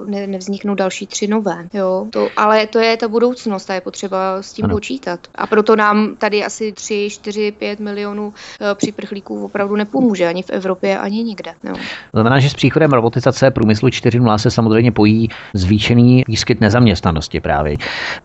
ne, 0.06 0.26
nevzniknou 0.26 0.74
další 0.74 1.06
tři 1.06 1.26
nové. 1.26 1.68
Jo? 1.74 2.06
To, 2.10 2.28
ale 2.36 2.66
to 2.66 2.78
je 2.78 2.96
ta 2.96 3.08
budoucnost 3.08 3.70
a 3.70 3.74
je 3.74 3.80
potřeba 3.80 4.42
s 4.42 4.52
tím 4.52 4.64
ano. 4.64 4.74
počítat. 4.74 5.20
A 5.34 5.46
proto 5.46 5.76
nám 5.76 6.16
tady 6.16 6.44
asi 6.44 6.72
3, 6.72 7.08
4, 7.10 7.52
5 7.52 7.80
milionů 7.80 8.34
připrchlíků 8.74 9.44
opravdu 9.44 9.76
nepomůže 9.76 10.28
ani 10.28 10.42
v 10.42 10.50
Evropě, 10.50 10.98
ani 10.98 11.22
nikde. 11.22 11.54
Jo. 11.64 11.74
To 11.74 11.80
znamená, 12.12 12.40
že 12.40 12.50
s 12.50 12.54
příchodem 12.54 12.92
robotizace 12.92 13.50
průmyslu 13.50 13.88
4.0 13.88 14.38
se 14.38 14.50
samozřejmě 14.50 14.92
pojí 14.92 15.28
zvýšený 15.54 16.24
výskyt 16.28 16.60
nezaměstnanosti 16.60 17.40
právě. 17.46 17.76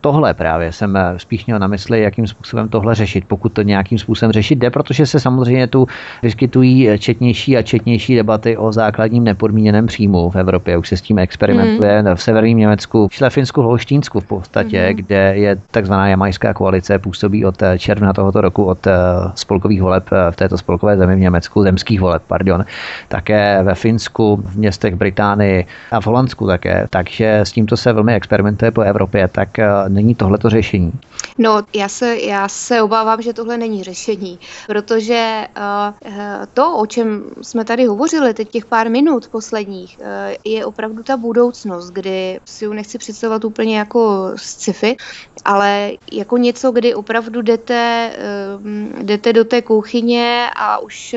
Tohle 0.02 0.34
právě 0.34 0.72
jsem 0.72 0.98
spíš 1.18 1.46
měl 1.46 1.60
na 1.60 1.68
mysli, 1.68 2.02
jakým 2.02 2.28
způsobem 2.28 2.70
tohle 2.70 2.96
řešit, 2.96 3.24
pokud 3.28 3.54
to 3.54 3.62
nějakým 3.62 3.98
způsobem 3.98 4.32
řešit 4.32 4.56
jde, 4.56 4.70
protože 4.70 5.06
se 5.06 5.20
samozřejmě 5.20 5.68
tu 5.68 5.88
vyskytují 6.24 6.90
četnější 6.98 7.58
a 7.58 7.62
četnější 7.62 8.16
debaty 8.16 8.58
o 8.58 8.72
základním 8.72 9.24
nepodmíněném 9.24 9.86
příjmu 9.88 10.30
v 10.30 10.36
Evropě. 10.36 10.78
Už 10.78 10.90
se 10.90 10.98
s 10.98 11.02
tím 11.02 11.20
experimentuje 11.20 12.02
mm. 12.02 12.16
v 12.16 12.22
severním 12.22 12.58
Německu, 12.58 13.08
v 13.08 13.30
Finsku, 13.30 13.62
Holštínsku 13.62 14.20
v 14.20 14.26
podstatě, 14.26 14.90
mm. 14.90 14.96
kde 14.96 15.34
je 15.38 15.52
takzvaná 15.72 16.08
jamajská 16.08 16.54
koalice, 16.54 17.00
působí 17.00 17.46
od 17.46 17.56
června 17.78 18.14
tohoto 18.14 18.42
roku 18.42 18.66
od 18.66 18.88
eh, 18.88 18.94
spolkových 19.36 19.82
voleb 19.82 20.06
eh, 20.12 20.32
v 20.32 20.36
této 20.36 20.58
spolkové 20.58 20.98
zemi 20.98 21.16
v 21.16 21.20
Německu, 21.20 21.64
zemských 21.64 22.02
voleb, 22.02 22.24
pardon, 22.28 22.66
také 23.08 23.64
ve 23.64 23.76
Finsku, 23.76 24.42
v 24.46 24.56
městech 24.56 24.96
Británii 24.96 25.66
a 25.92 26.02
v 26.02 26.06
Holandsku 26.06 26.48
také. 26.48 26.88
Takže 26.90 27.40
s 27.40 27.52
tímto 27.52 27.78
se 27.78 27.94
velmi 27.94 28.16
experimentuje 28.16 28.72
po 28.72 28.82
Evropě, 28.82 29.11
tak 29.32 29.60
eh, 29.60 29.68
není 29.88 30.16
tohleto 30.16 30.50
řešení. 30.50 30.92
No, 31.38 31.62
já 31.74 31.90
se, 31.90 32.18
já 32.20 32.48
se 32.48 32.82
obávám, 32.82 33.22
že 33.22 33.34
tohle 33.34 33.58
není 33.58 33.84
řešení, 33.84 34.40
protože 34.68 35.48
uh, 35.58 36.14
to, 36.54 36.78
o 36.78 36.86
čem 36.86 37.24
jsme 37.42 37.66
tady 37.66 37.86
hovořili 37.86 38.34
teď 38.34 38.50
těch 38.50 38.66
pár 38.66 38.90
minut 38.90 39.28
posledních, 39.28 40.00
uh, 40.00 40.06
je 40.46 40.66
opravdu 40.66 41.04
ta 41.04 41.18
budoucnost, 41.18 41.90
kdy 41.90 42.40
si 42.46 42.66
ji 42.66 42.74
nechci 42.74 42.98
představovat 42.98 43.46
úplně 43.46 43.78
jako 43.78 44.32
sci-fi, 44.36 44.98
ale 45.46 45.92
jako 46.12 46.38
něco, 46.38 46.72
kdy 46.72 46.96
opravdu 46.96 47.42
jdete, 47.42 48.12
uh, 48.58 49.04
jdete 49.04 49.34
do 49.34 49.46
té 49.46 49.62
kuchyně 49.62 50.50
a 50.56 50.78
už 50.78 51.16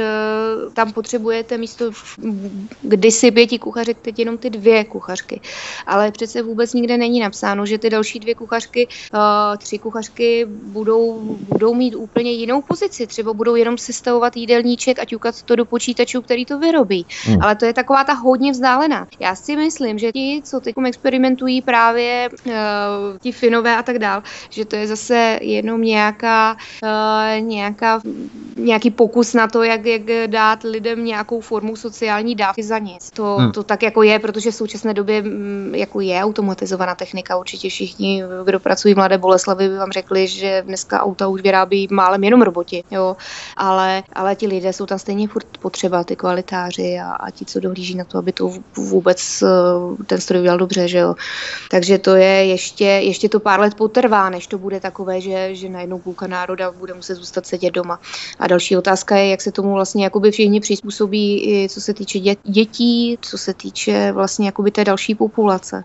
uh, 0.66 0.72
tam 0.72 0.92
potřebujete 0.92 1.59
místo 1.59 1.90
kdysi 2.82 3.30
pěti 3.30 3.59
kuchařek, 3.59 3.98
teď 4.02 4.18
jenom 4.18 4.38
ty 4.38 4.51
dvě 4.51 4.84
kuchařky. 4.84 5.40
Ale 5.86 6.12
přece 6.12 6.42
vůbec 6.42 6.72
nikde 6.72 6.96
není 6.96 7.20
napsáno, 7.20 7.66
že 7.66 7.78
ty 7.78 7.90
další 7.90 8.18
dvě 8.18 8.34
kuchařky, 8.34 8.88
uh, 9.14 9.20
tři 9.56 9.78
kuchařky 9.78 10.46
budou, 10.48 11.20
budou 11.52 11.74
mít 11.74 11.94
úplně 11.94 12.32
jinou 12.32 12.62
pozici. 12.62 13.06
Třeba 13.06 13.32
budou 13.32 13.55
jenom 13.55 13.78
sestavovat 13.78 14.36
jídelníček 14.36 14.98
a 14.98 15.05
ťukat 15.05 15.42
to 15.42 15.56
do 15.56 15.64
počítačů, 15.64 16.22
který 16.22 16.44
to 16.44 16.59
vyrobí. 16.59 17.06
Hmm. 17.24 17.42
Ale 17.42 17.56
to 17.56 17.64
je 17.64 17.72
taková 17.72 18.05
ta 18.05 18.12
hodně 18.12 18.52
vzdálená. 18.52 19.06
Já 19.20 19.34
si 19.34 19.56
myslím, 19.56 19.98
že 19.98 20.12
ti, 20.12 20.40
co 20.44 20.60
teď 20.60 20.74
experimentují 20.86 21.62
právě 21.62 22.30
ti 23.20 23.32
Finové 23.32 23.76
a 23.76 23.82
tak 23.82 23.98
dál, 24.14 24.22
že 24.50 24.64
to 24.64 24.76
je 24.76 24.86
zase 24.86 25.38
jenom 25.42 25.82
nějaká, 25.82 26.56
uh, 26.82 27.40
nějaká 27.40 28.00
nějaký 28.56 28.90
pokus 28.90 29.34
na 29.34 29.48
to, 29.48 29.62
jak, 29.62 29.86
jak 29.86 30.02
dát 30.26 30.62
lidem 30.62 31.04
nějakou 31.04 31.40
formu 31.40 31.76
sociální 31.76 32.34
dávky 32.34 32.62
za 32.62 32.78
nic. 32.78 33.10
To, 33.10 33.36
hmm. 33.36 33.52
to 33.52 33.62
tak 33.62 33.82
jako 33.82 34.02
je, 34.02 34.18
protože 34.18 34.50
v 34.50 34.54
současné 34.54 34.94
době 34.94 35.22
mm, 35.22 35.74
jako 35.74 36.00
je 36.00 36.22
automatizovaná 36.22 36.94
technika. 36.94 37.36
Určitě 37.36 37.68
všichni, 37.68 38.22
kdo 38.44 38.60
pracují 38.60 38.94
v 38.94 38.96
Mladé 38.96 39.18
Boleslavy, 39.18 39.68
by 39.68 39.76
vám 39.76 39.92
řekli, 39.92 40.26
že 40.28 40.62
dneska 40.66 41.02
auta 41.02 41.28
už 41.28 41.42
vyrábí 41.42 41.88
málem 41.90 42.24
jenom 42.24 42.42
roboti. 42.42 42.84
Jo? 42.90 43.16
Ale, 43.56 44.02
ale 44.12 44.36
ti 44.36 44.46
lidé 44.46 44.72
jsou 44.72 44.86
tam 44.86 44.98
stejně 44.98 45.28
furt 45.28 45.46
potřeba, 45.58 46.04
ty 46.04 46.16
kvalitáři 46.16 46.98
a, 47.02 47.10
a 47.12 47.30
ti, 47.30 47.44
co 47.44 47.60
dohlíží 47.60 47.94
na 47.94 48.04
to, 48.04 48.18
aby 48.18 48.32
to 48.32 48.50
vůbec 48.76 49.42
eh, 49.42 50.04
ten 50.04 50.20
stroj 50.20 50.40
udělal 50.40 50.58
dobře. 50.58 50.88
Že 50.88 50.98
jo? 50.98 51.14
Takže 51.70 51.98
to 51.98 52.14
je 52.14 52.44
ještě, 52.44 52.84
ještě 52.84 53.28
to 53.28 53.40
pár 53.40 53.60
let 53.60 53.74
potrvá, 53.74 54.03
než 54.09 54.47
to 54.47 54.59
bude 54.59 54.81
takové, 54.81 55.20
že, 55.20 55.55
že 55.55 55.68
najednou 55.68 55.98
půlka 55.98 56.26
národa 56.26 56.72
bude 56.72 56.94
muset 56.94 57.14
zůstat 57.14 57.47
sedět 57.47 57.74
doma. 57.74 57.98
A 58.39 58.47
další 58.47 58.76
otázka 58.76 59.16
je, 59.16 59.28
jak 59.28 59.40
se 59.40 59.52
tomu 59.52 59.72
vlastně 59.72 60.05
jakoby 60.05 60.31
všichni 60.31 60.60
přizpůsobí, 60.60 61.68
co 61.68 61.81
se 61.81 61.94
týče 61.94 62.18
dětí, 62.44 63.18
co 63.20 63.39
se 63.39 63.55
týče 63.55 64.12
vlastně 64.12 64.47
jakoby 64.47 64.70
té 64.70 64.85
další 64.85 65.14
populace. 65.14 65.85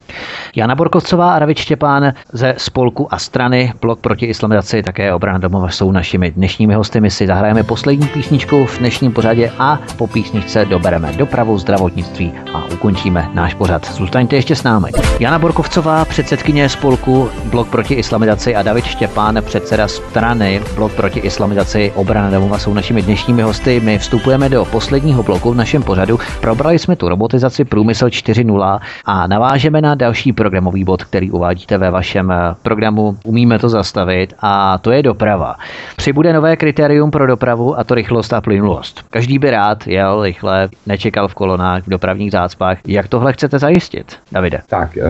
Jana 0.55 0.75
Borkovcová 0.75 1.33
a 1.33 1.39
David 1.39 1.57
Štěpán 1.57 2.13
ze 2.33 2.55
spolku 2.57 3.13
a 3.13 3.19
strany 3.19 3.73
Blok 3.81 3.99
proti 3.99 4.25
islamizaci, 4.25 4.83
také 4.83 5.13
obrana 5.13 5.37
domova 5.37 5.69
jsou 5.69 5.91
našimi 5.91 6.31
dnešními 6.31 6.73
hosty. 6.73 7.01
My 7.01 7.11
si 7.11 7.27
zahrajeme 7.27 7.63
poslední 7.63 8.07
písničku 8.07 8.65
v 8.65 8.79
dnešním 8.79 9.11
pořadě 9.11 9.51
a 9.59 9.79
po 9.97 10.07
písničce 10.07 10.65
dobereme 10.65 11.13
dopravu, 11.13 11.57
zdravotnictví 11.57 12.33
a 12.53 12.65
ukončíme 12.65 13.29
náš 13.33 13.53
pořad. 13.53 13.93
Zůstaňte 13.93 14.35
ještě 14.35 14.55
s 14.55 14.63
námi. 14.63 14.91
Jana 15.19 15.39
Borkovcová, 15.39 16.05
předsedkyně 16.05 16.69
spolku 16.69 17.29
Blok 17.45 17.69
proti 17.69 17.93
islamizaci 17.93 18.08
a 18.11 18.61
David 18.61 18.85
Štěpán, 18.85 19.37
předseda 19.41 19.87
strany 19.87 20.61
Blok 20.75 20.91
proti 20.91 21.19
islamizaci 21.19 21.91
obrana 21.95 22.29
domova 22.29 22.57
jsou 22.57 22.73
našimi 22.73 23.01
dnešními 23.01 23.41
hosty. 23.41 23.79
My 23.79 23.97
vstupujeme 23.97 24.49
do 24.49 24.65
posledního 24.65 25.23
bloku 25.23 25.51
v 25.51 25.55
našem 25.55 25.83
pořadu. 25.83 26.19
Probrali 26.41 26.79
jsme 26.79 26.95
tu 26.95 27.09
robotizaci 27.09 27.65
Průmysl 27.65 28.05
4.0 28.05 28.79
a 29.05 29.27
navážeme 29.27 29.81
na 29.81 29.95
další 29.95 30.33
programový 30.33 30.83
bod, 30.83 31.03
který 31.03 31.31
uvádíte 31.31 31.77
ve 31.77 31.91
vašem 31.91 32.31
eh, 32.31 32.55
programu. 32.61 33.17
Umíme 33.25 33.59
to 33.59 33.69
zastavit 33.69 34.33
a 34.39 34.77
to 34.77 34.91
je 34.91 35.03
doprava. 35.03 35.55
Přibude 35.97 36.33
nové 36.33 36.55
kritérium 36.55 37.11
pro 37.11 37.27
dopravu 37.27 37.79
a 37.79 37.83
to 37.83 37.95
rychlost 37.95 38.33
a 38.33 38.41
plynulost. 38.41 39.01
Každý 39.09 39.39
by 39.39 39.51
rád 39.51 39.87
jel 39.87 40.23
rychle, 40.23 40.69
nečekal 40.85 41.27
v 41.27 41.33
kolonách, 41.33 41.83
v 41.83 41.89
dopravních 41.89 42.31
zácpách. 42.31 42.77
Jak 42.87 43.07
tohle 43.07 43.33
chcete 43.33 43.59
zajistit, 43.59 44.15
Davide? 44.31 44.61
Tak, 44.69 44.97
eh, 44.97 45.03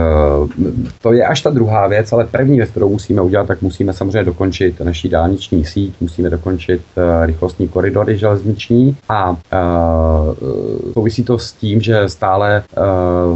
to 1.01 1.13
je 1.13 1.25
až 1.25 1.41
ta 1.41 1.49
druhá 1.49 1.87
věc, 1.87 2.13
ale 2.13 2.25
první 2.25 2.57
věc, 2.57 2.69
kterou 2.69 2.88
kterou 2.89 2.95
musíme 2.95 3.21
udělat, 3.21 3.47
tak 3.47 3.61
musíme 3.61 3.93
samozřejmě 3.93 4.23
dokončit 4.23 4.79
naší 4.79 5.09
dálniční 5.09 5.65
síť, 5.65 5.93
musíme 6.01 6.29
dokončit 6.29 6.81
rychlostní 7.25 7.67
koridory 7.67 8.17
železniční 8.17 8.97
a 9.09 9.37
souvisí 10.93 11.23
to 11.23 11.39
s 11.39 11.53
tím, 11.53 11.81
že 11.81 12.09
stále 12.09 12.63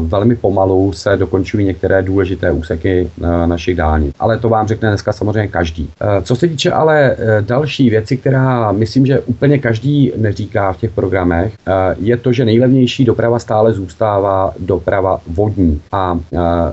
velmi 0.01 0.35
pomalu 0.35 0.93
se 0.93 1.17
dokončují 1.17 1.65
některé 1.65 2.01
důležité 2.01 2.51
úseky 2.51 3.09
našich 3.45 3.75
dálnic. 3.75 4.15
Ale 4.19 4.37
to 4.37 4.49
vám 4.49 4.67
řekne 4.67 4.89
dneska 4.89 5.13
samozřejmě 5.13 5.47
každý. 5.47 5.89
Co 6.23 6.35
se 6.35 6.47
týče 6.47 6.71
ale 6.71 7.17
další 7.41 7.89
věci, 7.89 8.17
která 8.17 8.71
myslím, 8.71 9.05
že 9.05 9.19
úplně 9.19 9.59
každý 9.59 10.13
neříká 10.17 10.73
v 10.73 10.77
těch 10.77 10.91
programech, 10.91 11.53
je 11.99 12.17
to, 12.17 12.31
že 12.31 12.45
nejlevnější 12.45 13.05
doprava 13.05 13.39
stále 13.39 13.73
zůstává 13.73 14.53
doprava 14.59 15.19
vodní. 15.27 15.81
A 15.91 16.19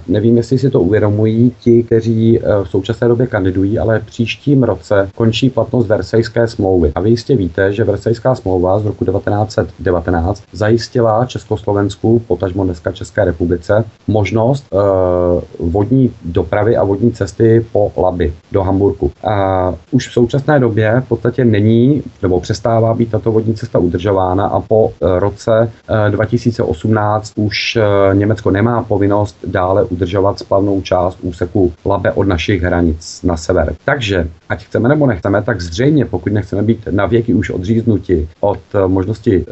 nevím, 0.09 0.37
jestli 0.37 0.59
si 0.59 0.71
to 0.71 0.81
uvědomují 0.81 1.53
ti, 1.61 1.83
kteří 1.83 2.39
e, 2.39 2.43
v 2.71 2.73
současné 2.73 3.09
době 3.09 3.27
kandidují, 3.27 3.79
ale 3.79 4.01
příštím 4.01 4.63
roce 4.63 5.11
končí 5.15 5.51
platnost 5.51 5.87
Versejské 5.87 6.49
smlouvy. 6.49 6.93
A 6.95 7.01
vy 7.01 7.11
jistě 7.11 7.37
víte, 7.37 7.73
že 7.73 7.85
Versejská 7.85 8.35
smlouva 8.35 8.79
z 8.79 8.87
roku 8.87 9.05
1919 9.05 10.43
zajistila 10.53 11.27
Československu, 11.27 12.19
potažmo 12.19 12.65
dneska 12.65 12.93
České 12.93 13.25
republice, 13.25 13.85
možnost 14.07 14.67
uh, 14.71 15.71
vodní 15.71 16.13
dopravy 16.25 16.77
a 16.77 16.85
vodní 16.85 17.13
cesty 17.13 17.67
po 17.73 17.93
Labi 17.97 18.35
do 18.53 18.63
Hamburku. 18.63 19.13
A 19.25 19.75
už 19.91 20.09
v 20.09 20.13
současné 20.13 20.61
době 20.61 21.03
v 21.05 21.09
podstatě 21.09 21.45
není 21.45 22.03
nebo 22.23 22.41
přestává 22.41 22.95
být 22.95 23.11
tato 23.11 23.33
vodní 23.33 23.55
cesta 23.55 23.79
udržována 23.79 24.47
a 24.47 24.61
po 24.61 24.93
e, 24.93 25.21
roce 25.21 25.73
2018 26.11 27.31
e, 27.39 27.41
už 27.43 27.77
e, 27.77 27.81
Německo 28.15 28.51
nemá 28.51 28.83
povinnost 28.83 29.37
dále 29.47 29.85
udržovat 29.85 30.39
splavnou 30.39 30.81
část 30.81 31.19
úseku 31.23 31.73
Labe 31.87 32.13
od 32.13 32.25
našich 32.51 32.63
hranic 32.63 33.21
na 33.23 33.37
sever. 33.37 33.75
Takže, 33.85 34.29
ať 34.49 34.65
chceme 34.65 34.89
nebo 34.89 35.07
nechceme, 35.07 35.43
tak 35.43 35.61
zřejmě, 35.61 36.05
pokud 36.05 36.33
nechceme 36.33 36.63
být 36.63 36.89
na 36.91 37.07
věky 37.07 37.35
už 37.35 37.51
odříznuti 37.51 38.29
od 38.41 38.59
možnosti 38.87 39.45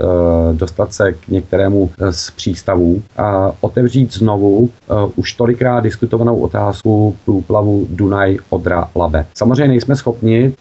dostat 0.52 0.92
se 0.92 1.12
k 1.12 1.28
některému 1.28 1.90
z 2.10 2.30
přístavů, 2.30 3.02
otevřít 3.60 4.14
znovu 4.14 4.70
už 5.16 5.32
tolikrát 5.32 5.80
diskutovanou 5.80 6.36
otázku 6.36 7.16
průplavu 7.24 7.86
Dunaj, 7.90 8.36
Odra, 8.50 8.88
Labe. 8.96 9.26
Samozřejmě 9.34 9.68
nejsme 9.68 9.96
schopni, 9.96 10.52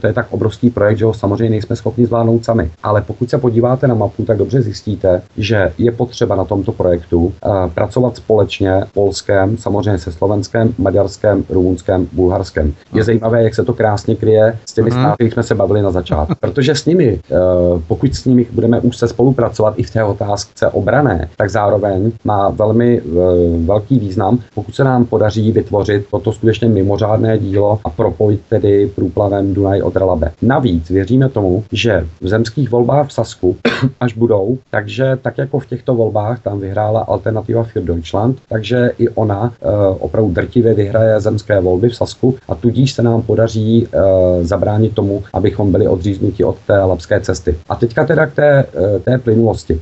to 0.00 0.06
je 0.06 0.12
tak 0.12 0.26
obrovský 0.30 0.70
projekt, 0.70 0.98
že 0.98 1.04
ho 1.04 1.14
samozřejmě 1.14 1.50
nejsme 1.50 1.76
schopni 1.76 2.06
zvládnout 2.06 2.44
sami. 2.44 2.70
Ale 2.82 3.02
pokud 3.02 3.30
se 3.30 3.38
podíváte 3.38 3.88
na 3.88 3.94
mapu, 3.94 4.24
tak 4.24 4.38
dobře 4.38 4.62
zjistíte, 4.62 5.22
že 5.36 5.72
je 5.78 5.92
potřeba 5.92 6.36
na 6.36 6.44
tomto 6.44 6.72
projektu 6.72 7.20
uh, 7.24 7.32
pracovat 7.74 8.16
společně 8.16 8.84
Polském, 8.94 9.56
samozřejmě 9.56 9.98
se 9.98 10.12
Slovenskem, 10.12 10.74
Maďarskem, 10.78 11.44
Rumunskem, 11.48 11.85
Bulharskem. 12.12 12.74
Je 12.94 13.04
zajímavé, 13.04 13.42
jak 13.42 13.54
se 13.54 13.64
to 13.64 13.74
krásně 13.74 14.16
kryje 14.16 14.58
s 14.66 14.72
těmi 14.72 14.90
mm-hmm. 14.90 15.00
státy, 15.00 15.14
kterých 15.14 15.32
jsme 15.32 15.42
se 15.42 15.54
bavili 15.54 15.82
na 15.82 15.90
začátku. 15.90 16.34
Protože 16.40 16.74
s 16.74 16.86
nimi, 16.86 17.20
uh, 17.30 17.80
pokud 17.86 18.14
s 18.14 18.24
nimi 18.24 18.46
budeme 18.52 18.80
úzce 18.80 19.08
spolupracovat 19.08 19.74
i 19.76 19.82
v 19.82 19.90
té 19.90 20.04
otázce 20.04 20.68
obrané, 20.68 21.28
tak 21.36 21.50
zároveň 21.50 22.12
má 22.24 22.48
velmi 22.48 23.00
uh, 23.00 23.66
velký 23.66 23.98
význam, 23.98 24.38
pokud 24.54 24.74
se 24.74 24.84
nám 24.84 25.04
podaří 25.04 25.52
vytvořit 25.52 26.06
toto 26.10 26.32
skutečně 26.32 26.68
mimořádné 26.68 27.38
dílo 27.38 27.78
a 27.84 27.90
propojit 27.90 28.40
tedy 28.48 28.86
průplavem 28.94 29.54
Dunaj 29.54 29.82
od 29.82 29.96
Relabe. 29.96 30.32
Navíc 30.42 30.90
věříme 30.90 31.28
tomu, 31.28 31.64
že 31.72 32.06
v 32.20 32.28
zemských 32.28 32.70
volbách 32.70 33.08
v 33.08 33.12
Sasku, 33.12 33.56
až 34.00 34.14
budou, 34.14 34.58
takže 34.70 35.18
tak 35.22 35.38
jako 35.38 35.58
v 35.58 35.66
těchto 35.66 35.94
volbách 35.94 36.42
tam 36.42 36.60
vyhrála 36.60 37.00
alternativa 37.00 37.64
für 37.64 37.84
Deutschland, 37.84 38.36
takže 38.48 38.90
i 38.98 39.08
ona 39.08 39.42
uh, 39.42 39.70
opravdu 39.98 40.30
drtivě 40.30 40.74
vyhraje 40.74 41.20
zemské 41.20 41.60
volby 41.60 41.75
v 41.88 41.96
Sasku 41.96 42.34
a 42.48 42.54
tudíž 42.54 42.92
se 42.92 43.02
nám 43.02 43.22
podaří 43.22 43.86
uh, 43.86 44.44
zabránit 44.44 44.94
tomu, 44.94 45.22
abychom 45.32 45.72
byli 45.72 45.88
odříznuti 45.88 46.44
od 46.44 46.56
té 46.66 46.78
lapské 46.78 47.20
cesty. 47.20 47.54
A 47.68 47.74
teďka 47.74 48.04
teda 48.06 48.26
k 48.26 48.34
té, 48.34 48.64
uh, 48.64 49.00
té 49.00 49.18
plynulosti. 49.18 49.80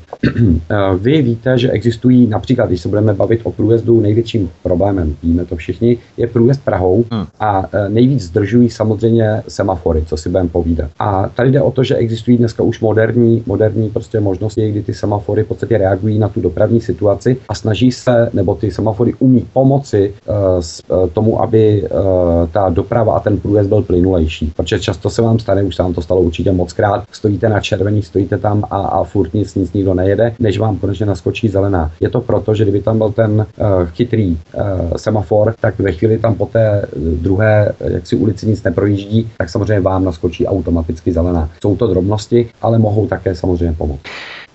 Vy 0.99 1.23
víte, 1.23 1.59
že 1.59 1.71
existují 1.71 2.27
například, 2.27 2.67
když 2.67 2.81
se 2.81 2.89
budeme 2.89 3.15
bavit 3.15 3.41
o 3.43 3.53
průjezdu, 3.53 4.01
největším 4.01 4.51
problémem, 4.63 5.17
víme 5.23 5.45
to 5.45 5.57
všichni, 5.57 5.99
je 6.17 6.27
průjezd 6.27 6.65
Prahou 6.65 7.05
hmm. 7.13 7.27
a 7.41 7.65
nejvíc 7.89 8.23
zdržují 8.23 8.71
samozřejmě 8.71 9.43
semafory, 9.49 10.05
co 10.07 10.17
si 10.17 10.29
budeme 10.29 10.49
povídat. 10.49 10.91
A 10.99 11.29
tady 11.29 11.51
jde 11.51 11.63
o 11.63 11.71
to, 11.71 11.85
že 11.85 11.97
existují 11.97 12.37
dneska 12.37 12.63
už 12.63 12.81
moderní, 12.81 13.43
moderní 13.47 13.91
prostě 13.91 14.21
možnosti, 14.21 14.71
kdy 14.71 14.83
ty 14.83 14.95
semafory 14.95 15.43
v 15.43 15.47
podstatě 15.47 15.79
reagují 15.79 16.19
na 16.19 16.29
tu 16.29 16.41
dopravní 16.41 16.81
situaci 16.81 17.37
a 17.49 17.55
snaží 17.55 17.93
se, 17.93 18.31
nebo 18.33 18.55
ty 18.55 18.71
semafory 18.71 19.15
umí 19.19 19.47
pomoci 19.53 20.15
uh, 20.27 20.61
s, 20.61 20.83
uh, 20.89 21.09
tomu, 21.09 21.43
aby 21.43 21.84
uh, 21.89 22.49
ta 22.53 22.69
doprava 22.69 23.15
a 23.15 23.21
ten 23.21 23.39
průjezd 23.39 23.69
byl 23.69 23.83
plynulejší. 23.83 24.53
Protože 24.57 24.81
často 24.81 25.11
se 25.11 25.23
vám 25.23 25.39
stane, 25.39 25.63
už 25.63 25.77
se 25.77 25.83
vám 25.83 25.95
to 25.95 26.03
stalo 26.03 26.21
určitě 26.21 26.53
moc 26.53 26.73
krát, 26.73 27.05
stojíte 27.13 27.49
na 27.49 27.61
červený, 27.61 28.03
stojíte 28.03 28.39
tam 28.39 28.65
a, 28.71 28.77
a 28.77 29.05
furt 29.05 29.35
nic, 29.35 29.55
nic 29.55 29.73
nikdo 29.73 29.95
nejede, 29.95 30.35
než 30.39 30.59
vám 30.59 30.79
konečně 30.79 31.07
naskočí 31.07 31.49
zelená. 31.49 31.91
Je 32.01 32.09
to 32.09 32.21
proto, 32.21 32.55
že 32.55 32.65
kdyby 32.65 32.83
tam 32.83 32.99
byl 32.99 33.11
ten 33.13 33.31
uh, 33.41 33.67
chytrý 33.87 34.39
uh, 34.55 34.63
semafor, 34.97 35.55
tak 35.61 35.79
ve 35.79 35.93
chvíli 35.93 36.19
tam 36.19 36.35
po 36.35 36.47
té 36.47 36.87
druhé 36.97 37.73
jaksi 37.81 38.17
ulici 38.17 38.47
nic 38.47 38.63
neprojíždí, 38.63 39.31
tak 39.39 39.51
samozřejmě 39.51 39.81
vám 39.81 40.05
naskočí 40.05 40.47
automaticky 40.47 41.13
zelená. 41.13 41.51
Jsou 41.61 41.77
to 41.77 41.87
drobnosti, 41.87 42.49
ale 42.63 42.79
mohou 42.79 43.07
také 43.07 43.35
samozřejmě 43.35 43.75
pomoct. 43.79 44.01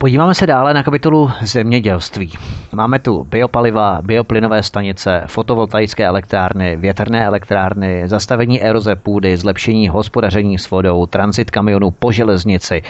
Podíváme 0.02 0.36
se 0.36 0.48
dále 0.48 0.74
na 0.74 0.84
kapitolu 0.84 1.32
zemědělství. 1.42 2.34
Máme 2.74 3.00
tu 3.00 3.24
biopaliva, 3.24 4.00
bioplynové 4.02 4.64
stanice, 4.64 5.24
fotovoltaické 5.28 6.06
elektrárny, 6.06 6.76
větrné 6.78 7.26
elektrárny, 7.26 8.04
zastavení 8.06 8.62
eroze 8.64 8.96
půdy, 8.96 9.38
zlepšení 9.38 9.90
hospodaření 9.90 10.60
s 10.60 10.70
vodou, 10.70 11.06
transit 11.06 11.52
kamionů 11.52 11.92
po 11.92 12.12
železnici. 12.12 12.82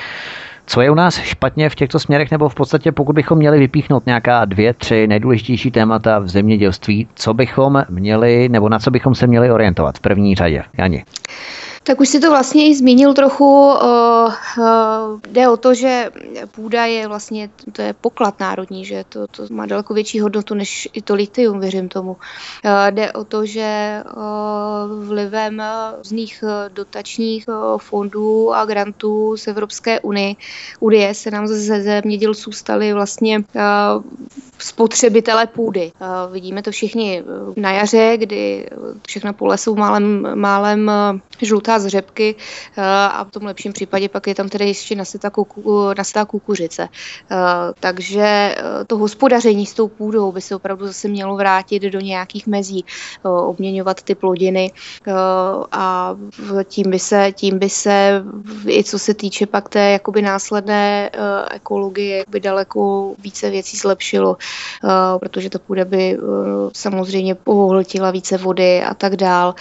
Co 0.66 0.82
je 0.82 0.92
u 0.92 0.94
nás 0.94 1.18
špatně 1.20 1.70
v 1.70 1.76
těchto 1.76 2.00
směrech, 2.00 2.32
nebo 2.32 2.50
v 2.50 2.56
podstatě 2.56 2.92
pokud 2.92 3.14
bychom 3.14 3.38
měli 3.38 3.60
vypíchnout 3.60 4.06
nějaká 4.06 4.46
dvě, 4.46 4.74
tři 4.74 5.08
nejdůležitější 5.08 5.72
témata 5.72 6.20
v 6.20 6.28
zemědělství, 6.28 7.08
co 7.16 7.34
bychom 7.34 7.84
měli, 7.90 8.50
nebo 8.50 8.70
na 8.70 8.80
co 8.80 8.92
bychom 8.92 9.16
se 9.16 9.28
měli 9.28 9.52
orientovat 9.52 9.98
v 9.98 10.02
první 10.02 10.36
řadě? 10.36 10.64
Jani. 10.78 11.04
Tak 11.84 12.00
už 12.00 12.10
si 12.10 12.20
to 12.20 12.30
vlastně 12.30 12.70
i 12.70 12.76
zmínil 12.76 13.14
trochu. 13.14 13.68
Uh, 13.68 14.34
uh, 14.58 15.20
jde 15.28 15.50
o 15.50 15.58
to, 15.58 15.74
že 15.74 16.10
půda 16.52 16.86
je 16.86 17.08
vlastně, 17.08 17.50
to 17.72 17.82
je 17.82 17.94
poklad 17.94 18.40
národní, 18.40 18.86
že 18.86 19.04
to, 19.10 19.28
to 19.28 19.44
má 19.50 19.66
daleko 19.66 19.94
větší 19.94 20.20
hodnotu 20.20 20.56
než 20.56 20.90
i 20.94 21.02
to 21.02 21.16
litium, 21.16 21.60
věřím 21.60 21.90
tomu. 21.90 22.12
Uh, 22.12 22.18
jde 22.90 23.12
o 23.12 23.24
to, 23.24 23.46
že 23.46 24.02
vlivem 25.08 25.64
různých 25.98 26.44
dotačních 26.68 27.46
fondů 27.78 28.54
a 28.54 28.66
grantů 28.66 29.38
z 29.38 29.48
Evropské 29.48 30.00
unie, 30.00 30.36
unie 30.80 31.14
se 31.14 31.32
nám 31.32 31.48
ze 31.48 31.82
zemědělců 31.82 32.52
staly 32.52 32.94
vlastně 32.94 33.44
spotřebitele 34.60 35.48
půdy. 35.48 35.92
Vidíme 36.32 36.62
to 36.62 36.72
všichni 36.72 37.24
na 37.56 37.72
jaře, 37.72 38.14
kdy 38.18 38.70
všechna 39.08 39.34
pole 39.34 39.58
jsou 39.58 39.76
málem, 39.76 40.28
málem 40.36 40.92
žlutá 41.42 41.69
z 41.78 41.88
řepky 41.88 42.36
a 43.12 43.24
v 43.24 43.32
tom 43.32 43.44
lepším 43.44 43.74
případě 43.74 44.10
pak 44.10 44.28
je 44.28 44.36
tam 44.36 44.50
tedy 44.50 44.66
ještě 44.66 44.96
nasytá, 44.96 45.30
kuku, 45.30 45.94
nasytá 45.98 46.26
kukuřice. 46.26 46.88
Takže 47.80 48.56
to 48.88 48.98
hospodaření 48.98 49.66
s 49.66 49.74
tou 49.74 49.88
půdou 49.88 50.32
by 50.32 50.42
se 50.42 50.56
opravdu 50.56 50.88
zase 50.88 51.08
mělo 51.08 51.36
vrátit 51.36 51.84
do 51.84 52.00
nějakých 52.00 52.48
mezí, 52.48 52.86
obměňovat 53.24 54.02
ty 54.02 54.16
plodiny 54.16 54.72
a 55.72 56.16
tím 56.64 56.90
by 56.90 57.00
se, 57.00 57.32
tím 57.36 57.60
by 57.60 57.70
se 57.70 58.24
i 58.68 58.84
co 58.84 59.00
se 59.00 59.14
týče 59.14 59.46
pak 59.46 59.70
té 59.70 59.92
jakoby 59.92 60.22
následné 60.22 61.10
ekologie, 61.52 62.24
by 62.30 62.40
daleko 62.40 63.14
více 63.20 63.50
věcí 63.50 63.78
zlepšilo, 63.78 64.38
protože 65.20 65.50
ta 65.50 65.60
půda 65.60 65.86
by 65.86 66.18
samozřejmě 66.74 67.36
pohltila 67.36 68.12
více 68.12 68.38
vody 68.38 68.84
a 68.84 68.94
tak 68.94 69.16
dál. 69.16 69.56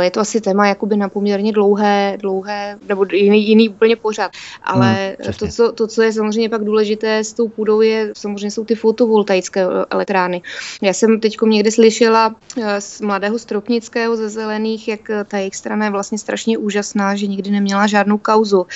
Je 0.00 0.10
to 0.10 0.20
asi 0.20 0.40
téma 0.40 0.66
jakoby 0.66 0.96
na 0.96 1.08
poměrně 1.40 1.52
dlouhé, 1.52 2.16
dlouhé 2.20 2.78
nebo 2.88 3.06
jiný, 3.12 3.48
jiný 3.48 3.68
úplně 3.68 3.96
pořad. 3.96 4.30
Ale 4.62 5.16
hmm, 5.20 5.32
to, 5.38 5.48
co, 5.48 5.72
to, 5.72 5.86
co 5.86 6.02
je 6.02 6.12
samozřejmě 6.12 6.48
pak 6.48 6.64
důležité 6.64 7.24
s 7.24 7.32
tou 7.32 7.48
půdou, 7.48 7.80
je 7.80 8.12
samozřejmě 8.16 8.50
jsou 8.50 8.64
ty 8.64 8.74
fotovoltaické 8.74 9.64
eh, 9.64 9.84
elektrárny. 9.90 10.42
Já 10.82 10.92
jsem 10.92 11.20
teď 11.20 11.36
někde 11.46 11.70
slyšela 11.70 12.34
eh, 12.60 12.80
z 12.80 13.00
mladého 13.00 13.38
Stropnického 13.38 14.16
ze 14.16 14.28
Zelených, 14.28 14.88
jak 14.88 15.10
eh, 15.10 15.24
ta 15.24 15.38
jejich 15.38 15.56
strana 15.56 15.84
je 15.84 15.90
vlastně 15.90 16.18
strašně 16.18 16.58
úžasná, 16.58 17.16
že 17.16 17.26
nikdy 17.26 17.50
neměla 17.50 17.86
žádnou 17.86 18.18
kauzu. 18.18 18.66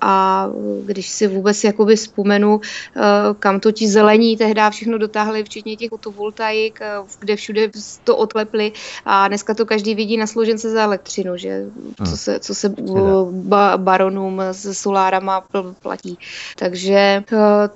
A 0.00 0.48
když 0.86 1.08
si 1.08 1.26
vůbec 1.26 1.64
jakoby 1.64 1.96
vzpomenu, 1.96 2.60
kam 3.38 3.60
to 3.60 3.72
ti 3.72 3.88
zelení 3.88 4.36
tehdy 4.36 4.54
tehdy 4.54 4.70
všechno 4.70 4.98
dotáhli, 4.98 5.44
včetně 5.44 5.76
těch 5.76 5.90
fotovoltaik, 5.90 6.80
kde 7.20 7.36
všude 7.36 7.70
to 8.04 8.16
otlepli 8.16 8.72
a 9.04 9.28
dneska 9.28 9.54
to 9.54 9.66
každý 9.66 9.94
vidí 9.94 10.16
na 10.16 10.26
složence 10.26 10.70
za 10.70 10.82
elektřinu, 10.82 11.36
že 11.36 11.57
co 12.08 12.16
se, 12.16 12.40
co 12.40 12.54
se 12.54 12.74
ba, 13.30 13.76
baronům 13.76 14.40
s 14.40 14.72
solárama 14.72 15.44
platí. 15.82 16.18
Takže 16.56 17.24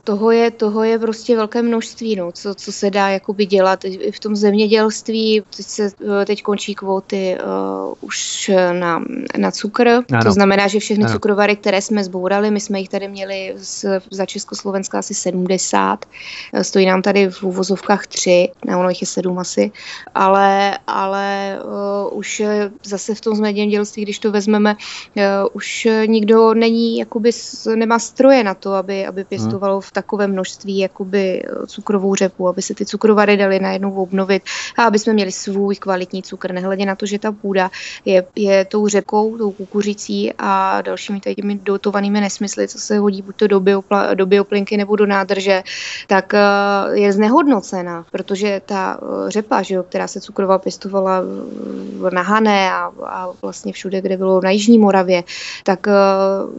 toho 0.05 0.31
je, 0.31 0.51
toho 0.51 0.85
je 0.85 0.99
prostě 0.99 1.37
velké 1.37 1.63
množství, 1.63 2.17
no, 2.17 2.33
co, 2.33 2.55
co 2.55 2.73
se 2.73 2.91
dá 2.91 3.09
jakoby 3.09 3.47
dělat 3.47 3.85
i 3.85 4.13
v 4.13 4.21
tom 4.21 4.37
zemědělství. 4.37 5.43
Teď, 5.57 5.67
se, 5.67 5.91
teď 6.27 6.43
končí 6.43 6.75
kvóty 6.75 7.37
uh, 7.39 7.95
už 8.01 8.51
na, 8.73 9.05
na 9.39 9.51
cukr, 9.51 9.89
ano. 9.89 10.05
to 10.25 10.33
znamená, 10.33 10.69
že 10.69 10.79
všechny 10.79 11.05
ano. 11.05 11.15
cukrovary, 11.15 11.57
které 11.57 11.83
jsme 11.83 12.05
zbourali, 12.05 12.51
my 12.51 12.61
jsme 12.61 12.79
jich 12.79 12.89
tady 12.89 13.09
měli 13.09 13.55
z, 13.57 13.85
za 14.11 14.27
Československa 14.27 14.99
asi 14.99 15.15
70, 15.15 16.05
stojí 16.63 16.87
nám 16.87 17.03
tady 17.03 17.31
v 17.31 17.43
úvozovkách 17.43 18.07
3, 18.07 18.49
ne, 18.67 18.77
ono 18.77 18.89
jich 18.89 19.03
je 19.03 19.07
7 19.07 19.39
asi, 19.39 19.71
ale, 20.15 20.79
ale 20.87 21.59
uh, 21.65 22.19
už 22.19 22.43
zase 22.85 23.15
v 23.15 23.21
tom 23.21 23.37
zemědělství, 23.37 23.72
když 23.97 24.19
to 24.19 24.33
vezmeme, 24.33 24.75
uh, 25.17 25.23
už 25.53 25.89
nikdo 26.07 26.55
není, 26.55 26.99
jakoby 26.99 27.31
nemá 27.75 27.99
stroje 27.99 28.45
na 28.45 28.55
to, 28.55 28.75
aby, 28.75 29.07
aby 29.07 29.25
pěstovalo 29.25 29.81
v 29.81 29.93
takovém 29.93 30.33
množství 30.33 30.79
jakoby 30.79 31.43
cukrovou 31.67 32.15
řepu, 32.15 32.49
aby 32.49 32.63
se 32.63 32.75
ty 32.75 32.87
cukrovary 32.87 33.37
daly 33.37 33.61
najednou 33.61 33.95
obnovit 33.95 34.43
a 34.79 34.85
aby 34.85 34.99
jsme 34.99 35.13
měli 35.13 35.33
svůj 35.33 35.77
kvalitní 35.77 36.23
cukr, 36.23 36.53
nehledě 36.53 36.87
na 36.87 36.97
to, 36.97 37.07
že 37.07 37.19
ta 37.19 37.33
půda 37.33 37.71
je, 38.05 38.25
je 38.37 38.65
tou 38.65 38.89
řepkou, 38.89 39.39
tou 39.39 39.51
kukuřicí 39.51 40.33
a 40.39 40.83
dalšími 40.83 41.21
těmi 41.21 41.59
dotovanými 41.63 42.21
nesmysly, 42.21 42.69
co 42.69 42.79
se 42.79 42.99
hodí 42.99 43.23
buď 43.23 43.37
to 43.37 43.47
do, 43.47 43.61
biopla, 43.61 44.15
do 44.15 44.27
bioplinky 44.27 44.77
nebo 44.77 44.97
do 44.97 45.07
nádrže, 45.07 45.63
tak 46.07 46.35
eh, 46.35 46.41
je 46.93 47.13
znehodnocena, 47.13 48.05
protože 48.11 48.61
ta 48.67 48.99
eh, 49.03 49.31
řepa, 49.31 49.63
že 49.63 49.75
jo, 49.75 49.83
která 49.83 50.07
se 50.07 50.21
cukrová 50.21 50.59
pěstovala 50.59 51.21
na 52.11 52.23
Hané 52.23 52.73
a, 52.73 52.91
a 53.07 53.29
vlastně 53.43 53.62
všude, 53.71 54.01
kde 54.01 54.17
bylo 54.17 54.41
na 54.41 54.51
Jižní 54.51 54.79
Moravě, 54.79 55.23
tak 55.63 55.89
eh, 55.89 55.93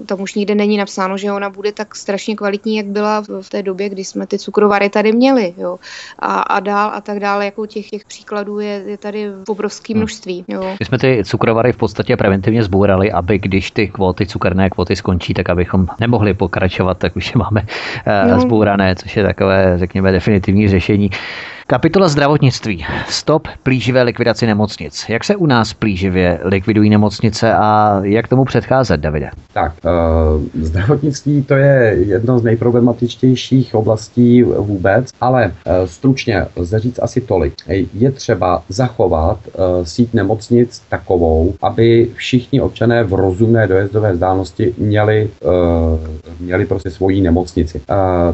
tam 0.05 0.21
už 0.21 0.35
nikde 0.35 0.55
není 0.55 0.77
napsáno, 0.77 1.17
že 1.17 1.31
ona 1.31 1.49
bude 1.49 1.71
tak 1.71 1.95
strašně 1.95 2.35
kvalitní, 2.35 2.75
jak 2.75 2.85
byla 2.85 3.23
v 3.41 3.49
té 3.49 3.63
době, 3.63 3.89
kdy 3.89 4.03
jsme 4.03 4.27
ty 4.27 4.39
cukrovary 4.39 4.89
tady 4.89 5.11
měli. 5.11 5.53
Jo. 5.57 5.80
A, 6.19 6.39
a 6.39 6.59
dál 6.59 6.91
a 6.93 7.01
tak 7.01 7.19
dále, 7.19 7.45
jako 7.45 7.65
těch, 7.65 7.89
těch 7.89 8.05
příkladů 8.05 8.59
je, 8.59 8.84
je 8.85 8.97
tady 8.97 9.30
v 9.30 9.49
obrovské 9.49 9.93
hmm. 9.93 9.99
množství. 9.99 10.45
Jo. 10.47 10.75
My 10.80 10.85
jsme 10.85 10.97
ty 10.99 11.23
cukrovary 11.25 11.71
v 11.71 11.77
podstatě 11.77 12.17
preventivně 12.17 12.63
zbourali, 12.63 13.11
aby 13.11 13.39
když 13.39 13.71
ty 13.71 13.88
kvóty, 13.88 14.25
cukerné 14.25 14.69
kvóty 14.69 14.95
skončí, 14.95 15.34
tak 15.34 15.49
abychom 15.49 15.88
nemohli 15.99 16.34
pokračovat, 16.34 16.97
tak 16.97 17.15
už 17.15 17.27
je 17.27 17.39
máme 17.39 17.61
uh, 17.61 18.31
no. 18.31 18.41
zbourané, 18.41 18.95
což 18.95 19.17
je 19.17 19.23
takové, 19.23 19.77
řekněme, 19.77 20.11
definitivní 20.11 20.67
řešení. 20.67 21.09
Kapitola 21.74 22.08
zdravotnictví. 22.08 22.86
Stop 23.10 23.48
plíživé 23.64 24.04
likvidaci 24.04 24.48
nemocnic. 24.48 25.06
Jak 25.10 25.24
se 25.24 25.36
u 25.36 25.45
nás 25.45 25.74
plíživě 25.74 26.40
likvidují 26.44 26.90
nemocnice 26.90 27.54
a 27.54 28.00
jak 28.04 28.28
tomu 28.28 28.45
předcházet, 28.45 29.00
Davide? 29.00 29.30
Tak, 29.54 29.74
uh, 29.84 30.64
zdravotnictví 30.64 31.44
to 31.44 31.54
je 31.54 31.95
jedno 32.08 32.40
z 32.40 32.44
nejproblematičtějších 32.44 33.76
oblastí 33.76 34.44
vůbec, 34.44 35.10
ale 35.22 35.45
uh, 35.45 35.74
stručně 35.86 36.45
lze 36.56 36.80
říct 36.80 37.00
asi 37.04 37.22
tolik. 37.22 37.54
Je 37.94 38.12
třeba 38.12 38.64
zachovat 38.70 39.40
uh, 39.48 39.86
síť 39.86 40.14
nemocnic 40.14 40.82
takovou, 40.90 41.54
aby 41.62 42.10
všichni 42.16 42.62
občané 42.62 43.04
v 43.04 43.14
rozumné 43.14 43.68
dojezdové 43.68 44.14
vzdálenosti 44.14 44.74
měli, 44.78 45.30
měli 46.40 46.66
prostě 46.66 46.90
svoji 46.90 47.22
nemocnici. 47.22 47.82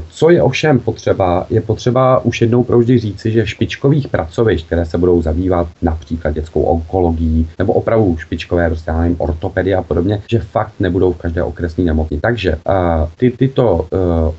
Co 0.09 0.29
je 0.29 0.43
ovšem 0.43 0.79
potřeba, 0.79 1.45
je 1.49 1.61
potřeba 1.61 2.25
už 2.25 2.41
jednou 2.41 2.63
provždy 2.63 2.99
říct, 2.99 3.28
říci, 3.29 3.39
že 3.39 3.47
špičkových 3.47 4.07
pracovišť, 4.07 4.65
které 4.65 4.85
se 4.85 4.97
budou 4.97 5.21
zabývat 5.21 5.67
například 5.81 6.31
dětskou 6.31 6.61
onkologií 6.61 7.47
nebo 7.59 7.73
opravdu 7.73 8.17
špičkové, 8.17 8.69
prostě 8.69 8.91
nevím, 8.91 9.15
ortopedie 9.19 9.75
a 9.75 9.83
podobně, 9.83 10.21
že 10.29 10.39
fakt 10.39 10.73
nebudou 10.79 11.13
v 11.13 11.17
každé 11.17 11.43
okresní 11.43 11.85
nemocnici. 11.85 12.21
Takže 12.21 12.55
uh, 12.55 13.09
ty, 13.17 13.31
tyto 13.31 13.75
uh, 13.75 13.87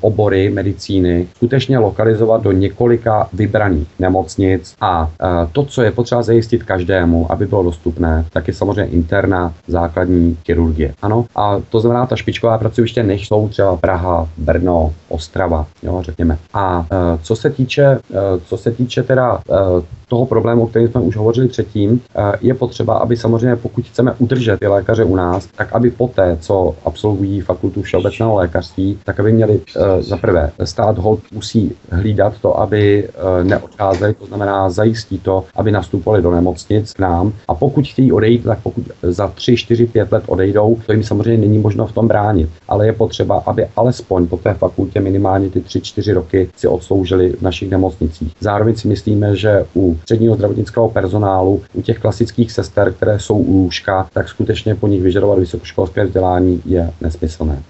obory 0.01 0.49
medicíny 0.49 1.27
skutečně 1.35 1.77
lokalizovat 1.77 2.43
do 2.43 2.51
několika 2.51 3.29
vybraných 3.33 3.87
nemocnic 3.99 4.75
a 4.81 5.03
uh, 5.03 5.09
to, 5.51 5.65
co 5.65 5.81
je 5.81 5.91
potřeba 5.91 6.21
zajistit 6.21 6.63
každému, 6.63 7.31
aby 7.31 7.47
bylo 7.47 7.63
dostupné, 7.63 8.25
tak 8.33 8.47
je 8.47 8.53
samozřejmě 8.53 8.91
interna 8.91 9.53
základní 9.67 10.37
chirurgie. 10.45 10.93
Ano, 11.01 11.25
a 11.35 11.61
to 11.69 11.79
znamená, 11.79 12.05
ta 12.05 12.15
špičková 12.15 12.57
pracoviště 12.57 13.03
nech 13.03 13.25
jsou 13.25 13.49
třeba 13.49 13.77
Praha, 13.77 14.27
Brno, 14.37 14.93
Ostrava, 15.09 15.67
jo, 15.83 16.01
řekněme. 16.01 16.37
A 16.53 16.79
uh, 16.79 16.85
co 17.21 17.35
se 17.35 17.49
týče, 17.49 17.99
uh, 18.09 18.17
co 18.45 18.57
se 18.57 18.70
týče 18.73 19.03
teda 19.03 19.33
uh, 19.33 19.83
toho 20.11 20.25
problému, 20.25 20.63
o 20.63 20.67
kterém 20.67 20.87
jsme 20.87 21.01
už 21.01 21.15
hovořili 21.15 21.47
předtím, 21.47 21.91
uh, 21.91 21.99
je 22.41 22.53
potřeba, 22.53 22.93
aby 22.93 23.17
samozřejmě, 23.17 23.55
pokud 23.55 23.85
chceme 23.85 24.13
udržet 24.19 24.59
ty 24.59 24.67
lékaře 24.67 25.03
u 25.03 25.15
nás, 25.15 25.47
tak 25.55 25.73
aby 25.73 25.91
poté, 25.91 26.37
co 26.39 26.75
absolvují 26.85 27.41
fakultu 27.41 27.81
všeobecného 27.81 28.35
lékařství, 28.35 28.99
tak 29.03 29.19
aby 29.19 29.31
měli 29.31 29.55
uh, 29.55 29.83
za 29.99 30.17
prvé 30.17 30.51
stát 30.63 30.97
hold 30.97 31.19
musí 31.31 31.75
hlídat 31.91 32.33
to, 32.41 32.59
aby 32.59 33.07
uh, 33.07 33.47
neodcházeli, 33.47 34.13
to 34.13 34.25
znamená 34.25 34.69
zajistí 34.69 35.19
to, 35.19 35.45
aby 35.55 35.71
nastupovali 35.71 36.21
do 36.21 36.31
nemocnic 36.31 36.93
k 36.93 36.99
nám. 36.99 37.33
A 37.47 37.55
pokud 37.55 37.87
chtějí 37.87 38.11
odejít, 38.11 38.43
tak 38.43 38.59
pokud 38.63 38.83
za 39.01 39.27
3, 39.27 39.55
4, 39.55 39.85
5 39.85 40.11
let 40.11 40.23
odejdou, 40.27 40.77
to 40.85 40.91
jim 40.91 41.03
samozřejmě 41.03 41.37
není 41.37 41.57
možno 41.57 41.87
v 41.87 41.91
tom 41.91 42.07
bránit. 42.07 42.49
Ale 42.67 42.85
je 42.85 42.93
potřeba, 42.93 43.43
aby 43.45 43.67
alespoň 43.75 44.27
po 44.27 44.37
té 44.37 44.53
fakultě 44.53 44.99
minimálně 44.99 45.49
ty 45.49 45.59
3-4 45.59 46.13
roky 46.13 46.49
si 46.57 46.67
odsloužili 46.67 47.29
v 47.29 47.41
našich 47.41 47.69
nemocnicích. 47.69 48.33
Zároveň 48.39 48.75
si 48.75 48.87
myslíme, 48.87 49.35
že 49.35 49.65
u 49.75 50.00
středního 50.01 50.35
zdravotnického 50.35 50.89
personálu, 50.89 51.61
u 51.73 51.81
těch 51.81 51.99
klasických 51.99 52.51
sester, 52.51 52.93
které 52.93 53.19
jsou 53.19 53.37
u 53.37 53.51
lůžka, 53.51 54.07
tak 54.13 54.29
skutečně 54.29 54.75
po 54.75 54.87
nich 54.87 55.01
vyžadovat 55.01 55.39
vysokoškolské 55.39 56.05
vzdělání 56.05 56.61
je 56.65 56.91
nesmyslné. 57.01 57.63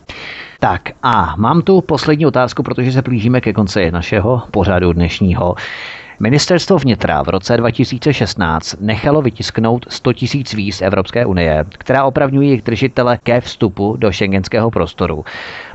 Tak 0.59 0.81
a 1.03 1.35
mám 1.37 1.61
tu 1.61 1.81
poslední 1.81 2.25
otázku, 2.25 2.63
protože 2.63 2.91
se 2.91 3.01
blížíme 3.01 3.41
ke 3.41 3.53
konci 3.53 3.91
našeho 3.91 4.41
pořadu 4.51 4.93
dnešního. 4.93 5.55
Ministerstvo 6.21 6.77
vnitra 6.77 7.23
v 7.23 7.27
roce 7.27 7.57
2016 7.57 8.75
nechalo 8.79 9.21
vytisknout 9.21 9.85
100 9.89 10.11
000 10.33 10.43
víz 10.55 10.81
Evropské 10.81 11.25
unie, 11.25 11.65
která 11.77 12.03
opravňují 12.03 12.47
jejich 12.47 12.61
držitele 12.61 13.17
ke 13.23 13.41
vstupu 13.41 13.95
do 13.99 14.11
šengenského 14.11 14.71
prostoru. 14.71 15.25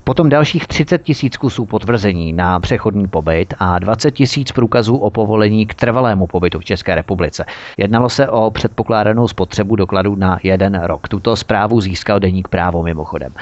Potom 0.09 0.29
dalších 0.29 0.67
30 0.67 1.03
tisíc 1.03 1.37
kusů 1.37 1.67
potvrzení 1.67 2.33
na 2.33 2.61
přechodný 2.61 3.09
pobyt 3.09 3.55
a 3.59 3.79
20 3.79 4.11
tisíc 4.11 4.53
průkazů 4.53 4.97
o 4.97 5.11
povolení 5.11 5.67
k 5.67 5.75
trvalému 5.75 6.27
pobytu 6.27 6.59
v 6.59 6.65
České 6.65 6.95
republice. 6.95 7.45
Jednalo 7.77 8.09
se 8.09 8.29
o 8.29 8.51
předpokládanou 8.51 9.29
spotřebu 9.29 9.77
dokladů 9.77 10.17
na 10.17 10.39
jeden 10.43 10.81
rok. 10.83 11.09
Tuto 11.09 11.37
zprávu 11.37 11.81
získal 11.81 12.21
deník 12.21 12.49
právo 12.49 12.83
mimochodem. 12.83 13.33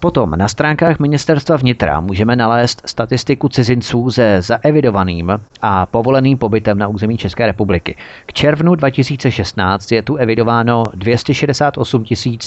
Potom 0.00 0.30
na 0.30 0.48
stránkách 0.48 0.98
ministerstva 0.98 1.56
vnitra 1.56 2.00
můžeme 2.00 2.36
nalézt 2.36 2.82
statistiku 2.86 3.48
cizinců 3.48 4.10
se 4.10 4.42
zaevidovaným 4.42 5.32
a 5.62 5.86
povoleným 5.86 6.38
pobytem 6.38 6.78
na 6.78 6.88
území 6.88 7.18
České 7.18 7.46
republiky. 7.46 7.96
K 8.26 8.32
červnu 8.32 8.74
2016 8.74 9.92
je 9.92 10.02
tu 10.02 10.16
evidováno 10.16 10.82
268 10.94 12.04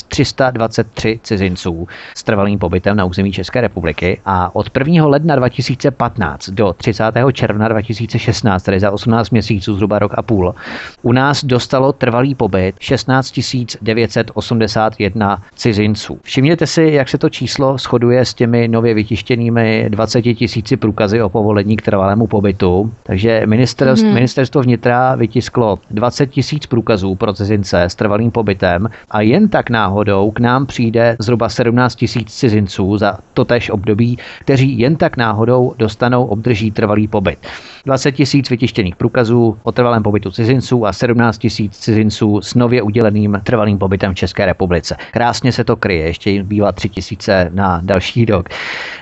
323 0.07 1.19
cizinců 1.23 1.87
s 2.15 2.23
trvalým 2.23 2.59
pobytem 2.59 2.97
na 2.97 3.05
území 3.05 3.31
České 3.31 3.40
republiky 3.61 4.21
a 4.25 4.55
od 4.55 4.77
1. 4.77 5.07
ledna 5.07 5.35
2015 5.35 6.49
do 6.49 6.73
30. 6.73 7.03
června 7.33 7.67
2016, 7.67 8.63
tedy 8.63 8.79
za 8.79 8.91
18 8.91 9.29
měsíců, 9.29 9.73
zhruba 9.73 9.99
rok 9.99 10.13
a 10.17 10.21
půl, 10.21 10.55
u 11.01 11.11
nás 11.11 11.45
dostalo 11.45 11.93
trvalý 11.93 12.35
pobyt 12.35 12.75
16 12.79 13.39
981 13.81 15.41
cizinců. 15.55 16.19
Všimněte 16.23 16.67
si, 16.67 16.83
jak 16.83 17.09
se 17.09 17.17
to 17.17 17.29
číslo 17.29 17.77
shoduje 17.77 18.25
s 18.25 18.33
těmi 18.33 18.67
nově 18.67 18.93
vytištěnými 18.93 19.85
20 19.89 20.21
tisíci 20.21 20.77
průkazy 20.77 21.21
o 21.21 21.29
povolení 21.29 21.77
k 21.77 21.81
trvalému 21.81 22.27
pobytu. 22.27 22.93
Takže 23.03 23.41
ministerstvo, 23.45 24.07
mm. 24.07 24.13
ministerstvo 24.13 24.61
vnitra 24.61 25.15
vytisklo 25.15 25.79
20 25.91 26.27
tisíc 26.27 26.65
průkazů 26.65 27.15
pro 27.15 27.33
cizince 27.33 27.83
s 27.83 27.95
trvalým 27.95 28.31
pobytem 28.31 28.89
a 29.11 29.21
jen 29.21 29.49
tak 29.49 29.69
náhodou 29.69 30.31
k 30.31 30.39
nám 30.39 30.65
přijde 30.65 31.15
zhruba 31.19 31.49
17 31.49 31.95
tisíc 31.95 32.33
cizinců 32.33 32.97
za 32.97 33.17
totež 33.33 33.69
období, 33.69 34.17
kteří 34.39 34.79
jen 34.79 34.95
tak 34.95 35.17
náhodou 35.17 35.73
dostanou, 35.77 36.25
obdrží 36.25 36.71
trvalý 36.71 37.07
pobyt. 37.07 37.39
20 37.85 38.11
tisíc 38.11 38.49
vytištěných 38.49 38.95
průkazů 38.95 39.57
o 39.63 39.71
trvalém 39.71 40.03
pobytu 40.03 40.31
cizinců 40.31 40.85
a 40.85 40.93
17 40.93 41.37
tisíc 41.37 41.77
cizinců 41.77 42.41
s 42.41 42.53
nově 42.53 42.81
uděleným 42.81 43.41
trvalým 43.43 43.77
pobytem 43.77 44.13
v 44.13 44.17
České 44.17 44.45
republice. 44.45 44.97
Krásně 45.11 45.51
se 45.51 45.63
to 45.63 45.75
kryje, 45.75 46.05
ještě 46.05 46.29
jim 46.29 46.45
bývá 46.45 46.71
3 46.71 46.89
tisíce 46.89 47.49
na 47.53 47.81
další 47.83 48.25
rok. 48.25 48.49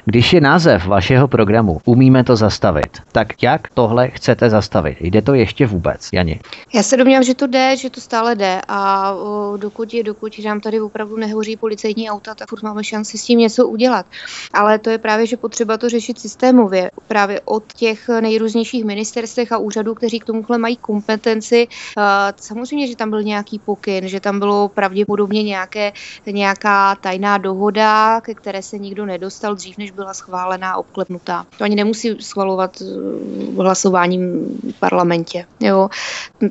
Když 0.06 0.34
je 0.34 0.42
název 0.42 0.86
vašeho 0.86 1.28
programu 1.28 1.80
Umíme 1.86 2.24
to 2.24 2.36
zastavit, 2.36 2.98
tak 3.12 3.44
jak 3.44 3.68
tohle 3.74 4.10
chcete 4.10 4.50
zastavit? 4.50 4.98
Jde 5.02 5.22
to 5.22 5.34
ještě 5.34 5.68
vůbec, 5.68 6.10
Jani? 6.14 6.40
Já 6.74 6.84
se 6.84 6.98
domnívám, 6.98 7.24
že 7.24 7.36
to 7.36 7.48
jde, 7.48 7.78
že 7.78 7.90
to 7.90 8.02
stále 8.02 8.36
jde 8.36 8.62
a 8.68 9.14
dokud, 9.58 9.94
je, 9.94 10.04
dokud 10.04 10.40
nám 10.46 10.60
tady 10.60 10.82
opravdu 10.82 11.18
nehoří 11.18 11.58
policejní 11.58 12.10
auta, 12.10 12.36
tak 12.36 12.50
furt 12.50 12.64
máme 12.64 12.84
šanci 12.84 13.18
s 13.18 13.24
tím 13.24 13.40
něco 13.40 13.68
udělat. 13.68 14.06
Ale 14.54 14.80
to 14.80 14.90
je 14.90 14.98
právě, 14.98 15.26
že 15.26 15.38
potřeba 15.38 15.78
to 15.78 15.90
řešit 15.90 16.20
systémově. 16.20 16.92
Právě 17.08 17.42
od 17.46 17.74
těch 17.74 18.10
nejrůznějších 18.10 18.86
ministerstvech 18.86 19.52
a 19.52 19.58
úřadů, 19.58 19.96
kteří 19.96 20.20
k 20.20 20.26
tomuhle 20.26 20.58
mají 20.58 20.76
kompetenci. 20.76 21.68
Samozřejmě, 22.36 22.88
že 22.88 22.96
tam 22.96 23.10
byl 23.10 23.24
nějaký 23.24 23.60
pokyn, 23.60 24.08
že 24.08 24.20
tam 24.20 24.40
bylo 24.40 24.70
pravděpodobně 24.70 25.44
nějaké, 25.44 25.92
nějaká 26.26 26.96
tajná 26.96 27.38
dohoda, 27.38 28.22
ke 28.22 28.34
které 28.34 28.62
se 28.62 28.78
nikdo 28.78 29.06
nedostal 29.06 29.56
dřív, 29.56 29.78
než 29.78 29.92
byla 29.92 30.14
schválená 30.14 30.72
a 30.72 30.78
obklepnutá. 30.78 31.46
To 31.58 31.64
ani 31.64 31.76
nemusí 31.76 32.18
schvalovat 32.20 32.82
eh, 32.82 32.86
hlasováním 33.58 34.22
v 34.76 34.80
parlamentě. 34.80 35.46
Jo? 35.60 35.90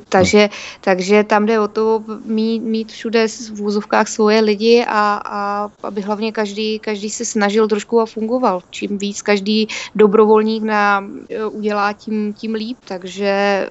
Takže, 0.09 0.49
takže 0.81 1.23
tam 1.23 1.45
jde 1.45 1.59
o 1.59 1.67
to 1.67 2.03
mít, 2.25 2.59
mít 2.59 2.91
všude 2.91 3.27
v 3.27 3.61
úzovkách 3.61 4.07
svoje 4.07 4.39
lidi 4.39 4.85
a, 4.87 5.21
a 5.25 5.69
aby 5.83 6.01
hlavně 6.01 6.31
každý, 6.31 6.79
každý 6.79 7.09
se 7.09 7.25
snažil 7.25 7.58
trošku 7.67 7.99
a 7.99 8.05
fungoval. 8.05 8.61
Čím 8.69 8.97
víc 8.97 9.21
každý 9.21 9.67
dobrovolník 9.95 10.63
na, 10.63 11.03
eh, 11.29 11.45
udělá, 11.45 11.93
tím, 11.93 12.33
tím 12.33 12.53
líp. 12.53 12.77
Takže 12.87 13.65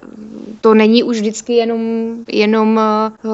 to 0.61 0.73
není 0.73 1.03
už 1.03 1.19
vždycky 1.19 1.53
jenom, 1.53 1.81
jenom 2.27 2.79
uh, 3.23 3.31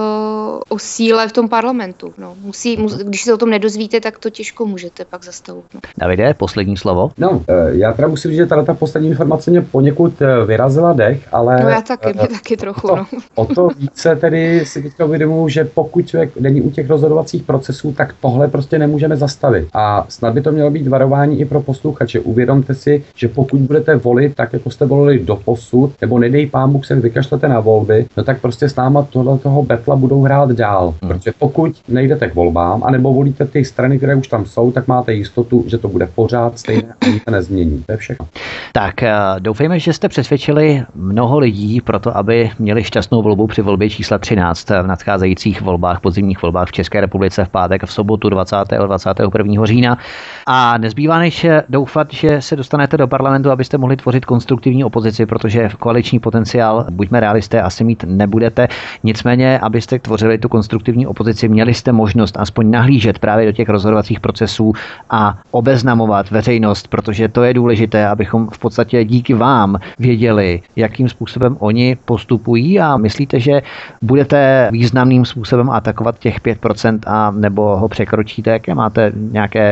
o 0.69 0.80
síle 0.80 1.27
v 1.27 1.32
tom 1.32 1.49
parlamentu. 1.49 2.14
No. 2.18 2.36
Musí, 2.41 2.77
mus, 2.77 2.94
když 2.95 3.22
se 3.22 3.34
o 3.34 3.38
tom 3.38 3.49
nedozvíte, 3.49 3.99
tak 3.99 4.19
to 4.19 4.30
těžko 4.30 4.65
můžete 4.65 5.06
pak 5.06 5.23
zastavit. 5.23 5.65
No. 5.73 5.80
Davide, 5.98 6.34
poslední 6.34 6.77
slovo? 6.77 7.11
No, 7.18 7.41
já 7.72 7.94
teda 7.94 8.07
musím 8.07 8.32
říct, 8.32 8.38
že 8.38 8.45
ta 8.45 8.73
poslední 8.73 9.10
informace 9.10 9.52
mě 9.52 9.61
poněkud 9.61 10.14
vyrazila 10.45 10.94
dech, 10.94 11.34
ale... 11.34 11.64
No 11.64 11.69
já 11.69 11.82
taky, 11.82 12.14
mě 12.14 12.27
taky 12.27 12.57
trochu, 12.57 12.88
o 12.88 12.95
to, 12.95 12.95
no. 12.95 13.06
O 13.36 13.45
to 13.45 13.68
více 13.68 14.15
tedy 14.15 14.65
si 14.65 14.82
teďka 14.82 15.06
uvědomuji, 15.06 15.49
že 15.49 15.65
pokud 15.65 16.07
člověk 16.07 16.38
není 16.40 16.61
u 16.61 16.72
těch 16.72 16.90
rozhodovacích 16.90 17.44
procesů, 17.44 17.94
tak 17.94 18.15
tohle 18.22 18.48
prostě 18.48 18.80
nemůžeme 18.80 19.18
zastavit. 19.18 19.68
A 19.73 20.06
snad 20.10 20.34
by 20.34 20.41
to 20.46 20.52
mělo 20.52 20.72
být 20.72 20.88
varování 20.88 21.40
i 21.40 21.46
pro 21.46 21.62
posluchače. 21.62 22.20
Uvědomte 22.20 22.74
si, 22.74 23.04
že 23.16 23.28
pokud 23.28 23.60
budete 23.60 23.96
volit 23.96 24.36
tak, 24.36 24.54
jako 24.54 24.70
jste 24.70 24.86
volili 24.86 25.20
do 25.20 25.36
posud, 25.36 25.94
nebo 26.02 26.20
nedej 26.20 26.48
pámu, 26.48 26.84
se 26.84 26.96
vykašlete 26.96 27.48
na 27.48 27.60
volby, 27.60 28.06
no 28.18 28.24
tak 28.24 28.42
prostě 28.42 28.70
s 28.70 28.76
náma 28.76 29.08
tohle 29.10 29.38
toho 29.38 29.64
betla 29.64 29.96
budou 29.96 30.22
hrát 30.22 30.52
dál. 30.52 30.94
Hmm. 31.02 31.12
Protože 31.12 31.32
pokud 31.40 31.76
nejdete 31.88 32.30
k 32.30 32.36
volbám, 32.36 32.84
anebo 32.84 33.14
volíte 33.14 33.46
ty 33.46 33.66
strany, 33.66 33.98
které 33.98 34.16
už 34.16 34.28
tam 34.28 34.46
jsou, 34.46 34.72
tak 34.72 34.88
máte 34.88 35.14
jistotu, 35.14 35.64
že 35.68 35.78
to 35.78 35.88
bude 35.88 36.08
pořád 36.16 36.60
stejné 36.60 36.94
a 37.02 37.08
nic 37.08 37.24
se 37.24 37.32
nezmění. 37.32 37.84
To 37.86 37.92
je 37.92 37.98
všechno. 37.98 38.28
Tak 38.72 39.04
eh, 39.04 39.14
doufejme, 39.40 39.80
že 39.80 39.94
jste 39.94 40.10
přesvědčili 40.10 40.84
mnoho 40.96 41.40
lidí 41.40 41.82
pro 41.82 42.00
to, 42.00 42.18
aby 42.18 42.50
měli 42.60 42.84
šťastnou 42.84 43.22
volbu 43.22 43.48
při 43.48 43.62
volbě 43.62 43.90
čísla 43.90 44.18
13 44.18 44.70
v 44.70 44.88
nadcházejících 44.88 45.62
volbách, 45.62 46.00
podzimních 46.02 46.42
volbách 46.42 46.68
v 46.68 46.72
České 46.72 47.02
republice 47.02 47.46
v 47.46 47.50
pátek 47.50 47.86
v 47.86 47.94
sobotu 47.94 48.30
20. 48.30 48.56
21. 48.86 49.66
října. 49.66 49.98
A 50.45 50.78
nezbývá 50.78 51.20
než 51.20 51.45
doufat, 51.70 52.07
že 52.14 52.41
se 52.41 52.56
dostanete 52.56 52.98
do 52.98 53.07
parlamentu, 53.07 53.52
abyste 53.52 53.78
mohli 53.78 53.98
tvořit 53.98 54.26
konstruktivní 54.26 54.84
opozici, 54.84 55.26
protože 55.26 55.70
koaliční 55.80 56.20
potenciál, 56.20 56.86
buďme 56.91 57.20
realisté, 57.20 57.62
asi 57.62 57.84
mít 57.84 58.03
nebudete. 58.07 58.68
Nicméně, 59.03 59.60
abyste 59.60 59.99
tvořili 59.99 60.38
tu 60.38 60.49
konstruktivní 60.49 61.07
opozici, 61.07 61.48
měli 61.48 61.74
jste 61.74 61.91
možnost 61.91 62.38
aspoň 62.38 62.72
nahlížet 62.72 63.20
právě 63.20 63.45
do 63.45 63.52
těch 63.52 63.70
rozhodovacích 63.70 64.20
procesů 64.20 64.74
a 65.10 65.38
obeznamovat 65.52 66.32
veřejnost, 66.32 66.88
protože 66.88 67.28
to 67.28 67.44
je 67.44 67.53
důležité, 67.53 68.07
abychom 68.07 68.49
v 68.49 68.60
podstatě 68.60 69.06
díky 69.06 69.34
vám 69.34 69.78
věděli, 69.99 70.62
jakým 70.76 71.10
způsobem 71.10 71.57
oni 71.60 71.98
postupují 72.06 72.80
a 72.80 72.98
myslíte, 72.98 73.40
že 73.40 73.62
budete 74.02 74.70
významným 74.72 75.26
způsobem 75.26 75.70
atakovat 75.70 76.20
těch 76.20 76.41
5% 76.41 76.99
a 77.07 77.32
nebo 77.32 77.78
ho 77.78 77.88
překročíte, 77.88 78.52
jaké 78.52 78.76
máte 78.76 79.12
nějaké 79.16 79.72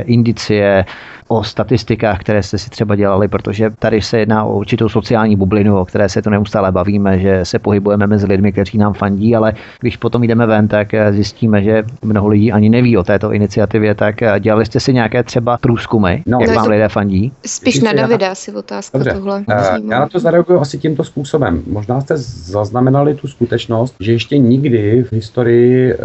indicie, 0.54 0.86
o 1.28 1.44
statistikách, 1.44 2.20
které 2.20 2.44
jste 2.44 2.58
si 2.58 2.70
třeba 2.70 2.96
dělali, 2.96 3.28
protože 3.28 3.70
tady 3.80 4.02
se 4.02 4.20
jedná 4.20 4.44
o 4.44 4.58
určitou 4.58 4.90
sociální 4.90 5.36
bublinu, 5.36 5.80
o 5.80 5.86
které 5.86 6.10
se 6.10 6.22
to 6.22 6.30
neustále 6.30 6.72
bavíme, 6.72 7.20
že 7.20 7.46
se 7.46 7.60
pohybujeme 7.60 8.08
mezi 8.08 8.26
lidmi, 8.26 8.52
kteří 8.52 8.78
nám 8.78 8.94
fandí, 8.94 9.36
ale 9.36 9.54
když 9.80 9.98
potom 9.98 10.24
jdeme 10.24 10.46
ven, 10.46 10.68
tak 10.68 10.88
zjistíme, 11.12 11.64
že 11.64 11.84
mnoho 12.02 12.28
lidí 12.28 12.52
ani 12.52 12.70
neví 12.70 12.98
o 12.98 13.04
této 13.04 13.32
iniciativě, 13.32 13.96
tak 13.96 14.16
dělali 14.40 14.66
jste 14.66 14.80
si 14.80 14.94
nějaké 14.94 15.24
třeba 15.24 15.58
průzkumy, 15.62 16.24
no, 16.28 16.38
jak 16.42 16.56
vám 16.56 16.68
lidé 16.68 16.90
fandí? 16.90 17.32
Spíš 17.46 17.82
na 17.82 17.94
Davida 17.94 18.32
asi 18.32 18.52
otázka 18.52 18.98
Dobře. 18.98 19.14
tohle. 19.14 19.40
Uh, 19.40 19.90
já 19.92 20.00
na 20.00 20.08
to 20.08 20.20
zareaguju 20.20 20.60
asi 20.60 20.78
tímto 20.78 21.04
způsobem. 21.04 21.64
Možná 21.68 22.02
jste 22.02 22.18
zaznamenali 22.18 23.16
tu 23.16 23.28
skutečnost, 23.28 23.96
že 24.00 24.12
ještě 24.12 24.38
nikdy 24.38 25.04
v 25.04 25.14
historii 25.14 25.94
uh, 25.94 26.00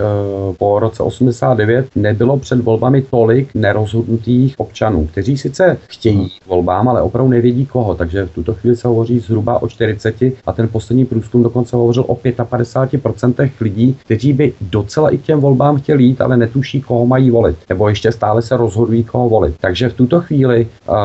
po 0.56 0.78
roce 0.78 1.02
89 1.02 1.86
nebylo 1.96 2.36
před 2.36 2.60
volbami 2.60 3.02
tolik 3.02 3.54
nerozhodnutých 3.54 4.37
občanů, 4.56 5.06
kteří 5.06 5.38
sice 5.38 5.76
chtějí 5.88 6.28
k 6.28 6.46
volbám, 6.46 6.88
ale 6.88 7.02
opravdu 7.02 7.30
nevědí 7.30 7.66
koho. 7.66 7.94
Takže 7.94 8.26
v 8.26 8.30
tuto 8.30 8.54
chvíli 8.54 8.76
se 8.76 8.88
hovoří 8.88 9.18
zhruba 9.18 9.62
o 9.62 9.68
40 9.68 10.14
a 10.46 10.52
ten 10.52 10.68
poslední 10.68 11.04
průzkum 11.04 11.42
dokonce 11.42 11.76
hovořil 11.76 12.04
o 12.06 12.14
55% 12.14 13.50
lidí, 13.60 13.96
kteří 14.04 14.32
by 14.32 14.52
docela 14.60 15.10
i 15.10 15.18
k 15.18 15.22
těm 15.22 15.40
volbám 15.40 15.76
chtěli 15.76 16.04
jít, 16.04 16.20
ale 16.20 16.36
netuší, 16.36 16.80
koho 16.80 17.06
mají 17.06 17.30
volit. 17.30 17.56
Nebo 17.68 17.88
ještě 17.88 18.12
stále 18.12 18.42
se 18.42 18.56
rozhodují, 18.56 19.04
koho 19.04 19.28
volit. 19.28 19.54
Takže 19.60 19.88
v 19.88 19.94
tuto 19.94 20.20
chvíli 20.20 20.66
uh, 20.88 20.96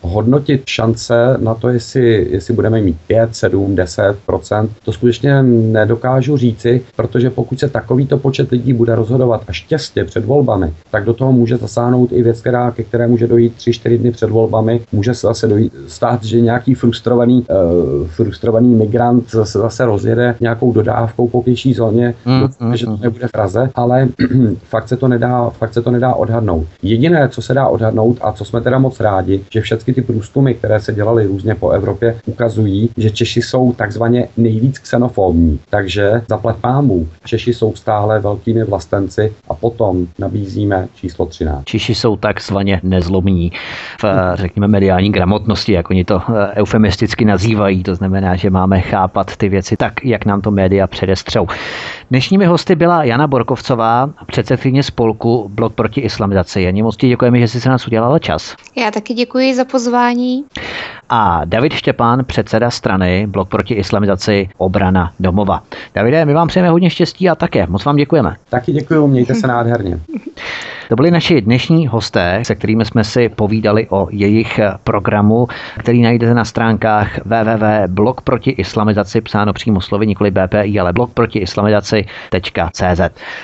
hodnotit 0.00 0.62
šance 0.66 1.36
na 1.40 1.54
to, 1.54 1.68
jestli, 1.68 2.26
jestli 2.30 2.54
budeme 2.54 2.80
mít 2.80 2.96
5, 3.06 3.36
7, 3.36 3.76
10% 3.76 4.68
to 4.84 4.92
skutečně 4.92 5.42
nedokážu 5.42 6.36
říci, 6.36 6.82
protože 6.96 7.30
pokud 7.30 7.60
se 7.60 7.68
takovýto 7.68 8.18
počet 8.18 8.50
lidí 8.50 8.72
bude 8.72 8.94
rozhodovat 8.94 9.44
až 9.48 9.60
těsně 9.60 10.04
před 10.04 10.24
volbami, 10.24 10.74
tak 10.90 11.04
do 11.04 11.14
toho 11.14 11.32
může 11.32 11.56
zasáhnout 11.56 12.12
i 12.12 12.22
věc, 12.22 12.40
která, 12.40 12.70
ke 12.70 12.81
které 12.84 13.06
může 13.06 13.26
dojít 13.26 13.54
3-4 13.58 13.98
dny 13.98 14.10
před 14.10 14.30
volbami. 14.30 14.80
Může 14.92 15.14
se 15.14 15.26
zase 15.26 15.48
dojít, 15.48 15.72
stát, 15.86 16.24
že 16.24 16.40
nějaký 16.40 16.74
frustrovaný, 16.74 17.46
uh, 17.50 18.06
frustrovaný 18.06 18.74
migrant 18.74 19.30
zase, 19.30 19.58
zase 19.58 19.84
rozjede 19.84 20.34
nějakou 20.40 20.72
dodávkou 20.72 21.28
po 21.28 21.42
pěší 21.42 21.74
zóně, 21.74 22.14
mm, 22.24 22.40
doufám, 22.40 22.68
mm, 22.68 22.76
že 22.76 22.86
to 22.86 22.92
mm. 22.92 23.02
nebude 23.02 23.28
v 23.28 23.32
Praze, 23.32 23.70
ale 23.74 24.08
fakt 24.64 24.88
se, 24.88 24.96
to 24.96 25.08
nedá, 25.08 25.50
fakt 25.50 25.74
se 25.74 25.82
to 25.82 25.90
nedá 25.90 26.14
odhadnout. 26.14 26.66
Jediné, 26.82 27.28
co 27.28 27.42
se 27.42 27.54
dá 27.54 27.68
odhadnout 27.68 28.18
a 28.20 28.32
co 28.32 28.44
jsme 28.44 28.60
teda 28.60 28.78
moc 28.78 29.00
rádi, 29.00 29.44
že 29.50 29.60
všechny 29.60 29.94
ty 29.94 30.02
průzkumy, 30.02 30.54
které 30.54 30.80
se 30.80 30.92
dělaly 30.92 31.26
různě 31.26 31.54
po 31.54 31.70
Evropě, 31.70 32.16
ukazují, 32.26 32.90
že 32.96 33.10
Češi 33.10 33.42
jsou 33.42 33.72
takzvaně 33.72 34.28
nejvíc 34.36 34.78
xenofobní. 34.78 35.60
Takže 35.70 36.22
zaplať 36.28 36.56
pámu, 36.56 37.08
Češi 37.24 37.54
jsou 37.54 37.74
stále 37.74 38.20
velkými 38.20 38.64
vlastenci 38.64 39.32
a 39.48 39.54
potom 39.54 40.06
nabízíme 40.18 40.88
číslo 40.94 41.26
13. 41.26 41.64
Češi 41.64 41.94
jsou 41.94 42.16
takzvaně 42.16 42.61
nezlomní 42.82 43.52
v, 44.02 44.04
řekněme, 44.34 44.68
mediální 44.68 45.12
gramotnosti, 45.12 45.72
jak 45.72 45.90
oni 45.90 46.04
to 46.04 46.22
eh, 46.28 46.54
eufemisticky 46.54 47.24
nazývají. 47.24 47.82
To 47.82 47.94
znamená, 47.94 48.36
že 48.36 48.50
máme 48.50 48.80
chápat 48.80 49.36
ty 49.36 49.48
věci 49.48 49.76
tak, 49.76 50.04
jak 50.04 50.24
nám 50.24 50.40
to 50.40 50.50
média 50.50 50.86
předestřou. 50.86 51.46
Dnešními 52.10 52.44
hosty 52.46 52.74
byla 52.74 53.04
Jana 53.04 53.26
Borkovcová, 53.26 54.10
předsedkyně 54.26 54.82
spolku 54.82 55.50
Blok 55.54 55.74
proti 55.74 56.00
islamizaci. 56.00 56.62
Janí 56.62 56.82
moc 56.82 56.96
děkujeme, 56.96 57.38
že 57.38 57.48
jsi 57.48 57.60
se 57.60 57.68
nás 57.68 57.86
udělala 57.86 58.18
čas. 58.18 58.56
Já 58.76 58.90
taky 58.90 59.14
děkuji 59.14 59.54
za 59.54 59.64
pozvání. 59.64 60.44
A 61.14 61.40
David 61.44 61.72
Štěpán, 61.72 62.24
předseda 62.24 62.70
strany 62.70 63.26
Blok 63.26 63.48
proti 63.48 63.74
islamizaci 63.74 64.48
Obrana 64.56 65.12
domova. 65.20 65.62
Davide, 65.94 66.24
my 66.24 66.34
vám 66.34 66.48
přejeme 66.48 66.70
hodně 66.70 66.90
štěstí 66.90 67.28
a 67.28 67.34
také 67.34 67.66
moc 67.66 67.84
vám 67.84 67.96
děkujeme. 67.96 68.36
Taky 68.48 68.72
děkuji, 68.72 69.06
mějte 69.06 69.34
se 69.34 69.46
nádherně. 69.46 70.00
To 70.88 70.96
byli 70.96 71.10
naši 71.10 71.40
dnešní 71.40 71.86
hosté, 71.86 72.40
se 72.42 72.54
kterými 72.54 72.84
jsme 72.84 73.04
si 73.04 73.28
povídali 73.28 73.86
o 73.90 74.08
jejich 74.10 74.60
programu, 74.84 75.46
který 75.78 76.02
najdete 76.02 76.34
na 76.34 76.44
stránkách 76.44 77.18
www.blog 77.24 78.20
proti 78.20 78.50
islamizaci, 78.50 79.20
psáno 79.20 79.52
přímo 79.52 79.80
slovy 79.80 80.06
nikoli 80.06 80.30
BPI, 80.30 80.80
ale 80.80 80.92
blog 80.92 81.10
proti 81.14 81.38
islamizaci.cz. 81.38 83.00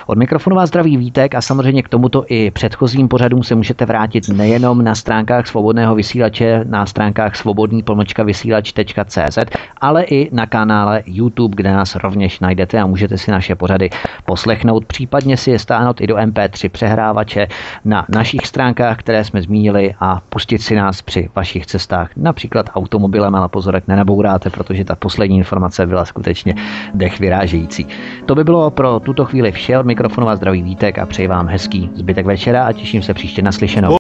Od 0.07 0.19
mikrofonu 0.19 0.57
vás 0.57 0.69
zdraví 0.69 0.97
Vítek 0.97 1.35
a 1.35 1.41
samozřejmě 1.41 1.83
k 1.83 1.89
tomuto 1.89 2.25
i 2.29 2.51
předchozím 2.51 3.09
pořadům 3.09 3.43
se 3.43 3.55
můžete 3.55 3.85
vrátit 3.85 4.29
nejenom 4.29 4.85
na 4.85 4.95
stránkách 4.95 5.47
svobodného 5.47 5.95
vysílače, 5.95 6.65
na 6.69 6.87
stránkách 6.87 7.37
svobodný 7.59 7.83
pomlčka 7.83 8.23
vysílač.cz, 8.23 9.39
ale 9.81 10.05
i 10.05 10.31
na 10.33 10.47
kanále 10.47 11.03
YouTube, 11.07 11.57
kde 11.57 11.73
nás 11.73 11.95
rovněž 11.95 12.41
najdete 12.41 12.81
a 12.81 12.87
můžete 12.87 13.19
si 13.19 13.31
naše 13.31 13.55
pořady 13.55 13.91
poslechnout, 14.25 14.87
případně 14.87 15.37
si 15.37 15.51
je 15.51 15.59
stáhnout 15.59 16.01
i 16.01 16.07
do 16.07 16.17
MP3 16.17 16.69
přehrávače 16.69 17.47
na 17.85 18.07
našich 18.09 18.47
stránkách, 18.47 18.99
které 18.99 19.25
jsme 19.25 19.43
zmínili 19.43 19.95
a 20.01 20.21
pustit 20.29 20.63
si 20.63 20.77
nás 20.77 21.03
při 21.03 21.29
vašich 21.35 21.67
cestách, 21.67 22.11
například 22.17 22.71
automobilem, 22.75 23.35
ale 23.35 23.49
pozorek 23.49 23.89
nenabouráte, 23.89 24.51
protože 24.51 24.85
ta 24.85 24.95
poslední 24.95 25.39
informace 25.39 25.87
byla 25.87 26.05
skutečně 26.05 26.55
dech 26.95 27.21
vyrážející. 27.21 27.87
To 28.27 28.35
by 28.35 28.45
bylo 28.45 28.71
pro 28.71 29.01
tuto 29.01 29.25
chvíli 29.25 29.53
vše. 29.53 29.79
Od 29.79 29.87
mikrofonu 29.87 30.27
vás 30.27 30.39
zdraví 30.39 30.63
Vítek 30.63 30.99
a 30.99 31.07
přeji 31.07 31.29
vám 31.29 31.49
hezký 31.49 31.91
zbytek 31.95 32.27
večera 32.27 32.67
a 32.67 32.73
těším 32.73 33.03
se 33.03 33.15
příště 33.15 33.43
naslyšenou. 33.43 33.98